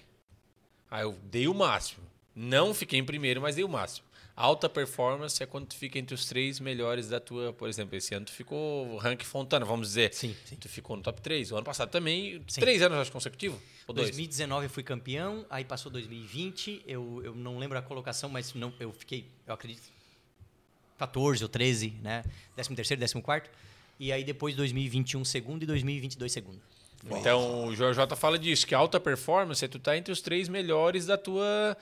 Aí 0.90 1.04
eu 1.04 1.16
dei 1.24 1.48
o 1.48 1.54
máximo. 1.54 2.04
Não 2.36 2.74
fiquei 2.74 2.98
em 3.00 3.06
primeiro, 3.06 3.40
mas 3.42 3.56
dei 3.56 3.64
o 3.64 3.70
máximo. 3.70 4.08
Alta 4.42 4.68
performance 4.68 5.42
é 5.44 5.46
quando 5.46 5.68
tu 5.68 5.76
fica 5.76 6.00
entre 6.00 6.16
os 6.16 6.26
três 6.26 6.60
melhores 6.60 7.08
da 7.08 7.20
tua, 7.20 7.54
por 7.54 7.70
exemplo, 7.70 7.96
esse 7.96 8.16
ano 8.16 8.26
tu 8.26 8.32
ficou 8.32 8.98
rank 8.98 9.24
Fontana, 9.24 9.64
vamos 9.64 9.90
dizer. 9.90 10.12
Sim, 10.16 10.36
sim. 10.46 10.56
Tu 10.56 10.68
ficou 10.68 10.98
no 10.98 11.04
top 11.04 11.22
3. 11.22 11.52
O 11.52 11.58
ano 11.58 11.64
passado 11.64 11.92
também, 11.92 12.42
Sim. 12.48 12.60
três 12.60 12.82
anos 12.82 12.98
acho 12.98 13.12
consecutivo? 13.12 13.62
Ou 13.86 13.94
dois? 13.94 14.08
2019 14.08 14.66
eu 14.66 14.70
fui 14.72 14.82
campeão, 14.82 15.46
aí 15.48 15.64
passou 15.64 15.92
2020, 15.92 16.82
eu, 16.88 17.22
eu 17.24 17.36
não 17.36 17.60
lembro 17.60 17.78
a 17.78 17.84
colocação, 17.84 18.30
mas 18.30 18.52
não, 18.56 18.74
eu 18.80 18.92
fiquei, 18.92 19.28
eu 19.46 19.54
acredito, 19.54 19.84
14 20.98 21.44
ou 21.44 21.48
13, 21.48 21.94
né? 22.02 22.24
13 22.56 22.76
terceiro, 22.76 23.00
14 23.00 23.22
quarto. 23.24 23.48
E 24.00 24.12
aí 24.12 24.24
depois 24.24 24.56
2021 24.56 25.24
segundo 25.24 25.62
e 25.62 25.66
2022 25.68 26.32
segundo. 26.32 26.60
Então, 27.06 27.66
o 27.66 27.76
JJ 27.76 28.16
fala 28.16 28.38
disso, 28.38 28.68
que 28.68 28.76
alta 28.76 29.00
performance 29.00 29.64
é 29.64 29.68
tu 29.68 29.80
tá 29.80 29.98
entre 29.98 30.12
os 30.12 30.22
três 30.22 30.48
melhores 30.48 31.06
da 31.06 31.18
tua. 31.18 31.76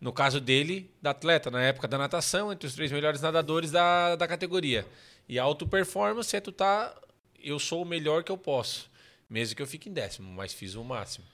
No 0.00 0.12
caso 0.12 0.40
dele, 0.40 0.90
da 1.00 1.10
atleta, 1.10 1.50
na 1.50 1.62
época 1.62 1.88
da 1.88 1.96
natação, 1.96 2.52
entre 2.52 2.66
os 2.66 2.74
três 2.74 2.92
melhores 2.92 3.20
nadadores 3.20 3.70
da, 3.70 4.14
da 4.16 4.28
categoria. 4.28 4.86
E 5.28 5.38
alto 5.38 5.66
performance 5.66 6.36
é 6.36 6.40
tu 6.40 6.52
tá. 6.52 6.94
Eu 7.42 7.58
sou 7.58 7.82
o 7.82 7.86
melhor 7.86 8.22
que 8.22 8.30
eu 8.30 8.36
posso. 8.36 8.90
Mesmo 9.28 9.56
que 9.56 9.62
eu 9.62 9.66
fique 9.66 9.88
em 9.88 9.92
décimo, 9.92 10.30
mas 10.32 10.52
fiz 10.52 10.74
o 10.74 10.84
máximo. 10.84 11.24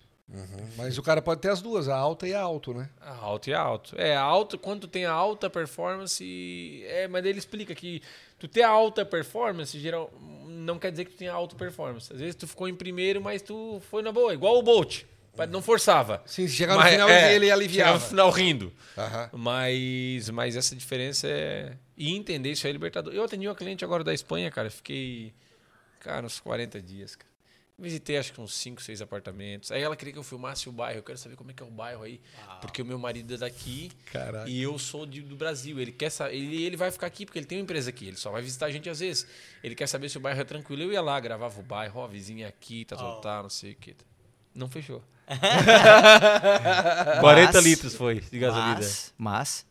Mas 0.76 0.96
o 0.96 1.02
cara 1.02 1.20
pode 1.20 1.40
ter 1.40 1.50
as 1.50 1.60
duas, 1.60 1.88
a 1.88 1.96
alta 1.96 2.26
e 2.26 2.32
a 2.32 2.40
alto, 2.40 2.72
né? 2.72 2.88
A 3.00 3.14
alto 3.14 3.50
e 3.50 3.54
a 3.54 3.60
alto. 3.60 3.94
É, 3.98 4.16
alto, 4.16 4.58
quando 4.58 4.82
tu 4.82 4.88
tem 4.88 5.04
a 5.04 5.12
alta 5.12 5.50
performance. 5.50 6.82
É, 6.86 7.06
mas 7.06 7.24
ele 7.26 7.38
explica 7.38 7.74
que 7.74 8.00
tu 8.38 8.48
ter 8.48 8.62
a 8.62 8.70
alta 8.70 9.04
performance, 9.04 9.78
geral, 9.78 10.10
não 10.46 10.78
quer 10.78 10.90
dizer 10.90 11.04
que 11.04 11.12
tu 11.12 11.18
tenha 11.18 11.32
alta 11.32 11.54
performance. 11.54 12.10
Às 12.12 12.20
vezes 12.20 12.34
tu 12.34 12.46
ficou 12.46 12.66
em 12.66 12.74
primeiro, 12.74 13.20
mas 13.20 13.42
tu 13.42 13.82
foi 13.90 14.02
na 14.02 14.10
boa, 14.10 14.32
igual 14.32 14.56
o 14.58 14.62
Bolt. 14.62 15.04
Não 15.48 15.62
forçava. 15.62 16.22
Sim, 16.26 16.46
se 16.46 16.54
chegar 16.54 16.74
no 16.74 16.80
Mas, 16.80 16.92
final 16.92 17.08
é, 17.08 17.34
ele 17.34 17.50
aliviava. 17.50 17.94
no 17.94 18.00
final 18.00 18.30
rindo. 18.30 18.72
Aham. 18.98 19.30
Mas, 19.32 20.28
mas 20.30 20.56
essa 20.56 20.74
diferença 20.76 21.26
é. 21.26 21.76
E 21.96 22.14
entender 22.14 22.50
isso 22.52 22.66
aí 22.66 22.70
é 22.70 22.72
libertador. 22.72 23.12
Eu 23.14 23.24
atendi 23.24 23.46
uma 23.48 23.54
cliente 23.54 23.84
agora 23.84 24.04
da 24.04 24.12
Espanha, 24.12 24.50
cara. 24.50 24.70
Fiquei, 24.70 25.32
cara, 26.00 26.26
uns 26.26 26.38
40 26.40 26.80
dias, 26.82 27.16
cara. 27.16 27.30
Visitei 27.78 28.16
acho 28.18 28.32
que 28.32 28.40
uns 28.40 28.54
5, 28.54 28.80
6 28.82 29.00
apartamentos. 29.02 29.72
Aí 29.72 29.82
ela 29.82 29.96
queria 29.96 30.12
que 30.12 30.18
eu 30.18 30.22
filmasse 30.22 30.68
o 30.68 30.72
bairro. 30.72 30.98
Eu 30.98 31.02
quero 31.02 31.18
saber 31.18 31.34
como 31.34 31.50
é 31.50 31.54
que 31.54 31.62
é 31.62 31.66
o 31.66 31.70
bairro 31.70 32.02
aí. 32.02 32.20
Porque 32.60 32.80
o 32.82 32.84
meu 32.84 32.98
marido 32.98 33.34
é 33.34 33.38
daqui 33.38 33.90
Caraca. 34.12 34.48
e 34.48 34.62
eu 34.62 34.78
sou 34.78 35.04
de- 35.06 35.22
do 35.22 35.34
Brasil. 35.34 35.80
Ele 35.80 35.90
quer 35.90 36.10
saber. 36.10 36.36
Ele, 36.36 36.62
ele 36.62 36.76
vai 36.76 36.90
ficar 36.92 37.06
aqui 37.08 37.24
porque 37.24 37.38
ele 37.38 37.46
tem 37.46 37.58
uma 37.58 37.62
empresa 37.64 37.88
aqui. 37.90 38.06
Ele 38.06 38.16
só 38.16 38.30
vai 38.30 38.42
visitar 38.42 38.66
a 38.66 38.70
gente 38.70 38.88
às 38.88 39.00
vezes. 39.00 39.26
Ele 39.64 39.74
quer 39.74 39.86
saber 39.88 40.08
se 40.10 40.18
o 40.18 40.20
bairro 40.20 40.40
é 40.40 40.44
tranquilo. 40.44 40.82
Eu 40.82 40.92
ia 40.92 41.00
lá, 41.00 41.18
gravava 41.18 41.58
o 41.58 41.62
bairro, 41.62 42.00
ó, 42.00 42.04
a 42.04 42.08
vizinha 42.08 42.46
aqui, 42.46 42.84
tá, 42.84 42.94
tá, 42.94 43.16
tá, 43.16 43.42
não 43.42 43.50
sei 43.50 43.72
o 43.72 43.76
que. 43.76 43.96
Não 44.54 44.68
fechou. 44.68 45.02
40 47.20 47.52
Mas- 47.52 47.64
litros 47.64 47.94
foi 47.94 48.20
de 48.20 48.38
gasolina. 48.38 48.74
Mas, 48.76 49.14
mas 49.16 49.66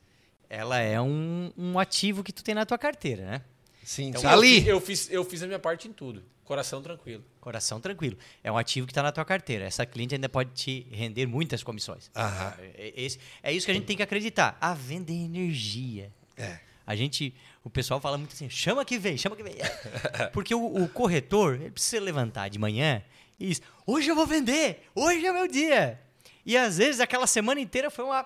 ela 0.50 0.80
é 0.80 1.00
um, 1.02 1.52
um 1.58 1.80
ativo 1.80 2.24
que 2.24 2.32
tu 2.34 2.44
tem 2.44 2.56
na 2.56 2.66
tua 2.66 2.78
carteira, 2.78 3.26
né? 3.26 3.42
Sim, 3.84 4.10
Então, 4.10 4.22
tá 4.22 4.32
ali. 4.34 4.68
Eu 4.68 4.80
fiz, 4.80 5.10
eu 5.12 5.24
fiz 5.24 5.42
a 5.44 5.48
minha 5.48 5.60
parte 5.60 5.88
em 5.88 5.94
tudo. 5.94 6.24
Coração 6.44 6.82
tranquilo. 6.82 7.24
Coração 7.40 7.80
tranquilo. 7.80 8.18
É 8.44 8.52
um 8.52 8.58
ativo 8.58 8.86
que 8.86 8.92
está 8.92 9.02
na 9.02 9.12
tua 9.12 9.24
carteira. 9.24 9.66
Essa 9.66 9.86
cliente 9.86 10.14
ainda 10.16 10.28
pode 10.28 10.52
te 10.52 10.86
render 10.92 11.26
muitas 11.26 11.64
comissões. 11.64 12.12
Aham. 12.16 12.54
É, 12.60 12.88
é- 12.88 12.94
esse- 13.02 13.20
é 13.42 13.54
isso 13.54 13.66
que 13.66 13.72
a 13.72 13.76
gente 13.76 13.86
tem 13.86 13.96
que 13.96 14.04
acreditar. 14.04 14.58
A 14.60 14.74
venda 14.74 15.12
é 15.12 15.16
energia. 15.16 16.12
É. 16.38 16.60
A 16.86 16.96
gente, 16.96 17.34
o 17.64 17.70
pessoal 17.70 18.02
fala 18.02 18.18
muito 18.18 18.34
assim, 18.34 18.50
chama 18.50 18.84
que 18.84 18.98
vem, 18.98 19.18
chama 19.18 19.36
que 19.36 19.44
vem. 19.44 19.54
É. 19.60 20.28
Porque 20.28 20.54
o, 20.54 20.84
o 20.84 20.90
corretor, 20.90 21.56
ele 21.56 21.72
precisa 21.72 22.02
levantar 22.04 22.50
de 22.50 22.60
manhã 22.60 23.02
e 23.42 23.48
diz, 23.48 23.62
hoje 23.86 24.10
eu 24.10 24.16
vou 24.16 24.26
vender, 24.28 24.84
hoje 24.94 25.26
é 25.26 25.32
meu 25.34 25.48
dia. 25.48 26.00
E 26.46 26.58
às 26.58 26.78
vezes 26.78 27.00
aquela 27.02 27.26
semana 27.28 27.60
inteira 27.60 27.90
foi 27.90 28.06
uma... 28.06 28.26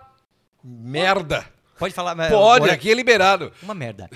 Merda. 0.63 1.45
Pode 1.77 1.93
falar, 1.93 2.15
mas- 2.15 2.29
Pode, 2.31 2.55
agora- 2.63 2.73
aqui 2.73 2.89
é 2.89 2.93
liberado. 2.93 3.51
Uma 3.61 3.73
merda. 3.73 4.09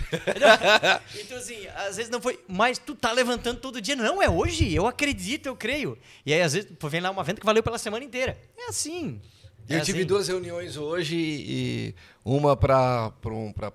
então, 1.20 1.38
assim, 1.38 1.68
às 1.76 1.98
vezes 1.98 2.10
não 2.10 2.22
foi. 2.22 2.40
Mas 2.48 2.78
tu 2.78 2.96
tá 2.96 3.12
levantando 3.12 3.60
todo 3.60 3.82
dia. 3.82 3.96
Não, 3.98 4.22
é 4.24 4.30
hoje. 4.30 4.74
Eu 4.74 4.88
acredito, 4.88 5.48
eu 5.48 5.56
creio. 5.58 5.98
E 6.26 6.34
aí, 6.34 6.42
às 6.42 6.54
vezes, 6.54 6.70
vem 6.90 7.02
lá 7.02 7.10
uma 7.12 7.24
venda 7.24 7.40
que 7.42 7.46
valeu 7.46 7.62
pela 7.62 7.78
semana 7.78 8.06
inteira. 8.06 8.38
É 8.58 8.70
assim. 8.70 9.22
É 9.70 9.78
Eu 9.78 9.82
tive 9.82 10.00
assim. 10.00 10.08
duas 10.08 10.28
reuniões 10.28 10.78
hoje 10.78 11.16
e 11.16 11.96
uma 12.26 12.58
para 12.58 13.12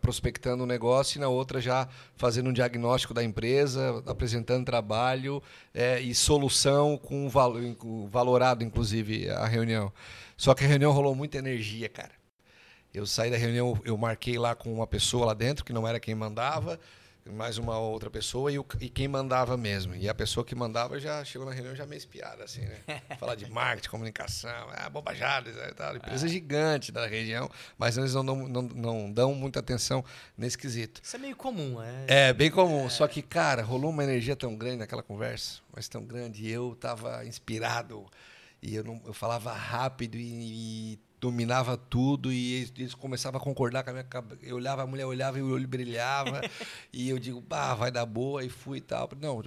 prospectando 0.01 0.65
um 0.65 0.67
negócio 0.67 1.19
e 1.19 1.21
na 1.21 1.29
outra 1.29 1.61
já 1.61 1.89
fazendo 2.17 2.51
um 2.51 2.53
diagnóstico 2.53 3.15
da 3.15 3.23
empresa, 3.23 4.03
apresentando 4.07 4.65
trabalho 4.65 5.43
é, 5.73 6.01
e 6.01 6.15
solução 6.15 6.99
com 6.99 7.29
valo- 7.29 7.75
com 7.77 8.09
valorado, 8.09 8.65
inclusive, 8.65 9.31
a 9.31 9.47
reunião. 9.47 9.93
Só 10.37 10.53
que 10.53 10.65
a 10.65 10.67
reunião 10.69 10.91
rolou 10.91 11.15
muita 11.15 11.39
energia, 11.39 11.89
cara. 11.89 12.13
Eu 12.93 13.07
saí 13.07 13.31
da 13.31 13.37
reunião, 13.37 13.81
eu 13.85 13.97
marquei 13.97 14.39
lá 14.39 14.55
com 14.55 14.73
uma 14.73 14.87
pessoa 14.87 15.27
lá 15.27 15.35
dentro, 15.35 15.65
que 15.65 15.73
não 15.73 15.87
era 15.87 15.99
quem 16.01 16.15
mandava, 16.15 16.79
mais 17.31 17.57
uma 17.59 17.79
outra 17.79 18.11
pessoa 18.11 18.53
e, 18.53 18.59
o- 18.59 18.67
e 18.81 18.89
quem 18.91 19.09
mandava 19.09 19.57
mesmo. 19.57 19.95
E 19.95 20.09
a 20.09 20.15
pessoa 20.15 20.45
que 20.45 20.55
mandava 20.55 21.01
já 21.01 21.25
chegou 21.25 21.47
na 21.47 21.55
reunião 21.55 21.75
já 21.75 21.87
meio 21.87 21.99
espiada, 21.99 22.45
assim, 22.45 22.61
né? 22.61 22.79
Falar 23.19 23.35
de 23.35 23.51
marketing, 23.51 23.89
comunicação, 23.89 24.69
ah, 24.73 24.89
bobajadas 24.91 25.57
e 25.57 25.75
tal. 25.75 25.97
Empresa 25.97 26.29
gigante 26.29 26.93
da 26.93 27.07
região, 27.07 27.51
mas 27.79 27.97
eles 27.97 28.13
não, 28.15 28.25
dão- 28.25 28.49
não, 28.49 28.63
não 28.63 29.13
dão 29.13 29.35
muita 29.35 29.61
atenção 29.61 30.05
nesse 30.37 30.59
quesito. 30.59 31.01
Isso 31.03 31.17
é 31.17 31.19
meio 31.19 31.35
comum, 31.37 31.81
é. 31.83 32.29
É, 32.29 32.33
bem 32.33 32.51
comum. 32.51 32.89
Só 32.91 33.09
que, 33.09 33.23
cara, 33.23 33.63
rolou 33.63 33.91
uma 33.91 34.05
energia 34.05 34.37
tão 34.37 34.55
grande 34.55 34.77
naquela 34.79 35.03
conversa, 35.03 35.61
mas 35.75 35.89
tão 35.89 36.05
grande. 36.05 36.45
E 36.45 36.51
eu 36.51 36.77
tava 36.79 37.25
inspirado. 37.25 38.05
E 38.63 38.75
eu, 38.77 38.85
não, 38.85 39.01
eu 39.05 39.13
falava 39.13 39.53
rápido 39.53 40.17
e, 40.17 40.93
e 40.95 40.99
dominava 41.25 41.77
tudo. 41.77 42.31
E 42.31 42.55
eles, 42.55 42.73
eles 42.77 42.95
começavam 42.95 43.41
a 43.41 43.43
concordar 43.43 43.83
com 43.83 43.91
a 43.91 43.93
minha 43.95 44.05
cabeça. 44.05 44.41
Eu 44.43 44.57
olhava, 44.57 44.83
a 44.83 44.87
mulher 44.87 45.07
olhava 45.07 45.39
e 45.39 45.43
o 45.43 45.51
olho 45.51 45.67
brilhava. 45.67 46.43
e 46.93 47.09
eu 47.09 47.19
digo, 47.19 47.41
bah, 47.41 47.75
vai 47.75 47.91
dar 47.91 48.05
boa. 48.05 48.45
E 48.45 48.51
fui 48.51 48.79
e 48.79 48.81
tal. 48.81 49.09
Não, 49.21 49.43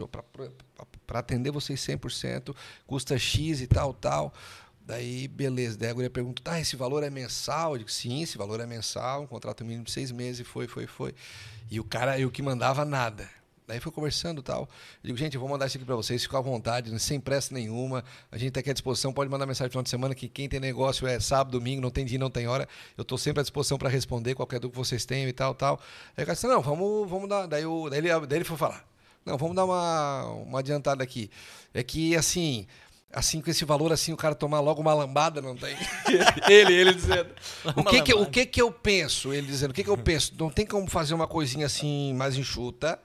para 1.06 1.20
atender 1.20 1.52
vocês 1.52 1.80
100%, 1.80 2.56
custa 2.86 3.18
X 3.18 3.62
e 3.62 3.68
tal, 3.68 3.94
tal. 3.94 4.34
Daí, 4.82 5.28
beleza. 5.28 5.78
Daí 5.78 5.90
a 5.90 5.94
guria 5.94 6.10
pergunta, 6.10 6.42
tá, 6.42 6.60
esse 6.60 6.76
valor 6.76 7.04
é 7.04 7.10
mensal? 7.10 7.74
Eu 7.74 7.80
digo, 7.80 7.92
sim, 7.92 8.24
esse 8.24 8.38
valor 8.38 8.60
é 8.60 8.66
mensal, 8.66 9.24
um 9.24 9.28
contrato 9.28 9.64
mínimo 9.64 9.84
de 9.84 9.92
seis 9.92 10.12
meses, 10.12 10.42
e 10.42 10.44
foi, 10.44 10.68
foi, 10.68 10.88
foi. 10.88 11.14
E 11.70 11.80
o 11.80 11.84
cara, 11.84 12.18
eu 12.20 12.32
que 12.32 12.42
mandava 12.42 12.86
nada. 12.86 13.30
Daí 13.68 13.82
foi 13.82 13.91
conversando 13.91 14.39
e 14.39 14.43
tal. 14.43 14.61
Eu 15.03 15.07
digo, 15.07 15.18
gente, 15.18 15.34
eu 15.34 15.41
vou 15.41 15.49
mandar 15.49 15.65
isso 15.68 15.76
aqui 15.76 15.86
para 15.86 15.95
vocês, 15.97 16.24
fica 16.24 16.38
à 16.38 16.41
vontade, 16.41 16.97
sem 17.01 17.20
pressa 17.20 17.53
nenhuma. 17.53 18.01
A 18.32 18.38
gente 18.38 18.47
está 18.47 18.61
aqui 18.61 18.70
à 18.70 18.74
disposição, 18.74 19.11
pode 19.11 19.30
mandar 19.30 19.45
mensagem 19.45 19.68
no 19.68 19.72
final 19.72 19.84
de 19.84 19.89
semana, 19.89 20.15
que 20.15 20.30
quem 20.30 20.47
tem 20.47 20.57
negócio 20.57 21.05
é 21.05 21.20
sábado, 21.20 21.51
domingo, 21.59 21.82
não 21.82 21.91
tem 21.91 22.05
dia, 22.05 22.18
não 22.18 22.30
tem 22.30 22.47
hora. 22.47 22.65
Eu 22.97 23.01
estou 23.01 23.18
sempre 23.18 23.41
à 23.41 23.43
disposição 23.43 23.78
para 23.78 23.89
responder 23.89 24.36
qualquer 24.36 24.61
dúvida 24.61 24.80
que 24.80 24.88
vocês 24.88 25.05
tenham 25.05 25.28
e 25.28 25.34
tal, 25.34 25.53
tal. 25.53 25.82
Aí 26.15 26.24
o 26.24 26.26
cara 26.26 26.34
disse, 26.34 26.47
não, 26.47 26.61
vamos, 26.61 27.09
vamos 27.09 27.28
dar. 27.28 27.45
Daí, 27.45 27.63
eu, 27.63 27.88
daí, 27.89 27.99
ele, 27.99 28.07
daí 28.26 28.38
ele 28.38 28.45
foi 28.45 28.55
falar. 28.55 28.88
Não, 29.26 29.38
vamos 29.38 29.53
dar 29.53 29.65
uma, 29.65 30.24
uma 30.28 30.59
adiantada 30.59 31.03
aqui. 31.03 31.30
É 31.74 31.84
que, 31.84 32.15
assim, 32.15 32.65
assim, 33.11 33.41
com 33.41 33.49
esse 33.49 33.65
valor, 33.65 33.91
assim, 33.91 34.13
o 34.13 34.18
cara 34.18 34.34
tomar 34.34 34.61
logo 34.61 34.80
uma 34.80 34.93
lambada, 34.93 35.41
não 35.41 35.57
tem. 35.57 35.76
ele, 36.47 36.74
ele 36.74 36.93
dizendo. 36.93 37.32
O 37.76 37.84
que 37.84 38.01
que, 38.01 38.13
o 38.13 38.26
que 38.28 38.45
que 38.45 38.61
eu 38.61 38.72
penso? 38.72 39.34
Ele 39.34 39.45
dizendo, 39.45 39.72
o 39.72 39.74
que 39.74 39.84
que 39.84 39.89
eu 39.89 39.97
penso? 39.97 40.34
Não 40.39 40.49
tem 40.49 40.65
como 40.65 40.89
fazer 40.89 41.13
uma 41.13 41.28
coisinha 41.28 41.65
assim 41.65 42.13
mais 42.13 42.38
enxuta 42.38 42.97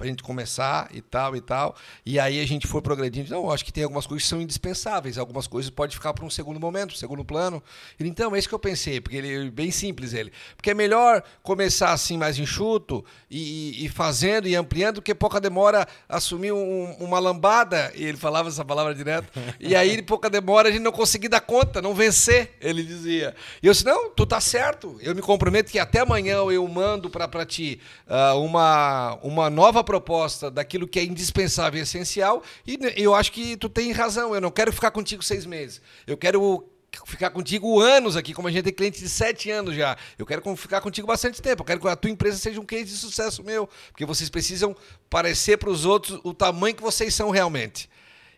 pra 0.00 0.08
gente 0.08 0.22
começar 0.22 0.88
e 0.94 1.02
tal 1.02 1.36
e 1.36 1.42
tal. 1.42 1.76
E 2.06 2.18
aí 2.18 2.40
a 2.40 2.46
gente 2.46 2.66
foi 2.66 2.80
progredindo. 2.80 3.30
Não, 3.30 3.50
acho 3.50 3.62
que 3.62 3.70
tem 3.72 3.84
algumas 3.84 4.06
coisas 4.06 4.22
que 4.22 4.30
são 4.30 4.40
indispensáveis, 4.40 5.18
algumas 5.18 5.46
coisas 5.46 5.70
pode 5.70 5.94
ficar 5.94 6.14
para 6.14 6.24
um 6.24 6.30
segundo 6.30 6.58
momento, 6.58 6.96
segundo 6.96 7.22
plano. 7.22 7.62
Ele, 7.98 8.08
então, 8.08 8.34
é 8.34 8.38
isso 8.38 8.48
que 8.48 8.54
eu 8.54 8.58
pensei, 8.58 8.98
porque 8.98 9.18
ele 9.18 9.50
bem 9.50 9.70
simples 9.70 10.14
ele. 10.14 10.32
Porque 10.56 10.70
é 10.70 10.74
melhor 10.74 11.22
começar 11.42 11.92
assim 11.92 12.16
mais 12.16 12.38
enxuto 12.38 13.04
e, 13.30 13.84
e 13.84 13.88
fazendo 13.90 14.48
e 14.48 14.56
ampliando, 14.56 14.94
do 14.96 15.02
que 15.02 15.14
pouca 15.14 15.38
demora 15.38 15.86
assumir 16.08 16.50
um- 16.52 16.96
uma 16.98 17.18
lambada, 17.18 17.92
e 17.94 18.02
ele 18.02 18.16
falava 18.16 18.48
essa 18.48 18.64
palavra 18.64 18.94
direto, 18.94 19.28
e 19.60 19.76
aí 19.76 20.00
pouca 20.00 20.30
demora 20.30 20.70
a 20.70 20.72
gente 20.72 20.82
não 20.82 20.92
conseguir 20.92 21.28
dar 21.28 21.42
conta, 21.42 21.82
não 21.82 21.94
vencer, 21.94 22.56
ele 22.58 22.82
dizia. 22.82 23.34
E 23.62 23.66
eu 23.66 23.72
disse, 23.72 23.84
não, 23.84 24.10
tu 24.10 24.24
tá 24.24 24.40
certo, 24.40 24.96
eu 25.02 25.14
me 25.14 25.20
comprometo 25.20 25.70
que 25.70 25.78
até 25.78 26.00
amanhã 26.00 26.36
eu 26.36 26.66
mando 26.66 27.10
para 27.10 27.44
ti 27.44 27.78
ah, 28.08 28.34
uma, 28.36 29.18
uma 29.22 29.50
nova 29.50 29.84
proposta 29.90 30.48
daquilo 30.52 30.86
que 30.86 31.00
é 31.00 31.04
indispensável 31.04 31.80
e 31.80 31.82
essencial, 31.82 32.44
e 32.64 32.78
eu 32.96 33.12
acho 33.12 33.32
que 33.32 33.56
tu 33.56 33.68
tem 33.68 33.90
razão, 33.90 34.32
eu 34.32 34.40
não 34.40 34.50
quero 34.52 34.72
ficar 34.72 34.92
contigo 34.92 35.20
seis 35.20 35.44
meses, 35.44 35.82
eu 36.06 36.16
quero 36.16 36.64
ficar 37.06 37.30
contigo 37.30 37.80
anos 37.80 38.16
aqui, 38.16 38.32
como 38.32 38.46
a 38.46 38.50
gente 38.52 38.62
tem 38.64 38.72
cliente 38.72 39.00
de 39.00 39.08
sete 39.08 39.50
anos 39.50 39.74
já. 39.74 39.96
Eu 40.16 40.24
quero 40.24 40.56
ficar 40.56 40.80
contigo 40.80 41.06
bastante 41.06 41.40
tempo. 41.40 41.62
Eu 41.62 41.66
quero 41.66 41.80
que 41.80 41.88
a 41.88 41.94
tua 41.94 42.10
empresa 42.10 42.36
seja 42.36 42.60
um 42.60 42.64
case 42.64 42.84
de 42.84 42.96
sucesso 42.96 43.44
meu, 43.44 43.68
porque 43.88 44.04
vocês 44.04 44.28
precisam 44.28 44.76
parecer 45.08 45.56
para 45.56 45.70
os 45.70 45.84
outros 45.84 46.20
o 46.24 46.32
tamanho 46.34 46.74
que 46.74 46.82
vocês 46.82 47.14
são 47.14 47.30
realmente. 47.30 47.88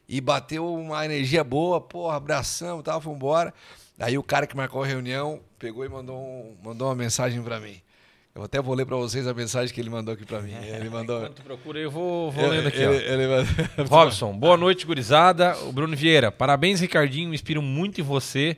E 0.09 0.21
bateu 0.21 0.67
uma 0.75 1.05
energia 1.05 1.43
boa, 1.45 1.81
porra, 1.81 2.17
abração 2.17 2.81
e 2.81 2.83
tal, 2.83 3.03
embora. 3.07 3.53
Aí 3.99 4.19
o 4.19 4.23
cara 4.23 4.47
que 4.47 4.57
marcou 4.57 4.83
a 4.83 4.87
reunião 4.87 5.41
pegou 5.59 5.85
e 5.85 5.89
mandou, 5.89 6.17
um- 6.19 6.57
mandou 6.63 6.89
uma 6.89 6.95
mensagem 6.95 7.43
para 7.43 7.59
mim. 7.61 7.81
Eu 8.35 8.43
até 8.45 8.61
vou 8.63 8.75
ler 8.75 8.87
para 8.87 8.97
vocês 8.97 9.27
a 9.27 9.35
mensagem 9.35 9.75
que 9.75 9.81
ele 9.81 9.91
mandou 9.91 10.15
aqui 10.15 10.25
para 10.25 10.41
mim. 10.41 10.55
Ele 10.65 10.89
mandou. 10.89 11.19
Enquanto 11.19 11.35
tu 11.35 11.43
procura, 11.43 11.79
eu 11.79 11.91
vou, 11.91 12.31
vou 12.31 12.45
ele, 12.45 12.57
lendo 12.57 12.69
aqui, 12.69 12.79
ele, 12.81 12.87
ó. 12.87 13.13
ele 13.13 13.27
mandou- 13.27 13.87
Robson, 13.89 14.33
boa 14.33 14.57
noite, 14.57 14.87
gurizada. 14.87 15.55
O 15.67 15.73
Bruno 15.73 15.95
Vieira, 15.95 16.33
parabéns, 16.33 16.81
Ricardinho, 16.81 17.29
me 17.29 17.35
inspiro 17.35 17.61
muito 17.61 18.01
em 18.01 18.05
você. 18.05 18.57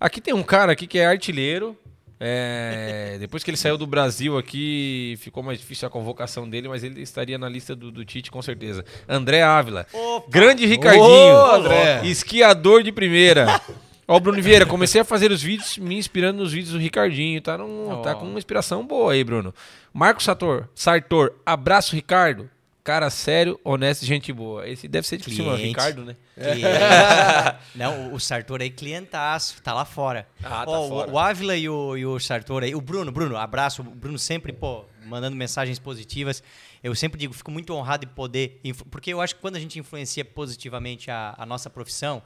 Aqui 0.00 0.20
tem 0.20 0.34
um 0.34 0.42
cara 0.42 0.72
aqui 0.72 0.88
que 0.88 0.98
é 0.98 1.06
artilheiro. 1.06 1.76
É, 2.18 3.16
depois 3.22 3.44
que 3.44 3.50
ele 3.50 3.56
saiu 3.56 3.78
do 3.78 3.86
Brasil 3.86 4.36
aqui, 4.36 5.14
ficou 5.20 5.40
mais 5.42 5.60
difícil 5.60 5.86
a 5.86 5.90
convocação 5.90 6.50
dele, 6.50 6.68
mas 6.68 6.82
ele 6.82 7.00
estaria 7.00 7.38
na 7.38 7.48
lista 7.48 7.76
do, 7.76 7.92
do 7.92 8.04
Tite, 8.04 8.28
com 8.28 8.42
certeza. 8.42 8.84
André 9.08 9.42
Ávila. 9.42 9.86
Opa! 9.92 10.26
Grande 10.28 10.66
Ricardinho. 10.66 11.04
Ô, 11.04 11.54
André! 11.54 12.04
Esquiador 12.06 12.82
de 12.82 12.90
primeira. 12.90 13.60
Ó, 14.06 14.18
Bruno 14.18 14.42
Vieira, 14.42 14.66
comecei 14.66 15.00
a 15.00 15.04
fazer 15.04 15.30
os 15.30 15.42
vídeos 15.42 15.78
me 15.78 15.96
inspirando 15.96 16.42
nos 16.42 16.52
vídeos 16.52 16.72
do 16.72 16.78
Ricardinho. 16.78 17.40
Tá, 17.40 17.56
num- 17.56 18.02
tá 18.02 18.12
Ó. 18.12 18.14
com 18.16 18.26
uma 18.26 18.38
inspiração 18.38 18.84
boa 18.86 19.12
aí, 19.12 19.22
Bruno. 19.22 19.54
Marcos 19.92 20.24
Sartor, 20.24 20.68
Sartor, 20.74 21.34
abraço, 21.46 21.94
Ricardo. 21.94 22.50
Cara 22.84 23.08
sério, 23.10 23.60
honesto 23.62 24.02
e 24.02 24.06
gente 24.06 24.32
boa. 24.32 24.68
Esse 24.68 24.88
deve 24.88 25.06
ser 25.06 25.16
de 25.16 25.24
cima, 25.32 25.52
Cliente. 25.54 25.68
Ricardo, 25.68 26.04
né? 26.04 26.16
Cliente. 26.34 26.62
Não, 27.76 28.12
o- 28.12 28.18
Sartor 28.18 28.60
aí, 28.60 28.70
clientaço, 28.70 29.62
tá 29.62 29.72
lá 29.72 29.84
fora. 29.84 30.26
Ah, 30.42 30.64
tá 30.64 30.70
Ó, 30.70 30.86
o- 30.86 30.88
fora. 30.88 31.10
O 31.12 31.16
Ávila 31.18 31.56
e 31.56 31.68
o, 31.68 31.96
e 31.96 32.04
o 32.04 32.18
Sartor 32.18 32.64
aí. 32.64 32.74
O 32.74 32.80
Bruno, 32.80 33.12
Bruno, 33.12 33.36
abraço. 33.36 33.82
O 33.82 33.84
Bruno 33.84 34.18
sempre, 34.18 34.52
pô, 34.52 34.84
mandando 35.06 35.36
mensagens 35.36 35.78
positivas. 35.78 36.42
Eu 36.82 36.92
sempre 36.96 37.20
digo, 37.20 37.32
fico 37.32 37.52
muito 37.52 37.72
honrado 37.72 38.04
de 38.04 38.12
poder. 38.12 38.60
Porque 38.90 39.12
eu 39.12 39.20
acho 39.20 39.36
que 39.36 39.40
quando 39.40 39.54
a 39.54 39.60
gente 39.60 39.78
influencia 39.78 40.24
positivamente 40.24 41.08
a, 41.08 41.34
a 41.38 41.46
nossa 41.46 41.70
profissão, 41.70 42.20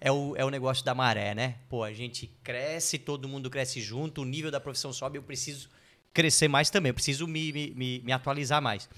é 0.00 0.12
o, 0.12 0.34
é 0.36 0.44
o 0.44 0.50
negócio 0.50 0.84
da 0.84 0.94
maré, 0.94 1.34
né? 1.34 1.56
Pô, 1.68 1.82
a 1.82 1.92
gente 1.92 2.26
cresce, 2.42 2.98
todo 2.98 3.28
mundo 3.28 3.50
cresce 3.50 3.80
junto, 3.80 4.22
o 4.22 4.24
nível 4.24 4.50
da 4.50 4.60
profissão 4.60 4.92
sobe, 4.92 5.18
eu 5.18 5.22
preciso 5.22 5.68
crescer 6.12 6.48
mais 6.48 6.70
também, 6.70 6.90
eu 6.90 6.94
preciso 6.94 7.26
me, 7.26 7.52
me, 7.52 7.70
me, 7.76 8.02
me 8.04 8.12
atualizar 8.12 8.60
mais. 8.62 8.88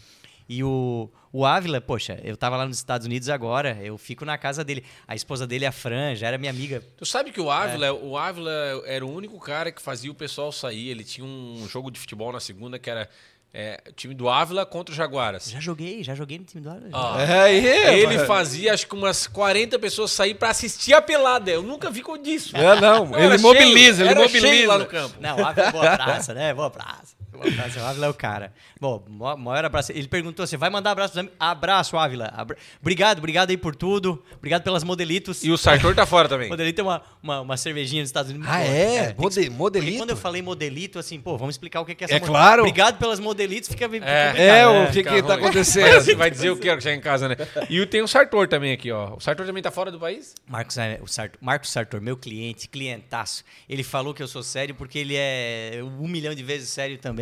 E 0.48 0.64
o, 0.64 1.08
o 1.32 1.46
Ávila, 1.46 1.80
poxa, 1.80 2.18
eu 2.24 2.36
tava 2.36 2.56
lá 2.56 2.66
nos 2.66 2.76
Estados 2.76 3.06
Unidos 3.06 3.28
agora, 3.28 3.78
eu 3.80 3.96
fico 3.96 4.24
na 4.24 4.36
casa 4.36 4.64
dele. 4.64 4.84
A 5.06 5.14
esposa 5.14 5.46
dele, 5.46 5.64
a 5.64 5.70
Fran, 5.70 6.16
já 6.16 6.26
era 6.26 6.38
minha 6.38 6.50
amiga. 6.50 6.82
Tu 6.96 7.06
sabe 7.06 7.30
que 7.30 7.40
o 7.40 7.48
Ávila, 7.48 7.92
o 7.92 8.18
Ávila 8.18 8.50
era 8.84 9.06
o 9.06 9.14
único 9.14 9.38
cara 9.38 9.70
que 9.70 9.80
fazia 9.80 10.10
o 10.10 10.14
pessoal 10.14 10.50
sair. 10.50 10.88
Ele 10.88 11.04
tinha 11.04 11.24
um 11.24 11.68
jogo 11.68 11.88
de 11.88 12.00
futebol 12.00 12.32
na 12.32 12.40
segunda 12.40 12.80
que 12.80 12.90
era 12.90 13.08
é, 13.52 13.80
o 13.88 13.92
time 13.92 14.14
do 14.14 14.28
Ávila 14.28 14.64
contra 14.64 14.92
o 14.92 14.96
Jaguaras. 14.96 15.50
Já 15.50 15.58
joguei, 15.60 16.04
já 16.04 16.14
joguei 16.14 16.38
no 16.38 16.44
time 16.44 16.62
do 16.62 16.70
Ávila. 16.70 16.90
Ó, 16.92 17.18
É 17.18 17.40
aí, 17.40 17.66
Ele 17.66 18.14
mano. 18.16 18.26
fazia 18.26 18.72
acho 18.72 18.86
que 18.86 18.94
umas 18.94 19.26
40 19.26 19.78
pessoas 19.78 20.12
sair 20.12 20.34
pra 20.34 20.50
assistir 20.50 20.92
a 20.94 21.02
pelada. 21.02 21.50
Eu 21.50 21.62
nunca 21.62 21.90
vi 21.90 22.02
disso. 22.22 22.56
É, 22.56 22.80
não, 22.80 23.06
Era 23.14 23.24
ele 23.26 23.38
cheio, 23.38 23.40
mobiliza, 23.42 24.02
ele 24.02 24.10
era 24.10 24.20
mobiliza. 24.20 24.46
cheio 24.46 24.68
lá 24.68 24.78
no 24.78 24.86
campo. 24.86 25.16
Não, 25.20 25.44
Ávila 25.46 25.66
é 25.68 25.72
boa 25.72 25.96
praça, 25.96 26.34
né? 26.34 26.54
Boa 26.54 26.70
praça. 26.70 27.19
O 27.32 27.84
Ávila 27.86 28.06
é 28.06 28.08
o 28.08 28.14
cara. 28.14 28.52
Bom, 28.80 29.04
maior 29.38 29.64
abraço. 29.64 29.92
Ele 29.92 30.06
perguntou: 30.08 30.46
você 30.46 30.56
vai 30.56 30.68
mandar 30.70 30.90
abraço 30.92 31.12
pros 31.12 31.18
amigos? 31.20 31.36
Abraço, 31.38 31.96
Ávila. 31.96 32.32
Abra- 32.34 32.56
Obrigado, 32.80 33.18
obrigado 33.18 33.50
aí 33.50 33.56
por 33.56 33.74
tudo. 33.76 34.22
Obrigado 34.36 34.62
pelas 34.62 34.82
modelitos. 34.84 35.42
E 35.44 35.50
o 35.50 35.56
Sartor 35.58 35.94
tá 35.94 36.04
fora 36.06 36.28
também. 36.28 36.48
Modelito 36.50 36.80
é 36.80 36.84
uma, 36.84 37.02
uma, 37.22 37.40
uma 37.40 37.56
cervejinha 37.56 38.02
nos 38.02 38.08
Estados 38.08 38.30
Unidos. 38.30 38.48
Ah, 38.50 38.60
é? 38.60 39.12
que- 39.14 39.20
Mode- 39.20 39.34
Porque 39.36 39.50
modelito? 39.50 39.98
quando 39.98 40.10
eu 40.10 40.16
falei 40.16 40.42
modelito, 40.42 40.98
assim, 40.98 41.20
pô, 41.20 41.36
vamos 41.38 41.54
explicar 41.54 41.80
o 41.80 41.84
que 41.84 41.94
que 41.94 42.04
é 42.04 42.06
essa 42.06 42.14
É 42.14 42.18
model- 42.20 42.32
claro. 42.32 42.62
Obrigado 42.62 42.98
pelas 42.98 43.20
modelitos, 43.20 43.68
fica 43.68 43.86
bem 43.88 44.00
É. 44.04 44.60
É, 44.60 44.66
o 44.66 44.72
né? 44.72 44.86
que 44.86 45.02
que 45.02 45.10
Fica 45.10 45.22
tá 45.22 45.34
acontecendo? 45.34 46.04
Vai, 46.04 46.14
vai 46.14 46.30
dizer 46.30 46.50
o 46.50 46.56
que 46.56 46.66
chegar 46.80 46.94
em 46.94 47.00
casa, 47.00 47.28
né? 47.28 47.36
E 47.68 47.84
tem 47.86 48.02
o 48.02 48.08
Sartor 48.08 48.48
também 48.48 48.72
aqui, 48.72 48.90
ó. 48.90 49.14
O 49.16 49.20
Sartor 49.20 49.46
também 49.46 49.62
tá 49.62 49.70
fora 49.70 49.90
do 49.90 49.98
país? 49.98 50.34
Marcos, 50.46 50.76
é, 50.78 50.98
o 51.02 51.06
Sartor, 51.06 51.38
Marcos 51.40 51.70
Sartor, 51.70 52.00
meu 52.00 52.16
cliente, 52.16 52.68
clientaço. 52.68 53.44
Ele 53.68 53.82
falou 53.82 54.12
que 54.14 54.22
eu 54.22 54.28
sou 54.28 54.42
sério 54.42 54.74
porque 54.74 54.98
ele 54.98 55.14
é 55.16 55.80
um 55.82 56.08
milhão 56.08 56.34
de 56.34 56.42
vezes 56.42 56.68
sério 56.70 56.98
também. 56.98 57.19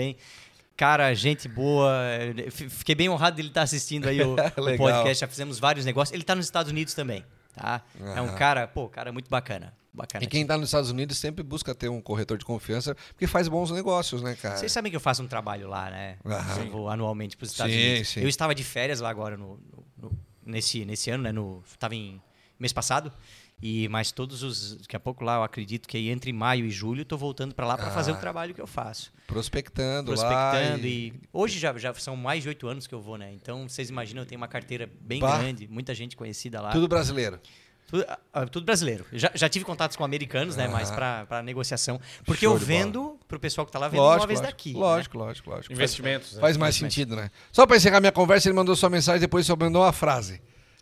Cara, 0.77 1.13
gente 1.15 1.49
boa. 1.49 1.93
f- 2.47 2.69
Fiquei 2.69 2.95
bem 2.95 3.09
honrado 3.09 3.37
dele 3.37 3.49
estar 3.49 3.63
assistindo 3.63 4.09
aí 4.09 4.21
o, 4.23 4.35
o 4.57 4.77
podcast. 4.77 5.21
Já 5.21 5.27
fizemos 5.27 5.59
vários 5.59 5.85
negócios. 5.85 6.15
Ele 6.15 6.23
tá 6.23 6.35
nos 6.37 6.45
Estados 6.47 6.71
Unidos 6.71 6.95
também, 6.95 7.25
tá? 7.55 7.83
É 8.15 8.21
um 8.21 8.35
cara, 8.37 8.67
pô, 8.69 8.89
cara 8.89 9.13
muito 9.13 9.29
bacana. 9.29 9.75
Bacana. 9.93 10.23
E 10.25 10.29
quem 10.29 10.47
tá 10.47 10.57
nos 10.57 10.69
Estados 10.69 10.91
Unidos 10.91 11.19
sempre 11.19 11.43
busca 11.43 11.75
ter 11.75 11.89
um 11.89 12.01
corretor 12.01 12.39
de 12.39 12.45
confiança, 12.45 12.95
porque 13.09 13.27
faz 13.27 13.49
bons 13.49 13.73
negócios, 13.73 14.23
né, 14.23 14.37
cara? 14.41 14.57
Vocês 14.57 14.71
sabem 14.71 14.91
que 14.91 14.95
eu 14.97 15.01
faço 15.01 15.23
um 15.25 15.27
trabalho 15.27 15.67
lá, 15.67 15.91
né? 15.91 16.17
Aham. 16.25 16.61
Eu 16.65 16.71
vou 16.71 16.89
anualmente 16.89 17.37
para 17.37 17.45
os 17.47 17.51
Estados 17.51 17.75
Sim, 17.75 17.81
Unidos. 17.91 18.09
sim. 18.09 18.21
Eu 18.21 18.29
estava 18.29 18.55
de 18.55 18.63
férias 18.63 19.01
lá 19.01 19.11
agora 19.11 19.37
no, 19.37 19.59
no- 19.73 19.85
no- 19.97 20.19
nesse, 20.47 20.85
nesse 20.85 21.11
ano, 21.11 21.25
né? 21.25 21.33
No, 21.33 21.65
tava 21.81 21.97
em 21.97 22.21
mês 22.59 22.73
passado. 22.73 23.13
E 23.61 23.89
mas 23.89 24.13
todos 24.13 24.43
os 24.45 24.77
daqui 24.77 24.95
a 24.95 25.01
pouco 25.01 25.25
lá 25.25 25.37
eu 25.37 25.43
acredito 25.43 25.89
que 25.89 25.97
aí 25.97 26.09
entre 26.11 26.33
maio 26.33 26.65
e 26.65 26.71
julho 26.71 27.01
eu 27.01 27.05
tô 27.05 27.17
voltando 27.17 27.55
para 27.55 27.67
lá 27.67 27.77
para 27.77 27.91
fazer 27.91 28.13
o 28.13 28.15
Ah. 28.15 28.19
trabalho 28.19 28.55
que 28.55 28.61
eu 28.61 28.67
faço. 28.69 29.13
Prospectando, 29.27 30.13
Prospectando 30.13 30.83
lá. 30.83 30.89
e... 30.89 31.13
hoje 31.33 31.59
já, 31.59 31.77
já 31.77 31.93
são 31.95 32.15
mais 32.17 32.43
de 32.43 32.49
oito 32.49 32.69
anos 32.69 32.87
que 32.87 32.95
eu 32.95 33.01
vou, 33.01 33.19
né? 33.19 33.33
Então 33.35 33.69
vocês 33.69 33.91
imaginam, 33.91 34.23
eu 34.23 34.27
tenho 34.27 34.41
uma 34.41 34.47
carteira 34.49 34.89
bem 35.01 35.21
Bah. 35.21 35.39
grande, 35.39 35.67
muita 35.69 35.93
gente 35.95 36.17
conhecida 36.17 36.61
lá. 36.61 36.71
Tudo 36.71 36.87
brasileiro. 36.87 37.41
Tudo, 37.89 38.05
ah, 38.33 38.47
tudo 38.47 38.65
brasileiro. 38.67 39.07
Já, 39.13 39.31
já 39.35 39.49
tive 39.49 39.65
contatos 39.65 39.97
com 39.97 40.05
americanos, 40.05 40.55
né? 40.55 40.69
Mas 40.69 40.91
para 40.91 41.43
negociação. 41.43 41.99
Porque 42.25 42.45
Show 42.45 42.55
eu 42.55 42.59
vendo 42.59 43.19
pro 43.27 43.41
pessoal 43.41 43.67
que 43.67 43.73
tá 43.73 43.79
lá 43.79 43.89
vendo 43.89 44.01
Lógico, 44.01 44.19
imóveis 44.25 44.41
lógico, 44.41 44.57
daqui. 44.57 44.73
né? 44.75 44.79
lógico, 44.79 45.19
lógico, 45.19 45.51
lógico. 45.51 45.73
Investimentos. 45.73 46.35
né? 46.35 46.41
Faz 46.41 46.57
mais 46.57 46.77
sentido, 46.77 47.17
né? 47.17 47.31
Só 47.51 47.67
pra 47.67 47.77
encerrar 47.79 47.99
minha 48.01 48.13
conversa, 48.13 48.47
ele 48.49 48.55
mandou 48.55 48.77
sua 48.77 48.91
mensagem, 48.91 49.21
depois 49.21 49.47
só 49.47 49.57
mandou 49.57 49.83
uma 49.83 49.93
frase. 49.93 50.41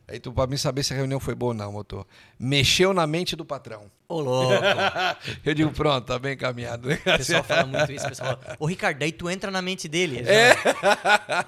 Aí 0.09 0.21
tu, 0.21 0.33
pra 0.33 0.47
mim 0.47 0.57
saber 0.57 0.85
se 0.85 0.93
a 0.93 0.97
reunião 0.97 1.19
foi 1.19 1.35
boa 1.35 1.51
ou 1.51 1.55
não, 1.55 1.73
motor. 1.73 2.07
Mexeu 2.39 2.93
na 2.93 3.07
mente 3.07 3.35
do 3.35 3.45
patrão. 3.45 3.91
Ô, 4.09 4.21
louco. 4.21 4.53
Eu 5.45 5.53
digo, 5.55 5.71
pronto, 5.73 6.05
tá 6.07 6.19
bem 6.19 6.35
encaminhado. 6.35 6.89
O 6.93 6.97
pessoal 7.19 7.43
fala 7.43 7.67
muito 7.67 7.91
isso. 7.93 8.07
O 8.07 8.09
pessoal 8.09 8.39
fala, 8.41 8.57
ô 8.61 8.67
Ricardo, 8.67 8.99
daí 8.99 9.11
tu 9.11 9.29
entra 9.29 9.51
na 9.51 9.61
mente 9.61 9.89
dele. 9.89 10.23
É. 10.27 10.55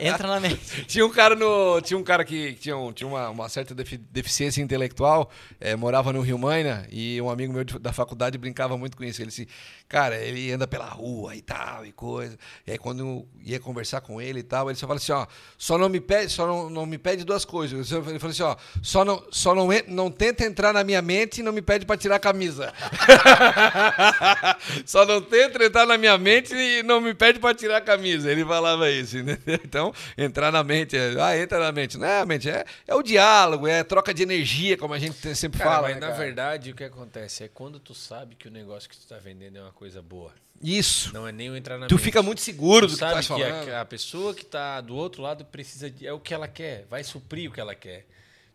Entra 0.01 0.27
na 0.27 0.41
mente. 0.41 0.59
Tinha 0.87 1.07
um 1.07 1.11
cara 1.11 1.37
no. 1.37 1.81
Tinha 1.81 1.97
um 1.99 2.03
cara 2.03 2.25
que 2.25 2.55
tinha, 2.55 2.77
um- 2.77 2.93
tinha 2.93 3.07
uma, 3.07 3.29
uma 3.31 3.49
certa 3.49 3.75
defi- 3.75 3.97
deficiência 4.11 4.61
intelectual, 4.61 5.31
eh, 5.61 5.77
morava 5.77 6.13
no 6.13 6.21
Rio 6.21 6.39
Maina, 6.39 6.87
e 6.91 7.21
um 7.23 7.31
amigo 7.31 7.53
meu 7.53 7.65
da 7.65 7.93
faculdade 7.93 8.37
brincava 8.39 8.77
muito 8.77 8.97
com 8.97 9.05
isso. 9.05 9.21
Ele 9.23 9.29
disse, 9.29 9.47
cara, 9.89 10.17
ele 10.17 10.51
anda 10.51 10.67
pela 10.67 10.87
rua 10.87 11.37
e 11.37 11.41
tal, 11.43 11.87
e 11.87 11.93
coisa. 11.93 12.37
E 12.67 12.73
aí 12.73 12.79
quando 12.79 13.01
eu 13.01 13.29
ia 13.45 13.61
conversar 13.61 14.01
com 14.01 14.21
ele 14.21 14.41
e 14.41 14.43
tal, 14.43 14.69
ele 14.69 14.79
só 14.79 14.87
fala 14.87 14.99
assim, 14.99 15.13
ó, 15.13 15.27
só 15.57 15.79
não 15.79 15.89
me 15.89 16.01
pede, 16.01 16.33
só 16.33 16.47
não, 16.47 16.69
não 16.71 16.87
me 16.87 16.99
pede 16.99 17.23
duas 17.25 17.45
coisas. 17.45 17.91
Ele 17.93 18.19
falou 18.19 18.31
assim, 18.33 18.43
ó, 18.43 18.57
só 18.83 19.05
não, 19.05 19.23
só 19.31 19.55
não, 19.55 19.69
não 19.87 20.11
tenta 20.11 20.45
entrar 20.45 20.73
na 20.73 20.83
minha 20.83 21.01
mente 21.03 21.39
e 21.41 21.43
não 21.43 21.53
me 21.53 21.63
pede 21.63 21.87
pra 21.87 21.97
tirar 21.97 22.17
a 22.17 22.21
camisa. 22.21 22.48
só 24.87 25.05
não 25.05 25.21
tenta 25.21 25.63
entrar 25.65 25.87
na 25.87 25.99
minha 25.99 26.17
mente 26.19 26.55
e 26.55 26.83
não 26.83 27.01
me 27.01 27.15
pede 27.15 27.39
pra 27.39 27.55
tirar 27.55 27.79
a 27.79 27.81
camisa. 27.81 28.31
Ele 28.31 28.45
falava 28.45 28.91
isso, 28.91 29.19
entendeu? 29.19 29.61
Então, 29.65 29.93
entrar 30.17 30.51
na 30.51 30.63
mente, 30.65 30.97
é, 30.97 31.15
ah, 31.21 31.37
entra 31.37 31.59
na 31.59 31.73
mente. 31.73 31.99
Não 31.99 32.07
é 32.07 32.21
a 32.21 32.27
mente, 32.27 32.49
é, 32.49 32.65
é 32.87 32.95
o 32.95 33.03
diálogo, 33.03 33.67
é 33.67 33.81
a 33.81 33.85
troca 33.85 34.13
de 34.15 34.23
energia, 34.23 34.77
como 34.77 34.95
a 34.95 34.99
gente 34.99 35.15
sempre 35.35 35.59
Cara, 35.59 35.71
fala. 35.71 35.89
mas 35.89 36.01
né, 36.01 36.09
na 36.09 36.15
verdade 36.15 36.71
o 36.71 36.75
que 36.75 36.85
acontece 36.85 37.45
é 37.45 37.49
quando 37.49 37.79
tu 37.79 37.95
sabe 37.95 38.35
que 38.35 38.49
o 38.49 38.51
negócio 38.51 38.89
que 38.89 38.97
tu 38.97 39.07
tá 39.07 39.19
vendendo 39.19 39.59
é 39.59 39.63
uma 39.63 39.73
coisa 39.73 40.01
boa. 40.03 40.33
Isso. 40.63 41.13
Não 41.15 41.29
é 41.29 41.31
nem 41.31 41.51
o 41.51 41.57
entrar 41.57 41.79
na 41.79 41.87
Tu 41.87 41.95
mente. 41.95 42.05
fica 42.05 42.21
muito 42.23 42.41
seguro 42.41 42.87
Tu 42.87 42.91
do 42.91 42.95
que 42.95 42.97
tu 42.97 43.01
sabe 43.01 43.21
estás 43.21 43.41
que 43.41 43.49
falando. 43.49 43.69
a, 43.73 43.81
a 43.81 43.85
pessoa 43.85 44.35
que 44.35 44.45
tá 44.45 44.81
do 44.81 44.97
outro 44.97 45.23
lado 45.23 45.45
precisa 45.45 45.89
de, 45.89 46.05
é 46.07 46.13
o 46.13 46.19
que 46.19 46.35
ela 46.35 46.49
quer, 46.49 46.85
vai 46.91 47.05
suprir 47.05 47.49
o 47.49 47.53
que 47.53 47.61
ela 47.61 47.75
quer. 47.77 48.07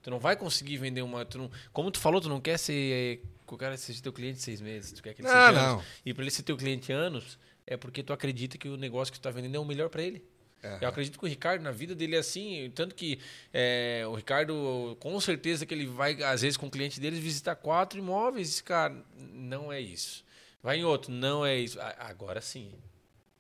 Tu 0.02 0.10
não 0.12 0.20
vai 0.20 0.36
conseguir 0.36 0.76
vender 0.78 1.02
uma, 1.02 1.24
tu 1.24 1.38
não, 1.38 1.52
como 1.72 1.90
tu 1.90 1.98
falou, 2.00 2.20
tu 2.20 2.28
não 2.28 2.42
quer 2.42 2.58
ser 2.60 3.22
o 3.48 3.58
cara 3.58 3.78
seja 3.78 4.02
teu 4.02 4.14
cliente 4.14 4.40
seis 4.42 4.62
meses, 4.62 4.92
tu 4.92 5.02
quer 5.04 5.14
que 5.14 5.22
ele 5.22 5.28
Não, 5.28 5.34
seja 5.34 5.52
não. 5.52 5.74
anos. 5.74 5.86
E 6.06 6.14
para 6.14 6.24
ele 6.24 6.32
ser 6.32 6.44
teu 6.44 6.56
cliente 6.58 6.92
anos, 6.92 7.38
é 7.66 7.76
porque 7.78 8.02
tu 8.04 8.14
acredita 8.14 8.58
que 8.58 8.68
o 8.68 8.78
negócio 8.78 9.12
que 9.12 9.20
tu 9.20 9.24
tá 9.24 9.32
vendendo 9.32 9.56
é 9.56 9.60
o 9.60 9.66
melhor 9.66 9.90
para 9.90 10.02
ele. 10.04 10.24
Aham. 10.64 10.78
Eu 10.82 10.88
acredito 10.88 11.20
que 11.20 11.26
o 11.26 11.28
Ricardo, 11.28 11.62
na 11.62 11.72
vida 11.72 11.94
dele, 11.94 12.16
é 12.16 12.20
assim. 12.20 12.72
Tanto 12.74 12.96
que 12.96 13.20
é, 13.54 14.04
o 14.08 14.16
Ricardo, 14.16 14.96
com 15.00 15.20
certeza 15.20 15.66
que 15.66 15.74
ele 15.74 15.86
vai, 15.86 16.22
às 16.24 16.42
vezes, 16.42 16.56
com 16.56 16.68
o 16.68 16.72
cliente 16.72 17.02
deles, 17.02 17.20
visitar 17.20 17.56
quatro 17.56 18.00
imóveis. 18.00 18.48
Esse 18.50 18.64
cara, 18.64 18.96
não 19.18 19.74
é 19.74 19.82
isso. 19.82 20.24
Vai 20.62 20.78
em 20.78 20.86
outro, 20.86 21.12
não 21.12 21.46
é 21.46 21.58
isso. 21.58 21.78
Agora 22.00 22.40
sim. 22.40 22.72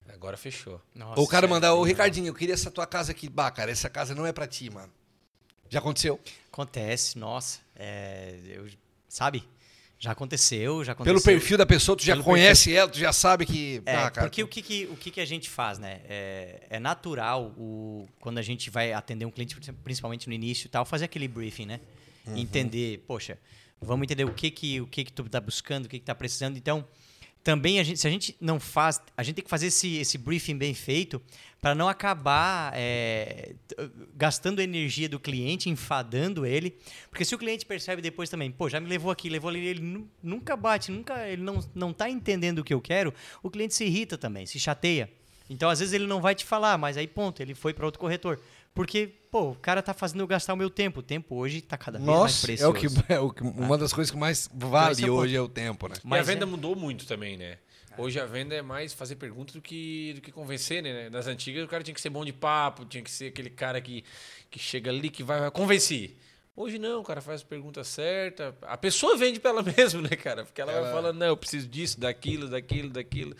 Agora 0.09 0.35
fechou. 0.35 0.81
Nossa, 0.93 1.17
Ou 1.17 1.25
o 1.25 1.29
cara 1.29 1.47
mandar, 1.47 1.73
ô 1.75 1.83
Ricardinho, 1.83 2.27
eu 2.27 2.33
queria 2.33 2.53
essa 2.55 2.69
tua 2.69 2.85
casa 2.85 3.13
aqui. 3.13 3.29
Bah, 3.29 3.49
cara, 3.49 3.71
essa 3.71 3.89
casa 3.89 4.13
não 4.13 4.25
é 4.25 4.33
pra 4.33 4.45
ti, 4.45 4.69
mano. 4.69 4.91
Já 5.69 5.79
aconteceu? 5.79 6.19
Acontece, 6.51 7.17
nossa. 7.17 7.59
É, 7.73 8.37
eu, 8.47 8.67
sabe? 9.07 9.47
Já 10.03 10.11
aconteceu, 10.11 10.83
já 10.83 10.91
aconteceu. 10.91 11.13
Pelo 11.13 11.23
perfil 11.23 11.57
da 11.57 11.65
pessoa, 11.65 11.95
tu 11.95 12.03
já 12.03 12.11
Pelo 12.11 12.25
conhece 12.25 12.75
ela, 12.75 12.89
tu 12.89 12.99
já 12.99 13.13
sabe 13.13 13.45
que. 13.45 13.81
É, 13.85 13.95
ah, 13.95 14.11
cara, 14.11 14.27
porque 14.27 14.43
o 14.43 14.47
que, 14.49 14.61
que- 14.61 14.85
o 14.87 14.97
que, 14.97 15.09
que 15.09 15.21
a 15.21 15.25
gente 15.25 15.49
faz, 15.49 15.79
né? 15.79 16.01
É, 16.09 16.67
é 16.71 16.77
natural 16.77 17.53
o, 17.57 18.05
quando 18.19 18.37
a 18.37 18.41
gente 18.41 18.69
vai 18.69 18.91
atender 18.91 19.23
um 19.23 19.31
cliente, 19.31 19.55
principalmente 19.81 20.27
no 20.27 20.33
início 20.33 20.65
e 20.67 20.69
tal, 20.69 20.83
fazer 20.83 21.05
aquele 21.05 21.25
briefing, 21.25 21.65
né? 21.67 21.79
Uhum. 22.27 22.35
Entender, 22.37 23.01
poxa, 23.07 23.37
vamos 23.81 24.03
entender 24.03 24.25
o 24.25 24.33
que 24.33 24.51
que, 24.51 24.81
o 24.81 24.87
que, 24.87 25.05
que 25.05 25.13
tu 25.13 25.23
tá 25.29 25.39
buscando, 25.39 25.85
o 25.85 25.87
que, 25.87 25.99
que 25.99 26.05
tá 26.05 26.13
precisando. 26.13 26.57
Então, 26.57 26.85
também, 27.43 27.79
a 27.79 27.83
gente, 27.83 27.99
se 27.99 28.07
a 28.07 28.09
gente 28.09 28.35
não 28.39 28.59
faz, 28.59 29.01
a 29.17 29.21
gente 29.21 29.35
tem 29.35 29.43
que 29.43 29.49
fazer 29.49 29.67
esse, 29.67 29.97
esse 29.97 30.17
briefing 30.17 30.57
bem 30.57 30.73
feito 30.73 31.21
para 31.59 31.75
não 31.75 31.89
acabar 31.89 32.71
é, 32.75 33.53
gastando 34.15 34.61
energia 34.61 35.09
do 35.09 35.19
cliente, 35.19 35.69
enfadando 35.69 36.45
ele. 36.45 36.77
Porque 37.09 37.25
se 37.25 37.35
o 37.35 37.37
cliente 37.37 37.65
percebe 37.65 38.01
depois 38.01 38.29
também, 38.29 38.49
pô, 38.49 38.69
já 38.69 38.79
me 38.79 38.87
levou 38.87 39.11
aqui, 39.11 39.29
levou 39.29 39.49
ali, 39.49 39.65
ele 39.65 39.81
nu- 39.81 40.09
nunca 40.21 40.55
bate, 40.55 40.91
nunca, 40.91 41.27
ele 41.27 41.41
não, 41.41 41.59
não 41.75 41.91
tá 41.91 42.09
entendendo 42.09 42.59
o 42.59 42.63
que 42.63 42.73
eu 42.73 42.81
quero, 42.81 43.13
o 43.41 43.49
cliente 43.49 43.75
se 43.75 43.85
irrita 43.85 44.17
também, 44.17 44.45
se 44.45 44.59
chateia. 44.59 45.09
Então, 45.49 45.69
às 45.69 45.79
vezes, 45.79 45.93
ele 45.93 46.07
não 46.07 46.21
vai 46.21 46.33
te 46.33 46.45
falar, 46.45 46.77
mas 46.77 46.95
aí, 46.95 47.07
ponto, 47.07 47.41
ele 47.41 47.53
foi 47.53 47.73
para 47.73 47.85
outro 47.85 47.99
corretor. 47.99 48.39
Porque, 48.73 49.07
pô, 49.31 49.51
o 49.51 49.55
cara 49.55 49.81
tá 49.83 49.93
fazendo 49.93 50.21
eu 50.21 50.27
gastar 50.27 50.53
o 50.53 50.57
meu 50.57 50.69
tempo. 50.69 50.99
O 51.01 51.03
tempo 51.03 51.35
hoje 51.35 51.61
tá 51.61 51.77
cada 51.77 51.97
vez 51.99 52.07
mais 52.07 52.19
Nossa, 52.21 52.45
é 52.45 52.47
precioso. 52.47 52.71
o 52.71 52.73
que, 52.73 52.87
é 53.13 53.19
o 53.19 53.29
que 53.31 53.43
uma 53.43 53.77
das 53.77 53.93
coisas 53.93 54.09
que 54.11 54.17
mais 54.17 54.49
vale 54.53 55.05
é 55.05 55.09
hoje 55.11 55.35
é 55.35 55.41
o 55.41 55.47
tempo, 55.47 55.87
né? 55.87 55.95
e 55.95 55.99
a 55.99 56.01
Mas 56.03 56.25
venda 56.27 56.43
é- 56.43 56.47
mudou 56.47 56.75
muito 56.75 57.05
também, 57.05 57.37
né? 57.37 57.57
Hoje 57.95 58.19
a 58.19 58.25
venda 58.25 58.55
é 58.55 58.61
mais 58.63 58.91
fazer 58.91 59.15
perguntas 59.17 59.53
do 59.53 59.61
que, 59.61 60.13
do 60.15 60.21
que 60.21 60.31
convencer, 60.31 60.81
né? 60.81 61.11
Das 61.11 61.27
antigas 61.27 61.63
o 61.63 61.67
cara 61.67 61.83
tinha 61.83 61.93
que 61.93 62.01
ser 62.01 62.09
bom 62.09 62.25
de 62.25 62.33
papo, 62.33 62.85
tinha 62.85 63.03
que 63.03 63.11
ser 63.11 63.27
aquele 63.27 63.51
cara 63.51 63.79
que, 63.79 64.03
que 64.49 64.57
chega 64.57 64.89
ali, 64.89 65.11
que 65.11 65.21
vai, 65.21 65.39
vai 65.39 65.51
convencer. 65.51 66.17
Hoje 66.55 66.79
não, 66.79 67.01
o 67.01 67.03
cara 67.03 67.21
faz 67.21 67.41
a 67.41 67.45
pergunta 67.45 67.83
certa. 67.83 68.55
A 68.63 68.75
pessoa 68.77 69.15
vende 69.15 69.39
pra 69.39 69.51
ela 69.51 69.61
mesma, 69.77 70.01
né, 70.01 70.09
cara? 70.09 70.43
Porque 70.43 70.59
ela, 70.59 70.71
Ela- 70.71 70.81
vai 70.81 70.91
falando, 70.91 71.17
não, 71.19 71.27
eu 71.27 71.37
preciso 71.37 71.67
disso, 71.67 71.99
daquilo, 71.99 72.47
daquilo, 72.49 72.89
daquilo. 72.89 73.35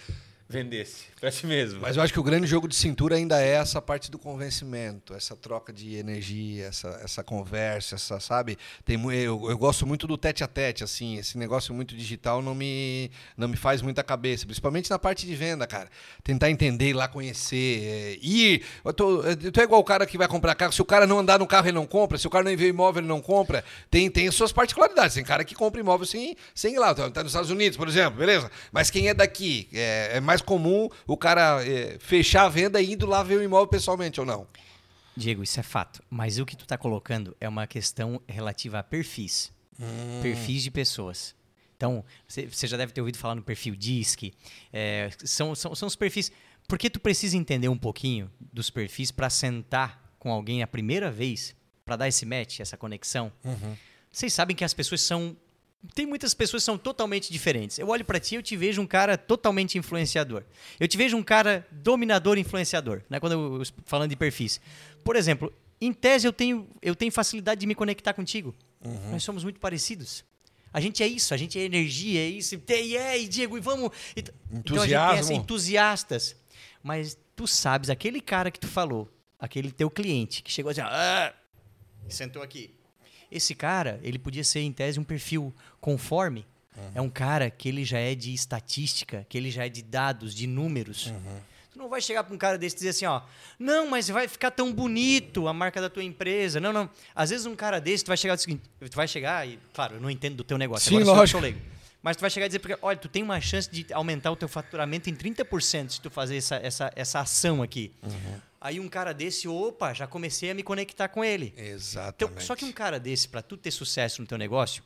Vendesse. 0.48 1.06
Pra 1.20 1.32
si 1.32 1.48
mesmo. 1.48 1.82
Mas 1.82 1.96
eu 1.96 2.04
acho 2.04 2.12
que 2.12 2.20
o 2.20 2.24
grande 2.24 2.46
jogo 2.48 2.68
de 2.68 2.76
cintura 2.76 3.16
ainda 3.16 3.42
é 3.42 3.54
essa 3.54 3.82
parte 3.82 4.12
do 4.12 4.20
convencimento, 4.20 5.14
essa 5.14 5.36
troca 5.36 5.72
de 5.72 5.96
energia, 5.96 6.66
essa, 6.66 6.90
essa 7.04 7.24
conversa, 7.24 7.96
essa, 7.96 8.20
sabe? 8.20 8.58
Tem, 8.84 9.02
eu, 9.14 9.50
eu 9.50 9.58
gosto 9.58 9.88
muito 9.88 10.06
do 10.06 10.18
tete 10.18 10.44
a 10.44 10.48
tete, 10.48 10.84
assim, 10.84 11.18
esse 11.18 11.38
negócio 11.38 11.74
muito 11.74 11.96
digital 11.96 12.42
não 12.42 12.54
me, 12.54 13.10
não 13.38 13.48
me 13.48 13.56
faz 13.56 13.82
muita 13.82 14.04
cabeça, 14.04 14.46
principalmente 14.46 14.90
na 14.90 15.00
parte 15.00 15.26
de 15.26 15.36
venda, 15.36 15.66
cara. 15.66 15.90
Tentar 16.24 16.50
entender, 16.50 16.90
ir 16.90 16.94
lá 16.94 17.08
conhecer, 17.08 17.84
é, 17.84 18.18
ir. 18.22 18.64
Eu 18.84 18.94
tô, 18.94 19.24
eu 19.24 19.52
tô 19.52 19.62
igual 19.62 19.80
o 19.80 19.84
cara 19.84 20.06
que 20.06 20.18
vai 20.18 20.28
comprar 20.28 20.56
carro, 20.56 20.74
se 20.74 20.82
o 20.82 20.86
cara 20.86 21.08
não 21.08 21.20
andar 21.20 21.40
no 21.40 21.48
carro, 21.48 21.68
ele 21.68 21.76
não 21.76 21.86
compra, 21.86 22.18
se 22.18 22.28
o 22.28 22.30
cara 22.30 22.44
não 22.44 22.52
enviar 22.52 22.70
imóvel, 22.70 23.02
ele 23.02 23.08
não 23.08 23.22
compra. 23.22 23.64
Tem, 23.90 24.10
tem 24.10 24.28
as 24.28 24.36
suas 24.36 24.52
particularidades. 24.52 25.16
Tem 25.16 25.24
cara 25.24 25.44
que 25.44 25.56
compra 25.56 25.80
imóvel 25.80 26.06
sem, 26.06 26.36
sem 26.54 26.76
ir 26.76 26.80
lá. 26.80 26.94
Tá, 26.94 27.10
tá 27.10 27.24
nos 27.24 27.32
Estados 27.32 27.50
Unidos, 27.50 27.78
por 27.78 27.88
exemplo, 27.88 28.20
beleza? 28.20 28.52
Mas 28.72 28.90
quem 28.90 29.08
é 29.08 29.14
daqui? 29.14 29.70
É, 29.74 30.12
é 30.18 30.20
mais 30.20 30.33
comum 30.42 30.90
o 31.08 31.18
cara 31.18 31.66
é, 31.66 31.98
fechar 32.00 32.46
a 32.46 32.50
venda 32.50 32.82
e 32.82 32.94
indo 32.94 33.06
lá 33.06 33.24
ver 33.24 33.38
o 33.38 33.44
imóvel 33.44 33.68
pessoalmente 33.68 34.20
ou 34.20 34.26
não? 34.26 34.48
Diego, 35.16 35.44
isso 35.44 35.60
é 35.60 35.64
fato. 35.64 36.02
Mas 36.10 36.40
o 36.40 36.46
que 36.46 36.56
tu 36.56 36.66
tá 36.66 36.78
colocando 36.78 37.36
é 37.40 37.48
uma 37.48 37.68
questão 37.68 38.22
relativa 38.28 38.80
a 38.80 38.84
perfis. 38.84 39.52
Perfis 40.22 40.64
de 40.64 40.72
pessoas. 40.72 41.36
Então, 41.76 42.04
você 42.28 42.68
já 42.68 42.78
deve 42.78 42.94
ter 42.94 43.02
ouvido 43.02 43.18
falar 43.18 43.36
no 43.36 43.44
perfil 43.44 43.76
DISC. 43.76 44.34
é, 44.72 45.10
são, 45.24 45.54
são, 45.54 45.76
são 45.76 45.88
os 45.88 45.96
perfis. 45.96 46.32
Porque 46.68 46.90
tu 46.90 47.00
precisa 47.00 47.36
entender 47.36 47.68
um 47.68 47.78
pouquinho 47.78 48.32
dos 48.40 48.70
perfis 48.70 49.12
para 49.12 49.30
sentar 49.30 50.16
com 50.18 50.32
alguém 50.32 50.64
a 50.64 50.68
primeira 50.68 51.12
vez, 51.12 51.54
para 51.84 51.98
dar 51.98 52.08
esse 52.08 52.26
match, 52.26 52.62
essa 52.62 52.78
conexão. 52.78 53.32
Vocês 54.10 54.32
sabem 54.34 54.56
que 54.56 54.64
as 54.64 54.74
pessoas 54.74 55.02
são. 55.02 55.36
Tem 55.94 56.06
muitas 56.06 56.34
pessoas 56.34 56.64
que 56.64 56.66
são 56.66 56.78
totalmente 56.78 57.32
diferentes. 57.32 57.78
Eu 57.78 57.88
olho 57.90 58.06
para 58.06 58.20
ti 58.20 58.36
e 58.36 58.38
eu 58.38 58.44
te 58.44 58.56
vejo 58.56 58.82
um 58.82 58.88
cara 58.88 59.18
totalmente 59.18 59.78
influenciador. 59.78 60.44
Eu 60.80 60.88
te 60.88 60.96
vejo 60.98 61.18
um 61.18 61.24
cara 61.24 61.68
dominador 61.72 62.38
influenciador, 62.38 63.02
né? 63.10 63.20
Quando 63.20 63.34
eu, 63.34 63.60
eu- 63.62 63.68
falando 63.86 64.10
de 64.10 64.16
perfis. 64.16 64.62
Por 65.04 65.16
exemplo, 65.16 65.52
em 65.82 65.92
tese 65.92 66.26
eu 66.26 66.32
tenho, 66.32 66.68
eu 66.82 66.96
tenho 66.96 67.12
facilidade 67.12 67.60
de 67.62 67.68
me 67.68 67.76
conectar 67.76 68.14
contigo. 68.14 68.56
Nós 69.12 69.24
somos 69.24 69.44
muito 69.44 69.60
parecidos. 69.60 70.24
A 70.72 70.80
gente 70.82 71.04
é 71.04 71.08
isso, 71.08 71.34
a 71.34 71.38
gente 71.38 71.60
é 71.60 71.64
energia, 71.64 72.20
é 72.22 72.28
isso. 72.30 72.56
E 72.56 72.98
é, 72.98 73.20
e 73.22 73.28
Diego, 73.28 73.58
e 73.58 73.62
vamos. 73.62 73.92
E 74.16 74.22
t- 74.22 74.34
Então 74.52 74.78
a 74.82 74.88
gente 74.88 74.96
Entusiasmo. 74.96 75.36
entusiastas. 75.36 76.36
Mas 76.82 77.18
tu 77.36 77.46
sabes, 77.48 77.90
aquele 77.90 78.20
cara 78.22 78.50
que 78.50 78.60
tu 78.60 78.68
falou, 78.68 79.10
aquele 79.40 79.72
teu 79.72 79.90
cliente 79.90 80.42
que 80.42 80.52
chegou 80.52 80.72
assim, 80.72 80.82
ah, 80.82 81.34
e 82.08 82.14
sentou 82.14 82.42
aqui. 82.42 82.74
Esse 83.36 83.56
cara, 83.56 84.00
ele 84.04 84.20
podia 84.20 84.44
ser, 84.44 84.60
em 84.62 84.72
tese, 84.72 85.00
um 85.00 85.04
perfil 85.04 85.54
conforme. 85.82 86.46
É 86.96 87.02
um 87.02 87.10
cara 87.10 87.50
que 87.50 87.68
ele 87.68 87.84
já 87.84 88.00
é 88.00 88.16
de 88.16 88.34
estatística, 88.34 89.26
que 89.30 89.38
ele 89.38 89.52
já 89.52 89.66
é 89.66 89.70
de 89.70 89.82
dados, 89.82 90.34
de 90.34 90.48
números. 90.48 91.12
Tu 91.72 91.80
não 91.80 91.90
vai 91.90 92.02
chegar 92.02 92.24
para 92.24 92.34
um 92.34 92.38
cara 92.38 92.58
desse 92.58 92.76
e 92.76 92.78
dizer 92.78 92.90
assim, 92.90 93.06
ó, 93.06 93.22
não, 93.58 93.90
mas 93.90 94.08
vai 94.08 94.28
ficar 94.28 94.52
tão 94.52 94.72
bonito 94.72 95.48
a 95.48 95.54
marca 95.54 95.82
da 95.82 95.90
tua 95.90 96.04
empresa. 96.04 96.60
Não, 96.60 96.72
não. 96.72 96.88
Às 97.16 97.32
vezes 97.32 97.46
um 97.48 97.56
cara 97.56 97.80
desse, 97.82 98.04
tu 98.04 98.08
vai 98.10 98.18
chegar 98.18 98.36
dizer 98.36 98.44
o 98.48 98.52
seguinte, 98.54 98.70
tu 98.92 98.96
vai 98.96 99.08
chegar 99.08 99.48
e, 99.48 99.58
claro, 99.74 99.96
eu 99.96 100.00
não 100.02 100.10
entendo 100.10 100.36
do 100.36 100.44
teu 100.44 100.58
negócio, 100.58 100.88
Sim, 100.90 100.98
agora 101.02 101.10
eu 101.10 101.16
lógico. 101.16 101.40
sou 101.40 101.42
leigo. 101.42 101.60
Mas 102.04 102.18
tu 102.18 102.20
vai 102.20 102.30
chegar 102.30 102.48
e 102.48 102.50
dizer, 102.50 102.60
porque, 102.60 102.78
olha, 102.82 102.98
tu 102.98 103.08
tem 103.08 103.24
uma 103.24 103.40
chance 103.40 103.72
de 103.72 103.92
aumentar 103.94 104.30
o 104.30 104.36
teu 104.36 104.50
faturamento 104.50 105.10
em 105.10 105.16
30% 105.16 105.90
se 105.90 106.02
tu 106.02 106.10
fazer 106.10 106.36
essa, 106.36 106.58
essa, 106.58 106.92
essa 106.98 107.20
ação 107.22 107.64
aqui. 107.64 107.94
Aí 108.60 108.78
um 108.78 108.90
cara 108.90 109.14
desse, 109.14 109.48
opa, 109.48 109.94
já 109.94 110.06
comecei 110.06 110.52
a 110.52 110.54
me 110.54 110.64
conectar 110.64 111.08
com 111.08 111.24
ele. 111.24 111.54
Então, 111.56 111.66
Exatamente. 111.66 112.44
só 112.44 112.58
que 112.58 112.66
um 112.66 112.74
cara 112.74 113.00
desse, 113.00 113.30
para 113.30 113.42
tu 113.42 113.56
ter 113.56 113.72
sucesso 113.72 114.22
no 114.22 114.28
teu 114.28 114.38
negócio, 114.38 114.84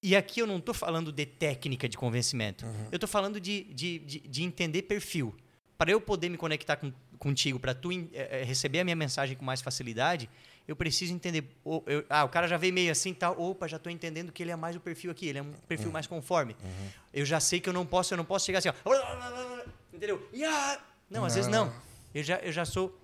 e 0.00 0.14
aqui 0.14 0.38
eu 0.38 0.46
não 0.46 0.58
estou 0.58 0.74
falando 0.74 1.10
de 1.10 1.26
técnica 1.26 1.88
de 1.88 1.96
convencimento, 1.96 2.64
eu 2.92 2.96
estou 2.96 3.08
falando 3.08 3.40
de, 3.40 3.64
de, 3.64 3.98
de, 3.98 4.20
de 4.20 4.42
entender 4.44 4.82
perfil. 4.82 5.34
Para 5.76 5.90
eu 5.90 6.00
poder 6.00 6.28
me 6.28 6.36
conectar 6.36 6.76
com, 6.76 6.92
contigo, 7.18 7.58
para 7.58 7.74
tu 7.74 7.90
eh, 7.92 8.44
receber 8.46 8.80
a 8.80 8.84
minha 8.84 8.94
mensagem 8.94 9.36
com 9.36 9.44
mais 9.44 9.60
facilidade, 9.60 10.30
eu 10.66 10.76
preciso 10.76 11.12
entender. 11.12 11.44
o- 11.64 11.82
eu- 11.86 12.04
ah, 12.08 12.24
o 12.24 12.28
cara 12.28 12.46
já 12.48 12.56
veio 12.56 12.72
meio 12.72 12.90
assim, 12.92 13.12
tal. 13.14 13.40
Opa, 13.40 13.66
já 13.68 13.76
estou 13.76 13.90
entendendo 13.92 14.30
que 14.32 14.42
ele 14.42 14.50
é 14.50 14.56
mais 14.56 14.76
o 14.76 14.80
perfil 14.80 15.10
aqui, 15.10 15.26
ele 15.28 15.38
é 15.38 15.42
um 15.42 15.52
perfil 15.68 15.90
mais 15.90 16.06
conforme. 16.06 16.56
Eu 17.12 17.24
já 17.24 17.40
sei 17.40 17.60
que 17.60 17.68
eu 17.68 17.72
não 17.72 17.84
posso, 17.86 18.12
eu 18.14 18.16
não 18.18 18.24
posso 18.24 18.46
chegar 18.46 18.58
assim, 18.58 18.68
ó, 18.68 18.74
entendeu? 19.92 20.26
E, 20.32 20.44
ah, 20.44 20.80
não, 21.10 21.24
às 21.24 21.34
vezes 21.34 21.50
não. 21.50 21.72
Eu 22.14 22.22
já, 22.22 22.36
eu 22.38 22.52
já 22.52 22.64
sou 22.64 22.98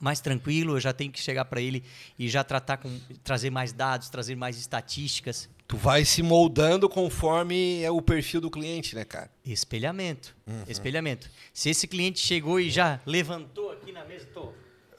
mais 0.00 0.20
tranquilo, 0.20 0.76
eu 0.76 0.80
já 0.80 0.92
tenho 0.92 1.10
que 1.10 1.20
chegar 1.20 1.44
para 1.44 1.60
ele 1.60 1.82
e 2.18 2.28
já 2.28 2.44
tratar 2.44 2.76
com 2.76 2.98
trazer 3.24 3.50
mais 3.50 3.72
dados, 3.72 4.08
trazer 4.08 4.36
mais 4.36 4.56
estatísticas, 4.58 5.48
Tu 5.66 5.76
vai 5.76 6.02
se 6.02 6.22
moldando 6.22 6.88
conforme 6.88 7.82
é 7.82 7.90
o 7.90 8.00
perfil 8.00 8.40
do 8.40 8.50
cliente, 8.50 8.94
né, 8.94 9.04
cara? 9.04 9.30
espelhamento, 9.44 10.34
espelhamento. 10.66 11.28
Se 11.52 11.68
esse 11.68 11.86
cliente 11.86 12.20
chegou 12.20 12.58
e 12.58 12.70
já 12.70 12.98
levantou 13.04 13.70
aqui 13.72 13.92
na 13.92 14.02
mesa, 14.02 14.24
tô, 14.32 14.54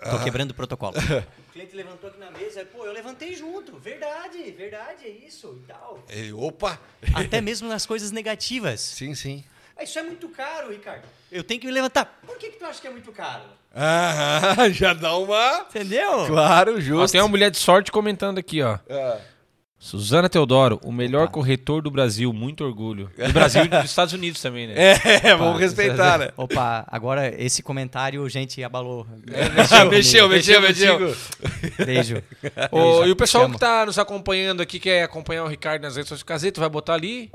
tô 0.09 0.23
quebrando 0.23 0.51
o 0.51 0.53
protocolo. 0.53 0.93
o 1.49 1.51
cliente 1.51 1.75
levantou 1.75 2.09
aqui 2.09 2.19
na 2.19 2.31
mesa, 2.31 2.65
pô, 2.65 2.85
eu 2.85 2.93
levantei 2.93 3.35
junto, 3.35 3.77
verdade, 3.77 4.39
verdade, 4.51 5.05
é 5.05 5.09
isso 5.09 5.59
e 5.63 5.67
tal. 5.67 6.03
E, 6.13 6.31
opa! 6.33 6.79
Até 7.13 7.41
mesmo 7.41 7.67
nas 7.67 7.85
coisas 7.85 8.11
negativas. 8.11 8.79
Sim, 8.99 9.13
sim. 9.15 9.43
Ah, 9.75 9.83
Isso 9.83 9.97
é 9.97 10.03
muito 10.03 10.27
caro, 10.29 10.71
Ricardo. 10.71 11.03
Eu 11.31 11.41
tenho 11.43 11.59
que 11.61 11.65
me 11.67 11.71
levantar. 11.71 12.19
Por 12.25 12.37
que, 12.37 12.49
que 12.49 12.59
tu 12.59 12.65
acha 12.65 12.81
que 12.81 12.87
é 12.87 12.91
muito 12.91 13.11
caro? 13.13 13.43
Ah, 13.73 14.67
já 14.71 14.93
dá 14.93 15.15
uma. 15.15 15.61
Entendeu? 15.69 16.25
Claro, 16.27 16.75
Ó, 16.75 16.79
justo. 16.81 17.13
tem 17.13 17.21
uma 17.21 17.27
mulher 17.29 17.49
de 17.49 17.57
sorte 17.57 17.89
comentando 17.91 18.37
aqui, 18.39 18.61
ó. 18.61 18.77
Ah, 18.89 19.19
Suzana 19.79 20.27
Teodoro, 20.27 20.77
o 20.83 20.91
melhor 20.91 21.29
corretor 21.29 21.81
do 21.81 21.89
Brasil, 21.89 22.33
muito 22.33 22.65
orgulho. 22.65 23.09
Do 23.17 23.31
Brasil 23.31 23.63
e 23.63 23.67
dos 23.69 23.85
Estados 23.85 24.13
Unidos 24.13 24.41
também, 24.41 24.67
né? 24.67 24.75
É, 25.23 25.33
vamos 25.35 25.59
respeitar, 25.59 26.17
né? 26.17 26.29
Opa, 26.35 26.85
agora 26.85 27.33
esse 27.41 27.63
comentário, 27.63 28.27
gente, 28.27 28.61
abalou. 28.61 29.07
Mexeu, 29.89 30.27
mexeu, 30.27 30.61
mexeu. 30.61 30.99
contigo. 30.99 31.17
Beijo. 31.85 32.21
Beijo. 32.53 33.05
e 33.05 33.11
o 33.11 33.15
pessoal 33.15 33.49
que 33.49 33.57
tá 33.57 33.85
nos 33.85 33.97
acompanhando 33.97 34.61
aqui, 34.61 34.79
quer 34.79 35.03
acompanhar 35.03 35.45
o 35.45 35.47
Ricardo 35.47 35.81
nas 35.83 35.95
redes 35.95 36.09
sociais, 36.09 36.23
Caseta, 36.23 36.59
vai 36.59 36.69
botar 36.69 36.95
ali? 36.95 37.31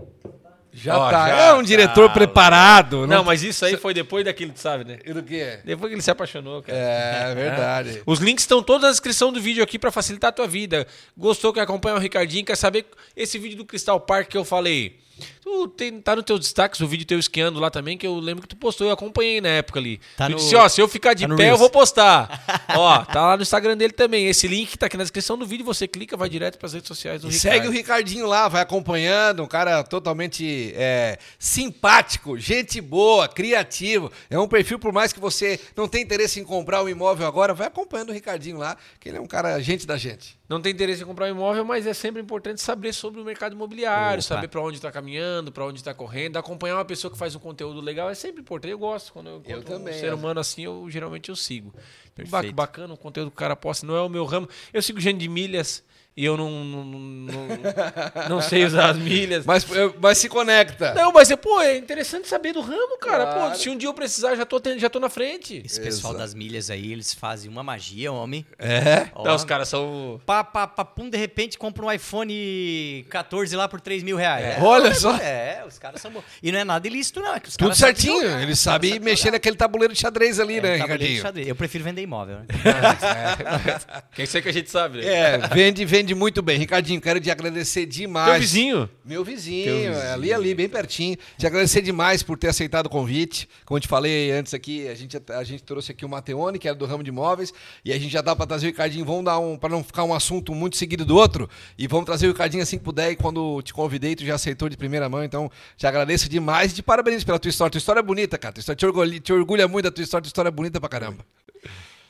Já 0.76 0.98
Ó, 0.98 1.08
tá. 1.08 1.28
já 1.28 1.36
é 1.36 1.54
um 1.54 1.62
diretor 1.62 2.08
tá, 2.08 2.14
preparado. 2.14 3.06
Não, 3.06 3.22
mas 3.22 3.44
isso 3.44 3.64
aí 3.64 3.76
foi 3.76 3.94
depois 3.94 4.24
daquilo, 4.24 4.52
tu 4.52 4.58
sabe, 4.58 4.84
né? 4.84 4.98
E 5.06 5.12
do 5.12 5.22
quê? 5.22 5.60
Depois 5.64 5.88
que 5.88 5.94
ele 5.94 6.02
se 6.02 6.10
apaixonou, 6.10 6.62
cara. 6.62 6.76
É, 6.76 7.34
verdade. 7.34 8.02
Os 8.04 8.18
links 8.18 8.42
estão 8.42 8.60
todos 8.60 8.82
na 8.82 8.90
descrição 8.90 9.32
do 9.32 9.40
vídeo 9.40 9.62
aqui 9.62 9.78
pra 9.78 9.92
facilitar 9.92 10.30
a 10.30 10.32
tua 10.32 10.48
vida. 10.48 10.84
Gostou, 11.16 11.52
quer 11.52 11.60
acompanhar 11.60 11.94
o 11.94 12.00
Ricardinho, 12.00 12.44
quer 12.44 12.56
saber 12.56 12.86
esse 13.16 13.38
vídeo 13.38 13.56
do 13.56 13.64
Crystal 13.64 14.00
Park 14.00 14.28
que 14.28 14.36
eu 14.36 14.44
falei? 14.44 14.98
Tu 15.42 15.68
tem, 15.68 16.00
tá 16.00 16.16
no 16.16 16.22
teu 16.22 16.38
destaques 16.38 16.80
o 16.80 16.86
vídeo 16.88 17.06
teu 17.06 17.18
esquiando 17.18 17.60
lá 17.60 17.70
também, 17.70 17.96
que 17.98 18.06
eu 18.06 18.16
lembro 18.18 18.42
que 18.42 18.48
tu 18.48 18.56
postou, 18.56 18.86
eu 18.86 18.92
acompanhei 18.92 19.40
na 19.40 19.48
época 19.50 19.78
ali. 19.78 20.00
Tá 20.16 20.28
no- 20.28 20.36
disse, 20.36 20.56
ó, 20.56 20.68
se 20.68 20.80
eu 20.80 20.88
ficar 20.88 21.14
de 21.14 21.28
tá 21.28 21.34
pé, 21.36 21.50
eu 21.50 21.56
vou 21.56 21.70
postar. 21.70 22.42
ó, 22.76 23.04
tá 23.04 23.20
lá 23.26 23.36
no 23.36 23.42
Instagram 23.42 23.76
dele 23.76 23.92
também. 23.92 24.26
Esse 24.26 24.48
link 24.48 24.76
tá 24.76 24.86
aqui 24.86 24.96
na 24.96 25.04
descrição 25.04 25.36
do 25.38 25.46
vídeo, 25.46 25.64
você 25.64 25.86
clica, 25.86 26.16
vai 26.16 26.28
direto 26.28 26.58
pras 26.58 26.72
redes 26.72 26.88
sociais 26.88 27.20
do 27.22 27.28
E 27.28 27.32
Ricardo. 27.32 27.54
segue 27.54 27.68
o 27.68 27.70
Ricardinho 27.70 28.26
lá, 28.26 28.48
vai 28.48 28.62
acompanhando, 28.62 29.42
um 29.42 29.46
cara 29.46 29.84
totalmente 29.84 30.72
é, 30.74 31.18
simpático, 31.38 32.38
gente 32.38 32.80
boa, 32.80 33.28
criativo. 33.28 34.10
É 34.28 34.38
um 34.38 34.48
perfil, 34.48 34.78
por 34.78 34.92
mais 34.92 35.12
que 35.12 35.20
você 35.20 35.60
não 35.76 35.86
tenha 35.86 36.02
interesse 36.04 36.40
em 36.40 36.44
comprar 36.44 36.82
um 36.82 36.88
imóvel 36.88 37.26
agora, 37.26 37.54
vai 37.54 37.66
acompanhando 37.68 38.10
o 38.10 38.12
Ricardinho 38.12 38.56
lá, 38.58 38.76
que 38.98 39.08
ele 39.08 39.18
é 39.18 39.20
um 39.20 39.26
cara 39.26 39.60
gente 39.60 39.86
da 39.86 39.96
gente. 39.96 40.36
Não 40.46 40.60
tem 40.60 40.72
interesse 40.72 41.02
em 41.02 41.06
comprar 41.06 41.26
um 41.26 41.30
imóvel, 41.30 41.64
mas 41.64 41.86
é 41.86 41.94
sempre 41.94 42.20
importante 42.20 42.60
saber 42.60 42.92
sobre 42.92 43.18
o 43.18 43.24
mercado 43.24 43.54
imobiliário, 43.54 44.20
Opa. 44.20 44.22
saber 44.22 44.48
para 44.48 44.60
onde 44.60 44.76
está 44.76 44.92
caminhando, 44.92 45.50
para 45.50 45.64
onde 45.64 45.78
está 45.78 45.94
correndo, 45.94 46.36
acompanhar 46.36 46.76
uma 46.76 46.84
pessoa 46.84 47.10
que 47.10 47.16
faz 47.16 47.34
um 47.34 47.38
conteúdo 47.38 47.80
legal 47.80 48.10
é 48.10 48.14
sempre 48.14 48.42
importante. 48.42 48.70
Eu 48.72 48.78
gosto 48.78 49.12
quando 49.12 49.28
eu, 49.28 49.42
Eu 49.46 49.62
também, 49.62 49.94
um 49.94 49.98
ser 49.98 50.12
humano 50.12 50.38
assim, 50.40 50.62
eu 50.64 50.86
geralmente 50.90 51.30
eu 51.30 51.36
sigo. 51.36 51.74
Perfeito. 52.14 52.54
Bacana 52.54 52.92
o 52.92 52.96
conteúdo 52.96 53.30
que 53.30 53.36
o 53.36 53.38
cara 53.38 53.56
posta, 53.56 53.86
não 53.86 53.96
é 53.96 54.02
o 54.02 54.08
meu 54.08 54.26
ramo. 54.26 54.46
Eu 54.72 54.82
sigo 54.82 55.00
gente 55.00 55.18
de 55.18 55.28
milhas, 55.28 55.82
e 56.16 56.24
eu 56.24 56.36
não, 56.36 56.50
não, 56.64 56.84
não, 56.84 58.28
não 58.28 58.40
sei 58.40 58.64
usar 58.64 58.90
as 58.90 58.96
milhas. 58.98 59.44
Mas, 59.44 59.66
mas 60.00 60.18
se 60.18 60.28
conecta. 60.28 60.94
Não, 60.94 61.12
mas, 61.12 61.28
pô, 61.36 61.60
é 61.60 61.76
interessante 61.76 62.28
saber 62.28 62.52
do 62.52 62.60
ramo, 62.60 62.98
cara. 62.98 63.26
Claro. 63.26 63.50
Pô, 63.50 63.56
se 63.56 63.68
um 63.68 63.76
dia 63.76 63.88
eu 63.88 63.94
precisar, 63.94 64.36
já 64.36 64.46
tô, 64.46 64.60
já 64.78 64.88
tô 64.88 65.00
na 65.00 65.08
frente. 65.08 65.62
Esse 65.64 65.80
pessoal 65.80 66.12
Exato. 66.12 66.18
das 66.24 66.34
milhas 66.34 66.70
aí, 66.70 66.92
eles 66.92 67.12
fazem 67.12 67.50
uma 67.50 67.62
magia, 67.62 68.12
homem. 68.12 68.46
É? 68.58 69.08
Ó, 69.14 69.24
Não, 69.24 69.34
os 69.34 69.44
caras 69.44 69.68
são... 69.68 70.20
pá, 70.24 70.44
pá, 70.44 70.66
pá, 70.66 70.84
pum, 70.84 71.10
de 71.10 71.18
repente 71.18 71.58
compra 71.58 71.84
um 71.84 71.90
iPhone 71.90 73.04
14 73.10 73.56
lá 73.56 73.68
por 73.68 73.80
3 73.80 74.02
mil 74.02 74.16
reais. 74.16 74.44
É, 74.44 74.58
Olha 74.62 74.88
é, 74.88 74.94
só. 74.94 75.16
É, 75.16 75.64
os 75.66 75.78
caras 75.78 76.00
são 76.00 76.10
bons. 76.10 76.22
E 76.42 76.52
não 76.52 76.58
é 76.60 76.64
nada 76.64 76.86
ilícito, 76.86 77.20
não. 77.20 77.34
É 77.34 77.40
que 77.40 77.48
os 77.48 77.56
Tudo 77.56 77.68
caras 77.68 77.78
sabem 77.78 77.94
certinho. 77.96 78.22
jogar, 78.22 78.42
Ele 78.42 78.52
os 78.52 78.58
sabe 78.60 79.00
mexer 79.00 79.16
sabem 79.16 79.32
naquele 79.32 79.56
tabuleiro 79.56 79.92
de 79.94 80.00
xadrez 80.00 80.38
ali, 80.38 80.56
jogar. 80.56 80.68
né, 80.68 80.74
É, 80.74 80.78
tabuleiro 80.78 80.98
de 80.98 81.04
Ricardinho? 81.06 81.22
xadrez. 81.22 81.48
Eu 81.48 81.56
prefiro 81.56 81.82
vender 81.84 82.02
imóvel, 82.02 82.38
né? 82.38 82.46
Quem 84.14 84.26
sei 84.26 84.42
que 84.42 84.48
a 84.48 84.52
gente 84.52 84.70
sabe, 84.70 84.98
né? 85.00 85.06
É, 85.06 85.38
vende, 85.48 85.84
vende 85.84 86.03
muito 86.12 86.42
bem. 86.42 86.58
Ricardinho, 86.58 87.00
quero 87.00 87.20
te 87.20 87.30
agradecer 87.30 87.86
demais. 87.86 88.32
Teu 88.32 88.40
vizinho. 88.40 88.90
Meu 89.04 89.24
vizinho, 89.24 89.92
vizinho. 89.92 90.12
ali, 90.12 90.32
ali, 90.32 90.54
bem 90.54 90.68
pertinho. 90.68 91.16
Te 91.38 91.46
agradecer 91.46 91.80
demais 91.82 92.24
por 92.24 92.36
ter 92.36 92.48
aceitado 92.48 92.86
o 92.86 92.90
convite. 92.90 93.48
Como 93.64 93.78
eu 93.78 93.80
te 93.80 93.86
falei 93.86 94.32
antes 94.32 94.52
aqui, 94.52 94.88
a 94.88 94.94
gente, 94.94 95.16
a 95.30 95.44
gente 95.44 95.62
trouxe 95.62 95.92
aqui 95.92 96.04
o 96.04 96.08
Mateone, 96.08 96.58
que 96.58 96.66
era 96.66 96.76
do 96.76 96.84
ramo 96.84 97.04
de 97.04 97.10
imóveis, 97.10 97.54
e 97.84 97.92
a 97.92 97.98
gente 97.98 98.12
já 98.12 98.20
dá 98.20 98.34
para 98.34 98.46
trazer 98.46 98.66
o 98.66 98.70
Ricardinho. 98.70 99.04
Vamos 99.04 99.24
dar 99.24 99.38
um, 99.38 99.56
para 99.56 99.68
não 99.68 99.84
ficar 99.84 100.02
um 100.02 100.12
assunto 100.12 100.52
muito 100.52 100.76
seguido 100.76 101.04
do 101.04 101.16
outro, 101.16 101.48
e 101.78 101.86
vamos 101.86 102.06
trazer 102.06 102.26
o 102.26 102.32
Ricardinho 102.32 102.62
assim 102.62 102.76
que 102.76 102.84
puder. 102.84 103.12
E 103.12 103.16
quando 103.16 103.62
te 103.62 103.72
convidei, 103.72 104.16
tu 104.16 104.24
já 104.24 104.34
aceitou 104.34 104.68
de 104.68 104.76
primeira 104.76 105.08
mão. 105.08 105.22
Então, 105.22 105.48
te 105.76 105.86
agradeço 105.86 106.28
demais 106.28 106.72
e 106.72 106.74
te 106.74 106.82
parabéns 106.82 107.22
pela 107.22 107.38
tua 107.38 107.48
história. 107.48 107.70
Tua 107.70 107.78
história 107.78 108.00
é 108.00 108.02
bonita, 108.02 108.36
cara. 108.36 108.52
Tua 108.54 108.60
história 108.60 108.76
te 108.76 108.84
orgulha, 108.84 109.20
te 109.20 109.32
orgulha 109.32 109.68
muito 109.68 109.84
da 109.84 109.90
tua 109.92 110.02
história. 110.02 110.22
Tua 110.22 110.28
história 110.28 110.48
é 110.48 110.52
bonita 110.52 110.80
pra 110.80 110.88
caramba. 110.88 111.24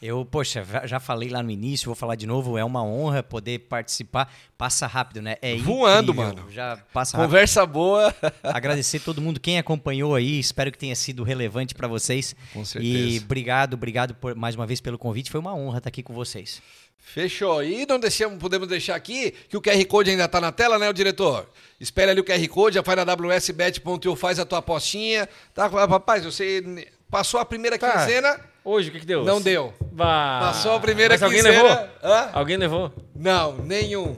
Eu, 0.07 0.23
poxa, 0.25 0.63
já- 0.85 1.01
falei 1.01 1.31
lá 1.31 1.43
no 1.43 1.51
início, 1.51 1.87
vou 1.87 1.95
falar 1.95 2.15
de 2.15 2.27
novo, 2.27 2.59
é 2.59 2.65
uma 2.65 2.85
honra 2.85 3.23
poder 3.23 3.61
participar. 3.61 4.31
Passa 4.59 4.87
rápido, 4.87 5.23
né? 5.23 5.37
É 5.41 5.57
Voando, 5.57 6.13
incrível. 6.13 6.35
mano. 6.37 6.51
Já 6.53 6.77
passa 6.93 7.17
rápido. 7.17 7.31
Conversa 7.31 7.65
boa. 7.65 8.15
Agradecer 8.43 9.01
todo 9.01 9.23
mundo 9.23 9.41
quem 9.41 9.59
acompanhou 9.59 10.15
aí, 10.15 10.39
espero 10.39 10.71
que 10.71 10.77
tenha 10.77 10.95
sido 10.95 11.23
relevante 11.23 11.75
para 11.75 11.89
vocês. 11.89 12.37
Com 12.53 12.65
certeza. 12.65 12.95
E 12.99 13.19
obrigado, 13.19 13.75
obrigado 13.75 14.15
por, 14.15 14.35
mais 14.35 14.55
uma 14.55 14.67
vez 14.67 14.81
pelo 14.81 14.99
convite, 14.99 15.31
foi 15.31 15.41
uma 15.41 15.55
honra 15.55 15.79
estar 15.79 15.89
aqui 15.89 16.03
com 16.03 16.13
vocês. 16.13 16.61
Fechou. 16.99 17.63
E 17.63 17.85
não 17.87 17.99
deixamos, 17.99 18.39
podemos 18.39 18.67
deixar 18.69 18.95
aqui 18.97 19.33
que 19.49 19.57
o 19.57 19.61
QR 19.63 19.83
Code 19.87 20.11
ainda 20.11 20.27
tá 20.29 20.41
na 20.41 20.51
tela, 20.53 20.79
né, 20.79 20.89
o 20.89 20.93
diretor? 20.93 21.49
Espere 21.81 22.11
ali 22.11 22.21
o 22.21 22.25
QR 22.25 22.47
Code, 22.49 22.75
já 22.77 22.83
vai 22.83 22.97
na 22.97 23.05
wsbet.io, 23.05 24.17
faz 24.17 24.39
a 24.39 24.45
tua 24.47 24.59
apostinha. 24.59 25.29
Tá, 25.55 25.67
rapaz, 25.67 26.25
você 26.25 26.63
passou 27.11 27.39
a 27.41 27.45
primeira 27.45 27.79
Tá. 27.79 27.93
quinzena, 27.93 28.41
Hoje, 28.65 28.89
o 28.89 28.93
que 28.93 29.01
que 29.01 29.07
deu? 29.07 29.25
não 29.25 29.41
deu. 29.43 29.75
Bah. 29.93 30.41
Passou 30.41 30.73
a 30.73 30.81
primeira 30.81 31.15
Mas 31.15 31.23
alguém 31.23 31.43
quinzena. 31.43 31.63
levou? 31.63 31.89
Hã? 32.03 32.31
Alguém 32.33 32.57
levou? 32.57 32.93
Não, 33.15 33.59
nenhum. 33.59 34.17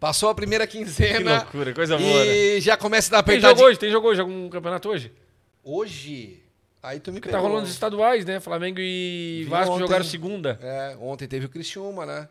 Passou 0.00 0.28
a 0.28 0.34
primeira 0.34 0.66
quinzena. 0.66 1.18
Que 1.40 1.44
loucura, 1.44 1.72
coisa 1.72 1.96
boa, 1.96 2.24
né? 2.24 2.36
E 2.36 2.60
já 2.60 2.76
começa 2.76 3.08
a 3.08 3.12
dar 3.18 3.22
Tem 3.22 3.34
apertadinha. 3.36 3.56
jogo 3.56 3.68
hoje? 3.70 3.78
Tem 3.78 3.90
jogo 3.90 4.08
hoje? 4.08 4.20
Algum 4.20 4.48
campeonato 4.50 4.88
hoje? 4.88 5.12
Hoje, 5.62 6.42
aí 6.82 7.00
tu 7.00 7.10
me 7.12 7.18
Porque 7.20 7.28
pegou. 7.30 7.40
tá 7.42 7.48
rolando 7.48 7.66
os 7.66 7.72
estaduais, 7.72 8.24
né? 8.24 8.40
Flamengo 8.40 8.78
e 8.80 9.42
Vi 9.44 9.50
Vasco 9.50 9.72
ontem. 9.72 9.80
jogaram 9.86 10.04
segunda. 10.04 10.58
É, 10.60 10.96
ontem 11.00 11.26
teve 11.26 11.46
o 11.46 11.48
Criciúma, 11.48 12.04
né? 12.04 12.28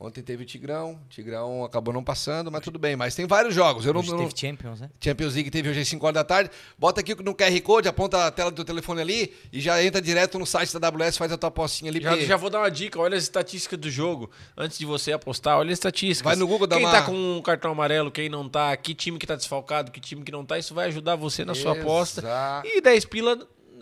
Ontem 0.00 0.22
teve 0.22 0.44
o 0.44 0.46
Tigrão. 0.46 0.92
O 0.92 1.08
Tigrão 1.08 1.64
acabou 1.64 1.92
não 1.92 2.04
passando, 2.04 2.52
mas 2.52 2.62
tudo 2.62 2.78
bem. 2.78 2.94
Mas 2.94 3.16
tem 3.16 3.26
vários 3.26 3.52
jogos. 3.52 3.84
Eu 3.84 3.92
não, 3.92 4.00
Hoje 4.00 4.10
não- 4.12 4.18
teve 4.18 4.32
Champions, 4.36 4.80
né? 4.80 4.90
Champions 5.02 5.34
League 5.34 5.50
teve 5.50 5.68
hoje 5.68 5.80
às 5.80 5.88
5 5.88 6.06
horas 6.06 6.14
da 6.14 6.22
tarde. 6.22 6.50
Bota 6.78 7.00
aqui 7.00 7.16
no 7.20 7.34
QR 7.34 7.60
Code, 7.62 7.88
aponta 7.88 8.24
a 8.26 8.30
tela 8.30 8.48
do 8.52 8.54
teu 8.54 8.64
telefone 8.64 9.00
ali 9.00 9.34
e 9.52 9.60
já 9.60 9.82
entra 9.82 10.00
direto 10.00 10.38
no 10.38 10.46
site 10.46 10.78
da 10.78 10.86
AWS, 10.86 11.16
faz 11.18 11.32
a 11.32 11.36
tua 11.36 11.48
apostinha 11.48 11.90
ali. 11.90 12.00
Já, 12.00 12.10
porque- 12.10 12.26
já 12.26 12.36
vou 12.36 12.48
dar 12.48 12.60
uma 12.60 12.70
dica, 12.70 12.96
olha 13.00 13.16
as 13.16 13.24
estatísticas 13.24 13.76
do 13.76 13.90
jogo. 13.90 14.30
Antes 14.56 14.78
de 14.78 14.86
você 14.86 15.10
apostar, 15.10 15.58
olha 15.58 15.72
as 15.72 15.78
estatísticas. 15.78 16.22
Vai 16.24 16.36
no 16.36 16.46
Google, 16.46 16.68
dá 16.68 16.76
Quem 16.76 16.84
uma- 16.84 16.92
tá 16.92 17.02
com 17.02 17.12
um 17.36 17.42
cartão 17.42 17.72
amarelo, 17.72 18.08
quem 18.12 18.28
não 18.28 18.48
tá, 18.48 18.76
que 18.76 18.94
time 18.94 19.18
que 19.18 19.26
tá 19.26 19.34
desfalcado, 19.34 19.90
que 19.90 20.00
time 20.00 20.22
que 20.22 20.30
não 20.30 20.44
tá, 20.44 20.56
isso 20.60 20.72
vai 20.74 20.86
ajudar 20.86 21.16
você 21.16 21.44
na 21.44 21.56
sua 21.56 21.72
aposta. 21.72 22.20
Exato. 22.20 22.68
E 22.68 22.80
10 22.80 23.04
pila, 23.04 23.36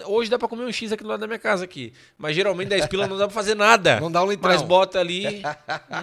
hoje 0.04 0.28
dá 0.30 0.38
pra 0.38 0.46
comer 0.48 0.64
um 0.64 0.72
X 0.72 0.92
aqui 0.92 1.02
do 1.02 1.08
lado 1.08 1.20
da 1.20 1.26
minha 1.26 1.38
casa 1.38 1.64
aqui. 1.64 1.92
Mas 2.18 2.34
geralmente 2.36 2.68
10 2.68 2.86
pila 2.86 3.06
não 3.06 3.16
dá 3.16 3.26
pra 3.26 3.34
fazer 3.34 3.54
nada. 3.54 4.00
Não 4.00 4.10
dá 4.12 4.22
um 4.22 4.30
litrão. 4.30 4.50
Mas 4.52 4.62
bota 4.62 4.98
ali, 5.00 5.42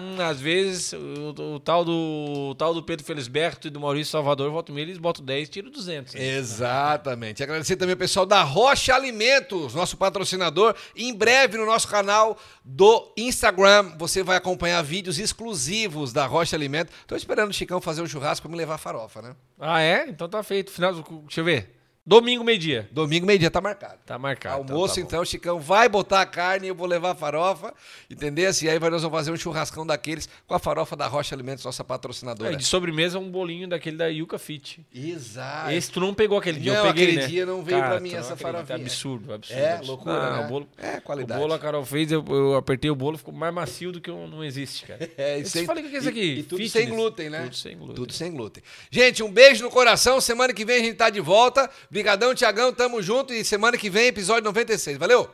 hum, 0.02 0.20
às 0.22 0.40
vezes, 0.40 0.92
o, 0.92 1.54
o 1.54 1.60
tal 1.60 1.84
do, 1.84 2.48
o 2.50 2.54
tal 2.54 2.74
do 2.74 2.82
Pedro 2.82 3.04
Felisberto 3.04 3.66
e 3.68 3.70
do 3.70 3.78
Maurício 3.80 4.10
Salvador, 4.12 4.50
volta 4.50 4.72
e 4.72 4.74
meia, 4.74 4.84
eles 4.84 4.98
botam 4.98 5.24
10 5.24 5.48
tiro 5.48 5.70
200. 5.70 6.14
né? 6.14 6.20
Exatamente. 6.36 7.42
Agradecer 7.42 7.76
também 7.76 7.94
o 7.94 7.98
pessoal 7.98 8.26
da 8.26 8.42
Rocha 8.42 8.94
Alimentos, 8.94 9.74
nosso 9.74 9.96
patrocinador. 9.96 10.74
Em 10.96 11.12
breve 11.14 11.56
no 11.58 11.66
nosso 11.66 11.86
canal 11.88 12.36
do 12.64 13.12
Instagram 13.16 13.92
você 13.98 14.22
vai 14.22 14.36
acompanhar 14.36 14.82
vídeos 14.82 15.18
exclusivos 15.18 16.12
da 16.12 16.26
Rocha 16.26 16.56
Alimentos. 16.56 16.94
Tô 17.06 17.14
esperando 17.16 17.50
o 17.50 17.54
Chicão 17.54 17.80
fazer 17.80 18.02
um 18.02 18.06
churrasco 18.06 18.42
pra 18.46 18.50
me 18.50 18.56
levar 18.56 18.78
farofa, 18.78 19.22
né? 19.22 19.36
Ah, 19.60 19.80
é? 19.80 20.06
Então 20.08 20.28
tá 20.28 20.42
feito. 20.42 20.70
Final, 20.70 20.94
do- 20.94 21.02
deixa 21.26 21.40
eu 21.40 21.44
ver. 21.44 21.73
Domingo, 22.06 22.44
meio-dia. 22.44 22.86
Domingo, 22.92 23.24
meio-dia, 23.24 23.50
tá 23.50 23.62
marcado. 23.62 23.98
Tá 24.04 24.18
marcado. 24.18 24.56
Almoço, 24.56 24.96
tá 24.96 25.00
bom. 25.00 25.06
então, 25.06 25.22
o 25.22 25.24
Chicão 25.24 25.58
vai 25.58 25.88
botar 25.88 26.20
a 26.20 26.26
carne 26.26 26.66
e 26.66 26.68
eu 26.68 26.74
vou 26.74 26.86
levar 26.86 27.12
a 27.12 27.14
farofa, 27.14 27.72
entendeu? 28.10 28.50
E 28.62 28.68
aí 28.68 28.78
nós 28.78 29.00
vamos 29.02 29.16
fazer 29.16 29.30
um 29.30 29.36
churrascão 29.38 29.86
daqueles 29.86 30.28
com 30.46 30.54
a 30.54 30.58
farofa 30.58 30.94
da 30.94 31.06
Rocha 31.06 31.34
Alimentos, 31.34 31.64
nossa 31.64 31.82
patrocinadora. 31.82 32.52
É, 32.52 32.56
de 32.56 32.64
sobremesa, 32.64 33.18
um 33.18 33.30
bolinho 33.30 33.66
daquele 33.66 33.96
da 33.96 34.06
Yuca 34.08 34.38
Fit. 34.38 34.84
Exato. 34.94 35.70
Esse 35.70 35.90
tu 35.90 35.98
não 35.98 36.12
pegou 36.12 36.36
aquele 36.36 36.60
dia, 36.60 36.74
Não, 36.74 36.80
eu 36.80 36.92
peguei, 36.92 37.04
aquele 37.06 37.20
né? 37.22 37.26
dia 37.26 37.46
não 37.46 37.62
veio 37.62 37.78
pra 37.78 37.98
mim 38.00 38.12
essa 38.12 38.36
farofinha. 38.36 38.76
Absurdo, 38.76 39.32
absurdo. 39.32 39.58
É, 39.58 39.72
absurdo. 39.72 39.86
loucura, 39.88 40.30
Não, 40.30 40.36
né? 40.40 40.44
o 40.44 40.48
bolo, 40.48 40.68
É, 40.76 41.00
qualidade. 41.00 41.40
O 41.40 41.42
bolo 41.42 41.54
a 41.54 41.58
Carol 41.58 41.84
fez, 41.86 42.12
eu, 42.12 42.22
eu 42.28 42.54
apertei 42.56 42.90
o 42.90 42.94
bolo, 42.94 43.16
ficou 43.16 43.32
mais 43.32 43.54
macio 43.54 43.90
do 43.90 43.98
que 44.00 44.10
um, 44.10 44.26
não 44.28 44.44
existe, 44.44 44.84
cara. 44.84 45.08
É, 45.16 45.36
eu 45.38 45.40
e 45.42 45.46
sem- 45.46 45.64
falei 45.64 45.82
o 45.82 45.88
que 45.88 45.94
é 45.96 45.98
isso 46.00 46.08
e- 46.08 46.10
aqui. 46.10 46.20
E, 46.40 46.42
tudo 46.42 46.62
Fitness. 46.62 46.72
sem 46.72 46.88
glúten, 46.88 47.30
né? 47.30 47.42
Tudo 47.44 47.56
sem 47.56 47.76
glúten. 47.78 47.94
Tudo 47.94 48.12
sem 48.12 48.30
glúten. 48.30 48.62
Gente, 48.90 49.22
um 49.22 49.30
beijo 49.32 49.64
no 49.64 49.70
coração. 49.70 50.20
Semana 50.20 50.52
que 50.52 50.66
vem 50.66 50.76
a 50.76 50.84
gente 50.84 50.96
tá 50.96 51.08
de 51.08 51.20
volta. 51.20 51.70
Brigadão, 51.94 52.34
Tiagão, 52.34 52.72
tamo 52.72 53.00
junto. 53.00 53.32
E 53.32 53.44
semana 53.44 53.78
que 53.78 53.88
vem, 53.88 54.08
episódio 54.08 54.42
96. 54.42 54.98
Valeu? 54.98 55.30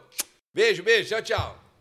Beijo, 0.53 0.83
beijo. 0.83 1.09
Tchau, 1.09 1.23
tchau. 1.23 1.60